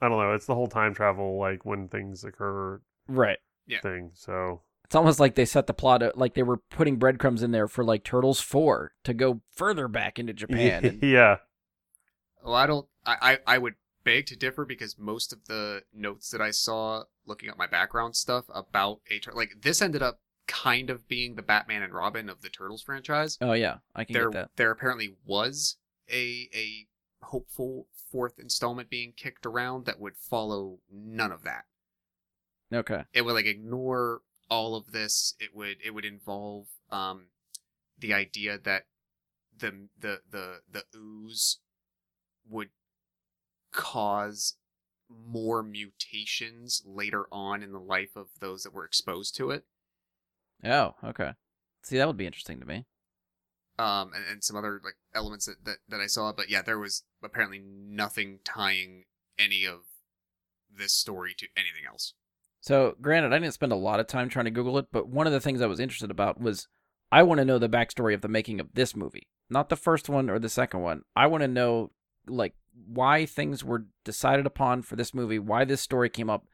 I 0.00 0.08
don't 0.08 0.18
know, 0.18 0.32
it's 0.32 0.46
the 0.46 0.54
whole 0.54 0.66
time 0.66 0.94
travel 0.94 1.38
like 1.38 1.64
when 1.64 1.88
things 1.88 2.24
occur 2.24 2.80
Right. 3.06 3.38
Yeah. 3.66 3.80
thing. 3.80 4.10
So 4.14 4.62
It's 4.92 4.96
almost 4.96 5.18
like 5.18 5.36
they 5.36 5.46
set 5.46 5.66
the 5.66 5.72
plot 5.72 6.02
out, 6.02 6.18
like 6.18 6.34
they 6.34 6.42
were 6.42 6.58
putting 6.58 6.96
breadcrumbs 6.96 7.42
in 7.42 7.50
there 7.50 7.66
for 7.66 7.82
like 7.82 8.04
Turtles 8.04 8.42
4 8.42 8.92
to 9.04 9.14
go 9.14 9.40
further 9.54 9.88
back 9.88 10.18
into 10.18 10.32
Japan. 10.34 10.84
and- 10.84 11.02
yeah. 11.02 11.36
Well, 12.44 12.54
I 12.54 12.66
don't. 12.66 12.86
I, 13.06 13.38
I 13.46 13.54
I 13.54 13.56
would 13.56 13.76
beg 14.04 14.26
to 14.26 14.36
differ 14.36 14.66
because 14.66 14.98
most 14.98 15.32
of 15.32 15.46
the 15.46 15.84
notes 15.94 16.30
that 16.30 16.42
I 16.42 16.50
saw 16.50 17.04
looking 17.24 17.48
up 17.48 17.56
my 17.56 17.66
background 17.66 18.16
stuff 18.16 18.44
about 18.54 19.00
a 19.10 19.18
tur- 19.18 19.32
like 19.32 19.62
this 19.62 19.80
ended 19.80 20.02
up 20.02 20.20
kind 20.46 20.90
of 20.90 21.08
being 21.08 21.36
the 21.36 21.42
Batman 21.42 21.82
and 21.82 21.94
Robin 21.94 22.28
of 22.28 22.42
the 22.42 22.50
Turtles 22.50 22.82
franchise. 22.82 23.38
Oh 23.40 23.54
yeah, 23.54 23.76
I 23.96 24.04
can 24.04 24.12
there 24.12 24.28
get 24.28 24.32
that. 24.38 24.50
there 24.56 24.70
apparently 24.70 25.14
was 25.24 25.78
a 26.12 26.50
a 26.54 26.86
hopeful 27.24 27.86
fourth 28.10 28.38
installment 28.38 28.90
being 28.90 29.14
kicked 29.16 29.46
around 29.46 29.86
that 29.86 29.98
would 29.98 30.18
follow 30.18 30.80
none 30.92 31.32
of 31.32 31.44
that. 31.44 31.64
Okay. 32.70 33.04
It 33.14 33.22
would 33.22 33.32
like 33.32 33.46
ignore 33.46 34.20
all 34.50 34.74
of 34.76 34.92
this. 34.92 35.34
It 35.40 35.54
would 35.54 35.78
it 35.84 35.90
would 35.92 36.04
involve 36.04 36.66
um 36.90 37.28
the 37.98 38.12
idea 38.14 38.58
that 38.58 38.84
the 39.56 39.88
the 39.98 40.20
the 40.30 40.60
the 40.70 40.84
ooze 40.96 41.60
would 42.48 42.70
cause 43.72 44.56
more 45.08 45.62
mutations 45.62 46.82
later 46.86 47.26
on 47.32 47.62
in 47.62 47.72
the 47.72 47.78
life 47.80 48.16
of 48.16 48.28
those 48.40 48.62
that 48.64 48.74
were 48.74 48.84
exposed 48.84 49.36
to 49.36 49.50
it. 49.50 49.64
Oh, 50.64 50.96
okay. 51.04 51.34
See, 51.82 51.98
that 51.98 52.06
would 52.08 52.16
be 52.16 52.26
interesting 52.26 52.58
to 52.60 52.66
me. 52.66 52.86
um, 53.78 54.12
and, 54.14 54.24
and 54.30 54.44
some 54.44 54.56
other 54.56 54.80
like 54.84 54.96
elements 55.14 55.46
that, 55.46 55.64
that 55.64 55.78
that 55.88 56.00
I 56.00 56.06
saw. 56.06 56.32
But 56.32 56.50
yeah, 56.50 56.62
there 56.62 56.78
was 56.78 57.04
apparently 57.22 57.58
nothing 57.60 58.40
tying 58.44 59.04
any 59.38 59.66
of 59.66 59.80
this 60.74 60.92
story 60.94 61.34
to 61.38 61.46
anything 61.56 61.84
else. 61.88 62.14
So, 62.62 62.94
granted, 63.02 63.32
I 63.32 63.40
didn't 63.40 63.54
spend 63.54 63.72
a 63.72 63.76
lot 63.76 63.98
of 63.98 64.06
time 64.06 64.28
trying 64.28 64.44
to 64.44 64.50
Google 64.52 64.78
it, 64.78 64.86
but 64.92 65.08
one 65.08 65.26
of 65.26 65.32
the 65.32 65.40
things 65.40 65.60
I 65.60 65.66
was 65.66 65.80
interested 65.80 66.12
about 66.12 66.40
was 66.40 66.68
I 67.10 67.24
want 67.24 67.38
to 67.38 67.44
know 67.44 67.58
the 67.58 67.68
backstory 67.68 68.14
of 68.14 68.20
the 68.20 68.28
making 68.28 68.60
of 68.60 68.72
this 68.72 68.94
movie, 68.94 69.26
not 69.50 69.68
the 69.68 69.74
first 69.74 70.08
one 70.08 70.30
or 70.30 70.38
the 70.38 70.48
second 70.48 70.80
one. 70.80 71.02
I 71.16 71.26
want 71.26 71.42
to 71.42 71.48
know 71.48 71.90
like 72.28 72.54
why 72.86 73.26
things 73.26 73.64
were 73.64 73.86
decided 74.04 74.46
upon 74.46 74.82
for 74.82 74.94
this 74.94 75.12
movie, 75.12 75.40
why 75.40 75.64
this 75.64 75.80
story 75.80 76.08
came 76.08 76.30
up. 76.30 76.46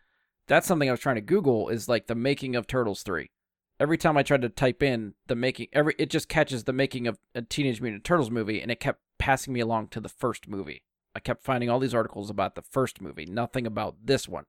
That's 0.47 0.67
something 0.67 0.89
I 0.89 0.93
was 0.93 1.01
trying 1.01 1.17
to 1.17 1.21
Google 1.21 1.69
is 1.69 1.91
like 1.91 2.07
the 2.07 2.15
making 2.15 2.57
of 2.57 2.67
Turtles 2.67 3.03
3. 3.03 3.31
Every 3.79 3.99
time 3.99 4.17
I 4.17 4.23
tried 4.23 4.41
to 4.43 4.49
type 4.49 4.83
in 4.83 5.13
the 5.27 5.37
making 5.37 5.69
every 5.75 5.95
it 5.99 6.09
just 6.09 6.31
catches 6.31 6.65
the 6.65 6.73
making 6.73 7.07
of 7.07 7.19
a 7.35 7.43
Teenage 7.43 7.83
Mutant 7.83 8.05
Turtles 8.05 8.31
movie 8.31 8.63
and 8.63 8.71
it 8.71 8.81
kept 8.81 9.03
passing 9.19 9.53
me 9.53 9.61
along 9.61 9.89
to 9.89 10.01
the 10.01 10.09
first 10.09 10.49
movie. 10.49 10.85
I 11.15 11.21
kept 11.21 11.45
finding 11.45 11.69
all 11.69 11.79
these 11.79 11.95
articles 11.95 12.31
about 12.31 12.55
the 12.55 12.63
first 12.63 13.03
movie, 13.03 13.27
nothing 13.27 13.67
about 13.67 13.97
this 14.03 14.27
one. 14.27 14.45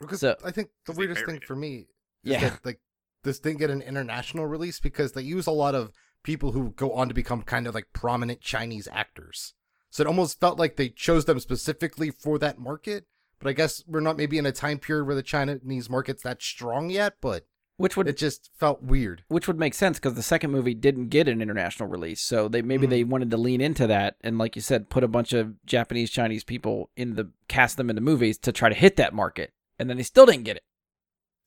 Because 0.00 0.20
So- 0.20 0.36
I 0.44 0.50
think 0.50 0.70
the 0.86 0.92
weirdest 0.92 1.24
thing 1.26 1.36
it. 1.36 1.44
for 1.44 1.56
me 1.56 1.88
is 2.24 2.32
Yeah. 2.32 2.40
that 2.50 2.64
like 2.64 2.80
this 3.22 3.38
didn't 3.38 3.58
get 3.58 3.70
an 3.70 3.82
international 3.82 4.46
release 4.46 4.80
because 4.80 5.12
they 5.12 5.22
use 5.22 5.46
a 5.46 5.50
lot 5.52 5.74
of 5.74 5.92
people 6.22 6.52
who 6.52 6.70
go 6.72 6.92
on 6.92 7.08
to 7.08 7.14
become 7.14 7.42
kind 7.42 7.66
of 7.66 7.74
like 7.74 7.92
prominent 7.92 8.40
Chinese 8.40 8.88
actors. 8.92 9.54
So 9.90 10.02
it 10.02 10.06
almost 10.06 10.38
felt 10.40 10.58
like 10.58 10.76
they 10.76 10.88
chose 10.88 11.24
them 11.24 11.40
specifically 11.40 12.10
for 12.10 12.38
that 12.38 12.58
market. 12.58 13.06
But 13.38 13.48
I 13.48 13.52
guess 13.54 13.82
we're 13.86 14.00
not 14.00 14.16
maybe 14.18 14.38
in 14.38 14.46
a 14.46 14.52
time 14.52 14.78
period 14.78 15.06
where 15.06 15.14
the 15.16 15.22
Chinese 15.22 15.88
market's 15.90 16.22
that 16.22 16.42
strong 16.42 16.90
yet, 16.90 17.14
but 17.20 17.46
Which 17.78 17.96
would 17.96 18.06
it 18.06 18.18
just 18.18 18.50
felt 18.58 18.82
weird. 18.82 19.24
which 19.28 19.48
would 19.48 19.58
make 19.58 19.72
sense 19.72 19.98
because 19.98 20.12
the 20.14 20.22
second 20.22 20.50
movie 20.50 20.74
didn't 20.74 21.08
get 21.08 21.26
an 21.26 21.40
international 21.40 21.88
release 21.88 22.20
so 22.20 22.46
they 22.48 22.60
maybe 22.60 22.86
they 22.86 23.00
mm-hmm. 23.00 23.10
wanted 23.10 23.30
to 23.30 23.38
lean 23.38 23.62
into 23.62 23.86
that 23.86 24.16
and 24.20 24.36
like 24.36 24.54
you 24.54 24.60
said 24.60 24.90
put 24.90 25.02
a 25.02 25.08
bunch 25.08 25.32
of 25.32 25.54
japanese 25.64 26.10
chinese 26.10 26.44
people 26.44 26.90
in 26.94 27.14
the 27.14 27.30
cast 27.48 27.78
them 27.78 27.88
in 27.88 27.96
the 27.96 28.02
movies 28.02 28.36
to 28.36 28.52
try 28.52 28.68
to 28.68 28.74
hit 28.74 28.96
that 28.96 29.14
market 29.14 29.54
and 29.80 29.90
then 29.90 29.96
they 29.96 30.04
still 30.04 30.26
didn't 30.26 30.44
get 30.44 30.56
it 30.56 30.64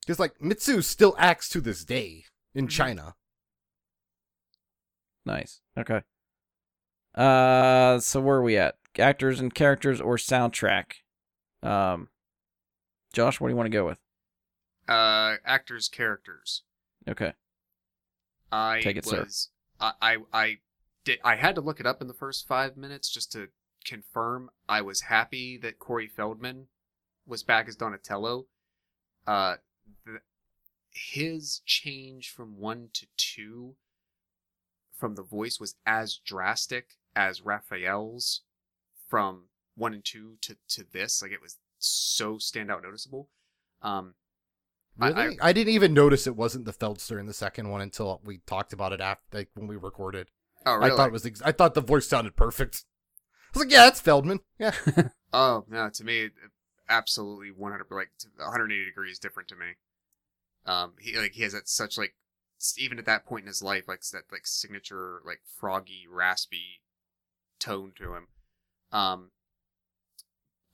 Because 0.02 0.20
like 0.20 0.42
Mitsu 0.42 0.82
still 0.82 1.16
acts 1.18 1.48
to 1.50 1.62
this 1.62 1.86
day 1.86 2.26
in 2.56 2.68
Mhm. 2.68 2.70
China. 2.70 3.16
nice 5.26 5.62
okay 5.78 6.02
uh 7.16 8.00
so 8.00 8.20
where 8.20 8.38
are 8.38 8.44
we 8.44 8.58
at 8.58 8.76
actors 8.98 9.40
and 9.40 9.54
characters 9.54 10.02
or 10.02 10.18
soundtrack 10.18 10.94
um 11.62 12.10
josh 13.14 13.40
what 13.40 13.48
do 13.48 13.52
you 13.52 13.56
want 13.58 13.68
to 13.68 13.78
go 13.78 13.86
with 13.86 14.00
Uh, 14.88 15.38
actors, 15.46 15.90
characters. 15.90 16.64
okay 17.08 17.34
I 18.52 18.82
Take 18.82 18.98
it, 18.98 19.06
sir. 19.06 19.26
was 19.26 19.50
I, 19.80 19.94
I 20.02 20.18
I 20.34 20.60
did 21.04 21.20
I 21.24 21.36
had 21.36 21.56
to 21.56 21.62
look 21.62 21.80
it 21.80 21.86
up 21.86 22.02
in 22.02 22.08
the 22.08 22.14
first 22.14 22.48
five 22.48 22.78
minutes 22.78 23.10
just 23.10 23.32
to 23.34 23.50
confirm. 23.84 24.50
I 24.70 24.82
was 24.82 25.02
happy 25.02 25.58
that 25.58 25.80
Corey 25.80 26.08
Feldman 26.08 26.68
was 27.26 27.44
back 27.44 27.68
as 27.68 27.76
Donatello. 27.76 28.46
Uh, 29.26 29.56
the, 30.06 30.20
his 30.92 31.62
change 31.66 32.30
from 32.30 32.58
one 32.60 32.90
to 32.94 33.08
two 33.18 33.76
from 34.98 35.16
the 35.16 35.24
voice 35.24 35.60
was 35.60 35.76
as 35.86 36.18
drastic 36.24 36.92
as 37.16 37.42
Raphael's 37.42 38.42
from 39.08 39.46
one 39.76 39.94
and 39.94 40.04
two 40.06 40.38
to 40.42 40.58
to 40.70 40.84
this. 40.92 41.22
Like 41.22 41.32
it 41.32 41.42
was 41.42 41.58
so 41.80 42.36
standout 42.36 42.84
noticeable. 42.84 43.30
Um, 43.82 44.16
I- 45.00 45.10
Really? 45.10 45.38
I, 45.42 45.54
didn't 45.54 45.74
even 45.74 45.94
notice 45.94 46.28
it 46.28 46.36
wasn't 46.36 46.66
the 46.66 46.72
Feldster 46.74 47.20
in 47.20 47.26
the 47.26 47.34
second 47.34 47.70
one 47.70 47.82
until 47.82 48.22
we 48.24 48.38
talked 48.46 48.74
about 48.74 48.94
it 48.94 49.02
after 49.02 49.40
like 49.40 49.50
when 49.56 49.66
we 49.68 49.76
recorded. 49.76 50.30
oh 50.68 50.76
really? 50.76 50.92
I 50.92 50.96
thought 50.96 51.08
it 51.08 51.14
was 51.14 51.26
ex- 51.26 51.42
I 51.42 51.52
thought 51.52 51.74
the 51.74 51.82
voice 51.82 52.08
sounded 52.08 52.36
perfect. 52.36 52.86
I 53.56 53.58
was 53.60 53.66
like, 53.66 53.74
yeah, 53.74 53.88
it's 53.88 54.00
Feldman. 54.02 54.40
Yeah. 54.60 54.74
Oh 55.36 55.66
no, 55.68 55.90
to 55.90 56.04
me, 56.04 56.30
absolutely 56.94 57.52
one 57.52 57.72
hundred 57.72 57.88
like 57.92 58.12
180 58.38 58.86
degrees 58.86 59.20
different 59.20 59.50
to 59.50 59.56
me. 59.56 59.74
Um, 60.66 60.94
he 61.00 61.18
like 61.18 61.34
he 61.34 61.44
has 61.44 61.54
that 61.54 61.68
such 61.68 61.98
like 61.98 62.16
even 62.78 63.00
at 63.00 63.06
that 63.06 63.26
point 63.26 63.44
in 63.44 63.48
his 63.48 63.62
life, 63.62 63.88
like 63.88 64.02
that 64.12 64.24
like 64.32 64.46
signature 64.46 65.22
like 65.26 65.42
froggy, 65.60 66.08
raspy 66.10 66.82
tone 67.60 67.94
to 67.98 68.14
him. 68.14 68.28
Um, 68.92 69.32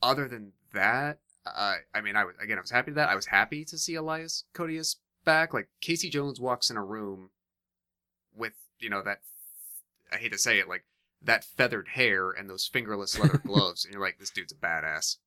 other 0.02 0.28
than 0.28 0.52
that, 0.74 1.20
uh, 1.46 1.76
I 1.94 2.02
mean, 2.02 2.16
I 2.16 2.26
was 2.26 2.36
again, 2.41 2.58
I 2.58 2.62
was 2.62 2.72
happy 2.72 2.91
to 2.91 2.96
that. 2.96 3.10
I 3.10 3.16
was 3.16 3.28
happy 3.28 3.66
to 3.66 3.78
see 3.78 3.96
Elias 3.96 4.44
Koteas 4.54 4.98
back. 5.24 5.54
Like 5.54 5.70
Casey 5.82 6.10
Jones 6.10 6.40
walks 6.40 6.70
in 6.70 6.78
a 6.78 6.84
room 6.84 7.32
with 8.36 8.54
you 8.80 8.90
know 8.90 9.02
that 9.02 9.22
I 10.12 10.18
hate 10.18 10.32
to 10.32 10.38
say 10.38 10.60
it, 10.60 10.68
like 10.68 10.84
that 11.22 11.44
feathered 11.44 11.90
hair 11.90 12.32
and 12.32 12.50
those 12.50 12.68
fingerless 12.68 13.18
leather 13.18 13.41
gloves, 13.46 13.86
and 13.86 13.94
you're 13.94 14.04
like, 14.04 14.20
this 14.20 14.30
dude's 14.30 14.54
a 14.54 14.56
badass. 14.56 15.18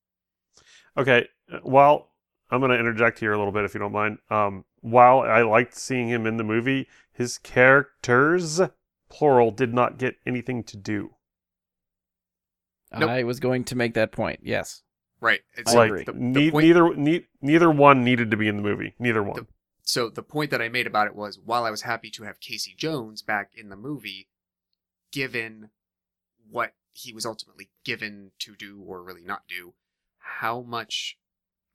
Okay, 0.96 1.26
uh, 1.52 1.58
while 1.62 2.10
I'm 2.50 2.60
going 2.60 2.70
to 2.70 2.78
interject 2.78 3.18
here 3.18 3.32
a 3.32 3.38
little 3.38 3.52
bit, 3.52 3.64
if 3.64 3.74
you 3.74 3.80
don't 3.80 3.92
mind. 3.92 4.18
Um, 4.30 4.64
while 4.80 5.20
I 5.20 5.42
liked 5.42 5.76
seeing 5.76 6.08
him 6.08 6.26
in 6.26 6.36
the 6.36 6.44
movie, 6.44 6.88
his 7.12 7.38
characters, 7.38 8.60
plural, 9.08 9.50
did 9.50 9.72
not 9.72 9.98
get 9.98 10.16
anything 10.26 10.62
to 10.64 10.76
do. 10.76 11.14
Nope. 12.94 13.08
i 13.08 13.22
was 13.22 13.40
going 13.40 13.64
to 13.64 13.74
make 13.74 13.94
that 13.94 14.12
point 14.12 14.40
yes 14.42 14.82
Right. 15.22 15.40
It's 15.54 15.72
I 15.72 15.76
like 15.76 15.86
agree. 15.86 16.04
The, 16.04 16.12
the 16.12 16.18
ne- 16.18 16.50
point, 16.50 16.66
neither 16.66 16.94
ne- 16.96 17.26
neither 17.40 17.70
one 17.70 18.02
needed 18.02 18.32
to 18.32 18.36
be 18.36 18.48
in 18.48 18.56
the 18.56 18.62
movie. 18.62 18.96
Neither 18.98 19.22
one. 19.22 19.46
so 19.84 20.08
the 20.08 20.22
point 20.22 20.50
that 20.50 20.60
I 20.60 20.68
made 20.68 20.88
about 20.88 21.06
it 21.06 21.14
was 21.14 21.38
while 21.38 21.64
I 21.64 21.70
was 21.70 21.82
happy 21.82 22.10
to 22.10 22.24
have 22.24 22.40
Casey 22.40 22.74
Jones 22.76 23.22
back 23.22 23.52
in 23.54 23.68
the 23.68 23.76
movie, 23.76 24.26
given 25.12 25.70
what 26.50 26.74
he 26.92 27.12
was 27.12 27.24
ultimately 27.24 27.70
given 27.84 28.32
to 28.40 28.56
do 28.56 28.82
or 28.84 29.00
really 29.00 29.22
not 29.22 29.44
do, 29.48 29.74
how 30.40 30.62
much 30.62 31.18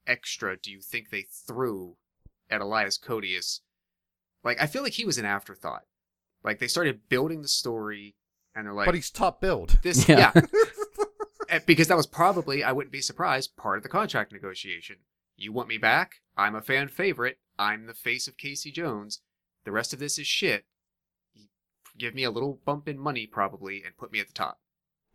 extra 0.06 0.58
do 0.58 0.72
you 0.72 0.82
think 0.82 1.10
they 1.10 1.26
threw 1.48 1.98
at 2.50 2.62
Elias 2.62 2.98
Koteas? 2.98 3.62
Like 4.44 4.62
I 4.62 4.68
feel 4.68 4.84
like 4.84 4.94
he 4.94 5.06
was 5.06 5.18
an 5.18 5.26
afterthought. 5.26 5.84
Like 6.44 6.60
they 6.60 6.68
started 6.68 7.10
building 7.10 7.42
the 7.42 7.48
story 7.48 8.16
and 8.56 8.66
they're 8.66 8.74
like 8.74 8.86
but 8.86 8.96
he's 8.96 9.12
top 9.12 9.42
billed. 9.42 9.78
this 9.84 10.08
Yeah. 10.08 10.32
yeah. 10.36 10.42
Because 11.66 11.88
that 11.88 11.96
was 11.96 12.08
probably 12.08 12.62
I 12.64 12.74
wouldn't 12.74 12.92
be 12.92 13.02
surprised 13.02 13.56
part 13.56 13.78
of 13.78 13.84
the 13.84 13.90
contract 13.90 14.34
negotiation. 14.34 14.98
You 15.38 15.54
want 15.54 15.70
me 15.70 15.78
back? 15.78 16.16
I'm 16.36 16.56
a 16.56 16.62
fan 16.62 16.90
favorite. 16.90 17.38
I'm 17.58 17.86
the 17.86 17.94
face 17.94 18.28
of 18.28 18.38
Casey 18.38 18.72
Jones. 18.72 19.22
The 19.64 19.72
rest 19.72 19.94
of 19.94 20.00
this 20.00 20.20
is 20.20 20.28
shit. 20.28 20.66
Give 21.98 22.14
me 22.14 22.24
a 22.24 22.32
little 22.32 22.60
bump 22.66 22.88
in 22.88 23.00
money 23.00 23.26
probably 23.28 23.82
and 23.84 23.98
put 23.98 24.12
me 24.12 24.20
at 24.20 24.28
the 24.28 24.34
top. 24.34 24.60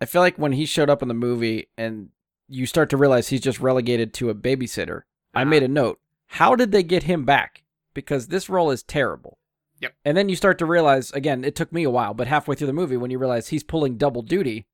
I 0.00 0.06
feel 0.06 0.22
like 0.22 0.36
when 0.36 0.52
he 0.52 0.64
showed 0.66 0.90
up 0.90 1.02
in 1.02 1.08
the 1.08 1.14
movie 1.14 1.68
and 1.76 2.08
you 2.52 2.66
start 2.66 2.90
to 2.90 2.96
realize 2.96 3.28
he's 3.28 3.40
just 3.40 3.60
relegated 3.60 4.12
to 4.14 4.30
a 4.30 4.34
babysitter, 4.34 5.02
I 5.34 5.42
Uh-huh. 5.42 5.50
made 5.50 5.62
a 5.62 5.68
note. 5.68 5.98
How 6.26 6.54
did 6.54 6.72
they 6.72 6.82
get 6.82 7.04
him 7.04 7.24
back? 7.24 7.64
Because 7.94 8.28
this 8.28 8.48
role 8.48 8.70
is 8.70 8.82
terrible. 8.82 9.38
Yep. 9.80 9.94
And 10.04 10.16
then 10.16 10.28
you 10.28 10.36
start 10.36 10.58
to 10.58 10.66
realize, 10.66 11.10
again, 11.12 11.44
it 11.44 11.56
took 11.56 11.72
me 11.72 11.82
a 11.82 11.90
while, 11.90 12.14
but 12.14 12.26
halfway 12.28 12.54
through 12.54 12.68
the 12.68 12.72
movie, 12.72 12.96
when 12.96 13.10
you 13.10 13.18
realize 13.18 13.48
he's 13.48 13.64
pulling 13.64 13.96
double 13.96 14.22
duty, 14.22 14.66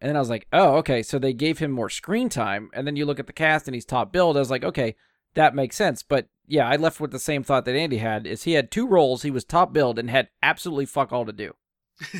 and 0.00 0.08
then 0.08 0.16
I 0.16 0.20
was 0.20 0.30
like, 0.30 0.46
oh, 0.52 0.76
okay, 0.76 1.02
so 1.02 1.18
they 1.18 1.32
gave 1.32 1.58
him 1.58 1.70
more 1.70 1.90
screen 1.90 2.28
time. 2.28 2.70
And 2.74 2.86
then 2.86 2.96
you 2.96 3.06
look 3.06 3.18
at 3.18 3.26
the 3.26 3.32
cast 3.32 3.66
and 3.66 3.74
he's 3.74 3.84
top 3.86 4.12
billed. 4.12 4.36
I 4.36 4.40
was 4.40 4.50
like, 4.50 4.62
okay, 4.64 4.94
that 5.34 5.54
makes 5.54 5.74
sense. 5.74 6.02
But 6.02 6.28
yeah, 6.46 6.68
I 6.68 6.76
left 6.76 7.00
with 7.00 7.10
the 7.12 7.18
same 7.18 7.42
thought 7.42 7.64
that 7.64 7.74
Andy 7.74 7.96
had: 7.98 8.26
is 8.26 8.42
he 8.44 8.52
had 8.52 8.70
two 8.70 8.86
roles, 8.86 9.22
he 9.22 9.30
was 9.30 9.44
top 9.44 9.72
billed, 9.72 9.98
and 9.98 10.08
had 10.10 10.28
absolutely 10.42 10.86
fuck 10.86 11.12
all 11.12 11.24
to 11.24 11.32
do. 11.32 11.54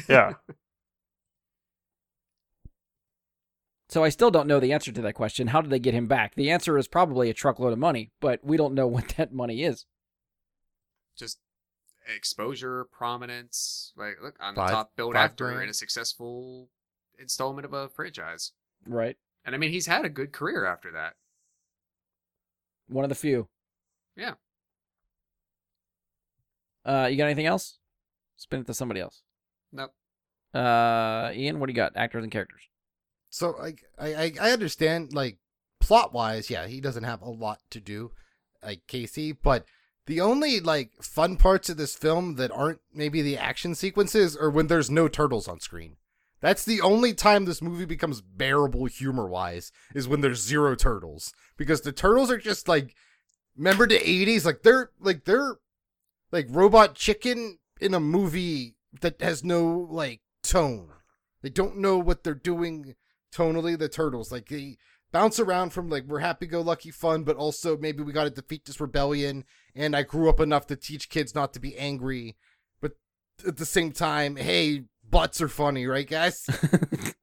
yeah. 0.09 0.33
So 3.89 4.03
I 4.03 4.09
still 4.09 4.31
don't 4.33 4.49
know 4.49 4.59
the 4.59 4.73
answer 4.73 4.91
to 4.91 5.01
that 5.03 5.15
question. 5.15 5.49
How 5.49 5.61
did 5.61 5.71
they 5.71 5.79
get 5.79 5.95
him 5.95 6.07
back? 6.07 6.35
The 6.35 6.51
answer 6.51 6.77
is 6.77 6.89
probably 6.89 7.31
a 7.31 7.35
truckload 7.35 7.73
of 7.73 7.79
money, 7.79 8.11
but 8.21 8.45
we 8.45 8.57
don't 8.57 8.75
know 8.75 8.87
what 8.89 9.09
that 9.17 9.33
money 9.33 9.63
is. 9.63 9.87
Just 11.17 11.39
exposure, 12.15 12.85
prominence. 12.85 13.93
Like, 13.97 14.17
look, 14.23 14.37
I'm 14.41 14.55
Five- 14.55 14.69
the 14.69 14.75
top 14.75 14.93
billed 14.97 15.15
five 15.15 15.31
actor 15.31 15.47
grand. 15.47 15.63
in 15.65 15.69
a 15.71 15.75
successful 15.75 16.69
installment 17.19 17.65
of 17.65 17.73
a 17.73 17.89
franchise. 17.89 18.53
Right. 18.87 19.17
And 19.45 19.55
I 19.55 19.59
mean, 19.59 19.71
he's 19.71 19.87
had 19.87 20.05
a 20.05 20.09
good 20.09 20.33
career 20.33 20.67
after 20.67 20.91
that. 20.93 21.15
One 22.89 23.05
of 23.05 23.09
the 23.09 23.15
few. 23.15 23.49
Yeah. 24.17 24.35
Uh, 26.85 27.09
you 27.11 27.17
got 27.17 27.25
anything 27.27 27.47
else? 27.47 27.79
Spin 28.37 28.61
it 28.61 28.67
to 28.67 28.75
somebody 28.75 29.01
else. 29.01 29.23
Nope. 29.73 29.93
Uh, 30.55 31.31
Ian, 31.35 31.59
what 31.59 31.67
do 31.67 31.73
you 31.73 31.77
got? 31.77 31.93
Actors 31.97 32.23
and 32.23 32.31
characters. 32.33 32.63
So 33.37 33.55
I, 33.61 33.75
I 33.99 34.33
I 34.41 34.51
understand 34.53 35.13
like 35.13 35.37
plot 35.79 36.15
wise, 36.15 36.49
yeah, 36.49 36.67
he 36.67 36.81
doesn't 36.81 37.05
have 37.05 37.21
a 37.21 37.29
lot 37.29 37.61
to 37.69 37.81
do, 37.81 38.13
like 38.63 38.87
Casey, 38.87 39.33
but 39.33 39.67
the 40.07 40.23
only 40.23 40.59
like 40.59 40.93
fun 41.03 41.37
parts 41.37 41.69
of 41.69 41.77
this 41.77 41.95
film 41.95 42.37
that 42.37 42.51
aren't 42.51 42.81
maybe 42.95 43.21
the 43.21 43.37
action 43.37 43.75
sequences 43.75 44.39
are 44.39 44.49
when 44.49 44.69
there's 44.69 44.91
no 44.91 45.07
turtles 45.07 45.49
on 45.49 45.61
screen. 45.61 45.97
That's 46.41 46.65
the 46.65 46.81
only 46.81 47.13
time 47.13 47.45
this 47.45 47.61
movie 47.61 47.85
becomes 47.85 48.23
bearable 48.23 48.87
humor 48.87 49.29
wise 49.29 49.71
is 49.95 50.09
when 50.09 50.23
there's 50.23 50.41
zero 50.41 50.75
turtles 50.75 51.35
because 51.59 51.83
the 51.83 51.93
turtles 51.93 52.31
are 52.31 52.39
just 52.39 52.69
like 52.69 52.95
remember 53.55 53.87
the 53.87 53.99
80s 53.99 54.47
like 54.47 54.63
they're 54.63 54.93
like 54.99 55.27
they're 55.27 55.57
like 56.33 56.47
robot 56.49 56.95
chicken 56.95 57.59
in 57.83 57.93
a 57.93 58.01
movie 58.01 58.77
that 59.03 59.21
has 59.21 59.45
no 59.45 59.87
like 59.91 60.23
tone. 60.43 60.89
They 61.43 61.51
don't 61.51 61.77
know 61.77 61.99
what 61.99 62.25
they're 62.25 62.35
doing 62.35 62.95
tonally 63.35 63.79
the 63.79 63.89
turtles 63.89 64.33
like 64.33 64.49
they 64.49 64.77
bounce 65.13 65.39
around 65.39 65.71
from 65.71 65.89
like 65.89 66.05
we're 66.05 66.19
happy 66.19 66.47
go 66.47 66.61
lucky 66.61 66.91
fun 66.91 67.23
but 67.23 67.37
also 67.37 67.77
maybe 67.77 68.03
we 68.03 68.13
got 68.13 68.25
to 68.25 68.31
defeat 68.31 68.65
this 68.65 68.81
rebellion 68.81 69.45
and 69.75 69.95
i 69.97 70.03
grew 70.03 70.29
up 70.29 70.41
enough 70.41 70.67
to 70.67 70.77
teach 70.77 71.09
kids 71.09 71.35
not 71.35 71.53
to 71.53 71.61
be 71.61 71.77
angry 71.77 72.37
but 72.81 72.93
at 73.47 73.57
the 73.57 73.67
same 73.67 73.93
time 73.93 74.37
hey 74.37 74.85
butts 75.09 75.41
are 75.41 75.49
funny 75.49 75.87
right 75.87 76.09
guys? 76.09 76.47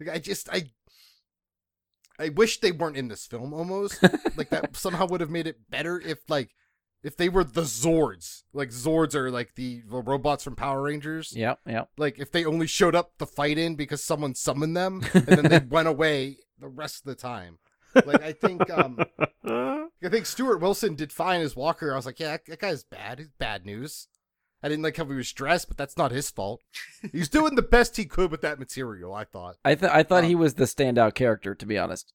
Like 0.00 0.10
i 0.10 0.18
just 0.18 0.48
i 0.50 0.62
i 2.18 2.28
wish 2.28 2.60
they 2.60 2.72
weren't 2.72 2.96
in 2.96 3.08
this 3.08 3.26
film 3.26 3.52
almost. 3.52 4.00
Like 4.36 4.50
that 4.50 4.76
somehow 4.76 5.06
would 5.08 5.20
have 5.20 5.30
made 5.30 5.48
it 5.48 5.68
better 5.68 6.00
if 6.00 6.18
like 6.28 6.54
if 7.02 7.16
they 7.16 7.28
were 7.28 7.44
the 7.44 7.62
zords 7.62 8.42
like 8.52 8.70
zords 8.70 9.14
are 9.14 9.30
like 9.30 9.54
the, 9.54 9.82
the 9.88 9.96
robots 10.02 10.42
from 10.44 10.56
power 10.56 10.82
rangers 10.82 11.32
Yep, 11.36 11.60
yep. 11.66 11.88
like 11.96 12.18
if 12.18 12.32
they 12.32 12.44
only 12.44 12.66
showed 12.66 12.94
up 12.94 13.16
to 13.18 13.26
fight 13.26 13.56
in 13.58 13.76
because 13.76 14.02
someone 14.02 14.34
summoned 14.34 14.76
them 14.76 15.02
and 15.14 15.26
then 15.26 15.48
they 15.48 15.58
went 15.60 15.88
away 15.88 16.38
the 16.58 16.68
rest 16.68 17.00
of 17.00 17.04
the 17.04 17.14
time. 17.14 17.58
Like 17.94 18.22
I 18.22 18.32
think 18.32 18.68
um 18.70 18.98
I 19.44 20.08
think 20.10 20.26
Stuart 20.26 20.58
Wilson 20.58 20.94
did 20.94 21.12
fine 21.12 21.40
as 21.40 21.56
Walker. 21.56 21.92
I 21.92 21.96
was 21.96 22.06
like, 22.06 22.20
yeah, 22.20 22.32
that, 22.32 22.46
that 22.46 22.60
guy's 22.60 22.84
bad. 22.84 23.18
He's 23.18 23.28
bad 23.38 23.64
news. 23.64 24.08
I 24.62 24.68
didn't 24.68 24.82
like 24.82 24.96
how 24.96 25.04
he 25.04 25.14
was 25.14 25.32
dressed, 25.32 25.68
but 25.68 25.76
that's 25.76 25.96
not 25.96 26.10
his 26.10 26.30
fault. 26.30 26.62
He's 27.12 27.28
doing 27.28 27.54
the 27.54 27.62
best 27.62 27.96
he 27.96 28.04
could 28.06 28.30
with 28.32 28.40
that 28.42 28.58
material, 28.58 29.14
I 29.14 29.22
thought. 29.24 29.54
I 29.64 29.76
th- 29.76 29.90
I 29.92 30.02
thought 30.02 30.24
Um, 30.24 30.28
he 30.28 30.34
was 30.34 30.54
the 30.54 30.64
standout 30.64 31.14
character, 31.14 31.54
to 31.54 31.64
be 31.66 31.78
honest. 31.78 32.12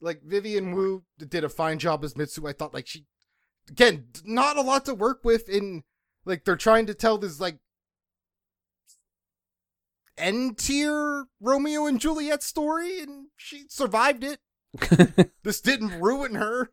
Like 0.00 0.22
Vivian 0.24 0.72
Wu 0.74 1.04
did 1.18 1.44
a 1.44 1.50
fine 1.50 1.78
job 1.78 2.02
as 2.02 2.16
Mitsu. 2.16 2.46
I 2.48 2.54
thought 2.54 2.72
like 2.72 2.86
she 2.86 3.04
again, 3.70 4.06
not 4.24 4.56
a 4.56 4.62
lot 4.62 4.84
to 4.86 4.94
work 4.94 5.20
with 5.24 5.48
in 5.48 5.82
like 6.24 6.44
they're 6.44 6.56
trying 6.56 6.86
to 6.86 6.94
tell 6.94 7.18
this 7.18 7.40
like 7.40 7.58
end 10.18 10.58
tier 10.58 11.24
Romeo 11.40 11.86
and 11.86 12.00
Juliet 12.00 12.42
story 12.42 13.00
and 13.00 13.28
she 13.36 13.64
survived 13.68 14.24
it. 14.24 14.40
this 15.42 15.60
didn't 15.60 16.00
ruin 16.00 16.34
her. 16.34 16.70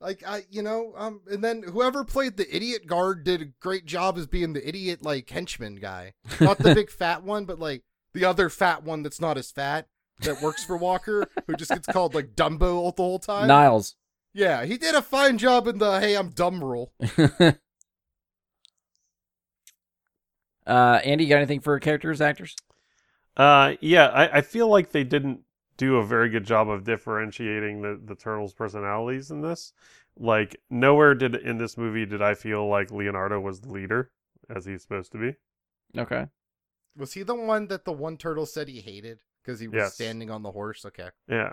like 0.00 0.22
I 0.26 0.44
you 0.50 0.62
know, 0.62 0.92
um 0.96 1.22
and 1.30 1.42
then 1.42 1.62
whoever 1.62 2.04
played 2.04 2.36
the 2.36 2.54
idiot 2.54 2.86
guard 2.86 3.24
did 3.24 3.42
a 3.42 3.46
great 3.60 3.86
job 3.86 4.18
as 4.18 4.26
being 4.26 4.52
the 4.52 4.66
idiot 4.66 5.02
like 5.02 5.30
henchman 5.30 5.76
guy. 5.76 6.12
Not 6.40 6.58
the 6.58 6.74
big 6.74 6.90
fat 6.90 7.22
one, 7.22 7.44
but 7.44 7.58
like 7.58 7.82
the 8.12 8.24
other 8.24 8.48
fat 8.50 8.82
one 8.82 9.02
that's 9.02 9.20
not 9.20 9.38
as 9.38 9.50
fat 9.50 9.88
that 10.20 10.42
works 10.42 10.64
for 10.64 10.76
Walker, 10.76 11.26
who 11.46 11.56
just 11.56 11.70
gets 11.70 11.86
called 11.86 12.14
like 12.14 12.34
Dumbo 12.36 12.74
all 12.74 12.92
the 12.92 13.02
whole 13.02 13.18
time. 13.18 13.48
Niles. 13.48 13.96
Yeah, 14.34 14.64
he 14.64 14.78
did 14.78 14.94
a 14.94 15.02
fine 15.02 15.38
job 15.38 15.66
in 15.66 15.78
the 15.78 16.00
hey 16.00 16.16
I'm 16.16 16.30
dumb 16.30 16.62
rule. 16.64 16.92
uh, 20.66 21.00
Andy, 21.04 21.24
you 21.24 21.30
got 21.30 21.36
anything 21.36 21.60
for 21.60 21.78
characters, 21.80 22.20
actors? 22.20 22.56
Uh, 23.36 23.74
yeah, 23.80 24.06
I, 24.08 24.38
I 24.38 24.40
feel 24.42 24.68
like 24.68 24.90
they 24.92 25.04
didn't 25.04 25.40
do 25.76 25.96
a 25.96 26.06
very 26.06 26.28
good 26.28 26.44
job 26.44 26.68
of 26.68 26.84
differentiating 26.84 27.82
the, 27.82 28.00
the 28.04 28.14
turtles' 28.14 28.52
personalities 28.52 29.30
in 29.30 29.40
this. 29.40 29.72
Like, 30.18 30.60
nowhere 30.68 31.14
did 31.14 31.34
in 31.34 31.56
this 31.58 31.78
movie 31.78 32.04
did 32.04 32.20
I 32.20 32.34
feel 32.34 32.68
like 32.68 32.90
Leonardo 32.90 33.40
was 33.40 33.60
the 33.60 33.70
leader, 33.72 34.10
as 34.50 34.66
he's 34.66 34.82
supposed 34.82 35.12
to 35.12 35.18
be. 35.18 35.34
Okay. 35.96 36.26
Was 36.96 37.14
he 37.14 37.22
the 37.22 37.34
one 37.34 37.68
that 37.68 37.84
the 37.84 37.92
one 37.92 38.16
turtle 38.18 38.46
said 38.46 38.68
he 38.68 38.80
hated 38.80 39.20
because 39.42 39.60
he 39.60 39.68
was 39.68 39.76
Yes. 39.78 39.94
standing 39.94 40.30
on 40.30 40.42
the 40.42 40.52
horse? 40.52 40.84
Okay. 40.84 41.08
Yeah. 41.28 41.52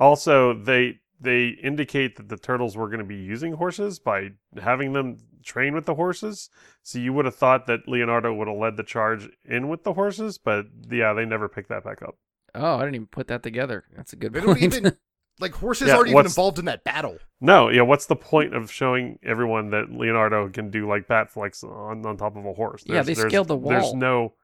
Also, 0.00 0.54
they 0.54 0.98
they 1.20 1.48
indicate 1.48 2.16
that 2.16 2.28
the 2.28 2.36
turtles 2.36 2.76
were 2.76 2.86
going 2.88 3.00
to 3.00 3.04
be 3.04 3.16
using 3.16 3.52
horses 3.52 3.98
by 3.98 4.30
having 4.60 4.92
them 4.92 5.18
train 5.44 5.74
with 5.74 5.84
the 5.84 5.94
horses. 5.94 6.48
So 6.82 6.98
you 6.98 7.12
would 7.12 7.24
have 7.26 7.34
thought 7.36 7.66
that 7.66 7.86
Leonardo 7.86 8.32
would 8.32 8.48
have 8.48 8.56
led 8.56 8.76
the 8.76 8.82
charge 8.82 9.28
in 9.44 9.68
with 9.68 9.84
the 9.84 9.92
horses, 9.92 10.38
but 10.38 10.66
yeah, 10.90 11.12
they 11.12 11.24
never 11.26 11.48
picked 11.48 11.68
that 11.68 11.84
back 11.84 12.02
up. 12.02 12.16
Oh, 12.54 12.76
I 12.76 12.80
didn't 12.80 12.94
even 12.96 13.06
put 13.06 13.28
that 13.28 13.42
together. 13.42 13.84
That's 13.96 14.12
a 14.12 14.16
good 14.16 14.32
They 14.32 14.40
don't 14.40 14.58
point. 14.58 14.62
even 14.62 14.96
like 15.40 15.54
horses 15.54 15.88
Yeah, 15.88 15.96
aren't 15.96 16.08
even 16.08 16.24
involved 16.26 16.58
in 16.58 16.64
that 16.66 16.84
battle. 16.84 17.18
No, 17.40 17.68
yeah, 17.68 17.82
what's 17.82 18.06
the 18.06 18.16
point 18.16 18.54
of 18.54 18.70
showing 18.70 19.18
everyone 19.22 19.70
that 19.70 19.90
Leonardo 19.90 20.48
can 20.48 20.70
do 20.70 20.88
like 20.88 21.06
bat 21.06 21.30
flicks 21.30 21.62
on, 21.62 22.04
on 22.04 22.16
top 22.16 22.36
of 22.36 22.44
a 22.44 22.52
horse? 22.52 22.84
Yeah, 22.86 23.02
they 23.02 23.14
scaled 23.14 23.48
the 23.48 23.56
wall. 23.56 23.70
There's 23.72 23.94
no 23.94 24.34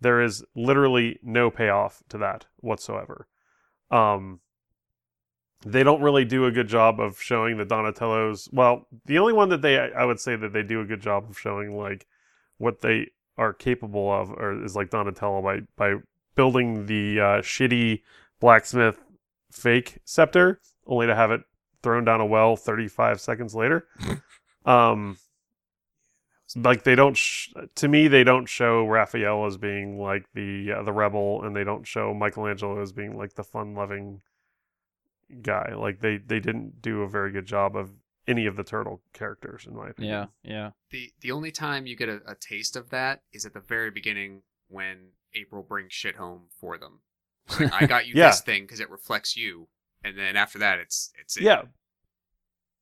there 0.00 0.22
is 0.22 0.44
literally 0.54 1.18
no 1.22 1.50
payoff 1.50 2.02
to 2.10 2.18
that 2.18 2.46
whatsoever. 2.60 3.26
Um 3.90 4.40
they 5.64 5.82
don't 5.82 6.02
really 6.02 6.24
do 6.24 6.44
a 6.46 6.50
good 6.50 6.68
job 6.68 7.00
of 7.00 7.20
showing 7.20 7.56
the 7.56 7.64
Donatello's 7.64 8.48
well, 8.52 8.86
the 9.06 9.18
only 9.18 9.32
one 9.32 9.48
that 9.48 9.62
they 9.62 9.78
I 9.78 10.04
would 10.04 10.20
say 10.20 10.36
that 10.36 10.52
they 10.52 10.62
do 10.62 10.80
a 10.80 10.84
good 10.84 11.00
job 11.00 11.28
of 11.28 11.38
showing 11.38 11.76
like 11.76 12.06
what 12.58 12.80
they 12.80 13.10
are 13.36 13.52
capable 13.52 14.12
of 14.12 14.30
or 14.30 14.64
is 14.64 14.76
like 14.76 14.90
Donatello 14.90 15.42
by 15.42 15.60
by 15.76 16.00
building 16.34 16.86
the 16.86 17.20
uh, 17.20 17.24
shitty 17.40 18.02
blacksmith 18.40 19.00
fake 19.50 19.98
scepter 20.04 20.60
only 20.86 21.06
to 21.06 21.14
have 21.14 21.30
it 21.30 21.42
thrown 21.82 22.04
down 22.04 22.20
a 22.20 22.26
well 22.26 22.56
35 22.56 23.20
seconds 23.20 23.54
later. 23.54 23.86
um, 24.64 25.18
like 26.56 26.84
they 26.84 26.94
don't, 26.94 27.16
sh- 27.16 27.50
to 27.74 27.88
me, 27.88 28.08
they 28.08 28.24
don't 28.24 28.46
show 28.46 28.86
Raphael 28.86 29.46
as 29.46 29.56
being 29.56 29.98
like 29.98 30.24
the 30.34 30.72
uh, 30.72 30.82
the 30.82 30.92
rebel, 30.92 31.42
and 31.44 31.54
they 31.54 31.64
don't 31.64 31.86
show 31.86 32.14
Michelangelo 32.14 32.80
as 32.80 32.92
being 32.92 33.18
like 33.18 33.34
the 33.34 33.44
fun-loving 33.44 34.22
guy. 35.42 35.74
Like 35.76 36.00
they 36.00 36.18
they 36.18 36.40
didn't 36.40 36.80
do 36.82 37.02
a 37.02 37.08
very 37.08 37.30
good 37.32 37.46
job 37.46 37.76
of 37.76 37.90
any 38.26 38.46
of 38.46 38.56
the 38.56 38.64
turtle 38.64 39.00
characters, 39.12 39.66
in 39.66 39.74
my 39.76 39.88
opinion. 39.90 40.28
yeah, 40.44 40.50
yeah. 40.52 40.70
The 40.90 41.12
the 41.20 41.32
only 41.32 41.50
time 41.50 41.86
you 41.86 41.96
get 41.96 42.08
a, 42.08 42.20
a 42.26 42.34
taste 42.34 42.76
of 42.76 42.90
that 42.90 43.22
is 43.32 43.46
at 43.46 43.54
the 43.54 43.60
very 43.60 43.90
beginning 43.90 44.42
when 44.68 45.08
April 45.34 45.62
brings 45.62 45.92
shit 45.92 46.16
home 46.16 46.42
for 46.60 46.76
them. 46.78 47.00
Like, 47.58 47.72
I 47.72 47.86
got 47.86 48.06
you 48.06 48.14
Yeah. 48.16 48.28
this 48.28 48.40
thing 48.42 48.64
because 48.64 48.80
it 48.80 48.90
reflects 48.90 49.36
you, 49.36 49.68
and 50.04 50.18
then 50.18 50.36
after 50.36 50.58
that, 50.58 50.78
it's 50.78 51.10
it's 51.20 51.36
it. 51.36 51.42
yeah 51.44 51.62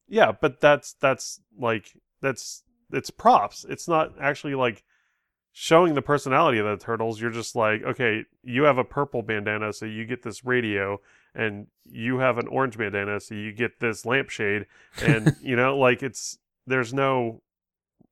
yeah 0.09 0.33
but 0.41 0.61
that's 0.61 0.93
that's 1.01 1.41
like 1.59 1.93
that's 2.21 2.63
it's 2.93 3.11
props 3.11 3.65
it's 3.69 3.89
not 3.89 4.13
actually 4.21 4.55
like 4.55 4.85
showing 5.53 5.95
the 5.95 6.03
personality 6.03 6.59
of 6.59 6.67
the 6.67 6.77
turtles 6.77 7.21
you're 7.21 7.31
just 7.31 7.57
like 7.57 7.83
okay 7.83 8.25
you 8.45 8.63
have 8.63 8.79
a 8.79 8.85
purple 8.85 9.23
bandana 9.23 9.73
so 9.73 9.85
you 9.85 10.05
get 10.05 10.23
this 10.23 10.45
radio 10.45 11.01
and 11.37 11.67
you 11.85 12.19
have 12.19 12.39
an 12.39 12.49
orange 12.49 12.77
bandana 12.79 13.21
so 13.21 13.35
you 13.35 13.53
get 13.53 13.79
this 13.79 14.05
lampshade 14.07 14.67
and 15.03 15.37
you 15.43 15.55
know 15.55 15.77
like 15.79 16.03
it's 16.03 16.39
there's 16.67 16.93
no 16.95 17.43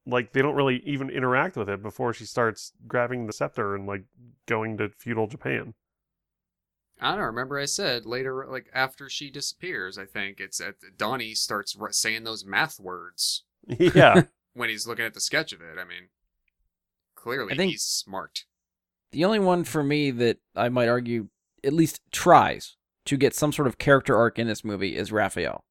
like 0.07 0.33
they 0.33 0.43
don't 0.43 0.55
really 0.55 0.83
even 0.85 1.09
interact 1.11 1.57
with 1.57 1.69
it 1.69 1.83
before 1.83 2.13
she 2.13 2.25
starts 2.27 2.73
grabbing 2.87 3.27
the 3.27 3.33
scepter 3.33 3.75
and 3.75 3.87
like 3.87 4.05
going 4.47 4.77
to 4.77 4.89
feudal 4.89 5.27
japan 5.27 5.75
I 7.01 7.17
don't 7.17 7.25
remember. 7.25 7.59
I 7.59 7.65
said 7.65 8.07
later, 8.07 8.47
like 8.49 8.71
after 8.73 9.09
she 9.09 9.29
disappears, 9.29 9.99
I 9.99 10.05
think 10.05 10.39
it's 10.39 10.61
at 10.61 10.77
Donnie 10.97 11.35
starts 11.35 11.77
r- 11.79 11.91
saying 11.91 12.23
those 12.23 12.45
math 12.45 12.79
words 12.79 13.43
yeah 13.67 14.23
when 14.55 14.69
he's 14.69 14.87
looking 14.87 15.05
at 15.05 15.13
the 15.13 15.21
sketch 15.21 15.53
of 15.53 15.61
it. 15.61 15.77
I 15.77 15.83
mean, 15.85 16.09
clearly 17.17 17.53
I 17.53 17.57
think- 17.57 17.73
he's 17.73 17.83
smart. 17.83 18.45
The 19.11 19.25
only 19.25 19.41
one 19.41 19.65
for 19.65 19.83
me 19.83 20.13
that 20.13 20.39
I 20.55 20.69
might 20.69 20.89
argue 20.89 21.29
at 21.65 21.73
least 21.73 22.01
tries 22.13 22.77
to 23.07 23.17
get 23.17 23.35
some 23.35 23.53
sort 23.53 23.69
of 23.69 23.79
character 23.79 24.17
arc 24.17 24.39
in 24.39 24.47
this 24.47 24.65
movie 24.65 24.97
is 24.97 25.13
Raphael. 25.13 25.65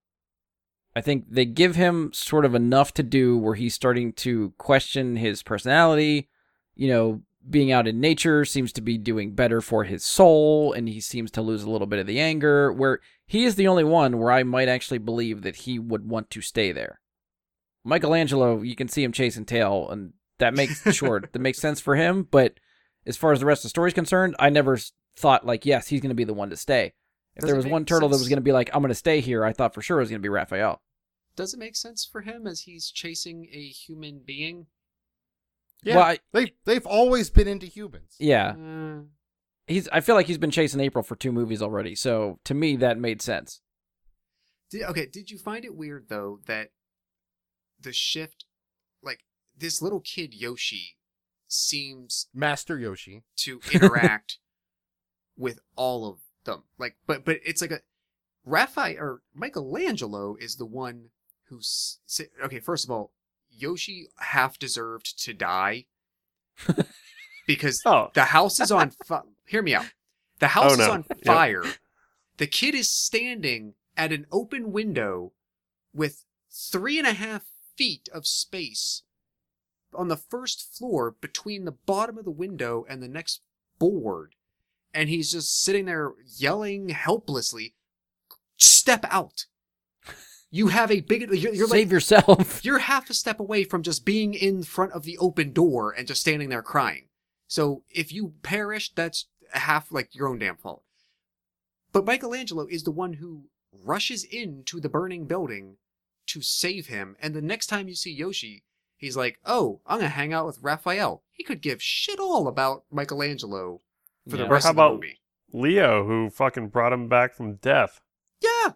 I 0.95 1.01
think 1.01 1.25
they 1.29 1.45
give 1.45 1.75
him 1.75 2.11
sort 2.13 2.45
of 2.45 2.53
enough 2.53 2.93
to 2.95 3.03
do 3.03 3.37
where 3.37 3.55
he's 3.55 3.73
starting 3.73 4.13
to 4.13 4.53
question 4.57 5.15
his 5.15 5.41
personality. 5.41 6.29
You 6.75 6.87
know, 6.89 7.21
being 7.49 7.71
out 7.71 7.87
in 7.87 7.99
nature 7.99 8.45
seems 8.45 8.71
to 8.73 8.81
be 8.81 8.97
doing 8.97 9.33
better 9.33 9.59
for 9.59 9.83
his 9.85 10.03
soul, 10.03 10.71
and 10.73 10.87
he 10.87 10.99
seems 10.99 11.31
to 11.31 11.41
lose 11.41 11.63
a 11.63 11.69
little 11.69 11.87
bit 11.87 11.99
of 11.99 12.07
the 12.07 12.19
anger. 12.19 12.71
Where 12.71 12.99
he 13.25 13.43
is 13.45 13.55
the 13.55 13.67
only 13.67 13.83
one 13.83 14.19
where 14.19 14.31
I 14.31 14.43
might 14.43 14.69
actually 14.69 14.99
believe 14.99 15.41
that 15.41 15.57
he 15.57 15.79
would 15.79 16.07
want 16.07 16.29
to 16.31 16.41
stay 16.41 16.71
there. 16.71 16.99
Michelangelo, 17.83 18.61
you 18.61 18.75
can 18.75 18.87
see 18.87 19.03
him 19.03 19.11
chasing 19.11 19.45
tail, 19.45 19.89
and 19.89 20.13
that 20.37 20.53
makes 20.53 20.83
sure 20.95 21.21
that 21.21 21.39
makes 21.39 21.59
sense 21.59 21.79
for 21.79 21.95
him. 21.95 22.27
But 22.29 22.59
as 23.05 23.17
far 23.17 23.31
as 23.31 23.39
the 23.39 23.45
rest 23.45 23.61
of 23.61 23.63
the 23.63 23.69
story 23.69 23.89
is 23.89 23.95
concerned, 23.95 24.35
I 24.37 24.49
never 24.49 24.77
thought 25.17 25.45
like, 25.45 25.65
yes, 25.65 25.87
he's 25.87 26.01
going 26.01 26.09
to 26.09 26.15
be 26.15 26.23
the 26.23 26.33
one 26.33 26.51
to 26.51 26.57
stay. 26.57 26.93
If 27.35 27.41
Does 27.41 27.47
there 27.49 27.55
was 27.55 27.65
one 27.65 27.85
turtle 27.85 28.09
that 28.09 28.17
was 28.17 28.29
going 28.29 28.37
to 28.37 28.41
be 28.43 28.51
like, 28.51 28.69
I'm 28.73 28.81
going 28.81 28.89
to 28.89 28.95
stay 28.95 29.19
here, 29.19 29.43
I 29.43 29.53
thought 29.53 29.73
for 29.73 29.81
sure 29.81 29.97
it 29.97 30.01
was 30.03 30.09
going 30.09 30.21
to 30.21 30.23
be 30.25 30.29
Raphael. 30.29 30.81
does 31.35 31.53
it 31.53 31.57
make 31.59 31.75
sense 31.75 32.05
for 32.05 32.21
him 32.21 32.45
as 32.45 32.61
he's 32.61 32.91
chasing 32.91 33.47
a 33.51 33.67
human 33.67 34.21
being? 34.25 34.67
Yeah, 35.83 35.95
Well, 35.97 36.05
I, 36.05 36.19
they 36.31 36.53
they've 36.65 36.85
always 36.85 37.29
been 37.29 37.47
into 37.47 37.65
humans. 37.65 38.15
yeah. 38.19 38.51
Uh, 38.51 39.01
He's. 39.65 39.87
I 39.89 40.01
feel 40.01 40.15
like 40.15 40.27
he's 40.27 40.37
been 40.37 40.51
chasing 40.51 40.81
April 40.81 41.03
for 41.03 41.15
two 41.15 41.31
movies 41.31 41.61
already. 41.61 41.95
So 41.95 42.37
to 42.43 42.53
me, 42.53 42.75
that 42.77 42.97
made 42.99 43.21
sense. 43.21 43.61
did, 44.69 44.83
okay, 44.83 45.05
did 45.05 45.31
you 45.31 45.37
find 45.37 45.63
it 45.63 45.73
weird 45.73 46.07
though 46.09 46.39
that 46.47 46.71
the 47.79 47.93
shift, 47.93 48.43
like 49.01 49.21
this 49.57 49.81
little 49.81 50.01
kid 50.01 50.33
Yoshi, 50.33 50.97
seems 51.47 52.27
Master 52.33 52.77
Yoshi. 52.77 53.23
to 53.37 53.61
interact 53.71 54.37
with 55.37 55.59
all 55.77 56.05
of 56.09 56.19
them. 56.45 56.63
Like, 56.77 56.95
but 57.07 57.25
but 57.25 57.39
it's 57.45 57.61
like 57.61 57.71
a 57.71 57.81
Raphael 58.45 58.97
or 58.99 59.21
Michelangelo 59.33 60.35
is 60.35 60.55
the 60.57 60.65
one 60.65 61.09
who 61.49 61.59
s- 61.59 61.99
sa- 62.05 62.23
okay. 62.43 62.59
First 62.59 62.83
of 62.85 62.91
all, 62.91 63.11
Yoshi 63.49 64.07
half 64.17 64.57
deserved 64.59 65.17
to 65.23 65.33
die 65.33 65.85
because 67.47 67.81
Oh, 67.85 68.09
the 68.13 68.25
house 68.25 68.59
is 68.59 68.71
on. 68.71 68.91
Fi- 69.05 69.21
hear 69.47 69.61
me 69.61 69.73
out. 69.75 69.85
The 70.39 70.47
house 70.49 70.71
Oh, 70.71 70.73
is 70.73 70.77
no. 70.79 70.91
on 70.91 71.05
Yep. 71.09 71.25
fire. 71.25 71.63
The 72.37 72.47
kid 72.47 72.75
is 72.75 72.89
standing 72.89 73.75
at 73.95 74.11
an 74.11 74.25
open 74.31 74.71
window 74.71 75.33
with 75.93 76.25
three 76.51 76.97
and 76.97 77.07
a 77.07 77.13
half 77.13 77.43
feet 77.77 78.09
of 78.13 78.25
space 78.27 79.03
on 79.93 80.07
the 80.07 80.17
first 80.17 80.75
floor 80.75 81.11
between 81.11 81.65
the 81.65 81.71
bottom 81.71 82.17
of 82.17 82.25
the 82.25 82.31
window 82.31 82.85
and 82.89 83.01
the 83.01 83.07
next 83.07 83.41
board. 83.77 84.33
And 84.93 85.09
he's 85.09 85.31
just 85.31 85.63
sitting 85.63 85.85
there 85.85 86.11
yelling 86.37 86.89
helplessly, 86.89 87.73
Step 88.57 89.05
out. 89.09 89.45
You 90.51 90.67
have 90.67 90.91
a 90.91 91.01
big. 91.01 91.21
You're, 91.21 91.53
you're 91.53 91.67
Save 91.67 91.87
like. 91.87 91.91
yourself. 91.91 92.63
You're 92.65 92.79
half 92.79 93.09
a 93.09 93.13
step 93.13 93.39
away 93.39 93.63
from 93.63 93.81
just 93.81 94.05
being 94.05 94.33
in 94.35 94.61
front 94.63 94.91
of 94.91 95.03
the 95.03 95.17
open 95.17 95.51
door 95.51 95.91
and 95.91 96.07
just 96.07 96.21
standing 96.21 96.49
there 96.49 96.61
crying. 96.61 97.07
So 97.47 97.83
if 97.89 98.13
you 98.13 98.33
perish, 98.43 98.93
that's 98.93 99.27
half 99.53 99.91
like 99.91 100.13
your 100.13 100.27
own 100.27 100.37
damn 100.39 100.57
fault. 100.57 100.83
But 101.91 102.05
Michelangelo 102.05 102.67
is 102.67 102.83
the 102.83 102.91
one 102.91 103.13
who 103.13 103.45
rushes 103.83 104.23
into 104.23 104.79
the 104.79 104.89
burning 104.89 105.25
building 105.25 105.77
to 106.27 106.41
save 106.41 106.87
him. 106.87 107.15
And 107.19 107.33
the 107.33 107.41
next 107.41 107.67
time 107.67 107.87
you 107.87 107.95
see 107.95 108.11
Yoshi, 108.11 108.63
he's 108.95 109.17
like, 109.17 109.39
"Oh, 109.45 109.81
I'm 109.87 109.97
gonna 109.97 110.09
hang 110.09 110.33
out 110.33 110.45
with 110.45 110.59
Raphael." 110.61 111.23
He 111.31 111.43
could 111.43 111.61
give 111.61 111.81
shit 111.81 112.19
all 112.19 112.47
about 112.47 112.85
Michelangelo 112.91 113.81
for 114.29 114.37
the 114.37 114.43
Yeah. 114.43 114.49
rest 114.49 114.65
How 114.65 114.71
of 114.71 114.75
the 114.75 114.81
about- 114.81 114.93
movie. 114.95 115.19
Leo, 115.55 116.05
who 116.07 116.29
fucking 116.31 116.69
brought 116.69 116.91
him 116.93 117.07
back 117.07 117.35
from 117.35 117.55
death. 117.57 118.01
Yeah. 118.41 118.71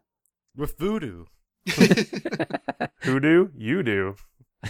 With 0.56 0.78
voodoo. 0.78 1.26
Who 3.02 3.20
do? 3.20 3.52
You 3.58 3.82
do. 3.84 4.16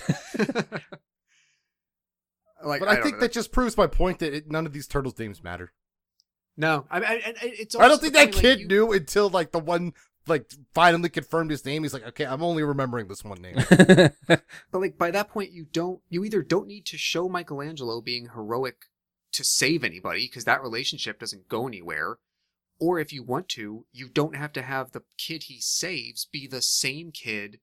like, 2.63 2.79
but 2.79 2.89
I, 2.89 2.95
don't 2.95 3.03
think 3.03 3.15
know. 3.15 3.21
that 3.21 3.31
just 3.31 3.51
proves 3.51 3.77
my 3.77 3.87
point 3.87 4.19
that 4.19 4.33
it, 4.33 4.49
none 4.51 4.65
of 4.65 4.73
these 4.73 4.87
turtles' 4.87 5.17
names 5.19 5.43
matter. 5.43 5.73
no, 6.55 6.85
I, 6.89 6.99
I, 6.99 7.11
I 7.11 7.33
it's. 7.41 7.75
I 7.75 7.87
don't 7.87 7.99
think 8.01 8.13
the 8.13 8.19
that 8.19 8.23
point, 8.25 8.35
like, 8.35 8.41
kid 8.41 8.59
you- 8.61 8.67
knew 8.67 8.91
until 8.93 9.29
like 9.29 9.51
the 9.51 9.59
one 9.59 9.93
like 10.27 10.49
finally 10.73 11.09
confirmed 11.09 11.51
his 11.51 11.65
name. 11.65 11.83
He's 11.83 11.93
like, 11.93 12.07
okay, 12.07 12.25
I'm 12.25 12.43
only 12.43 12.63
remembering 12.63 13.07
this 13.07 13.23
one 13.23 13.41
name. 13.41 13.57
But 14.71 14.81
like 14.81 14.97
by 14.97 15.11
that 15.11 15.29
point, 15.29 15.51
you 15.51 15.65
don't. 15.71 16.01
You 16.09 16.23
either 16.25 16.41
don't 16.41 16.67
need 16.67 16.85
to 16.87 16.97
show 16.97 17.29
Michelangelo 17.29 18.01
being 18.01 18.29
heroic 18.33 18.85
to 19.31 19.43
save 19.43 19.83
anybody 19.83 20.27
because 20.27 20.45
that 20.45 20.61
relationship 20.61 21.19
doesn't 21.19 21.47
go 21.47 21.67
anywhere, 21.67 22.17
or 22.79 22.99
if 22.99 23.11
you 23.11 23.23
want 23.23 23.49
to, 23.49 23.85
you 23.91 24.07
don't 24.07 24.35
have 24.35 24.53
to 24.53 24.61
have 24.61 24.91
the 24.91 25.03
kid 25.17 25.43
he 25.43 25.59
saves 25.59 26.25
be 26.25 26.47
the 26.47 26.61
same 26.61 27.11
kid 27.11 27.59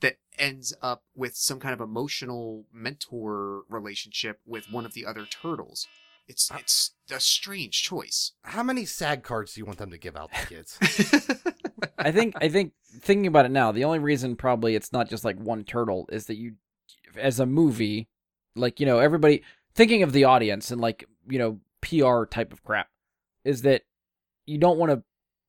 that 0.00 0.16
ends 0.38 0.74
up 0.80 1.04
with 1.14 1.36
some 1.36 1.60
kind 1.60 1.74
of 1.74 1.80
emotional 1.80 2.64
mentor 2.72 3.62
relationship 3.68 4.40
with 4.46 4.70
one 4.70 4.86
of 4.86 4.94
the 4.94 5.04
other 5.04 5.26
turtles. 5.26 5.86
It's 6.26 6.50
it's 6.56 6.92
a 7.10 7.18
strange 7.18 7.82
choice. 7.82 8.32
How 8.44 8.62
many 8.62 8.84
SAG 8.84 9.24
cards 9.24 9.54
do 9.54 9.60
you 9.60 9.66
want 9.66 9.78
them 9.78 9.90
to 9.90 9.98
give 9.98 10.16
out 10.16 10.30
to 10.32 10.46
kids? 10.46 10.78
I 11.98 12.12
think 12.12 12.34
I 12.40 12.48
think 12.48 12.72
thinking 13.00 13.26
about 13.26 13.46
it 13.46 13.50
now, 13.50 13.72
the 13.72 13.84
only 13.84 13.98
reason 13.98 14.36
probably 14.36 14.76
it's 14.76 14.92
not 14.92 15.10
just 15.10 15.24
like 15.24 15.38
one 15.38 15.64
turtle 15.64 16.08
is 16.12 16.26
that 16.26 16.36
you 16.36 16.54
as 17.16 17.40
a 17.40 17.46
movie, 17.46 18.08
like, 18.54 18.80
you 18.80 18.86
know, 18.86 18.98
everybody 18.98 19.42
thinking 19.74 20.02
of 20.02 20.12
the 20.12 20.24
audience 20.24 20.70
and 20.70 20.80
like, 20.80 21.04
you 21.28 21.38
know, 21.38 21.60
PR 21.80 22.24
type 22.24 22.52
of 22.52 22.62
crap 22.64 22.88
is 23.44 23.62
that 23.62 23.82
you 24.46 24.58
don't 24.58 24.78
want 24.78 24.92
to 24.92 25.02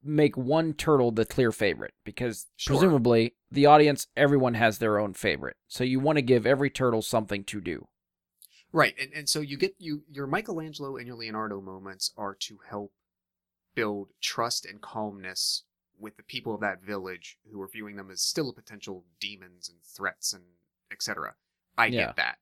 make 0.04 0.36
one 0.36 0.74
turtle 0.74 1.12
the 1.12 1.26
clear 1.26 1.52
favorite 1.52 1.94
because 2.04 2.48
Sure. 2.56 2.76
presumably 2.76 3.36
the 3.52 3.66
audience 3.66 4.08
everyone 4.16 4.56
has 4.56 4.78
their 4.80 4.98
own 4.98 5.14
favorite. 5.14 5.58
So 5.68 5.84
you 5.84 6.00
want 6.00 6.18
to 6.18 6.22
give 6.24 6.46
every 6.46 6.70
turtle 6.70 7.02
something 7.02 7.44
to 7.46 7.62
do. 7.62 7.88
Right, 8.74 8.96
and 9.00 9.12
and 9.14 9.28
so 9.30 9.42
you 9.42 9.58
get 9.58 9.76
you 9.80 10.04
your 10.10 10.28
Michelangelo 10.28 10.96
and 10.96 11.06
your 11.06 11.18
Leonardo 11.18 11.60
moments 11.60 12.14
are 12.16 12.34
to 12.36 12.60
help 12.70 12.94
build 13.76 14.10
trust 14.22 14.66
and 14.66 14.82
calmness 14.82 15.64
with 16.00 16.16
the 16.18 16.24
people 16.24 16.56
of 16.56 16.62
that 16.62 16.82
village 16.82 17.38
who 17.52 17.62
are 17.62 17.68
viewing 17.68 17.98
them 17.98 18.10
as 18.10 18.22
still 18.22 18.50
a 18.50 18.54
potential 18.54 19.06
demons 19.20 19.70
and 19.70 19.80
threats 19.84 20.32
and 20.34 20.44
etc. 20.92 21.36
I 21.78 21.88
Yeah. 21.88 22.08
get 22.08 22.16
that. 22.16 22.38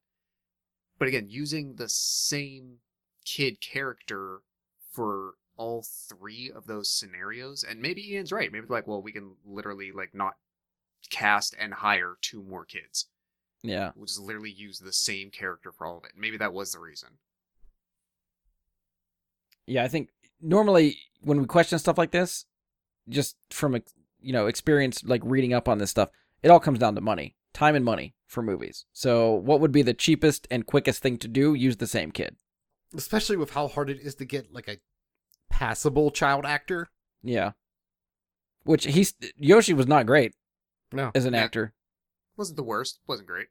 But 0.99 1.07
again, 1.07 1.27
using 1.30 1.76
the 1.76 1.89
same 1.89 2.77
kid 3.26 3.61
character 3.61 4.41
for 4.91 5.35
all 5.57 5.84
three 5.84 6.51
of 6.53 6.67
those 6.67 6.89
scenarios, 6.89 7.63
and 7.67 7.81
maybe 7.81 8.13
Ian's 8.13 8.31
right. 8.31 8.51
Maybe 8.51 8.67
like, 8.69 8.88
well, 8.88 9.01
we 9.01 9.11
can 9.11 9.35
literally 9.45 9.91
like 9.91 10.13
not 10.13 10.35
cast 11.09 11.55
and 11.59 11.73
hire 11.73 12.17
two 12.21 12.43
more 12.43 12.65
kids. 12.65 13.07
Yeah. 13.61 13.91
We'll 13.95 14.05
just 14.05 14.21
literally 14.21 14.51
use 14.51 14.80
the 14.80 14.93
same 14.93 15.31
character 15.31 15.71
for 15.71 15.85
all 15.85 15.97
of 15.97 16.03
it. 16.05 16.11
Maybe 16.17 16.38
that 16.38 16.53
was 16.53 16.71
the 16.71 16.80
reason. 16.80 17.09
Yeah, 19.67 19.84
I 19.84 19.88
think 19.88 20.09
normally 20.41 20.97
when 21.21 21.39
we 21.39 21.45
question 21.45 21.77
stuff 21.80 21.97
like 21.97 22.11
this, 22.11 22.45
just 23.07 23.35
from 23.49 23.76
ex- 23.76 23.93
you 24.21 24.34
know 24.34 24.47
experience, 24.47 25.03
like 25.03 25.21
reading 25.23 25.53
up 25.53 25.67
on 25.67 25.77
this 25.77 25.91
stuff, 25.91 26.09
it 26.41 26.49
all 26.49 26.59
comes 26.59 26.80
down 26.80 26.95
to 26.95 27.01
money, 27.01 27.35
time 27.53 27.76
and 27.76 27.84
money 27.85 28.15
for 28.27 28.41
movies. 28.41 28.85
So, 28.93 29.34
what 29.34 29.59
would 29.59 29.71
be 29.71 29.81
the 29.81 29.93
cheapest 29.93 30.47
and 30.51 30.65
quickest 30.65 31.01
thing 31.01 31.17
to 31.17 31.27
do? 31.27 31.53
Use 31.53 31.77
the 31.77 31.88
same 31.88 32.11
kid. 32.11 32.35
Especially 32.95 33.38
with 33.38 33.51
how 33.51 33.67
hard 33.67 33.89
it 33.89 33.99
is 33.99 34.15
to 34.15 34.26
get 34.26 34.53
like 34.53 34.67
a 34.67 34.77
passable 35.49 36.11
child 36.11 36.45
actor. 36.45 36.89
Yeah. 37.23 37.51
Which 38.63 38.85
he's 38.85 39.13
Yoshi 39.38 39.73
was 39.73 39.88
not 39.88 40.05
great 40.05 40.34
No, 40.91 41.11
as 41.15 41.26
an 41.26 41.34
Yeah. 41.34 41.43
actor. 41.43 41.73
Wasn't 42.38 42.55
the 42.57 42.63
worst. 42.63 42.99
Wasn't 43.07 43.27
great. 43.27 43.47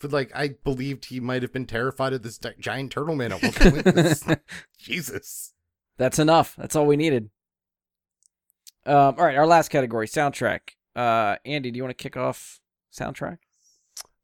but 0.00 0.10
like 0.12 0.30
I 0.34 0.56
believed 0.64 1.04
he 1.06 1.20
might 1.20 1.42
have 1.42 1.52
been 1.52 1.66
terrified 1.66 2.12
of 2.12 2.22
this 2.22 2.38
gi- 2.38 2.54
giant 2.58 2.90
turtle 2.92 3.14
man 3.14 3.32
at 3.32 3.42
one 3.42 3.52
point. 4.24 4.40
Jesus. 4.78 5.52
That's 5.96 6.18
enough. 6.18 6.56
That's 6.56 6.74
all 6.74 6.86
we 6.86 6.96
needed. 6.96 7.30
Um, 8.84 9.14
all 9.16 9.24
right, 9.26 9.36
our 9.36 9.46
last 9.46 9.68
category, 9.68 10.08
soundtrack. 10.08 10.60
Uh, 10.94 11.36
Andy, 11.44 11.70
do 11.70 11.76
you 11.76 11.82
want 11.82 11.96
to 11.96 12.02
kick 12.02 12.16
off 12.16 12.60
soundtrack? 12.92 13.38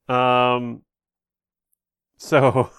Um, 0.08 0.82
so 2.16 2.70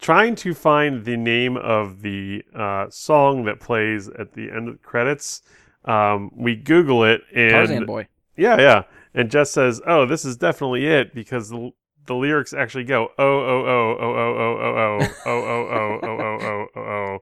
trying 0.00 0.34
to 0.36 0.54
find 0.54 1.04
the 1.04 1.16
name 1.16 1.56
of 1.56 2.02
the 2.02 2.42
uh, 2.54 2.86
song 2.90 3.44
that 3.44 3.60
plays 3.60 4.08
at 4.08 4.32
the 4.34 4.50
end 4.50 4.68
of 4.68 4.74
the 4.74 4.82
credits. 4.82 5.42
Um, 5.84 6.30
we 6.34 6.56
Google 6.56 7.04
it 7.04 7.22
and 7.34 7.50
Tarzan 7.50 7.86
Boy. 7.86 8.08
yeah, 8.36 8.58
yeah, 8.58 8.82
and 9.14 9.30
Jess 9.30 9.52
says, 9.52 9.80
"Oh, 9.86 10.04
this 10.04 10.24
is 10.24 10.36
definitely 10.36 10.86
it 10.86 11.14
because 11.14 11.48
the 11.48 11.70
the 12.06 12.14
lyrics 12.14 12.52
actually 12.52 12.84
go 12.84 13.08
oh 13.18 13.24
oh 13.24 13.64
oh 13.66 13.96
oh 14.00 14.14
oh 14.16 14.36
oh 14.38 14.58
oh 14.58 15.08
oh 15.26 15.30
oh 15.30 15.68
oh 15.72 16.00
oh 16.02 16.08
oh 16.08 16.38
oh 16.42 16.66
oh 16.74 16.80
oh." 16.80 17.12
And 17.12 17.20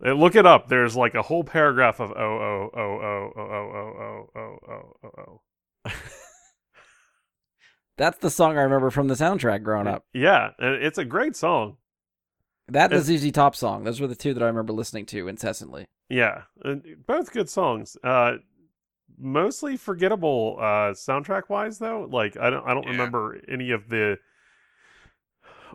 Look 0.00 0.34
it 0.34 0.44
up. 0.46 0.68
There's 0.68 0.96
like 0.96 1.14
a 1.14 1.22
whole 1.22 1.44
paragraph 1.44 2.00
of 2.00 2.10
oh 2.10 2.14
oh 2.16 2.70
oh 2.74 2.80
oh 2.80 3.32
oh 3.36 3.42
oh 3.42 4.28
oh 4.34 4.38
oh 4.40 4.58
oh 4.68 4.92
oh 5.04 5.40
oh. 5.86 5.92
That's 7.96 8.18
the 8.18 8.30
song 8.30 8.58
I 8.58 8.62
remember 8.62 8.90
from 8.90 9.06
the 9.06 9.14
soundtrack 9.14 9.62
growing 9.62 9.86
up. 9.86 10.04
Yeah, 10.12 10.50
it's 10.58 10.98
a 10.98 11.04
great 11.04 11.36
song. 11.36 11.76
That 12.68 12.92
and 12.92 13.02
the 13.04 13.18
ZZ 13.18 13.30
Top 13.30 13.54
song. 13.54 13.84
Those 13.84 14.00
were 14.00 14.08
the 14.08 14.16
two 14.16 14.34
that 14.34 14.42
I 14.42 14.46
remember 14.46 14.72
listening 14.72 15.06
to 15.06 15.28
incessantly. 15.28 15.86
Yeah, 16.08 16.42
both 17.06 17.30
good 17.32 17.48
songs. 17.48 17.96
Uh, 18.02 18.36
mostly 19.16 19.76
forgettable 19.76 20.56
uh, 20.58 20.90
soundtrack 20.92 21.42
wise 21.48 21.78
though. 21.78 22.08
Like 22.10 22.36
I 22.36 22.50
don't 22.50 22.66
I 22.66 22.74
don't 22.74 22.84
Yeah. 22.84 22.90
remember 22.92 23.40
any 23.48 23.70
of 23.70 23.88
the 23.88 24.18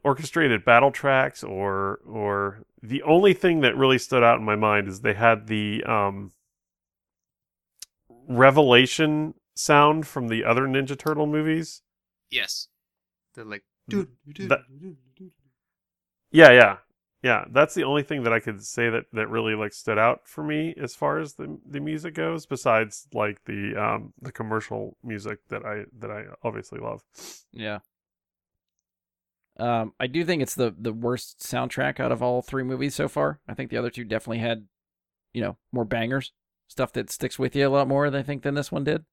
orchestrated 0.03 0.63
battle 0.65 0.91
tracks 0.91 1.43
or 1.43 1.99
or 2.07 2.59
the 2.81 3.03
only 3.03 3.33
thing 3.33 3.61
that 3.61 3.75
really 3.75 3.97
stood 3.97 4.23
out 4.23 4.39
in 4.39 4.45
my 4.45 4.55
mind 4.55 4.87
is 4.87 5.01
they 5.01 5.13
had 5.13 5.47
the 5.47 5.83
um 5.83 6.31
revelation 8.27 9.33
sound 9.55 10.07
from 10.07 10.27
the 10.27 10.43
other 10.43 10.63
Ninja 10.63 10.97
Turtle 10.97 11.27
movies. 11.27 11.81
Yes. 12.29 12.67
They're 13.35 13.45
like, 13.45 13.63
That- 14.47 14.61
Yeah, 16.31 16.51
yeah. 16.51 16.77
yeah, 17.23 17.45
that's 17.49 17.73
the 17.73 17.83
only 17.83 18.03
thing 18.03 18.23
that 18.23 18.33
I 18.33 18.39
could 18.39 18.63
say 18.63 18.89
that 18.89 19.05
that 19.13 19.27
really 19.27 19.55
like 19.55 19.73
stood 19.73 19.97
out 19.97 20.21
for 20.27 20.43
me 20.43 20.75
as 20.81 20.95
far 20.95 21.19
as 21.19 21.33
the 21.33 21.59
the 21.67 21.79
music 21.79 22.13
goes. 22.13 22.45
Besides 22.45 23.07
like 23.13 23.43
the 23.45 23.75
um 23.75 24.13
the 24.21 24.31
commercial 24.31 24.95
music 25.03 25.39
that 25.49 25.65
I 25.65 25.85
that 25.99 26.11
I 26.11 26.25
obviously 26.43 26.79
love. 26.79 27.03
Yeah. 27.51 27.79
Um, 29.59 29.93
I 29.99 30.07
do 30.07 30.23
think 30.25 30.41
it's 30.41 30.55
the 30.55 30.73
the 30.77 30.93
worst 30.93 31.39
soundtrack 31.39 31.99
out 31.99 32.11
of 32.11 32.23
all 32.23 32.41
three 32.41 32.63
movies 32.63 32.95
so 32.95 33.07
far. 33.07 33.39
I 33.47 33.53
think 33.53 33.69
the 33.69 33.77
other 33.77 33.89
two 33.89 34.03
definitely 34.03 34.39
had, 34.39 34.65
you 35.33 35.41
know, 35.41 35.57
more 35.71 35.85
bangers, 35.85 36.31
stuff 36.67 36.93
that 36.93 37.09
sticks 37.11 37.37
with 37.37 37.55
you 37.55 37.67
a 37.67 37.69
lot 37.69 37.87
more. 37.87 38.07
I 38.07 38.23
think 38.23 38.43
than 38.43 38.55
this 38.55 38.71
one 38.71 38.83
did. 38.83 39.05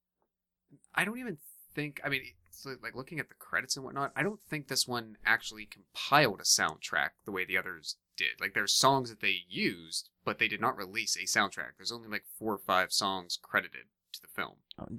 I 0.95 1.05
don't 1.05 1.19
even 1.19 1.39
think. 1.75 2.01
I 2.05 2.09
mean, 2.09 2.23
so 2.51 2.75
like 2.83 2.95
looking 2.95 3.21
at 3.21 3.29
the 3.29 3.35
credits 3.35 3.77
and 3.77 3.85
whatnot, 3.85 4.13
I 4.17 4.23
don't 4.23 4.41
think 4.49 4.69
this 4.69 4.87
one 4.89 5.17
actually 5.27 5.67
compiled 5.67 6.41
a 6.41 6.45
soundtrack 6.45 7.11
the 7.25 7.33
way 7.33 7.45
the 7.45 7.59
others 7.59 7.97
did. 8.17 8.41
Like 8.41 8.55
there's 8.55 8.73
songs 8.73 9.11
that 9.11 9.21
they 9.21 9.41
used, 9.49 10.11
but 10.25 10.39
they 10.39 10.49
did 10.49 10.61
not 10.61 10.77
release 10.77 11.17
a 11.17 11.25
soundtrack. 11.27 11.73
There's 11.77 11.93
only 11.93 12.09
like 12.09 12.25
four 12.39 12.55
or 12.55 12.59
five 12.59 12.93
songs 12.93 13.39
credited 13.41 13.87
to 14.13 14.21
the 14.23 14.29
film. 14.29 14.55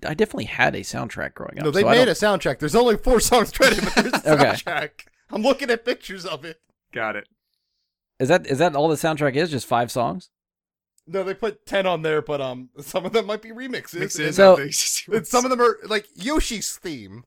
I 0.06 0.14
definitely 0.14 0.46
had 0.46 0.76
a 0.76 0.82
soundtrack 0.82 1.34
growing 1.34 1.60
up. 1.60 1.66
No, 1.66 1.72
they 1.72 1.82
so 1.82 1.90
made 1.90 2.08
a 2.08 2.12
soundtrack. 2.12 2.60
There's 2.60 2.76
only 2.76 2.98
four 2.98 3.20
songs 3.20 3.52
credited, 3.52 3.86
but 3.86 3.96
there's 3.96 4.26
a 4.26 4.32
Okay. 4.34 4.44
soundtrack. 4.46 4.90
I'm 5.30 5.42
looking 5.42 5.70
at 5.70 5.86
pictures 5.86 6.26
of 6.26 6.46
it. 6.46 6.62
Got 6.94 7.16
it. 7.16 7.28
Is 8.20 8.30
that 8.30 8.48
is 8.48 8.58
that 8.60 8.76
all 8.76 8.88
the 8.88 8.96
soundtrack 8.96 9.36
is? 9.36 9.52
Just 9.52 9.68
five 9.68 9.92
songs? 9.92 10.30
No, 11.06 11.24
they 11.24 11.34
put 11.34 11.66
ten 11.66 11.86
on 11.86 12.02
there, 12.02 12.22
but 12.22 12.42
um, 12.42 12.70
some 12.80 13.06
of 13.06 13.14
them 13.14 13.26
might 13.28 13.42
be 13.42 13.50
remixes. 13.52 14.00
Mix 14.00 14.20
and- 14.20 14.34
So- 14.36 14.54
of 14.54 14.58
the 14.60 14.66
existing 14.66 15.16
and 15.16 15.28
some 15.28 15.46
of 15.46 15.52
them 15.52 15.62
are 15.62 15.78
like 15.86 16.08
Yoshi's 16.16 16.76
theme. 16.78 17.24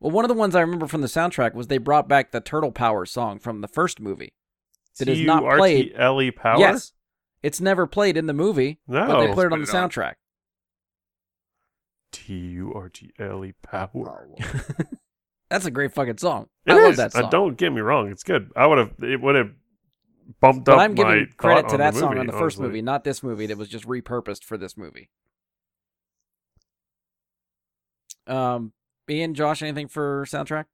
Well, 0.00 0.10
one 0.12 0.24
of 0.24 0.28
the 0.28 0.34
ones 0.34 0.54
I 0.54 0.60
remember 0.60 0.86
from 0.86 1.00
the 1.00 1.06
soundtrack 1.06 1.54
was 1.54 1.68
they 1.68 1.78
brought 1.78 2.06
back 2.08 2.30
the 2.30 2.40
Turtle 2.40 2.70
Power 2.72 3.06
song 3.06 3.38
from 3.38 3.60
the 3.62 3.68
first 3.68 3.98
movie. 3.98 4.34
That 4.98 5.08
is 5.08 5.20
not 5.22 5.42
played. 5.58 5.88
T-U-R-T-L-E 5.88 6.30
power. 6.32 6.58
Yes, 6.58 6.92
it's 7.42 7.60
never 7.60 7.86
played 7.86 8.16
in 8.16 8.26
the 8.26 8.32
movie, 8.34 8.78
No. 8.86 9.06
but 9.06 9.20
they 9.26 9.32
put 9.34 9.46
it 9.46 9.52
on 9.52 9.60
the 9.60 9.66
soundtrack. 9.66 10.14
T 12.12 12.34
U 12.34 12.72
R 12.74 12.88
T 12.88 13.10
L 13.18 13.44
E 13.44 13.52
power. 13.62 14.28
That's 15.50 15.64
a 15.66 15.70
great 15.70 15.92
fucking 15.94 16.18
song. 16.18 16.48
It 16.66 16.72
I 16.72 16.82
love 16.82 16.90
is. 16.92 16.96
that 16.96 17.14
Uh, 17.14 17.28
don't 17.30 17.56
get 17.56 17.72
me 17.72 17.80
wrong; 17.80 18.10
it's 18.10 18.22
good. 18.24 18.50
I 18.56 18.66
would 18.66 18.78
have. 18.78 18.92
It 19.02 19.20
would 19.20 19.34
have 19.36 19.50
bumped 20.40 20.64
but 20.64 20.74
up 20.74 20.80
I'm 20.80 20.94
my 20.94 20.96
giving 20.96 21.28
credit 21.36 21.68
to 21.70 21.76
that 21.76 21.94
the 21.94 22.00
song 22.00 22.08
movie, 22.10 22.20
on 22.20 22.26
the 22.26 22.32
first 22.32 22.58
honestly. 22.58 22.66
movie, 22.66 22.82
not 22.82 23.04
this 23.04 23.22
movie 23.22 23.46
that 23.46 23.56
was 23.56 23.68
just 23.68 23.86
repurposed 23.86 24.42
for 24.42 24.56
this 24.58 24.76
movie. 24.76 25.08
Um, 28.26 28.72
Ian, 29.08 29.34
Josh, 29.34 29.62
anything 29.62 29.88
for 29.88 30.24
soundtrack? 30.26 30.64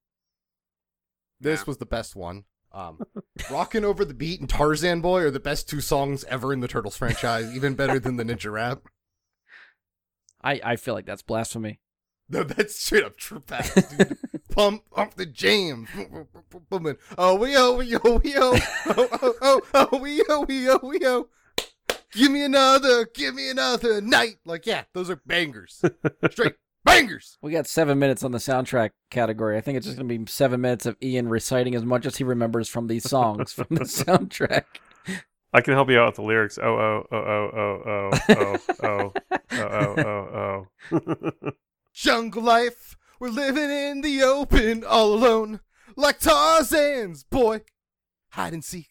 This 1.40 1.60
Yeah. 1.60 1.64
was 1.66 1.76
the 1.78 1.86
best 1.86 2.16
one. 2.16 2.44
Um, 2.72 3.00
"Rockin' 3.50 3.84
Over 3.84 4.04
the 4.04 4.14
Beat" 4.14 4.40
and 4.40 4.48
"Tarzan 4.48 5.02
Boy" 5.02 5.20
are 5.22 5.30
the 5.30 5.40
best 5.40 5.68
two 5.68 5.82
songs 5.82 6.24
ever 6.24 6.52
in 6.54 6.60
the 6.60 6.68
Turtles 6.68 6.96
franchise, 6.96 7.54
even 7.54 7.74
better 7.74 7.98
than 7.98 8.16
the 8.16 8.24
Ninja 8.24 8.50
Rap. 8.50 8.84
I 10.42 10.60
I 10.64 10.76
feel 10.76 10.94
like 10.94 11.04
that's 11.04 11.20
blasphemy. 11.22 11.80
No, 12.30 12.42
that's 12.44 12.74
straight 12.80 13.04
up 13.04 13.16
true 13.18 13.42
facts, 13.46 13.74
dude. 13.94 14.16
Pump 14.52 14.82
up 14.96 15.14
the 15.14 15.26
jams. 15.26 15.88
Oh, 17.18 17.34
we 17.34 17.56
oh, 17.56 17.76
we 17.76 17.96
oh, 17.96 18.20
we 18.22 18.34
oh. 18.36 18.58
Oh, 18.86 19.08
oh, 19.22 19.34
oh, 19.40 19.62
oh, 19.74 19.98
we 19.98 20.22
oh, 20.28 20.44
we 20.46 20.68
oh, 20.68 20.80
we 20.82 21.00
oh. 21.04 21.28
Give 22.12 22.30
me 22.30 22.44
another, 22.44 23.06
give 23.06 23.34
me 23.34 23.48
another 23.48 24.00
night. 24.02 24.36
Like, 24.44 24.66
yeah, 24.66 24.84
those 24.92 25.08
are 25.08 25.20
bangers. 25.24 25.82
Straight 26.30 26.56
bangers. 26.84 27.38
We 27.40 27.52
got 27.52 27.66
seven 27.66 27.98
minutes 27.98 28.22
on 28.22 28.32
the 28.32 28.38
soundtrack 28.38 28.90
category. 29.10 29.56
I 29.56 29.62
think 29.62 29.78
it's 29.78 29.86
just 29.86 29.96
gonna 29.96 30.08
be 30.08 30.30
seven 30.30 30.60
minutes 30.60 30.84
of 30.84 30.96
Ian 31.02 31.28
reciting 31.28 31.74
as 31.74 31.84
much 31.84 32.04
as 32.04 32.16
he 32.16 32.24
remembers 32.24 32.68
from 32.68 32.88
these 32.88 33.08
songs 33.08 33.52
from 33.52 33.68
the 33.70 33.84
soundtrack. 33.84 34.64
I 35.54 35.62
can 35.62 35.72
help 35.74 35.88
you 35.88 35.98
out 35.98 36.08
with 36.08 36.16
the 36.16 36.22
lyrics. 36.22 36.58
Oh 36.58 36.76
oh 36.76 37.06
oh 37.10 37.16
oh 37.16 37.50
oh 37.56 37.80
oh 37.88 38.10
oh 38.28 38.58
oh 38.82 39.12
oh 39.52 39.94
oh 39.98 40.66
oh 40.92 40.98
oh. 40.98 41.52
Jungle 41.94 42.42
life. 42.42 42.96
We're 43.22 43.28
living 43.28 43.70
in 43.70 44.00
the 44.00 44.20
open 44.24 44.82
all 44.82 45.14
alone. 45.14 45.60
Like 45.94 46.18
Tarzan's 46.18 47.22
boy. 47.22 47.60
Hide 48.32 48.52
and 48.52 48.64
seek. 48.64 48.88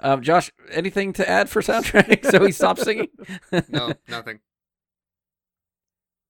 Um, 0.00 0.22
Josh, 0.22 0.50
anything 0.70 1.12
to 1.12 1.28
add 1.28 1.50
for 1.50 1.60
soundtrack? 1.60 2.24
so 2.30 2.42
he 2.42 2.52
stopped 2.52 2.80
singing. 2.80 3.08
No, 3.68 3.92
nothing. 4.08 4.40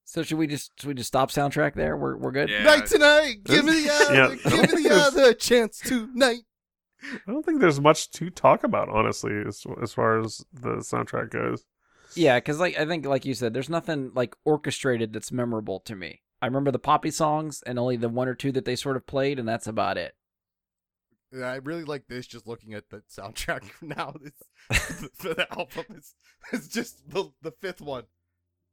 So 0.06 0.24
should 0.24 0.38
we 0.38 0.48
just 0.48 0.72
should 0.80 0.88
we 0.88 0.94
just 0.94 1.06
stop 1.06 1.30
soundtrack 1.30 1.74
there? 1.74 1.96
We're 1.96 2.16
we're 2.16 2.32
good. 2.32 2.48
Yeah. 2.48 2.64
Night 2.64 2.86
tonight. 2.86 3.44
Give 3.44 3.64
me 3.64 3.84
the 3.84 3.90
other, 4.08 4.14
Yeah. 4.16 4.50
give 4.50 4.74
me 4.74 4.82
the 4.88 4.94
other 5.06 5.34
chance 5.34 5.78
tonight. 5.78 6.40
I 7.00 7.30
don't 7.30 7.46
think 7.46 7.60
there's 7.60 7.80
much 7.80 8.10
to 8.10 8.28
talk 8.28 8.64
about, 8.64 8.88
honestly, 8.88 9.40
as 9.46 9.64
as 9.80 9.92
far 9.92 10.18
as 10.18 10.44
the 10.52 10.78
soundtrack 10.78 11.30
goes. 11.30 11.64
Yeah, 12.16 12.38
because 12.38 12.58
like 12.58 12.76
I 12.76 12.86
think 12.86 13.06
like 13.06 13.24
you 13.24 13.34
said, 13.34 13.54
there's 13.54 13.70
nothing 13.70 14.10
like 14.16 14.34
orchestrated 14.44 15.12
that's 15.12 15.30
memorable 15.30 15.78
to 15.78 15.94
me. 15.94 16.22
I 16.40 16.46
remember 16.46 16.70
the 16.70 16.78
Poppy 16.78 17.10
songs 17.10 17.62
and 17.66 17.78
only 17.78 17.96
the 17.96 18.08
one 18.08 18.28
or 18.28 18.34
two 18.34 18.52
that 18.52 18.64
they 18.64 18.76
sort 18.76 18.96
of 18.96 19.06
played, 19.06 19.38
and 19.38 19.48
that's 19.48 19.66
about 19.66 19.96
it. 19.96 20.14
Yeah, 21.32 21.50
I 21.50 21.56
really 21.56 21.84
like 21.84 22.06
this. 22.08 22.26
Just 22.26 22.46
looking 22.46 22.74
at 22.74 22.88
the 22.90 23.02
soundtrack 23.10 23.62
now, 23.82 24.14
it's, 24.22 24.42
for 25.14 25.34
the 25.34 25.46
album, 25.50 25.84
it's, 25.96 26.14
it's 26.52 26.68
just 26.68 27.10
the 27.10 27.30
the 27.42 27.50
fifth 27.50 27.80
one, 27.80 28.04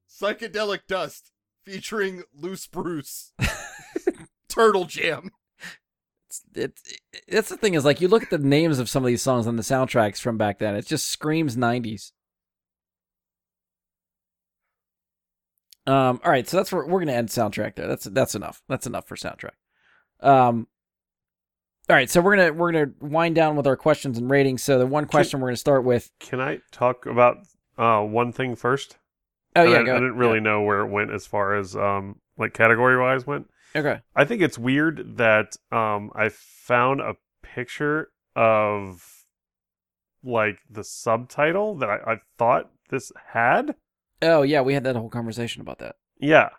psychedelic 0.10 0.82
dust 0.88 1.32
featuring 1.64 2.24
Loose 2.34 2.68
Bruce, 2.68 3.34
Turtle 4.48 4.86
Jam. 4.86 5.32
It's, 6.28 6.44
it's 6.56 6.84
that's 7.28 7.50
the 7.50 7.58
thing 7.58 7.76
is 7.76 7.86
like 7.86 8.02
you 8.02 8.08
look 8.08 8.24
at 8.24 8.30
the 8.30 8.38
names 8.38 8.80
of 8.80 8.90
some 8.90 9.04
of 9.04 9.08
these 9.08 9.22
songs 9.22 9.48
on 9.48 9.56
the 9.56 9.64
soundtracks 9.64 10.20
from 10.20 10.38
back 10.38 10.60
then, 10.60 10.76
it 10.76 10.86
just 10.86 11.08
screams 11.08 11.56
'90s. 11.56 12.12
Um. 15.86 16.22
All 16.24 16.32
right, 16.32 16.48
so 16.48 16.58
that's 16.58 16.72
where 16.72 16.86
we're 16.86 17.00
gonna 17.00 17.14
end 17.14 17.30
soundtrack 17.30 17.76
there. 17.76 17.88
That's 17.88 18.06
that's 18.06 18.36
enough. 18.36 18.62
That's 18.70 18.88
enough 18.88 19.08
for 19.08 19.16
soundtrack. 19.16 19.56
Um. 20.22 20.68
All 21.90 21.96
right, 21.96 22.10
so 22.10 22.22
we're 22.22 22.38
gonna 22.38 22.54
we're 22.54 22.72
gonna 22.72 22.92
wind 23.02 23.36
down 23.36 23.56
with 23.56 23.68
our 23.68 23.76
questions 23.76 24.18
and 24.18 24.30
ratings. 24.30 24.64
So 24.64 24.80
the 24.80 24.88
one 24.88 25.06
question 25.06 25.42
we're 25.42 25.50
gonna 25.50 25.58
start 25.58 25.84
with. 25.84 26.10
Can 26.20 26.40
I 26.40 26.60
talk 26.72 27.06
about 27.06 27.40
uh, 27.78 28.02
one 28.02 28.32
thing 28.32 28.56
first? 28.56 28.98
Oh 29.56 29.64
I, 29.64 29.66
yeah, 29.66 29.80
I 29.80 29.84
didn't 29.84 30.16
really 30.16 30.40
know 30.40 30.62
where 30.62 30.80
it 30.80 30.88
went 30.88 31.12
as 31.12 31.28
far 31.28 31.56
as 31.56 31.76
um 31.76 32.20
like 32.38 32.54
category 32.54 32.98
wise 32.98 33.28
went. 33.28 33.50
Okay. 33.76 34.00
I 34.16 34.26
think 34.26 34.42
it's 34.42 34.58
weird 34.58 35.18
that 35.18 35.56
um 35.72 36.12
I 36.16 36.30
found 36.30 37.02
a 37.02 37.16
picture 37.42 38.10
of 38.36 39.26
like 40.24 40.60
the 40.70 40.84
subtitle 40.84 41.76
that 41.76 41.90
I, 41.90 42.14
I 42.14 42.16
thought 42.38 42.72
this 42.90 43.12
had. 43.34 43.76
Oh 44.24 44.42
yeah, 44.42 44.62
we 44.62 44.74
had 44.74 44.84
that 44.86 44.96
whole 44.96 45.10
conversation 45.10 45.62
about 45.62 45.80
that. 45.80 45.96
Yeah. 46.20 46.50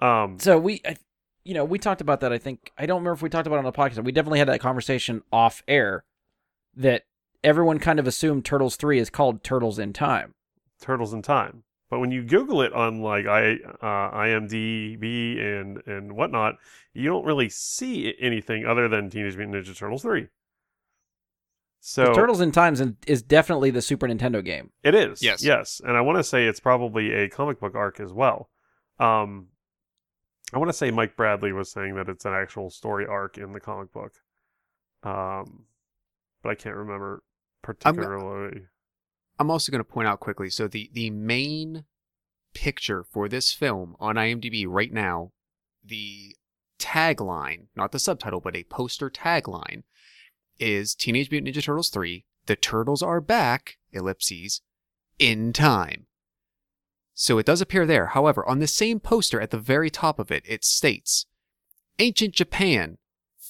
Um 0.00 0.38
So 0.38 0.58
we, 0.58 0.80
I, 0.84 0.96
you 1.44 1.54
know, 1.54 1.64
we 1.64 1.78
talked 1.78 2.00
about 2.00 2.20
that. 2.20 2.32
I 2.32 2.38
think 2.38 2.72
I 2.76 2.86
don't 2.86 2.98
remember 2.98 3.14
if 3.14 3.22
we 3.22 3.28
talked 3.28 3.46
about 3.46 3.56
it 3.56 3.58
on 3.58 3.64
the 3.64 3.72
podcast. 3.72 4.02
We 4.04 4.12
definitely 4.12 4.38
had 4.38 4.48
that 4.48 4.60
conversation 4.60 5.22
off 5.32 5.62
air. 5.68 6.04
That 6.74 7.04
everyone 7.42 7.78
kind 7.78 7.98
of 7.98 8.06
assumed 8.06 8.44
Turtles 8.44 8.76
Three 8.76 8.98
is 8.98 9.10
called 9.10 9.42
Turtles 9.42 9.78
in 9.78 9.92
Time. 9.92 10.34
Turtles 10.80 11.12
in 11.12 11.22
Time. 11.22 11.64
But 11.90 12.00
when 12.00 12.10
you 12.10 12.22
Google 12.22 12.60
it 12.62 12.72
on 12.72 13.00
like 13.00 13.26
I 13.26 13.54
uh, 13.80 14.16
IMDb 14.16 15.40
and 15.40 15.78
and 15.86 16.12
whatnot, 16.16 16.56
you 16.92 17.08
don't 17.08 17.24
really 17.24 17.48
see 17.48 18.14
anything 18.20 18.66
other 18.66 18.88
than 18.88 19.10
Teenage 19.10 19.36
Mutant 19.36 19.56
Ninja 19.56 19.76
Turtles 19.76 20.02
three. 20.02 20.28
So 21.80 22.06
'Cause 22.06 22.16
Turtles 22.16 22.40
in 22.40 22.52
Time 22.52 22.74
is, 22.74 22.82
is 23.06 23.22
definitely 23.22 23.70
the 23.70 23.80
Super 23.82 24.06
Nintendo 24.08 24.44
game. 24.44 24.70
It 24.82 24.94
is. 24.94 25.22
Yes. 25.22 25.44
Yes. 25.44 25.80
And 25.84 25.96
I 25.96 26.00
want 26.00 26.18
to 26.18 26.24
say 26.24 26.46
it's 26.46 26.60
probably 26.60 27.12
a 27.12 27.28
comic 27.28 27.60
book 27.60 27.74
arc 27.74 28.00
as 28.00 28.12
well. 28.12 28.50
Um, 28.98 29.48
I 30.52 30.58
want 30.58 30.70
to 30.70 30.76
say 30.76 30.90
Mike 30.90 31.16
Bradley 31.16 31.52
was 31.52 31.70
saying 31.70 31.94
that 31.94 32.08
it's 32.08 32.24
an 32.24 32.32
actual 32.32 32.70
story 32.70 33.06
arc 33.06 33.38
in 33.38 33.52
the 33.52 33.60
comic 33.60 33.92
book. 33.92 34.14
Um, 35.02 35.66
but 36.42 36.50
I 36.50 36.54
can't 36.54 36.74
remember 36.76 37.22
particularly. 37.62 38.62
I'm 39.38 39.50
also 39.50 39.70
going 39.70 39.84
to 39.84 39.88
point 39.88 40.08
out 40.08 40.20
quickly. 40.20 40.50
So 40.50 40.66
the 40.66 40.90
the 40.92 41.10
main 41.10 41.84
picture 42.54 43.04
for 43.04 43.28
this 43.28 43.52
film 43.52 43.94
on 44.00 44.16
IMDb 44.16 44.66
right 44.66 44.92
now, 44.92 45.30
the 45.84 46.34
tagline, 46.80 47.66
not 47.76 47.92
the 47.92 47.98
subtitle, 47.98 48.40
but 48.40 48.56
a 48.56 48.64
poster 48.64 49.10
tagline, 49.10 49.82
is 50.58 50.94
Teenage 50.94 51.30
Mutant 51.30 51.54
Ninja 51.54 51.62
Turtles 51.62 51.90
3: 51.90 52.24
The 52.46 52.56
Turtles 52.56 53.02
Are 53.02 53.20
Back! 53.20 53.78
Ellipses 53.92 54.60
in 55.18 55.52
time. 55.52 56.06
So 57.14 57.38
it 57.38 57.46
does 57.46 57.60
appear 57.60 57.86
there. 57.86 58.06
However, 58.06 58.46
on 58.48 58.58
the 58.58 58.66
same 58.66 59.00
poster 59.00 59.40
at 59.40 59.50
the 59.50 59.58
very 59.58 59.90
top 59.90 60.18
of 60.18 60.30
it, 60.30 60.44
it 60.46 60.64
states 60.64 61.26
Ancient 61.98 62.34
Japan, 62.34 62.98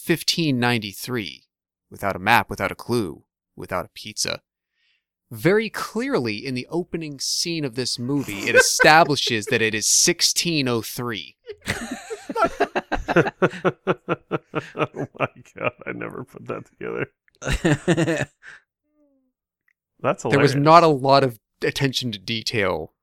1593, 0.06 1.44
without 1.90 2.16
a 2.16 2.20
map, 2.20 2.48
without 2.48 2.72
a 2.72 2.76
clue, 2.76 3.24
without 3.56 3.84
a 3.84 3.90
pizza 3.90 4.40
very 5.30 5.68
clearly 5.68 6.44
in 6.44 6.54
the 6.54 6.66
opening 6.70 7.20
scene 7.20 7.64
of 7.64 7.74
this 7.74 7.98
movie, 7.98 8.48
it 8.48 8.54
establishes 8.56 9.46
that 9.46 9.62
it 9.62 9.74
is 9.74 9.86
1603. 9.86 11.36
oh 14.76 15.06
my 15.18 15.28
god, 15.56 15.72
I 15.86 15.92
never 15.92 16.24
put 16.24 16.46
that 16.46 16.64
together. 16.66 17.10
That's 20.00 20.22
There 20.22 20.38
was 20.38 20.54
not 20.54 20.82
a 20.82 20.88
lot 20.88 21.24
of 21.24 21.38
attention 21.62 22.12
to 22.12 22.18
detail 22.18 22.94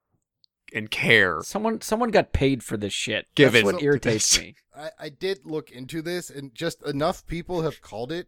and 0.73 0.89
care. 0.89 1.41
someone 1.41 1.81
someone 1.81 2.09
got 2.11 2.33
paid 2.33 2.63
for 2.63 2.77
this 2.77 2.93
shit. 2.93 3.27
Given. 3.35 3.65
That's 3.65 3.73
what 3.75 3.83
irritates 3.83 4.39
me. 4.39 4.55
I, 4.75 4.89
I 4.99 5.09
did 5.09 5.45
look 5.45 5.71
into 5.71 6.01
this, 6.01 6.29
and 6.29 6.53
just 6.53 6.85
enough 6.85 7.25
people 7.25 7.61
have 7.61 7.81
called 7.81 8.11
it 8.11 8.27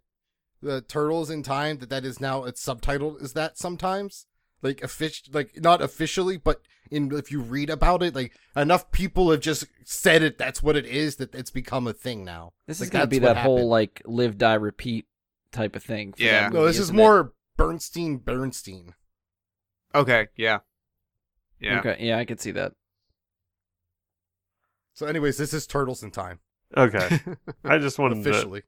the 0.61 0.81
Turtles 0.81 1.29
in 1.29 1.43
Time 1.43 1.79
that 1.79 1.89
that 1.89 2.05
is 2.05 2.19
now 2.19 2.43
it's 2.45 2.63
subtitled 2.65 3.21
Is 3.21 3.33
that 3.33 3.57
sometimes. 3.57 4.26
Like 4.61 4.81
official 4.83 5.27
like 5.33 5.59
not 5.61 5.81
officially, 5.81 6.37
but 6.37 6.61
in 6.89 7.11
if 7.13 7.31
you 7.31 7.39
read 7.41 7.69
about 7.69 8.01
it, 8.01 8.15
like 8.15 8.33
enough 8.55 8.91
people 8.91 9.29
have 9.31 9.39
just 9.41 9.65
said 9.83 10.23
it. 10.23 10.37
That's 10.37 10.63
what 10.63 10.75
it 10.75 10.85
is. 10.85 11.17
That 11.17 11.35
it's 11.35 11.51
become 11.51 11.87
a 11.87 11.93
thing 11.93 12.23
now. 12.25 12.53
This 12.65 12.79
Like, 12.79 12.87
is 12.87 12.91
gonna 12.91 13.07
be 13.07 13.19
what 13.19 13.35
that 13.35 13.43
whole 13.43 13.67
like 13.67 14.01
live 14.05 14.37
die 14.37 14.55
repeat 14.55 15.05
type 15.51 15.75
of 15.75 15.83
thing. 15.83 16.13
For 16.13 16.23
Yeah. 16.23 16.49
that 16.49 16.53
No, 16.53 16.65
this 16.65 16.77
is 16.77 16.83
isn't 16.83 16.95
it? 16.95 16.97
more 16.97 17.33
Bernstein. 17.55 18.17
Bernstein. 18.17 18.93
Okay, 19.93 20.27
yeah. 20.35 20.59
Yeah. 21.59 21.79
Okay, 21.79 21.97
yeah, 21.99 22.17
I 22.17 22.25
could 22.25 22.39
see 22.41 22.51
that. 22.51 22.73
So, 24.93 25.05
anyways, 25.05 25.37
this 25.37 25.53
is 25.53 25.67
Turtles 25.67 26.01
in 26.03 26.11
Time 26.11 26.39
Okay. 26.75 27.19
I 27.63 27.77
just 27.77 27.99
wanted 27.99 28.23
to. 28.23 28.63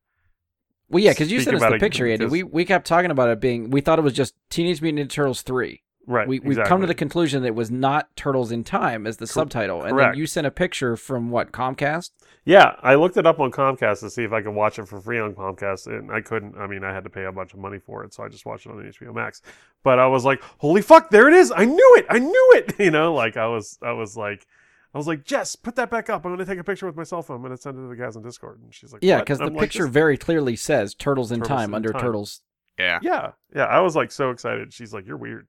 Well, 0.89 1.03
yeah, 1.03 1.11
because 1.11 1.31
you 1.31 1.41
sent 1.41 1.55
us 1.55 1.61
the 1.61 1.73
it 1.73 1.79
picture, 1.79 2.07
Andy. 2.07 2.25
We 2.25 2.43
we 2.43 2.65
kept 2.65 2.87
talking 2.87 3.11
about 3.11 3.29
it 3.29 3.39
being. 3.39 3.69
We 3.69 3.81
thought 3.81 3.99
it 3.99 4.03
was 4.03 4.13
just 4.13 4.33
Teenage 4.49 4.81
Mutant 4.81 5.09
Ninja 5.09 5.13
Turtles 5.13 5.41
three. 5.41 5.83
Right. 6.09 6.27
We 6.27 6.39
we've 6.39 6.63
come 6.63 6.81
to 6.81 6.87
the 6.87 6.95
conclusion 6.95 7.43
that 7.43 7.49
it 7.49 7.55
was 7.55 7.69
not 7.69 8.15
Turtles 8.15 8.51
in 8.51 8.63
Time 8.63 9.05
as 9.05 9.17
the 9.17 9.27
subtitle, 9.27 9.83
and 9.83 9.97
then 9.97 10.15
you 10.15 10.25
sent 10.25 10.47
a 10.47 10.51
picture 10.51 10.97
from 10.97 11.29
what 11.29 11.51
Comcast. 11.51 12.09
Yeah, 12.45 12.73
I 12.81 12.95
looked 12.95 13.17
it 13.17 13.27
up 13.27 13.39
on 13.39 13.51
Comcast 13.51 13.99
to 13.99 14.09
see 14.09 14.23
if 14.23 14.33
I 14.33 14.41
could 14.41 14.55
watch 14.55 14.79
it 14.79 14.87
for 14.87 14.99
free 14.99 15.19
on 15.19 15.35
Comcast, 15.35 15.85
and 15.85 16.11
I 16.11 16.21
couldn't. 16.21 16.57
I 16.57 16.65
mean, 16.65 16.83
I 16.83 16.91
had 16.95 17.03
to 17.03 17.11
pay 17.11 17.25
a 17.25 17.31
bunch 17.31 17.53
of 17.53 17.59
money 17.59 17.77
for 17.77 18.03
it, 18.03 18.15
so 18.15 18.23
I 18.23 18.27
just 18.27 18.43
watched 18.43 18.65
it 18.65 18.71
on 18.71 18.77
HBO 18.77 19.13
Max. 19.13 19.43
But 19.83 19.99
I 19.99 20.07
was 20.07 20.25
like, 20.25 20.41
"Holy 20.57 20.81
fuck, 20.81 21.11
there 21.11 21.27
it 21.27 21.35
is! 21.35 21.53
I 21.55 21.65
knew 21.65 21.95
it! 21.99 22.07
I 22.09 22.17
knew 22.17 22.53
it!" 22.55 22.73
You 22.79 22.89
know, 22.89 23.13
like 23.13 23.37
I 23.37 23.45
was, 23.45 23.77
I 23.83 23.91
was 23.91 24.17
like, 24.17 24.47
I 24.93 24.97
was 24.97 25.05
like, 25.07 25.23
"Jess, 25.23 25.55
put 25.55 25.75
that 25.75 25.89
back 25.91 26.09
up. 26.09 26.25
I'm 26.25 26.31
going 26.35 26.39
to 26.39 26.45
take 26.51 26.59
a 26.59 26.63
picture 26.63 26.85
with 26.87 26.95
my 26.95 27.03
cell 27.03 27.21
phone. 27.21 27.35
I'm 27.37 27.41
going 27.43 27.55
to 27.55 27.61
send 27.61 27.77
it 27.77 27.81
to 27.81 27.87
the 27.87 27.95
guys 27.95 28.15
on 28.15 28.23
Discord." 28.23 28.59
And 28.63 28.73
she's 28.73 28.91
like, 28.91 29.03
Yeah, 29.03 29.19
because 29.19 29.37
the 29.37 29.45
I'm 29.45 29.55
picture 29.55 29.83
"This- 29.83 29.93
very 29.93 30.17
clearly 30.17 30.55
says 30.55 30.95
Turtles 30.95 31.31
in 31.31 31.39
Turtles 31.41 31.57
Time 31.59 31.69
in 31.69 31.75
under 31.75 31.91
Time. 31.93 32.01
Turtles. 32.01 32.41
Yeah. 32.79 32.99
Yeah, 33.01 33.31
yeah. 33.55 33.65
I 33.65 33.81
was 33.81 33.95
like 33.95 34.11
so 34.11 34.31
excited. 34.31 34.73
She's 34.73 34.93
like, 34.93 35.05
"You're 35.05 35.17
weird," 35.17 35.47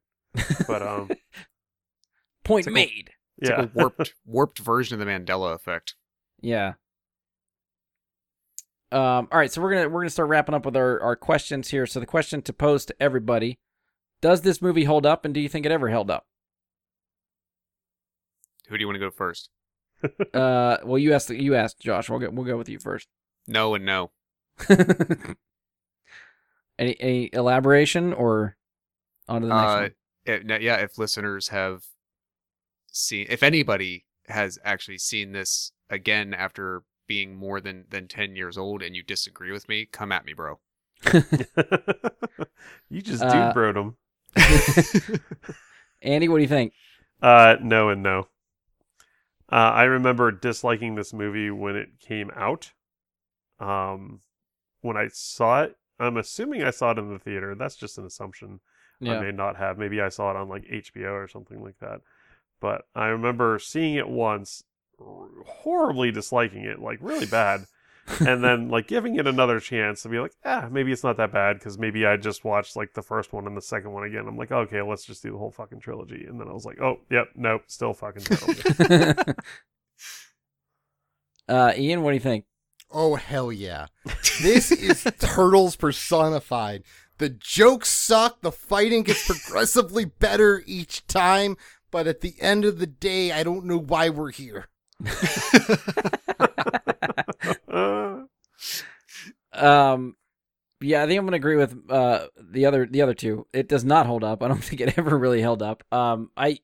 but 0.66 0.82
um, 0.82 1.08
Point 2.44 2.66
It's 2.66 2.74
like 2.74 2.84
a- 2.86 2.90
made. 2.90 3.10
It's 3.38 3.48
yeah, 3.50 3.60
like 3.60 3.70
a 3.70 3.72
warped 3.78 4.14
warped 4.26 4.58
version 4.58 5.00
of 5.00 5.06
the 5.06 5.10
Mandela 5.10 5.54
effect. 5.54 5.94
Yeah. 6.42 6.74
Um, 8.92 9.28
all 9.30 9.38
right, 9.38 9.50
so 9.52 9.62
we're 9.62 9.70
gonna 9.72 9.88
we're 9.88 10.00
gonna 10.00 10.10
start 10.10 10.28
wrapping 10.28 10.54
up 10.54 10.64
with 10.66 10.76
our, 10.76 11.00
our 11.00 11.14
questions 11.16 11.68
here. 11.68 11.86
So 11.86 12.00
the 12.00 12.06
question 12.06 12.42
to 12.42 12.52
pose 12.52 12.84
to 12.86 12.94
everybody: 13.00 13.60
Does 14.20 14.40
this 14.40 14.60
movie 14.60 14.84
hold 14.84 15.06
up, 15.06 15.24
and 15.24 15.32
do 15.32 15.40
you 15.40 15.48
think 15.48 15.64
it 15.64 15.70
ever 15.72 15.88
held 15.88 16.10
up? 16.10 16.26
Who 18.70 18.78
do 18.78 18.82
you 18.82 18.86
want 18.88 18.94
to 18.96 19.00
go 19.00 19.10
first? 19.10 19.50
Uh, 20.32 20.78
well, 20.82 20.96
you 20.96 21.12
asked 21.12 21.28
you 21.28 21.54
asked 21.54 21.80
Josh. 21.80 22.08
We'll 22.08 22.20
go 22.20 22.30
we'll 22.30 22.46
go 22.46 22.56
with 22.56 22.70
you 22.70 22.78
first. 22.78 23.06
No 23.46 23.74
and 23.74 23.84
no. 23.84 24.12
any 26.78 26.98
any 27.00 27.30
elaboration 27.34 28.12
or 28.14 28.56
on 29.28 29.42
to 29.42 29.48
the 29.48 29.54
next 29.54 29.68
Uh, 29.68 29.76
one? 29.76 29.90
it- 30.50 30.62
yeah, 30.62 30.76
if 30.76 30.96
listeners 30.96 31.48
have 31.48 31.82
seen, 32.90 33.26
if 33.28 33.42
anybody 33.42 34.06
has 34.28 34.58
actually 34.64 34.96
seen 34.98 35.32
this 35.32 35.72
again 35.90 36.32
after 36.32 36.82
being 37.06 37.34
more 37.36 37.60
than 37.60 37.84
than 37.90 38.08
ten 38.08 38.36
years 38.36 38.56
old, 38.56 38.82
and 38.82 38.96
you 38.96 39.02
disagree 39.02 39.52
with 39.52 39.68
me, 39.68 39.84
come 39.84 40.12
at 40.12 40.24
me, 40.24 40.32
bro. 40.32 40.60
you 42.88 43.02
just 43.02 43.22
Uh, 43.22 43.52
dude 43.52 43.54
broed 43.54 43.76
him. 43.76 43.96
Andy, 46.02 46.28
what 46.28 46.36
do 46.38 46.42
you 46.42 46.48
think? 46.48 46.72
Uh, 47.20 47.56
no 47.60 47.88
and 47.90 48.02
no. 48.02 48.28
Uh, 49.50 49.56
I 49.56 49.84
remember 49.84 50.30
disliking 50.30 50.94
this 50.94 51.12
movie 51.12 51.50
when 51.50 51.76
it 51.76 51.98
came 52.00 52.30
out. 52.36 52.72
Um, 53.58 54.20
when 54.80 54.96
I 54.96 55.08
saw 55.12 55.62
it, 55.62 55.76
I'm 55.98 56.16
assuming 56.16 56.62
I 56.62 56.70
saw 56.70 56.92
it 56.92 56.98
in 56.98 57.12
the 57.12 57.18
theater. 57.18 57.54
That's 57.54 57.76
just 57.76 57.98
an 57.98 58.06
assumption. 58.06 58.60
I 59.18 59.20
may 59.20 59.32
not 59.32 59.56
have. 59.56 59.78
Maybe 59.78 60.00
I 60.00 60.08
saw 60.08 60.30
it 60.30 60.36
on 60.36 60.48
like 60.48 60.64
HBO 60.64 61.12
or 61.12 61.28
something 61.28 61.62
like 61.62 61.78
that. 61.80 62.00
But 62.60 62.82
I 62.94 63.06
remember 63.06 63.58
seeing 63.58 63.94
it 63.94 64.08
once, 64.08 64.62
r- 65.00 65.26
horribly 65.46 66.10
disliking 66.10 66.64
it, 66.64 66.78
like 66.80 66.98
really 67.00 67.26
bad, 67.26 67.64
and 68.20 68.42
then 68.42 68.68
like 68.68 68.88
giving 68.88 69.16
it 69.16 69.26
another 69.26 69.60
chance 69.60 70.02
to 70.02 70.08
be 70.08 70.18
like, 70.18 70.32
ah, 70.44 70.68
maybe 70.70 70.92
it's 70.92 71.04
not 71.04 71.16
that 71.16 71.32
bad 71.32 71.58
because 71.58 71.78
maybe 71.78 72.06
I 72.06 72.16
just 72.16 72.44
watched 72.44 72.76
like 72.76 72.94
the 72.94 73.02
first 73.02 73.32
one 73.32 73.46
and 73.46 73.56
the 73.56 73.62
second 73.62 73.92
one 73.92 74.04
again. 74.04 74.26
I'm 74.26 74.36
like, 74.36 74.52
okay, 74.52 74.82
let's 74.82 75.04
just 75.04 75.22
do 75.22 75.32
the 75.32 75.38
whole 75.38 75.50
fucking 75.50 75.80
trilogy. 75.80 76.24
And 76.26 76.40
then 76.40 76.48
I 76.48 76.52
was 76.52 76.64
like, 76.64 76.80
oh, 76.80 77.00
yep, 77.10 77.28
nope, 77.34 77.62
still 77.66 77.94
fucking 77.94 78.22
terrible. 78.22 79.34
uh, 81.48 81.72
Ian, 81.76 82.02
what 82.02 82.10
do 82.10 82.14
you 82.14 82.20
think? 82.20 82.44
Oh 82.92 83.14
hell 83.14 83.52
yeah! 83.52 83.86
This 84.42 84.72
is 84.72 85.04
Turtles 85.20 85.76
personified. 85.76 86.82
The 87.18 87.28
jokes 87.28 87.88
suck. 87.88 88.40
The 88.40 88.50
fighting 88.50 89.04
gets 89.04 89.26
progressively 89.26 90.06
better 90.06 90.64
each 90.66 91.06
time. 91.06 91.56
But 91.92 92.08
at 92.08 92.20
the 92.20 92.34
end 92.40 92.64
of 92.64 92.78
the 92.78 92.86
day, 92.86 93.30
I 93.30 93.44
don't 93.44 93.66
know 93.66 93.78
why 93.78 94.08
we're 94.08 94.32
here. 94.32 94.68
Uh, 97.68 98.24
Um, 99.52 100.16
yeah, 100.80 101.02
I 101.02 101.06
think 101.06 101.18
I'm 101.18 101.26
gonna 101.26 101.36
agree 101.36 101.56
with 101.56 101.76
uh 101.90 102.26
the 102.40 102.66
other 102.66 102.86
the 102.86 103.02
other 103.02 103.14
two. 103.14 103.46
It 103.52 103.68
does 103.68 103.84
not 103.84 104.06
hold 104.06 104.24
up. 104.24 104.42
I 104.42 104.48
don't 104.48 104.64
think 104.64 104.80
it 104.80 104.98
ever 104.98 105.18
really 105.18 105.42
held 105.42 105.62
up. 105.62 105.84
Um, 105.92 106.30
I 106.36 106.58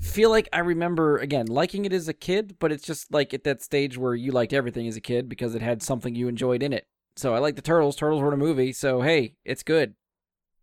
feel 0.00 0.30
like 0.30 0.48
I 0.52 0.58
remember 0.58 1.18
again 1.18 1.46
liking 1.46 1.84
it 1.84 1.92
as 1.92 2.08
a 2.08 2.12
kid, 2.12 2.56
but 2.58 2.72
it's 2.72 2.84
just 2.84 3.12
like 3.12 3.32
at 3.32 3.44
that 3.44 3.62
stage 3.62 3.96
where 3.96 4.14
you 4.14 4.32
liked 4.32 4.52
everything 4.52 4.86
as 4.88 4.96
a 4.96 5.00
kid 5.00 5.28
because 5.28 5.54
it 5.54 5.62
had 5.62 5.82
something 5.82 6.14
you 6.14 6.28
enjoyed 6.28 6.62
in 6.62 6.72
it. 6.72 6.86
So 7.16 7.34
I 7.34 7.38
like 7.38 7.56
the 7.56 7.62
Turtles. 7.62 7.96
Turtles 7.96 8.20
were 8.20 8.28
in 8.28 8.34
a 8.34 8.44
movie, 8.44 8.72
so 8.72 9.00
hey, 9.00 9.34
it's 9.44 9.62
good. 9.62 9.94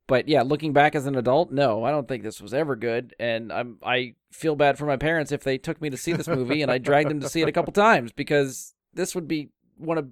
But 0.05 0.27
yeah, 0.27 0.41
looking 0.41 0.73
back 0.73 0.95
as 0.95 1.05
an 1.05 1.15
adult, 1.15 1.51
no, 1.51 1.85
I 1.85 1.91
don't 1.91 2.07
think 2.07 2.23
this 2.23 2.41
was 2.41 2.53
ever 2.53 2.75
good, 2.75 3.15
and 3.19 3.51
I'm 3.53 3.77
I 3.81 4.15
feel 4.31 4.55
bad 4.55 4.77
for 4.77 4.85
my 4.85 4.97
parents 4.97 5.31
if 5.31 5.43
they 5.43 5.57
took 5.57 5.81
me 5.81 5.89
to 5.89 5.97
see 5.97 6.11
this 6.11 6.27
movie 6.27 6.61
and 6.61 6.69
I 6.69 6.77
dragged 6.80 7.09
them 7.09 7.21
to 7.21 7.30
see 7.30 7.41
it 7.41 7.47
a 7.47 7.53
couple 7.53 7.71
times 7.73 8.11
because 8.11 8.73
this 8.93 9.15
would 9.15 9.27
be 9.27 9.49
one 9.77 9.97
to 9.97 10.07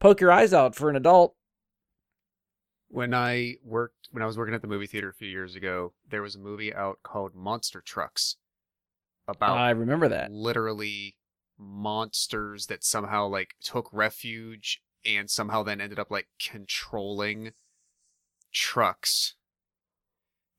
poke 0.00 0.20
your 0.20 0.32
eyes 0.32 0.52
out 0.52 0.74
for 0.74 0.90
an 0.90 0.96
adult. 0.96 1.34
when 2.88 3.14
I 3.14 3.56
worked 3.64 4.08
when 4.10 4.22
I 4.22 4.26
was 4.26 4.36
working 4.36 4.54
at 4.54 4.62
the 4.62 4.68
movie 4.68 4.86
theater 4.88 5.08
a 5.10 5.14
few 5.14 5.28
years 5.28 5.54
ago, 5.54 5.92
there 6.08 6.22
was 6.22 6.34
a 6.34 6.38
movie 6.40 6.74
out 6.74 6.98
called 7.04 7.34
Monster 7.36 7.80
Trucks 7.80 8.36
about 9.28 9.56
I 9.56 9.70
remember 9.70 10.08
that. 10.08 10.32
literally 10.32 11.16
monsters 11.56 12.66
that 12.66 12.82
somehow 12.82 13.28
like 13.28 13.50
took 13.62 13.88
refuge 13.92 14.82
and 15.04 15.30
somehow 15.30 15.62
then 15.62 15.80
ended 15.80 15.98
up 16.00 16.10
like 16.10 16.26
controlling 16.40 17.52
trucks. 18.52 19.36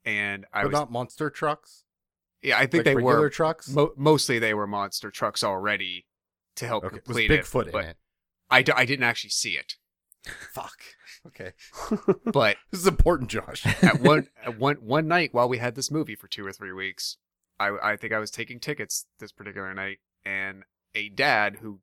And 0.05 0.45
I 0.53 0.61
But 0.63 0.71
was 0.71 0.79
not 0.79 0.91
monster 0.91 1.29
trucks. 1.29 1.83
yeah, 2.41 2.57
I 2.57 2.61
think 2.61 2.73
like 2.75 2.85
they 2.85 2.95
regular 2.95 3.19
were 3.19 3.29
trucks. 3.29 3.67
mo- 3.69 3.93
mostly 3.97 4.39
they 4.39 4.53
were 4.53 4.65
monster 4.67 5.11
trucks 5.11 5.43
already 5.43 6.05
to 6.55 6.65
help 6.65 6.85
okay, 6.85 6.95
was 6.95 7.03
complete 7.03 7.29
Bigfoot 7.31 7.61
it. 7.63 7.67
in 7.67 7.71
but 7.73 7.85
it? 7.85 7.97
I, 8.51 8.61
d- 8.61 8.73
I 8.75 8.85
didn't 8.85 9.05
actually 9.05 9.29
see 9.31 9.51
it, 9.51 9.75
Fuck. 10.53 10.81
Okay, 11.27 11.51
but 12.25 12.57
this 12.71 12.81
is 12.81 12.87
important, 12.87 13.29
Josh. 13.29 13.65
at 13.83 14.01
one 14.01 14.27
at 14.43 14.57
one 14.57 14.77
one 14.77 15.07
night 15.07 15.33
while 15.33 15.49
we 15.49 15.57
had 15.57 15.75
this 15.75 15.91
movie 15.91 16.15
for 16.15 16.27
two 16.27 16.45
or 16.45 16.51
three 16.51 16.71
weeks, 16.71 17.17
I 17.59 17.71
I 17.81 17.95
think 17.95 18.13
I 18.13 18.19
was 18.19 18.31
taking 18.31 18.59
tickets 18.59 19.05
this 19.19 19.31
particular 19.31 19.73
night, 19.73 19.99
and 20.25 20.63
a 20.95 21.09
dad 21.09 21.57
who 21.61 21.79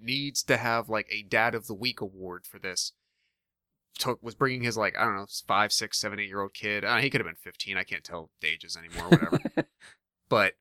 needs 0.00 0.42
to 0.44 0.56
have 0.56 0.88
like 0.88 1.06
a 1.10 1.22
dad 1.22 1.54
of 1.54 1.66
the 1.66 1.74
week 1.74 2.00
award 2.00 2.46
for 2.46 2.58
this 2.58 2.92
took 3.98 4.22
was 4.22 4.34
bringing 4.34 4.62
his 4.62 4.76
like 4.76 4.96
I 4.96 5.04
don't 5.04 5.16
know 5.16 5.26
five 5.46 5.72
six 5.72 5.98
seven 5.98 6.18
eight 6.18 6.28
year 6.28 6.40
old 6.40 6.54
kid. 6.54 6.84
Uh, 6.84 6.98
he 6.98 7.10
could 7.10 7.20
have 7.20 7.26
been 7.26 7.36
fifteen. 7.36 7.76
I 7.76 7.84
can't 7.84 8.04
tell 8.04 8.30
the 8.40 8.48
ages 8.48 8.76
anymore. 8.76 9.08
Whatever. 9.08 9.40
but 10.28 10.54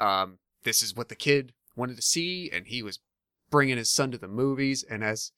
um, 0.00 0.38
this 0.62 0.82
is 0.82 0.94
what 0.94 1.08
the 1.08 1.16
kid 1.16 1.52
wanted 1.76 1.96
to 1.96 2.02
see, 2.02 2.50
and 2.52 2.66
he 2.66 2.82
was 2.82 3.00
bringing 3.50 3.76
his 3.76 3.90
son 3.90 4.10
to 4.10 4.18
the 4.18 4.28
movies. 4.28 4.82
And 4.88 5.02
as 5.04 5.32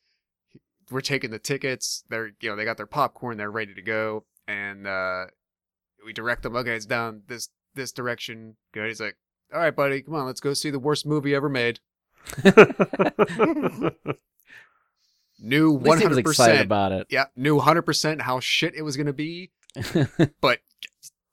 we're 0.90 1.00
taking 1.00 1.30
the 1.30 1.38
tickets, 1.38 2.04
they're 2.08 2.32
you 2.40 2.48
know 2.50 2.56
they 2.56 2.64
got 2.64 2.76
their 2.76 2.86
popcorn, 2.86 3.36
they're 3.38 3.50
ready 3.50 3.74
to 3.74 3.82
go, 3.82 4.24
and 4.46 4.86
uh, 4.86 5.24
we 6.04 6.12
direct 6.12 6.42
them. 6.42 6.56
Okay, 6.56 6.74
it's 6.76 6.86
down 6.86 7.22
this 7.26 7.48
this 7.74 7.92
direction. 7.92 8.56
Good. 8.72 8.88
He's 8.88 9.00
like, 9.00 9.16
all 9.52 9.60
right, 9.60 9.74
buddy, 9.74 10.02
come 10.02 10.14
on, 10.14 10.26
let's 10.26 10.40
go 10.40 10.54
see 10.54 10.70
the 10.70 10.78
worst 10.78 11.04
movie 11.06 11.34
ever 11.34 11.48
made. 11.48 11.80
Knew 15.38 15.76
At 15.76 15.82
least 15.82 15.86
one 15.86 15.98
he 16.00 16.06
was 16.06 16.16
hundred 16.16 16.18
excited 16.20 16.52
percent. 16.52 16.64
about 16.66 16.92
it. 16.92 17.06
Yeah, 17.10 17.26
knew 17.36 17.58
hundred 17.58 17.82
percent 17.82 18.22
how 18.22 18.40
shit 18.40 18.74
it 18.74 18.80
was 18.82 18.96
gonna 18.96 19.12
be, 19.12 19.50
but 20.40 20.60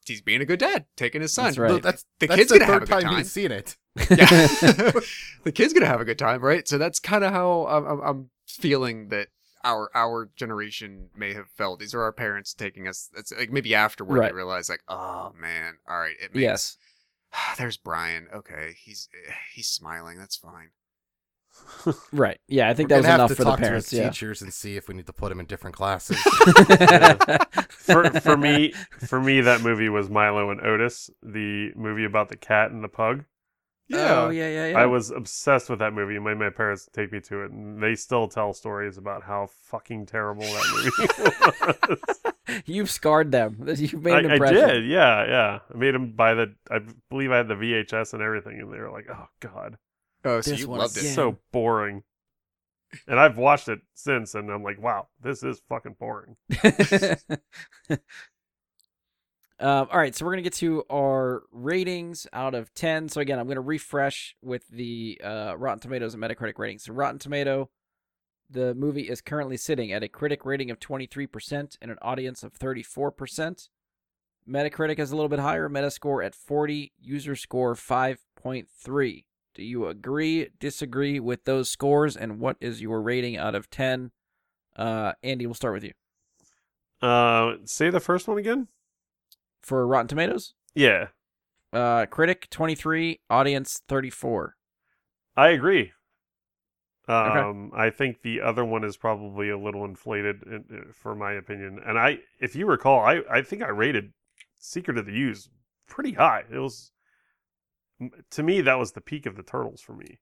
he's 0.06 0.22
being 0.22 0.42
a 0.42 0.46
good 0.46 0.60
dad, 0.60 0.86
taking 0.98 1.22
his 1.22 1.32
son. 1.34 1.46
That's 1.46 1.58
right. 1.58 1.72
No, 1.72 1.78
that's 1.80 2.06
The 2.20 2.28
that's 2.28 2.38
kid's 2.38 2.52
the 2.52 2.60
gonna 2.60 2.72
have 2.72 2.82
third 2.82 2.84
a 2.84 2.86
good 2.88 2.92
time 3.02 3.02
time. 3.04 3.18
he's 3.20 3.32
seen 3.32 3.52
it. 3.54 3.78
Yeah. 3.96 4.06
the 5.44 5.52
kid's 5.54 5.74
gonna 5.74 5.86
have 5.86 6.02
a 6.02 6.06
good 6.06 6.18
time, 6.20 6.42
right? 6.42 6.68
So 6.68 6.78
that's 6.78 7.00
kind 7.00 7.24
of 7.24 7.32
how 7.32 7.68
I'm, 7.68 7.86
I'm, 7.86 8.00
I'm 8.02 8.30
feeling 8.48 9.10
that 9.10 9.28
our 9.64 9.90
our 9.96 10.30
generation 10.36 11.10
may 11.16 11.34
have 11.34 11.48
felt. 11.50 11.80
These 11.80 11.94
are 11.94 12.02
our 12.02 12.12
parents 12.12 12.54
taking 12.54 12.88
us. 12.88 13.10
It's 13.16 13.32
like 13.32 13.52
maybe 13.52 13.76
afterward 13.76 14.18
Right. 14.20 14.32
you 14.32 14.36
realize, 14.36 14.70
like, 14.70 14.84
oh 14.88 15.32
man, 15.40 15.76
all 15.88 16.00
right, 16.00 16.16
it 16.22 16.34
makes, 16.34 16.42
yes. 16.42 16.78
There's 17.58 17.78
Brian. 17.78 18.28
Okay, 18.34 18.74
he's 18.84 19.10
he's 19.54 19.68
smiling. 19.68 20.18
That's 20.18 20.36
fine. 20.38 20.70
Right. 22.12 22.40
Yeah, 22.48 22.68
I 22.68 22.74
think 22.74 22.90
We're 22.90 22.96
that 22.96 23.00
was 23.02 23.06
have 23.06 23.20
enough 23.20 23.30
to 23.30 23.36
for 23.36 23.44
the 23.44 23.56
parents. 23.58 23.90
to 23.92 23.96
his 23.96 24.04
Yeah. 24.04 24.10
teachers 24.10 24.42
and 24.42 24.52
see 24.52 24.76
if 24.76 24.88
we 24.88 24.96
need 24.96 25.06
to 25.06 25.14
put 25.14 25.32
him 25.32 25.40
in 25.40 25.46
different 25.46 25.76
classes. 25.76 26.18
for 27.70 28.10
for 28.22 28.36
me 28.38 28.72
for 29.06 29.22
me 29.22 29.42
that 29.42 29.62
movie 29.62 29.88
was 29.90 30.10
Milo 30.10 30.50
and 30.50 30.62
Otis, 30.62 31.10
the 31.22 31.72
movie 31.76 32.06
about 32.06 32.30
the 32.30 32.36
cat 32.38 32.72
and 32.72 32.84
the 32.84 32.88
pug. 32.88 33.26
Oh 33.92 34.30
yeah, 34.30 34.48
yeah, 34.50 34.68
yeah. 34.68 34.78
I 34.80 34.86
was 34.86 35.12
obsessed 35.12 35.70
with 35.70 35.80
that 35.80 35.94
movie. 35.94 36.18
My 36.20 36.34
my 36.34 36.50
parents 36.50 36.88
take 36.94 37.12
me 37.12 37.20
to 37.22 37.42
it, 37.44 37.52
and 37.52 37.82
they 37.84 37.96
still 37.96 38.28
tell 38.28 38.54
stories 38.54 38.98
about 38.98 39.24
how 39.24 39.48
fucking 39.66 40.06
terrible 40.06 40.44
that 40.44 40.66
movie 40.74 42.34
was. 42.50 42.64
You've 42.66 42.90
scarred 42.90 43.32
them. 43.32 43.58
You've 43.76 44.04
made 44.04 44.14
I, 44.14 44.20
an 44.20 44.32
I 44.32 44.34
impression. 44.36 44.68
did, 44.70 44.86
yeah, 44.86 45.26
yeah. 45.28 45.60
I 45.74 45.78
made 45.78 45.94
them 45.96 46.12
buy 46.14 46.34
the. 46.34 46.56
I 46.72 46.80
believe 47.10 47.32
I 47.32 47.38
had 47.38 47.48
the 47.48 47.56
VHS 47.56 48.14
and 48.14 48.22
everything, 48.24 48.60
and 48.60 48.72
they 48.74 48.80
were 48.80 48.92
like, 48.92 49.08
"Oh 49.10 49.28
God, 49.40 49.78
Oh, 50.24 50.42
so 50.42 50.52
This 50.52 50.60
you 50.62 50.68
loved 50.68 50.98
it. 50.98 51.02
so 51.14 51.38
boring." 51.52 52.04
And 53.08 53.20
I've 53.20 53.38
watched 53.38 53.70
it 53.70 53.82
since, 53.96 54.36
and 54.36 54.50
I'm 54.52 54.64
like, 54.64 54.80
"Wow, 54.80 55.08
this 55.22 55.44
is 55.44 55.62
fucking 55.68 55.96
boring." 56.00 56.36
Um, 59.60 59.88
all 59.92 60.00
right, 60.00 60.16
so 60.16 60.26
we're 60.26 60.32
gonna 60.32 60.42
get 60.42 60.54
to 60.54 60.84
our 60.92 61.44
ratings 61.52 62.28
out 62.34 62.56
of 62.56 62.74
ten. 62.74 63.10
So 63.10 63.22
again, 63.22 63.40
I'm 63.40 63.48
gonna 63.48 63.62
refresh 63.62 64.36
with 64.42 64.68
the 64.68 65.20
uh, 65.24 65.56
Rotten 65.58 65.80
Tomatoes 65.80 66.14
and 66.14 66.24
Metacritic 66.24 66.58
ratings. 66.58 66.86
So 66.86 66.94
Rotten 66.94 67.20
Tomato, 67.20 67.70
the 68.50 68.74
movie 68.76 69.10
is 69.10 69.22
currently 69.22 69.58
sitting 69.58 69.92
at 69.92 70.04
a 70.04 70.08
critic 70.08 70.46
rating 70.46 70.72
of 70.72 70.80
23% 70.80 71.78
and 71.82 71.92
an 71.92 71.98
audience 72.02 72.44
of 72.44 72.54
34%. 72.54 73.70
Metacritic 74.48 75.00
is 75.00 75.12
a 75.12 75.16
little 75.16 75.30
bit 75.30 75.40
higher, 75.40 75.70
Metascore 75.70 76.26
at 76.26 76.36
40, 76.36 76.92
user 77.00 77.36
score 77.36 77.76
5.3. 77.76 79.24
Do 79.56 79.64
you 79.64 79.88
agree, 79.88 80.50
disagree 80.60 81.20
with 81.20 81.46
those 81.46 81.70
scores, 81.70 82.18
and 82.18 82.40
what 82.40 82.58
is 82.60 82.82
your 82.82 83.02
rating 83.02 83.38
out 83.38 83.56
of 83.56 83.70
10? 83.70 84.12
Uh, 84.76 85.14
Andy, 85.22 85.46
we'll 85.46 85.54
start 85.54 85.74
with 85.74 85.84
you. 85.84 85.94
Uh, 87.02 87.58
say 87.66 87.90
the 87.90 88.00
first 88.00 88.28
one 88.28 88.38
again. 88.38 88.68
For 89.64 89.88
Rotten 89.88 90.08
Tomatoes, 90.08 90.54
Yeah, 90.76 91.08
uh, 91.72 92.06
critic 92.06 92.50
23, 92.50 93.22
audience 93.30 93.82
34. 93.88 94.56
I 95.36 95.50
agree. 95.50 95.92
Um, 97.08 97.72
I 97.76 97.90
think 97.90 98.22
the 98.22 98.40
other 98.42 98.64
one 98.64 98.84
is 98.84 98.96
probably 98.96 99.50
a 99.50 99.58
little 99.58 99.84
inflated, 99.84 100.44
in, 100.44 100.66
uh, 100.72 100.92
for 100.94 101.16
my 101.16 101.34
opinion. 101.34 101.80
And 101.86 101.98
I, 102.00 102.20
if 102.40 102.56
you 102.56 102.66
recall, 102.66 103.00
I, 103.00 103.22
I 103.30 103.42
think 103.42 103.62
I 103.62 103.70
rated 103.70 104.14
Secret 104.60 104.98
of 104.98 105.06
the 105.06 105.12
Ooze 105.12 105.50
pretty 105.88 106.14
high. 106.14 106.44
It 106.50 106.60
was, 106.60 106.92
to 108.32 108.44
me, 108.44 108.62
that 108.62 108.80
was 108.80 108.94
the 108.94 109.02
peak 109.02 109.26
of 109.26 109.36
the 109.36 109.44
turtles 109.44 109.82
for 109.82 109.94
me. 109.94 110.20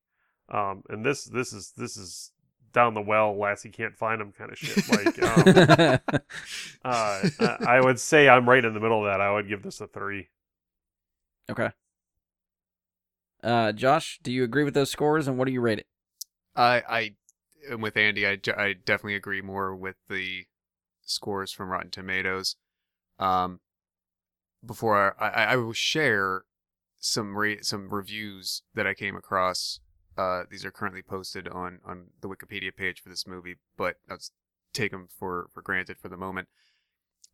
Um, 0.49 0.83
and 0.89 1.05
this, 1.05 1.25
this 1.25 1.53
is, 1.53 1.71
this 1.77 1.97
is 1.97 2.31
down 2.71 2.93
the 2.93 3.01
well, 3.01 3.37
Lassie 3.37 3.69
can't 3.69 3.95
find 3.95 4.21
him 4.21 4.31
kind 4.31 4.51
of 4.51 4.57
shit. 4.57 4.89
Like, 4.89 5.21
um, 5.23 5.99
uh, 6.83 7.29
I, 7.39 7.57
I 7.67 7.81
would 7.81 7.99
say 7.99 8.29
I'm 8.29 8.47
right 8.47 8.63
in 8.63 8.73
the 8.73 8.79
middle 8.79 9.05
of 9.05 9.11
that. 9.11 9.21
I 9.21 9.31
would 9.31 9.47
give 9.47 9.63
this 9.63 9.81
a 9.81 9.87
three. 9.87 10.29
okay. 11.49 11.69
Uh, 13.43 13.71
Josh, 13.71 14.19
do 14.21 14.31
you 14.31 14.43
agree 14.43 14.63
with 14.63 14.75
those 14.75 14.91
scores, 14.91 15.27
and 15.27 15.37
what 15.37 15.45
do 15.45 15.51
you 15.51 15.61
rate 15.61 15.79
it? 15.79 15.87
I 16.55 16.83
I 16.87 17.11
am 17.69 17.81
with 17.81 17.97
Andy. 17.97 18.27
I, 18.27 18.37
I 18.55 18.73
definitely 18.73 19.15
agree 19.15 19.41
more 19.41 19.75
with 19.75 19.95
the 20.09 20.45
scores 21.01 21.51
from 21.51 21.69
Rotten 21.69 21.89
Tomatoes. 21.89 22.55
Um, 23.19 23.59
before 24.65 25.15
I, 25.19 25.27
I, 25.27 25.43
I 25.43 25.55
will 25.55 25.73
share 25.73 26.43
some 26.99 27.35
re- 27.35 27.61
some 27.61 27.89
reviews 27.89 28.61
that 28.75 28.85
I 28.85 28.93
came 28.93 29.15
across. 29.15 29.79
Uh, 30.17 30.43
these 30.49 30.65
are 30.65 30.71
currently 30.71 31.01
posted 31.01 31.47
on 31.47 31.79
on 31.85 32.07
the 32.21 32.27
Wikipedia 32.27 32.75
page 32.75 33.01
for 33.01 33.09
this 33.09 33.25
movie, 33.25 33.55
but 33.77 33.97
let's 34.09 34.31
take 34.73 34.91
them 34.91 35.07
for 35.07 35.49
for 35.53 35.61
granted 35.61 35.97
for 35.99 36.09
the 36.09 36.17
moment. 36.17 36.47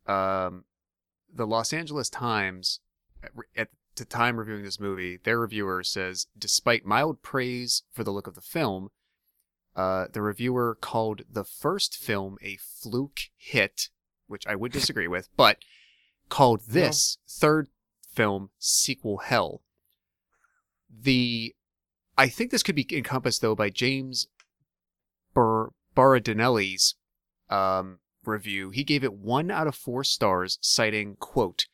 Um, 0.06 0.64
the 1.32 1.46
Los 1.46 1.72
Angeles 1.72 2.08
Times 2.08 2.80
at, 3.22 3.32
at 3.56 3.68
the 3.96 4.04
time 4.04 4.38
reviewing 4.38 4.62
this 4.62 4.80
movie, 4.80 5.18
their 5.22 5.40
reviewer 5.40 5.82
says, 5.82 6.26
despite 6.38 6.84
mild 6.84 7.22
praise 7.22 7.82
for 7.92 8.04
the 8.04 8.12
look 8.12 8.26
of 8.26 8.34
the 8.34 8.40
film, 8.40 8.90
uh, 9.76 10.06
the 10.12 10.22
reviewer 10.22 10.76
called 10.80 11.22
the 11.30 11.44
first 11.44 11.96
film 11.96 12.38
a 12.42 12.56
fluke 12.56 13.20
hit, 13.36 13.90
which 14.26 14.46
I 14.46 14.54
would 14.54 14.72
disagree 14.72 15.08
with, 15.08 15.28
but 15.36 15.58
called 16.28 16.62
this 16.68 17.18
third 17.28 17.68
film 18.12 18.50
sequel 18.58 19.18
hell. 19.18 19.62
The 20.90 21.54
I 22.18 22.28
think 22.28 22.50
this 22.50 22.62
could 22.62 22.74
be 22.74 22.86
encompassed 22.90 23.40
though 23.40 23.54
by 23.54 23.70
James 23.70 24.26
Bar- 25.34 25.70
Berardinelli's 25.94 26.96
um, 27.48 28.00
review. 28.24 28.70
He 28.70 28.84
gave 28.84 29.02
it 29.04 29.14
one 29.14 29.50
out 29.50 29.66
of 29.66 29.74
four 29.74 30.04
stars, 30.04 30.58
citing 30.60 31.16
quote 31.16 31.66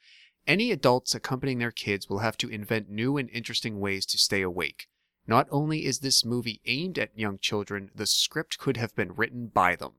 any 0.46 0.70
adults 0.70 1.14
accompanying 1.14 1.58
their 1.58 1.70
kids 1.70 2.08
will 2.08 2.18
have 2.18 2.36
to 2.36 2.48
invent 2.50 2.90
new 2.90 3.16
and 3.16 3.30
interesting 3.30 3.80
ways 3.80 4.04
to 4.06 4.18
stay 4.18 4.42
awake. 4.42 4.88
Not 5.26 5.48
only 5.50 5.86
is 5.86 6.00
this 6.00 6.24
movie 6.24 6.60
aimed 6.66 6.98
at 6.98 7.18
young 7.18 7.38
children, 7.38 7.90
the 7.94 8.06
script 8.06 8.58
could 8.58 8.76
have 8.76 8.94
been 8.94 9.14
written 9.14 9.46
by 9.46 9.76
them. 9.76 9.92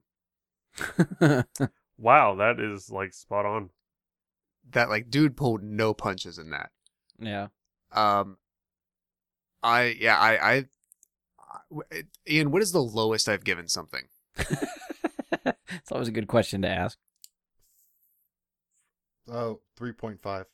Wow, 1.97 2.35
that 2.35 2.59
is 2.59 2.89
like 2.91 3.13
spot 3.13 3.45
on. 3.45 3.69
That 4.69 4.89
like 4.89 5.09
dude 5.09 5.37
pulled 5.37 5.63
no 5.63 5.93
punches 5.93 6.37
in 6.37 6.49
that. 6.49 6.71
yeah. 7.17 7.47
Um 7.93 8.37
I 9.65 9.95
yeah, 9.99 10.17
I 10.17 10.37
I 10.37 10.65
I- 11.91 12.03
Ian, 12.29 12.51
what 12.51 12.61
is 12.61 12.71
the 12.71 12.83
lowest 12.83 13.27
I've 13.27 13.43
given 13.43 13.67
something? 13.67 14.03
it's 14.37 15.91
always 15.91 16.07
a 16.07 16.11
good 16.11 16.27
question 16.27 16.61
to 16.61 16.67
ask. 16.69 16.97
oh, 19.29 19.61
3.5. 19.79 20.45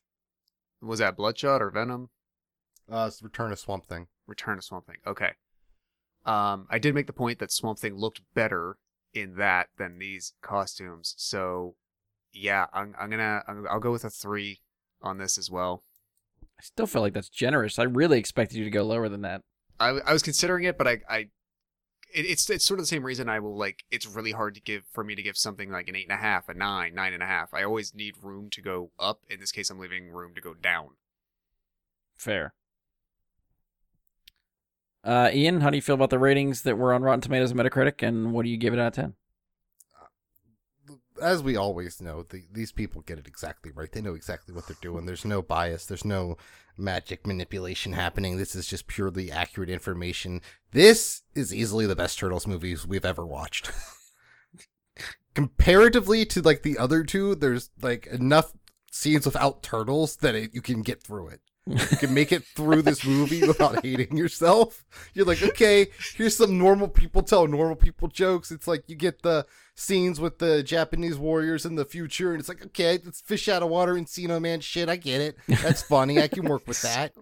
Was 0.81 0.99
that 0.99 1.17
Bloodshot 1.17 1.61
or 1.61 1.69
Venom? 1.69 2.09
Uh, 2.91 3.05
it's 3.07 3.21
Return 3.21 3.51
of 3.51 3.59
Swamp 3.59 3.85
Thing. 3.85 4.07
Return 4.27 4.57
of 4.57 4.63
Swamp 4.63 4.87
Thing. 4.87 4.97
Okay. 5.05 5.31
Um, 6.25 6.67
I 6.69 6.79
did 6.79 6.95
make 6.95 7.07
the 7.07 7.13
point 7.13 7.39
that 7.39 7.51
Swamp 7.51 7.79
Thing 7.79 7.95
looked 7.95 8.21
better 8.33 8.77
in 9.13 9.35
that 9.35 9.67
than 9.77 9.99
these 9.99 10.33
costumes. 10.41 11.13
So, 11.17 11.75
yeah, 12.31 12.67
I'm, 12.73 12.95
I'm 12.99 13.09
gonna 13.09 13.43
I'm, 13.47 13.67
I'll 13.69 13.79
go 13.79 13.91
with 13.91 14.05
a 14.05 14.09
three 14.09 14.61
on 15.01 15.17
this 15.17 15.37
as 15.37 15.51
well. 15.51 15.83
I 16.61 16.63
still 16.63 16.85
feel 16.85 17.01
like 17.01 17.13
that's 17.13 17.29
generous. 17.29 17.79
I 17.79 17.83
really 17.83 18.19
expected 18.19 18.57
you 18.57 18.63
to 18.65 18.69
go 18.69 18.83
lower 18.83 19.09
than 19.09 19.21
that. 19.21 19.41
I, 19.79 19.99
I 20.05 20.13
was 20.13 20.21
considering 20.21 20.65
it, 20.65 20.77
but 20.77 20.87
I, 20.87 20.99
I 21.09 21.17
it, 22.13 22.25
it's 22.25 22.47
it's 22.51 22.63
sort 22.63 22.79
of 22.79 22.83
the 22.83 22.87
same 22.87 23.03
reason 23.03 23.27
I 23.29 23.39
will 23.39 23.57
like. 23.57 23.83
It's 23.89 24.05
really 24.05 24.31
hard 24.31 24.53
to 24.53 24.61
give 24.61 24.83
for 24.91 25.03
me 25.03 25.15
to 25.15 25.23
give 25.23 25.37
something 25.37 25.71
like 25.71 25.87
an 25.87 25.95
eight 25.95 26.07
and 26.07 26.19
a 26.19 26.21
half, 26.21 26.49
a 26.49 26.53
nine, 26.53 26.93
nine 26.93 27.13
and 27.13 27.23
a 27.23 27.25
half. 27.25 27.51
I 27.51 27.63
always 27.63 27.95
need 27.95 28.13
room 28.21 28.51
to 28.51 28.61
go 28.61 28.91
up. 28.99 29.21
In 29.27 29.39
this 29.39 29.51
case, 29.51 29.71
I'm 29.71 29.79
leaving 29.79 30.11
room 30.11 30.35
to 30.35 30.41
go 30.41 30.53
down. 30.53 30.89
Fair. 32.15 32.53
Uh, 35.03 35.31
Ian, 35.33 35.61
how 35.61 35.71
do 35.71 35.77
you 35.77 35.81
feel 35.81 35.95
about 35.95 36.11
the 36.11 36.19
ratings 36.19 36.61
that 36.61 36.77
were 36.77 36.93
on 36.93 37.01
Rotten 37.01 37.21
Tomatoes 37.21 37.49
and 37.49 37.59
Metacritic, 37.59 38.07
and 38.07 38.33
what 38.33 38.43
do 38.43 38.51
you 38.51 38.57
give 38.57 38.71
it 38.71 38.79
out 38.79 38.89
of 38.89 38.93
ten? 38.93 39.15
As 41.21 41.43
we 41.43 41.55
always 41.55 42.01
know, 42.01 42.23
the, 42.23 42.43
these 42.51 42.71
people 42.71 43.01
get 43.01 43.19
it 43.19 43.27
exactly 43.27 43.71
right. 43.71 43.91
They 43.91 44.01
know 44.01 44.15
exactly 44.15 44.53
what 44.53 44.67
they're 44.67 44.75
doing. 44.81 45.05
There's 45.05 45.25
no 45.25 45.41
bias. 45.41 45.85
There's 45.85 46.05
no 46.05 46.37
magic 46.77 47.27
manipulation 47.27 47.93
happening. 47.93 48.37
This 48.37 48.55
is 48.55 48.67
just 48.67 48.87
purely 48.87 49.31
accurate 49.31 49.69
information. 49.69 50.41
This 50.71 51.21
is 51.35 51.53
easily 51.53 51.85
the 51.85 51.95
best 51.95 52.17
Turtles 52.19 52.47
movies 52.47 52.87
we've 52.87 53.05
ever 53.05 53.25
watched. 53.25 53.71
Comparatively 55.33 56.25
to 56.25 56.41
like 56.41 56.63
the 56.63 56.77
other 56.77 57.03
two, 57.03 57.35
there's 57.35 57.69
like 57.81 58.07
enough 58.07 58.53
scenes 58.91 59.25
without 59.25 59.63
turtles 59.63 60.17
that 60.17 60.35
it, 60.35 60.53
you 60.53 60.61
can 60.61 60.81
get 60.81 61.01
through 61.01 61.29
it. 61.29 61.41
You 61.67 61.97
can 61.97 62.13
make 62.13 62.31
it 62.31 62.43
through 62.43 62.81
this 62.81 63.05
movie 63.05 63.45
without 63.45 63.85
hating 63.85 64.17
yourself. 64.17 64.83
You're 65.13 65.25
like, 65.25 65.43
okay, 65.43 65.87
here's 66.15 66.35
some 66.35 66.57
normal 66.57 66.87
people 66.87 67.21
tell 67.21 67.47
normal 67.47 67.75
people 67.75 68.07
jokes. 68.07 68.51
It's 68.51 68.67
like 68.67 68.83
you 68.87 68.95
get 68.95 69.21
the 69.21 69.45
scenes 69.75 70.19
with 70.19 70.39
the 70.39 70.63
Japanese 70.63 71.17
warriors 71.17 71.65
in 71.65 71.75
the 71.75 71.85
future, 71.85 72.31
and 72.31 72.39
it's 72.39 72.49
like, 72.49 72.65
okay, 72.65 72.95
it's 72.95 73.21
fish 73.21 73.47
out 73.47 73.61
of 73.61 73.69
water 73.69 73.95
and 73.95 74.07
Encino 74.07 74.41
Man 74.41 74.59
shit. 74.59 74.89
I 74.89 74.95
get 74.95 75.21
it. 75.21 75.37
That's 75.47 75.83
funny. 75.83 76.19
I 76.19 76.27
can 76.27 76.45
work 76.45 76.67
with 76.67 76.81
that. 76.83 77.13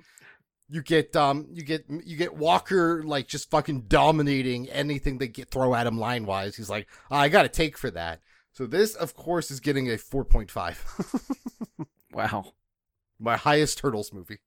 You 0.69 0.83
get 0.83 1.15
um, 1.15 1.47
you 1.51 1.63
get 1.63 1.85
you 1.89 2.15
get 2.15 2.35
Walker 2.35 3.03
like 3.03 3.27
just 3.27 3.49
fucking 3.51 3.85
dominating 3.87 4.69
anything 4.69 5.17
they 5.17 5.27
get 5.27 5.49
throw 5.49 5.75
at 5.75 5.87
him 5.87 5.99
line 5.99 6.25
wise. 6.25 6.55
He's 6.55 6.69
like, 6.69 6.87
I 7.11 7.27
got 7.27 7.45
a 7.45 7.49
take 7.49 7.77
for 7.77 7.91
that. 7.91 8.21
So 8.53 8.65
this, 8.67 8.95
of 8.95 9.15
course, 9.15 9.51
is 9.51 9.59
getting 9.59 9.89
a 9.91 9.97
four 9.97 10.23
point 10.23 10.49
five. 10.49 10.83
Wow. 12.11 12.53
My 13.19 13.37
highest 13.37 13.77
Turtles 13.79 14.13
movie. 14.13 14.39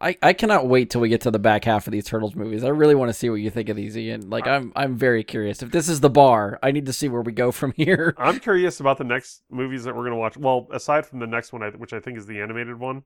I, 0.00 0.16
I 0.22 0.32
cannot 0.32 0.68
wait 0.68 0.90
till 0.90 1.00
we 1.00 1.08
get 1.08 1.22
to 1.22 1.30
the 1.32 1.40
back 1.40 1.64
half 1.64 1.88
of 1.88 1.92
these 1.92 2.04
Turtles 2.04 2.36
movies. 2.36 2.62
I 2.62 2.68
really 2.68 2.94
want 2.94 3.08
to 3.08 3.12
see 3.12 3.30
what 3.30 3.36
you 3.36 3.50
think 3.50 3.68
of 3.68 3.74
these, 3.76 3.96
Ian. 3.98 4.30
Like 4.30 4.46
I'm 4.46 4.72
I'm 4.76 4.96
very 4.96 5.24
curious. 5.24 5.60
If 5.60 5.72
this 5.72 5.88
is 5.88 6.00
the 6.00 6.10
bar, 6.10 6.58
I 6.62 6.70
need 6.70 6.86
to 6.86 6.92
see 6.92 7.08
where 7.08 7.20
we 7.22 7.32
go 7.32 7.50
from 7.50 7.72
here. 7.72 8.14
I'm 8.18 8.38
curious 8.38 8.78
about 8.78 8.98
the 8.98 9.04
next 9.04 9.42
movies 9.50 9.82
that 9.84 9.96
we're 9.96 10.04
gonna 10.04 10.16
watch. 10.16 10.36
Well, 10.36 10.68
aside 10.72 11.04
from 11.04 11.18
the 11.18 11.26
next 11.26 11.52
one, 11.52 11.64
I- 11.64 11.70
which 11.70 11.92
I 11.92 11.98
think 12.00 12.16
is 12.16 12.26
the 12.26 12.40
animated 12.40 12.78
one, 12.78 13.02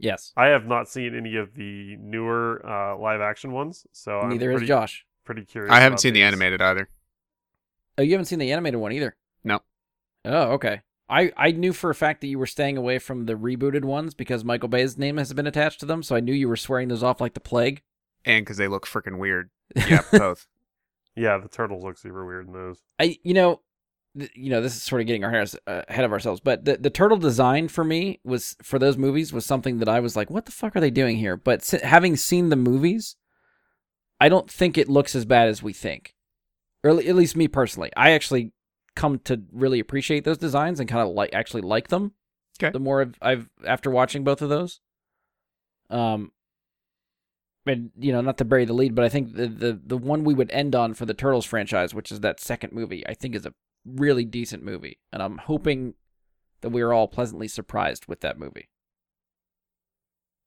Yes. 0.00 0.32
I 0.36 0.46
have 0.46 0.64
not 0.64 0.88
seen 0.88 1.16
any 1.16 1.34
of 1.34 1.54
the 1.54 1.96
newer 1.96 2.64
uh, 2.64 2.96
live 2.96 3.20
action 3.20 3.50
ones, 3.50 3.84
so 3.90 4.20
I'm 4.20 4.28
Neither 4.28 4.50
pretty, 4.52 4.64
is 4.66 4.68
Josh. 4.68 5.04
pretty 5.24 5.44
curious. 5.44 5.72
I 5.72 5.80
haven't 5.80 5.94
about 5.94 6.00
seen 6.02 6.14
the 6.14 6.22
animated 6.22 6.62
either. 6.62 6.88
Oh, 7.98 8.02
you 8.02 8.12
haven't 8.12 8.26
seen 8.26 8.38
the 8.38 8.52
animated 8.52 8.78
one 8.78 8.92
either. 8.92 9.16
No. 9.42 9.58
Oh, 10.24 10.52
okay. 10.52 10.82
I, 11.10 11.32
I 11.36 11.52
knew 11.52 11.72
for 11.72 11.88
a 11.90 11.94
fact 11.94 12.20
that 12.20 12.26
you 12.26 12.38
were 12.38 12.46
staying 12.46 12.76
away 12.76 12.98
from 12.98 13.24
the 13.26 13.34
rebooted 13.34 13.84
ones 13.84 14.12
because 14.14 14.44
Michael 14.44 14.68
Bay's 14.68 14.98
name 14.98 15.16
has 15.16 15.32
been 15.32 15.46
attached 15.46 15.80
to 15.80 15.86
them, 15.86 16.02
so 16.02 16.14
I 16.14 16.20
knew 16.20 16.34
you 16.34 16.48
were 16.48 16.56
swearing 16.56 16.88
those 16.88 17.02
off 17.02 17.20
like 17.20 17.34
the 17.34 17.40
plague. 17.40 17.82
And 18.24 18.44
because 18.44 18.56
they 18.58 18.68
look 18.68 18.86
freaking 18.86 19.18
weird. 19.18 19.50
Yeah, 19.88 20.02
both. 20.12 20.46
Yeah, 21.16 21.38
the 21.38 21.48
turtles 21.48 21.82
look 21.84 21.98
super 21.98 22.26
weird 22.26 22.46
in 22.46 22.52
those. 22.52 22.80
I 22.98 23.18
you 23.22 23.34
know, 23.34 23.60
th- 24.18 24.30
you 24.34 24.50
know 24.50 24.60
this 24.60 24.76
is 24.76 24.82
sort 24.82 25.00
of 25.00 25.06
getting 25.06 25.24
our 25.24 25.30
hairs 25.30 25.56
uh, 25.66 25.82
ahead 25.88 26.04
of 26.04 26.12
ourselves, 26.12 26.40
but 26.40 26.64
the 26.64 26.76
the 26.76 26.90
turtle 26.90 27.16
design 27.18 27.68
for 27.68 27.84
me 27.84 28.20
was 28.24 28.56
for 28.62 28.78
those 28.78 28.96
movies 28.96 29.32
was 29.32 29.44
something 29.46 29.78
that 29.78 29.88
I 29.88 30.00
was 30.00 30.14
like, 30.16 30.30
what 30.30 30.46
the 30.46 30.52
fuck 30.52 30.76
are 30.76 30.80
they 30.80 30.90
doing 30.90 31.16
here? 31.16 31.36
But 31.36 31.60
s- 31.60 31.82
having 31.82 32.16
seen 32.16 32.48
the 32.50 32.56
movies, 32.56 33.16
I 34.20 34.28
don't 34.28 34.50
think 34.50 34.76
it 34.78 34.88
looks 34.88 35.14
as 35.14 35.24
bad 35.24 35.48
as 35.48 35.62
we 35.62 35.72
think, 35.72 36.14
or 36.84 36.90
at 36.90 37.04
at 37.04 37.14
least 37.16 37.36
me 37.36 37.48
personally. 37.48 37.90
I 37.96 38.10
actually 38.12 38.52
come 38.98 39.20
to 39.20 39.40
really 39.52 39.78
appreciate 39.78 40.24
those 40.24 40.38
designs 40.38 40.80
and 40.80 40.88
kind 40.88 41.08
of 41.08 41.14
like 41.14 41.32
actually 41.32 41.62
like 41.62 41.88
them. 41.88 42.12
Okay. 42.60 42.72
The 42.72 42.80
more 42.80 43.00
I've, 43.00 43.14
I've 43.22 43.48
after 43.64 43.90
watching 43.90 44.24
both 44.24 44.42
of 44.42 44.48
those, 44.48 44.80
um, 45.88 46.32
and 47.64 47.90
you 47.96 48.10
know, 48.12 48.20
not 48.20 48.38
to 48.38 48.44
bury 48.44 48.64
the 48.64 48.72
lead, 48.72 48.96
but 48.96 49.04
I 49.04 49.08
think 49.08 49.36
the 49.36 49.46
the 49.46 49.80
the 49.86 49.96
one 49.96 50.24
we 50.24 50.34
would 50.34 50.50
end 50.50 50.74
on 50.74 50.94
for 50.94 51.06
the 51.06 51.14
Turtles 51.14 51.46
franchise, 51.46 51.94
which 51.94 52.10
is 52.10 52.20
that 52.20 52.40
second 52.40 52.72
movie, 52.72 53.06
I 53.06 53.14
think 53.14 53.36
is 53.36 53.46
a 53.46 53.54
really 53.86 54.24
decent 54.24 54.64
movie, 54.64 54.98
and 55.12 55.22
I'm 55.22 55.38
hoping 55.38 55.94
that 56.62 56.70
we 56.70 56.82
are 56.82 56.92
all 56.92 57.06
pleasantly 57.06 57.46
surprised 57.46 58.06
with 58.08 58.20
that 58.22 58.40
movie. 58.40 58.68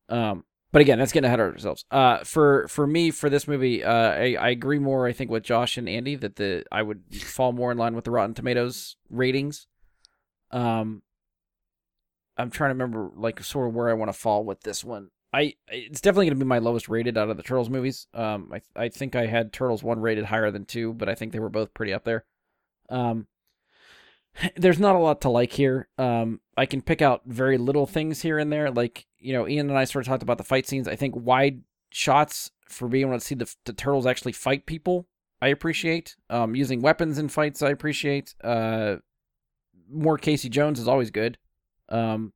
Um, 0.09 0.43
but 0.71 0.81
again, 0.81 0.99
that's 0.99 1.11
getting 1.11 1.27
ahead 1.27 1.39
of 1.39 1.53
ourselves. 1.53 1.85
Uh, 1.91 2.19
for 2.23 2.67
for 2.67 2.87
me, 2.87 3.11
for 3.11 3.29
this 3.29 3.47
movie, 3.47 3.83
uh, 3.83 4.11
I, 4.11 4.37
I 4.39 4.49
agree 4.49 4.79
more. 4.79 5.07
I 5.07 5.13
think 5.13 5.29
with 5.29 5.43
Josh 5.43 5.77
and 5.77 5.89
Andy 5.89 6.15
that 6.15 6.37
the 6.37 6.63
I 6.71 6.81
would 6.81 7.03
fall 7.15 7.51
more 7.51 7.71
in 7.71 7.77
line 7.77 7.95
with 7.95 8.05
the 8.05 8.11
Rotten 8.11 8.33
Tomatoes 8.33 8.95
ratings. 9.09 9.67
Um, 10.51 11.01
I'm 12.37 12.49
trying 12.49 12.69
to 12.69 12.73
remember 12.73 13.11
like 13.15 13.43
sort 13.43 13.67
of 13.67 13.75
where 13.75 13.89
I 13.89 13.93
want 13.93 14.09
to 14.09 14.17
fall 14.17 14.43
with 14.43 14.61
this 14.61 14.83
one. 14.83 15.09
I 15.33 15.55
it's 15.67 16.01
definitely 16.01 16.27
going 16.27 16.39
to 16.39 16.45
be 16.45 16.47
my 16.49 16.59
lowest 16.59 16.89
rated 16.89 17.17
out 17.17 17.29
of 17.29 17.37
the 17.37 17.43
Turtles 17.43 17.69
movies. 17.69 18.07
Um, 18.13 18.51
I 18.53 18.61
I 18.75 18.89
think 18.89 19.15
I 19.15 19.27
had 19.27 19.53
Turtles 19.53 19.83
one 19.83 19.99
rated 19.99 20.25
higher 20.25 20.51
than 20.51 20.65
two, 20.65 20.93
but 20.93 21.09
I 21.09 21.15
think 21.15 21.31
they 21.31 21.39
were 21.39 21.49
both 21.49 21.73
pretty 21.73 21.93
up 21.93 22.03
there. 22.03 22.25
Um, 22.89 23.27
there's 24.55 24.79
not 24.79 24.95
a 24.95 24.99
lot 24.99 25.21
to 25.21 25.29
like 25.29 25.53
here. 25.53 25.87
Um, 25.97 26.39
I 26.57 26.65
can 26.65 26.81
pick 26.81 27.01
out 27.01 27.21
very 27.25 27.57
little 27.57 27.85
things 27.85 28.21
here 28.21 28.37
and 28.37 28.51
there. 28.51 28.71
Like 28.71 29.07
you 29.19 29.33
know, 29.33 29.47
Ian 29.47 29.69
and 29.69 29.77
I 29.77 29.83
sort 29.83 30.05
of 30.05 30.09
talked 30.09 30.23
about 30.23 30.37
the 30.37 30.43
fight 30.43 30.67
scenes. 30.67 30.87
I 30.87 30.95
think 30.95 31.15
wide 31.15 31.61
shots 31.91 32.51
for 32.67 32.87
being 32.87 33.07
able 33.07 33.19
to 33.19 33.25
see 33.25 33.35
the 33.35 33.53
the 33.65 33.73
turtles 33.73 34.05
actually 34.05 34.33
fight 34.33 34.65
people. 34.65 35.07
I 35.41 35.47
appreciate. 35.47 36.15
Um, 36.29 36.55
using 36.55 36.81
weapons 36.81 37.17
in 37.17 37.29
fights. 37.29 37.61
I 37.61 37.69
appreciate. 37.69 38.35
Uh, 38.43 38.97
more 39.89 40.17
Casey 40.17 40.49
Jones 40.49 40.79
is 40.79 40.87
always 40.87 41.11
good. 41.11 41.37
Um, 41.89 42.33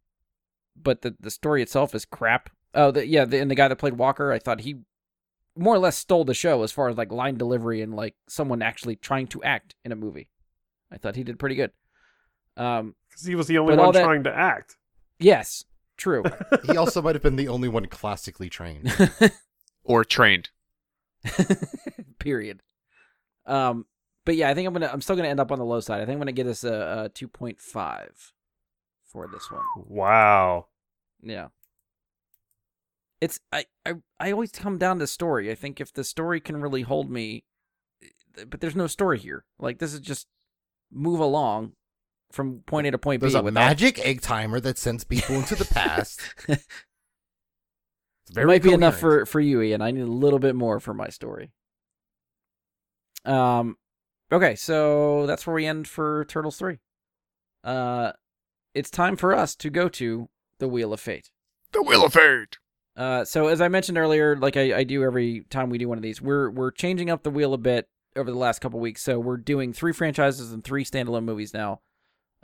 but 0.76 1.02
the 1.02 1.16
the 1.20 1.32
story 1.32 1.62
itself 1.62 1.96
is 1.96 2.06
crap. 2.06 2.50
Oh, 2.74 2.92
the, 2.92 3.08
yeah, 3.08 3.24
the, 3.24 3.40
and 3.40 3.50
the 3.50 3.56
guy 3.56 3.70
that 3.70 3.78
played 3.78 3.94
Walker, 3.94 4.34
I 4.34 4.40
thought 4.40 4.62
he 4.62 4.76
more 5.56 5.76
or 5.76 5.80
less 5.80 5.98
stole 5.98 6.26
the 6.26 6.34
show 6.34 6.64
as 6.64 6.72
far 6.74 6.90
as 6.90 6.98
like 6.98 7.12
line 7.12 7.38
delivery 7.38 7.82
and 7.82 7.96
like 7.96 8.16
someone 8.28 8.62
actually 8.62 8.98
trying 8.98 9.28
to 9.28 9.42
act 9.44 9.76
in 9.86 9.94
a 9.94 9.96
movie. 9.96 10.28
I 10.92 10.98
thought 10.98 11.16
he 11.16 11.24
did 11.24 11.40
pretty 11.40 11.56
good. 11.56 11.72
Um, 12.58 12.96
Because 13.10 13.26
he 13.26 13.36
was 13.36 13.48
the 13.48 13.58
only 13.58 13.76
one 13.76 13.92
that- 13.94 14.04
trying 14.04 14.24
to 14.24 14.36
act. 14.36 14.78
yes, 15.20 15.64
true. 15.98 16.24
He 16.66 16.78
also 16.78 17.02
might 17.02 17.16
have 17.16 17.22
been 17.24 17.36
the 17.36 17.48
only 17.48 17.68
one 17.70 17.86
classically 17.88 18.50
trained. 18.50 18.92
Or 19.88 20.04
trained. 20.04 20.50
Period. 22.20 22.62
Um, 23.46 23.86
but 24.26 24.36
yeah, 24.36 24.50
I 24.50 24.56
think 24.56 24.68
I'm 24.68 24.74
gonna. 24.74 24.90
I'm 24.92 25.02
still 25.02 25.16
gonna 25.16 25.28
end 25.28 25.40
up 25.40 25.52
on 25.52 25.60
the 25.60 25.66
low 25.66 25.80
side. 25.80 26.02
I 26.02 26.06
think 26.06 26.14
I'm 26.16 26.20
gonna 26.20 26.32
give 26.32 26.48
this 26.48 26.64
a, 26.64 27.04
a 27.06 27.10
two 27.10 27.28
point 27.28 27.60
five 27.60 28.34
for 29.06 29.28
this 29.28 29.52
one. 29.52 29.62
Wow. 29.76 30.68
Yeah. 31.22 31.50
It's 33.22 33.40
I, 33.52 33.66
I 33.86 33.94
I 34.20 34.32
always 34.32 34.52
come 34.52 34.78
down 34.80 34.98
to 35.00 35.08
story. 35.08 35.52
I 35.52 35.56
think 35.56 35.80
if 35.80 35.94
the 35.94 36.04
story 36.04 36.40
can 36.40 36.58
really 36.58 36.82
hold 36.82 37.10
me, 37.12 37.44
but 38.50 38.60
there's 38.62 38.76
no 38.76 38.88
story 38.88 39.20
here. 39.20 39.46
Like 39.60 39.78
this 39.80 39.94
is 39.94 40.00
just 40.00 40.26
move 40.92 41.20
along 41.20 41.74
from 42.36 42.60
point 42.68 42.86
A 42.86 42.92
to 42.92 42.98
point 42.98 43.22
There's 43.22 43.34
B. 43.34 43.40
a 43.40 43.42
without- 43.42 43.60
magic 43.60 43.98
egg 44.06 44.22
timer 44.22 44.60
that 44.60 44.78
sends 44.78 45.04
people 45.04 45.36
into 45.36 45.56
the 45.56 45.66
past. 45.66 46.22
It's 48.28 48.32
it 48.32 48.34
very 48.34 48.48
might 48.48 48.64
be 48.64 48.74
enough 48.74 48.98
for 48.98 49.24
for 49.28 49.40
you, 49.40 49.62
Ian. 49.62 49.84
I 49.84 49.92
need 49.92 50.02
a 50.02 50.08
little 50.08 50.40
bit 50.40 50.56
more 50.56 50.80
for 50.80 50.96
my 50.96 51.10
story. 51.10 51.52
Um, 53.24 53.78
okay, 54.32 54.56
so 54.56 55.26
that's 55.28 55.46
where 55.46 55.54
we 55.54 55.66
end 55.68 55.88
for 55.88 56.26
Turtles 56.26 56.58
three. 56.58 56.80
Uh, 57.64 58.14
it's 58.74 58.90
time 58.90 59.16
for 59.16 59.36
us 59.36 59.56
to 59.58 59.70
go 59.70 59.88
to 59.90 60.30
the 60.58 60.68
Wheel 60.68 60.92
of 60.92 61.00
Fate. 61.00 61.30
The 61.72 61.84
Wheel 61.84 62.04
of 62.06 62.14
Fate. 62.14 62.58
Uh, 62.98 63.26
so 63.26 63.48
as 63.48 63.62
I 63.62 63.68
mentioned 63.68 63.98
earlier, 64.00 64.36
like 64.38 64.58
I, 64.58 64.78
I 64.78 64.84
do 64.84 65.04
every 65.04 65.46
time 65.52 65.70
we 65.70 65.78
do 65.78 65.88
one 65.90 65.98
of 66.00 66.04
these, 66.04 66.20
we're 66.22 66.50
we're 66.50 66.72
changing 66.72 67.12
up 67.12 67.22
the 67.22 67.30
wheel 67.30 67.54
a 67.54 67.60
bit 67.60 67.88
over 68.16 68.32
the 68.32 68.38
last 68.38 68.60
couple 68.60 68.80
weeks. 68.80 69.04
So 69.04 69.20
we're 69.20 69.38
doing 69.38 69.72
three 69.72 69.94
franchises 69.94 70.52
and 70.52 70.64
three 70.64 70.84
standalone 70.84 71.26
movies 71.26 71.54
now. 71.54 71.82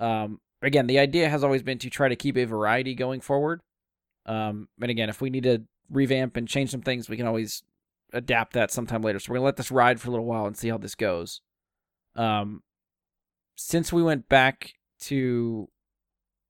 Um, 0.02 0.40
again, 0.62 0.88
the 0.88 1.00
idea 1.00 1.30
has 1.30 1.44
always 1.44 1.64
been 1.64 1.78
to 1.80 1.90
try 1.90 2.10
to 2.10 2.16
keep 2.16 2.36
a 2.36 2.46
variety 2.46 2.96
going 2.96 3.22
forward. 3.22 3.62
Um, 4.26 4.68
and 4.82 4.92
again, 4.92 5.10
if 5.10 5.22
we 5.22 5.30
need 5.30 5.44
to 5.44 5.64
revamp 5.90 6.36
and 6.36 6.48
change 6.48 6.72
some 6.72 6.82
things, 6.82 7.08
we 7.08 7.18
can 7.18 7.28
always 7.28 7.64
adapt 8.12 8.54
that 8.54 8.72
sometime 8.72 9.02
later. 9.02 9.20
So 9.20 9.32
we're 9.32 9.38
gonna 9.38 9.46
let 9.46 9.58
this 9.58 9.72
ride 9.72 10.02
for 10.02 10.10
a 10.10 10.12
little 10.12 10.26
while 10.26 10.46
and 10.46 10.58
see 10.58 10.70
how 10.70 10.78
this 10.78 10.96
goes. 10.96 11.42
Um, 12.16 12.64
since 13.56 13.94
we 13.94 14.04
went 14.04 14.28
back 14.28 14.74
to 15.02 15.70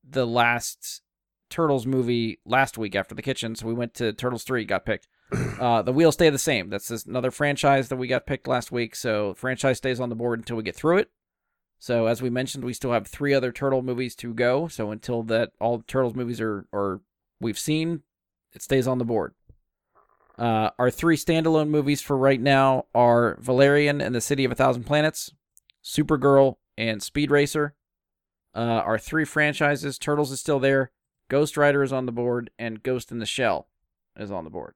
the 0.08 0.26
last 0.26 1.02
Turtles 1.50 1.86
movie 1.86 2.40
last 2.46 2.78
week 2.78 2.96
after 2.96 3.14
the 3.14 3.22
kitchen, 3.22 3.56
so 3.56 3.68
we 3.68 3.74
went 3.74 3.94
to 3.96 4.14
Turtles 4.14 4.44
three, 4.44 4.66
got 4.66 4.86
picked. 4.86 5.08
Uh, 5.62 5.84
the 5.84 5.94
wheel 5.94 6.12
stay 6.12 6.28
the 6.32 6.40
same. 6.40 6.72
That's 6.72 6.90
another 7.06 7.30
franchise 7.30 7.90
that 7.90 7.98
we 7.98 8.08
got 8.08 8.26
picked 8.26 8.48
last 8.48 8.72
week, 8.72 8.96
so 8.96 9.36
franchise 9.36 9.78
stays 9.78 10.00
on 10.00 10.10
the 10.10 10.16
board 10.16 10.40
until 10.40 10.58
we 10.58 10.64
get 10.64 10.76
through 10.76 10.98
it. 10.98 11.12
So 11.82 12.06
as 12.06 12.22
we 12.22 12.30
mentioned, 12.30 12.64
we 12.64 12.74
still 12.74 12.92
have 12.92 13.08
three 13.08 13.34
other 13.34 13.52
Turtle 13.52 13.82
movies 13.82 14.16
to 14.18 14.36
go. 14.36 14.68
So 14.68 14.92
until 14.92 15.24
that 15.24 15.52
all 15.60 15.84
Turtles 15.88 16.14
movies 16.14 16.40
are 16.40 16.68
or 16.72 17.02
we've 17.40 17.58
seen, 17.58 18.04
it 18.54 18.62
stays 18.62 18.88
on 18.88 19.00
the 19.00 19.04
board. 19.04 19.34
Uh, 20.38 20.70
our 20.78 20.92
three 20.92 21.18
standalone 21.18 21.70
movies 21.70 22.00
for 22.00 22.16
right 22.16 22.40
now 22.40 22.86
are 22.94 23.36
Valerian 23.42 24.00
and 24.00 24.14
the 24.14 24.22
City 24.22 24.46
of 24.46 24.52
a 24.52 24.56
Thousand 24.56 24.84
Planets, 24.84 25.34
Supergirl, 25.84 26.58
and 26.78 27.02
Speed 27.02 27.32
Racer. 27.32 27.74
Uh, 28.54 28.60
our 28.86 29.00
three 29.00 29.26
franchises, 29.26 29.98
Turtles 29.98 30.32
is 30.32 30.40
still 30.40 30.60
there, 30.60 30.92
Ghost 31.30 31.58
Rider 31.58 31.82
is 31.82 31.92
on 31.92 32.06
the 32.06 32.12
board, 32.12 32.52
and 32.60 32.84
Ghost 32.84 33.12
in 33.12 33.18
the 33.18 33.26
Shell 33.26 33.68
is 34.16 34.30
on 34.30 34.44
the 34.44 34.52
board. 34.52 34.76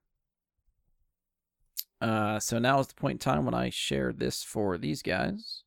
Uh, 2.00 2.40
so 2.40 2.58
now 2.58 2.80
is 2.80 2.88
the 2.88 2.94
point 2.94 3.14
in 3.14 3.18
time 3.18 3.44
when 3.44 3.54
I 3.54 3.70
share 3.70 4.12
this 4.12 4.42
for 4.42 4.76
these 4.76 5.02
guys. 5.02 5.62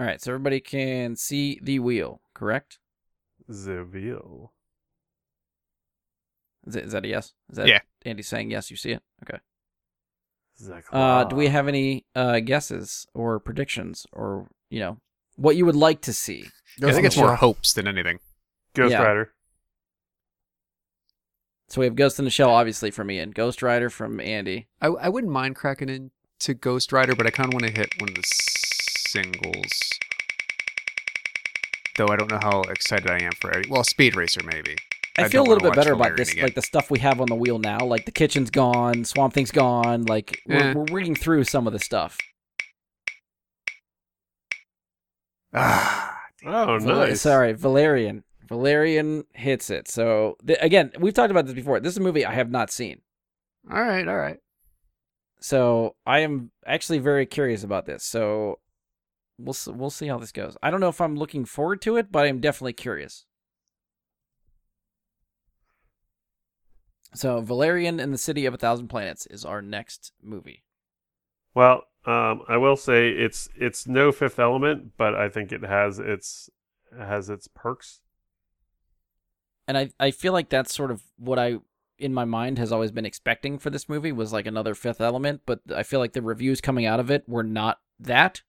All 0.00 0.06
right, 0.06 0.20
so 0.20 0.30
everybody 0.30 0.60
can 0.60 1.14
see 1.14 1.60
the 1.62 1.78
wheel, 1.78 2.22
correct? 2.32 2.78
The 3.46 3.84
wheel. 3.84 4.54
Is, 6.66 6.74
it, 6.74 6.84
is 6.84 6.92
that 6.92 7.04
a 7.04 7.08
yes? 7.08 7.34
Is 7.50 7.58
that 7.58 7.66
Yeah. 7.66 7.80
Andy 8.06 8.22
saying 8.22 8.50
yes? 8.50 8.70
You 8.70 8.78
see 8.78 8.92
it? 8.92 9.02
Okay. 9.22 9.38
Uh, 10.90 11.24
do 11.24 11.36
we 11.36 11.48
have 11.48 11.68
any 11.68 12.06
uh, 12.14 12.40
guesses 12.40 13.06
or 13.14 13.38
predictions 13.40 14.06
or 14.12 14.48
you 14.68 14.78
know 14.80 14.98
what 15.36 15.56
you 15.56 15.66
would 15.66 15.76
like 15.76 16.00
to 16.02 16.12
see? 16.12 16.46
I 16.82 16.92
think 16.92 17.06
it's 17.06 17.16
more 17.16 17.36
hopes 17.36 17.74
than 17.74 17.86
anything. 17.86 18.20
Ghost 18.74 18.92
yeah. 18.92 19.02
Rider? 19.02 19.32
So 21.68 21.80
we 21.80 21.86
have 21.86 21.94
Ghost 21.94 22.18
in 22.18 22.24
the 22.24 22.30
Shell, 22.30 22.50
obviously 22.50 22.90
from 22.90 23.10
Ian, 23.10 23.30
Ghost 23.30 23.62
Rider 23.62 23.90
from 23.90 24.18
Andy. 24.18 24.68
I, 24.80 24.88
I 24.88 25.08
wouldn't 25.08 25.32
mind 25.32 25.56
cracking 25.56 25.88
into 25.88 26.54
Ghost 26.54 26.92
Rider, 26.92 27.14
but 27.14 27.26
I 27.26 27.30
kind 27.30 27.48
of 27.48 27.54
want 27.54 27.66
to 27.66 27.78
hit 27.78 27.90
one 27.98 28.08
of 28.08 28.14
the 28.14 28.22
singles. 29.12 29.70
Though 31.96 32.08
I 32.08 32.16
don't 32.16 32.30
know 32.30 32.38
how 32.40 32.62
excited 32.62 33.10
I 33.10 33.22
am 33.24 33.32
for 33.40 33.50
it. 33.50 33.68
Well, 33.68 33.84
Speed 33.84 34.16
Racer 34.16 34.40
maybe. 34.44 34.76
I, 35.18 35.24
I 35.24 35.28
feel 35.28 35.42
a 35.42 35.48
little 35.48 35.60
bit 35.62 35.74
better 35.74 35.92
about 35.92 36.16
this, 36.16 36.32
again. 36.32 36.44
like 36.44 36.54
the 36.54 36.62
stuff 36.62 36.90
we 36.90 36.98
have 37.00 37.20
on 37.20 37.26
the 37.26 37.34
wheel 37.34 37.58
now. 37.58 37.78
Like 37.80 38.04
the 38.06 38.12
kitchen's 38.12 38.50
gone, 38.50 39.04
Swamp 39.04 39.34
Thing's 39.34 39.50
gone. 39.50 40.04
Like 40.04 40.40
we're, 40.46 40.56
Eh. 40.56 40.72
we're 40.74 40.84
reading 40.92 41.14
through 41.14 41.44
some 41.44 41.66
of 41.66 41.72
the 41.72 41.78
stuff. 41.80 42.16
Ah, 45.52 46.16
Oh, 46.46 46.78
Val- 46.78 46.96
nice. 47.08 47.20
Sorry, 47.20 47.52
Valerian. 47.52 48.24
Valerian 48.48 49.24
hits 49.34 49.68
it. 49.68 49.88
So 49.88 50.36
th- 50.46 50.58
again, 50.62 50.90
we've 50.98 51.12
talked 51.12 51.30
about 51.30 51.44
this 51.44 51.54
before. 51.54 51.80
This 51.80 51.92
is 51.92 51.98
a 51.98 52.02
movie 52.02 52.24
I 52.24 52.32
have 52.32 52.50
not 52.50 52.70
seen. 52.70 53.00
All 53.70 53.82
right, 53.82 54.08
all 54.08 54.16
right. 54.16 54.38
So 55.40 55.96
I 56.06 56.20
am 56.20 56.50
actually 56.66 56.98
very 56.98 57.26
curious 57.26 57.62
about 57.62 57.84
this. 57.84 58.04
So 58.04 58.58
we'll 59.44 59.56
we'll 59.74 59.90
see 59.90 60.06
how 60.06 60.18
this 60.18 60.32
goes. 60.32 60.56
I 60.62 60.70
don't 60.70 60.80
know 60.80 60.88
if 60.88 61.00
I'm 61.00 61.16
looking 61.16 61.44
forward 61.44 61.80
to 61.82 61.96
it, 61.96 62.12
but 62.12 62.26
I'm 62.26 62.40
definitely 62.40 62.72
curious. 62.74 63.26
So 67.14 67.40
Valerian 67.40 67.98
and 67.98 68.12
the 68.12 68.18
City 68.18 68.46
of 68.46 68.54
a 68.54 68.58
Thousand 68.58 68.88
Planets 68.88 69.26
is 69.26 69.44
our 69.44 69.60
next 69.60 70.12
movie. 70.22 70.62
Well, 71.54 71.84
um, 72.06 72.42
I 72.48 72.56
will 72.56 72.76
say 72.76 73.10
it's 73.10 73.48
it's 73.56 73.86
no 73.86 74.12
Fifth 74.12 74.38
Element, 74.38 74.92
but 74.96 75.14
I 75.14 75.28
think 75.28 75.52
it 75.52 75.64
has 75.64 75.98
its 75.98 76.48
has 76.96 77.28
its 77.28 77.48
perks. 77.48 78.00
And 79.66 79.76
I 79.76 79.90
I 79.98 80.10
feel 80.10 80.32
like 80.32 80.48
that's 80.48 80.74
sort 80.74 80.90
of 80.90 81.02
what 81.16 81.38
I 81.38 81.58
in 81.98 82.14
my 82.14 82.24
mind 82.24 82.58
has 82.58 82.72
always 82.72 82.90
been 82.90 83.04
expecting 83.04 83.58
for 83.58 83.70
this 83.70 83.88
movie 83.88 84.12
was 84.12 84.32
like 84.32 84.46
another 84.46 84.74
Fifth 84.74 85.00
Element, 85.00 85.42
but 85.44 85.60
I 85.74 85.82
feel 85.82 86.00
like 86.00 86.14
the 86.14 86.22
reviews 86.22 86.60
coming 86.60 86.86
out 86.86 87.00
of 87.00 87.10
it 87.10 87.28
were 87.28 87.42
not 87.42 87.78
that, 87.98 88.42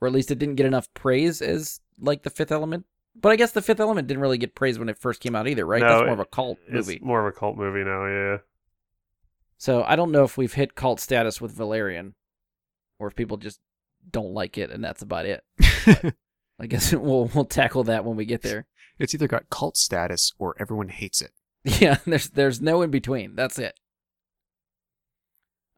or 0.00 0.08
at 0.08 0.14
least 0.14 0.30
it 0.30 0.38
didn't 0.38 0.54
get 0.56 0.66
enough 0.66 0.92
praise 0.94 1.40
as 1.42 1.80
like 1.98 2.22
the 2.22 2.30
Fifth 2.30 2.52
Element. 2.52 2.86
But 3.20 3.32
I 3.32 3.36
guess 3.36 3.52
the 3.52 3.62
Fifth 3.62 3.80
Element 3.80 4.06
didn't 4.08 4.20
really 4.22 4.38
get 4.38 4.54
praised 4.54 4.78
when 4.78 4.88
it 4.88 4.98
first 4.98 5.20
came 5.20 5.34
out 5.34 5.48
either, 5.48 5.66
right? 5.66 5.80
No, 5.82 5.88
That's 5.88 6.02
more 6.04 6.12
of 6.12 6.20
a 6.20 6.24
cult 6.24 6.58
It's 6.68 6.86
movie. 6.88 7.00
more 7.02 7.20
of 7.26 7.34
a 7.34 7.36
cult 7.36 7.56
movie 7.56 7.84
now. 7.84 8.06
Yeah. 8.06 8.36
So 9.58 9.82
I 9.82 9.96
don't 9.96 10.12
know 10.12 10.24
if 10.24 10.36
we've 10.38 10.52
hit 10.54 10.74
cult 10.74 11.00
status 11.00 11.40
with 11.40 11.52
Valerian, 11.52 12.14
or 12.98 13.08
if 13.08 13.16
people 13.16 13.36
just 13.36 13.60
don't 14.10 14.32
like 14.32 14.56
it 14.56 14.70
and 14.70 14.82
that's 14.82 15.02
about 15.02 15.26
it. 15.26 15.44
I 16.58 16.66
guess 16.66 16.92
we'll 16.94 17.30
we'll 17.34 17.44
tackle 17.44 17.84
that 17.84 18.04
when 18.04 18.16
we 18.16 18.24
get 18.24 18.42
there. 18.42 18.66
It's 18.98 19.14
either 19.14 19.28
got 19.28 19.50
cult 19.50 19.76
status 19.76 20.32
or 20.38 20.54
everyone 20.58 20.88
hates 20.88 21.20
it. 21.20 21.32
Yeah, 21.80 21.98
there's 22.06 22.30
there's 22.30 22.62
no 22.62 22.80
in 22.80 22.90
between. 22.90 23.34
That's 23.34 23.58
it. 23.58 23.78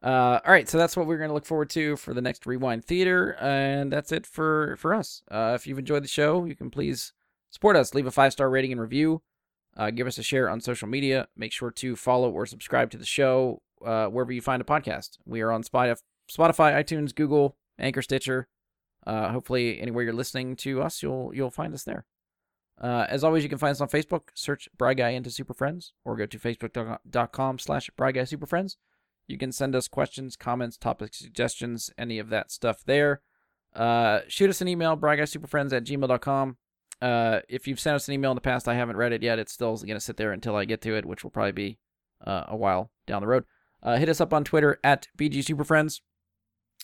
Uh, 0.03 0.41
all 0.45 0.51
right, 0.51 0.67
so 0.67 0.77
that's 0.77 0.97
what 0.97 1.07
we're 1.07 1.17
going 1.17 1.29
to 1.29 1.33
look 1.33 1.45
forward 1.45 1.69
to 1.69 1.95
for 1.95 2.13
the 2.13 2.21
next 2.21 2.45
Rewind 2.45 2.83
Theater, 2.83 3.37
and 3.39 3.91
that's 3.91 4.11
it 4.11 4.25
for 4.25 4.75
for 4.77 4.93
us. 4.93 5.23
Uh, 5.31 5.53
if 5.55 5.65
you've 5.65 5.79
enjoyed 5.79 6.03
the 6.03 6.09
show, 6.09 6.43
you 6.43 6.55
can 6.55 6.69
please 6.69 7.13
support 7.51 7.77
us. 7.77 7.93
Leave 7.93 8.05
a 8.05 8.11
five 8.11 8.33
star 8.33 8.49
rating 8.49 8.73
and 8.73 8.81
review. 8.81 9.21
Uh, 9.77 9.91
give 9.91 10.05
us 10.05 10.17
a 10.17 10.23
share 10.23 10.49
on 10.49 10.59
social 10.59 10.89
media. 10.89 11.27
Make 11.37 11.53
sure 11.53 11.71
to 11.71 11.95
follow 11.95 12.29
or 12.29 12.45
subscribe 12.45 12.91
to 12.91 12.97
the 12.97 13.05
show 13.05 13.61
uh, 13.83 14.07
wherever 14.07 14.33
you 14.33 14.41
find 14.41 14.61
a 14.61 14.65
podcast. 14.65 15.17
We 15.25 15.41
are 15.41 15.51
on 15.51 15.63
Spotify, 15.63 16.01
Spotify, 16.29 16.73
iTunes, 16.83 17.15
Google, 17.15 17.55
Anchor, 17.79 18.01
Stitcher. 18.01 18.49
Uh, 19.07 19.31
hopefully, 19.31 19.79
anywhere 19.79 20.03
you're 20.03 20.13
listening 20.13 20.57
to 20.57 20.81
us, 20.81 21.01
you'll 21.01 21.31
you'll 21.33 21.49
find 21.49 21.73
us 21.73 21.83
there. 21.83 22.05
Uh, 22.81 23.05
as 23.07 23.23
always, 23.23 23.43
you 23.43 23.49
can 23.49 23.57
find 23.57 23.71
us 23.71 23.79
on 23.79 23.87
Facebook. 23.87 24.23
Search 24.33 24.67
Bry 24.77 24.95
Guy 24.95 25.09
into 25.09 25.31
Super 25.31 25.53
Friends, 25.53 25.93
or 26.03 26.17
go 26.17 26.25
to 26.25 26.37
facebook.com 26.39 27.59
slash 27.59 27.89
Bry 27.95 28.11
Guy 28.11 28.25
Super 28.25 28.45
Friends. 28.45 28.75
You 29.27 29.37
can 29.37 29.51
send 29.51 29.75
us 29.75 29.87
questions, 29.87 30.35
comments, 30.35 30.77
topic 30.77 31.13
suggestions, 31.13 31.89
any 31.97 32.19
of 32.19 32.29
that 32.29 32.51
stuff 32.51 32.83
there. 32.85 33.21
Uh, 33.75 34.21
shoot 34.27 34.49
us 34.49 34.61
an 34.61 34.67
email, 34.67 34.95
bryguysuperfriends 34.97 35.73
at 35.73 35.83
gmail.com. 35.83 36.57
Uh, 37.01 37.39
if 37.49 37.67
you've 37.67 37.79
sent 37.79 37.95
us 37.95 38.07
an 38.07 38.13
email 38.13 38.31
in 38.31 38.35
the 38.35 38.41
past, 38.41 38.67
I 38.67 38.75
haven't 38.75 38.97
read 38.97 39.13
it 39.13 39.23
yet. 39.23 39.39
It's 39.39 39.51
still 39.51 39.75
going 39.75 39.95
to 39.95 39.99
sit 39.99 40.17
there 40.17 40.31
until 40.31 40.55
I 40.55 40.65
get 40.65 40.81
to 40.81 40.95
it, 40.95 41.05
which 41.05 41.23
will 41.23 41.31
probably 41.31 41.51
be 41.51 41.77
uh, 42.25 42.43
a 42.47 42.55
while 42.55 42.91
down 43.07 43.21
the 43.21 43.27
road. 43.27 43.45
Uh, 43.81 43.97
hit 43.97 44.09
us 44.09 44.21
up 44.21 44.33
on 44.33 44.43
Twitter 44.43 44.79
at 44.83 45.07
BGSuperFriends. 45.17 46.01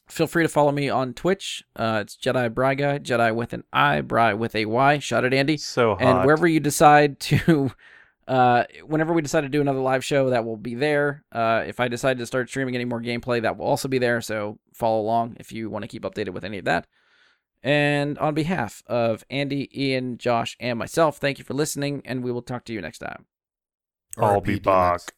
Feel 0.08 0.28
free 0.28 0.44
to 0.44 0.50
follow 0.50 0.72
me 0.72 0.90
on 0.90 1.14
Twitch. 1.14 1.64
Uh, 1.76 2.00
it's 2.02 2.18
Jedi 2.18 2.54
Bry 2.54 2.74
Guy, 2.74 3.00
Jedi 3.00 3.34
with 3.34 3.54
an 3.54 3.64
I, 3.72 4.02
Bry 4.02 4.34
with 4.34 4.56
a 4.56 4.66
Y. 4.66 5.00
Shout 5.00 5.24
it, 5.24 5.34
Andy. 5.34 5.56
So 5.58 5.96
hot. 5.96 6.02
And 6.02 6.26
wherever 6.26 6.48
you 6.48 6.60
decide 6.60 7.20
to, 7.22 7.72
uh, 8.30 8.66
whenever 8.86 9.12
we 9.12 9.24
decide 9.24 9.42
to 9.42 9.50
do 9.50 9.60
another 9.60 9.80
live 9.80 10.06
show, 10.06 10.30
that 10.30 10.46
will 10.46 10.56
be 10.56 10.76
there. 10.76 11.26
Uh, 11.32 11.64
if 11.66 11.80
I 11.80 11.88
decide 11.88 12.20
to 12.20 12.28
start 12.28 12.48
streaming 12.48 12.76
any 12.76 12.86
more 12.86 13.02
gameplay, 13.02 13.42
that 13.42 13.58
will 13.58 13.66
also 13.66 13.88
be 13.88 13.98
there. 13.98 14.22
So 14.22 14.60
follow 14.72 15.02
along 15.02 15.38
if 15.40 15.52
you 15.52 15.68
want 15.68 15.82
to 15.82 15.88
keep 15.88 16.04
updated 16.04 16.30
with 16.30 16.46
any 16.46 16.60
of 16.60 16.66
that. 16.66 16.86
And 17.64 18.20
on 18.20 18.36
behalf 18.36 18.84
of 18.86 19.26
Andy, 19.32 19.68
Ian, 19.76 20.20
Josh, 20.20 20.56
and 20.60 20.78
myself, 20.78 21.18
thank 21.18 21.40
you 21.40 21.44
for 21.44 21.56
listening, 21.56 22.04
and 22.06 22.24
we 22.24 22.32
will 22.32 22.44
talk 22.44 22.66
to 22.66 22.74
you 22.74 22.82
next 22.82 23.00
time. 23.00 23.26
I'll 24.18 24.42
be 24.42 24.60
back. 24.60 25.16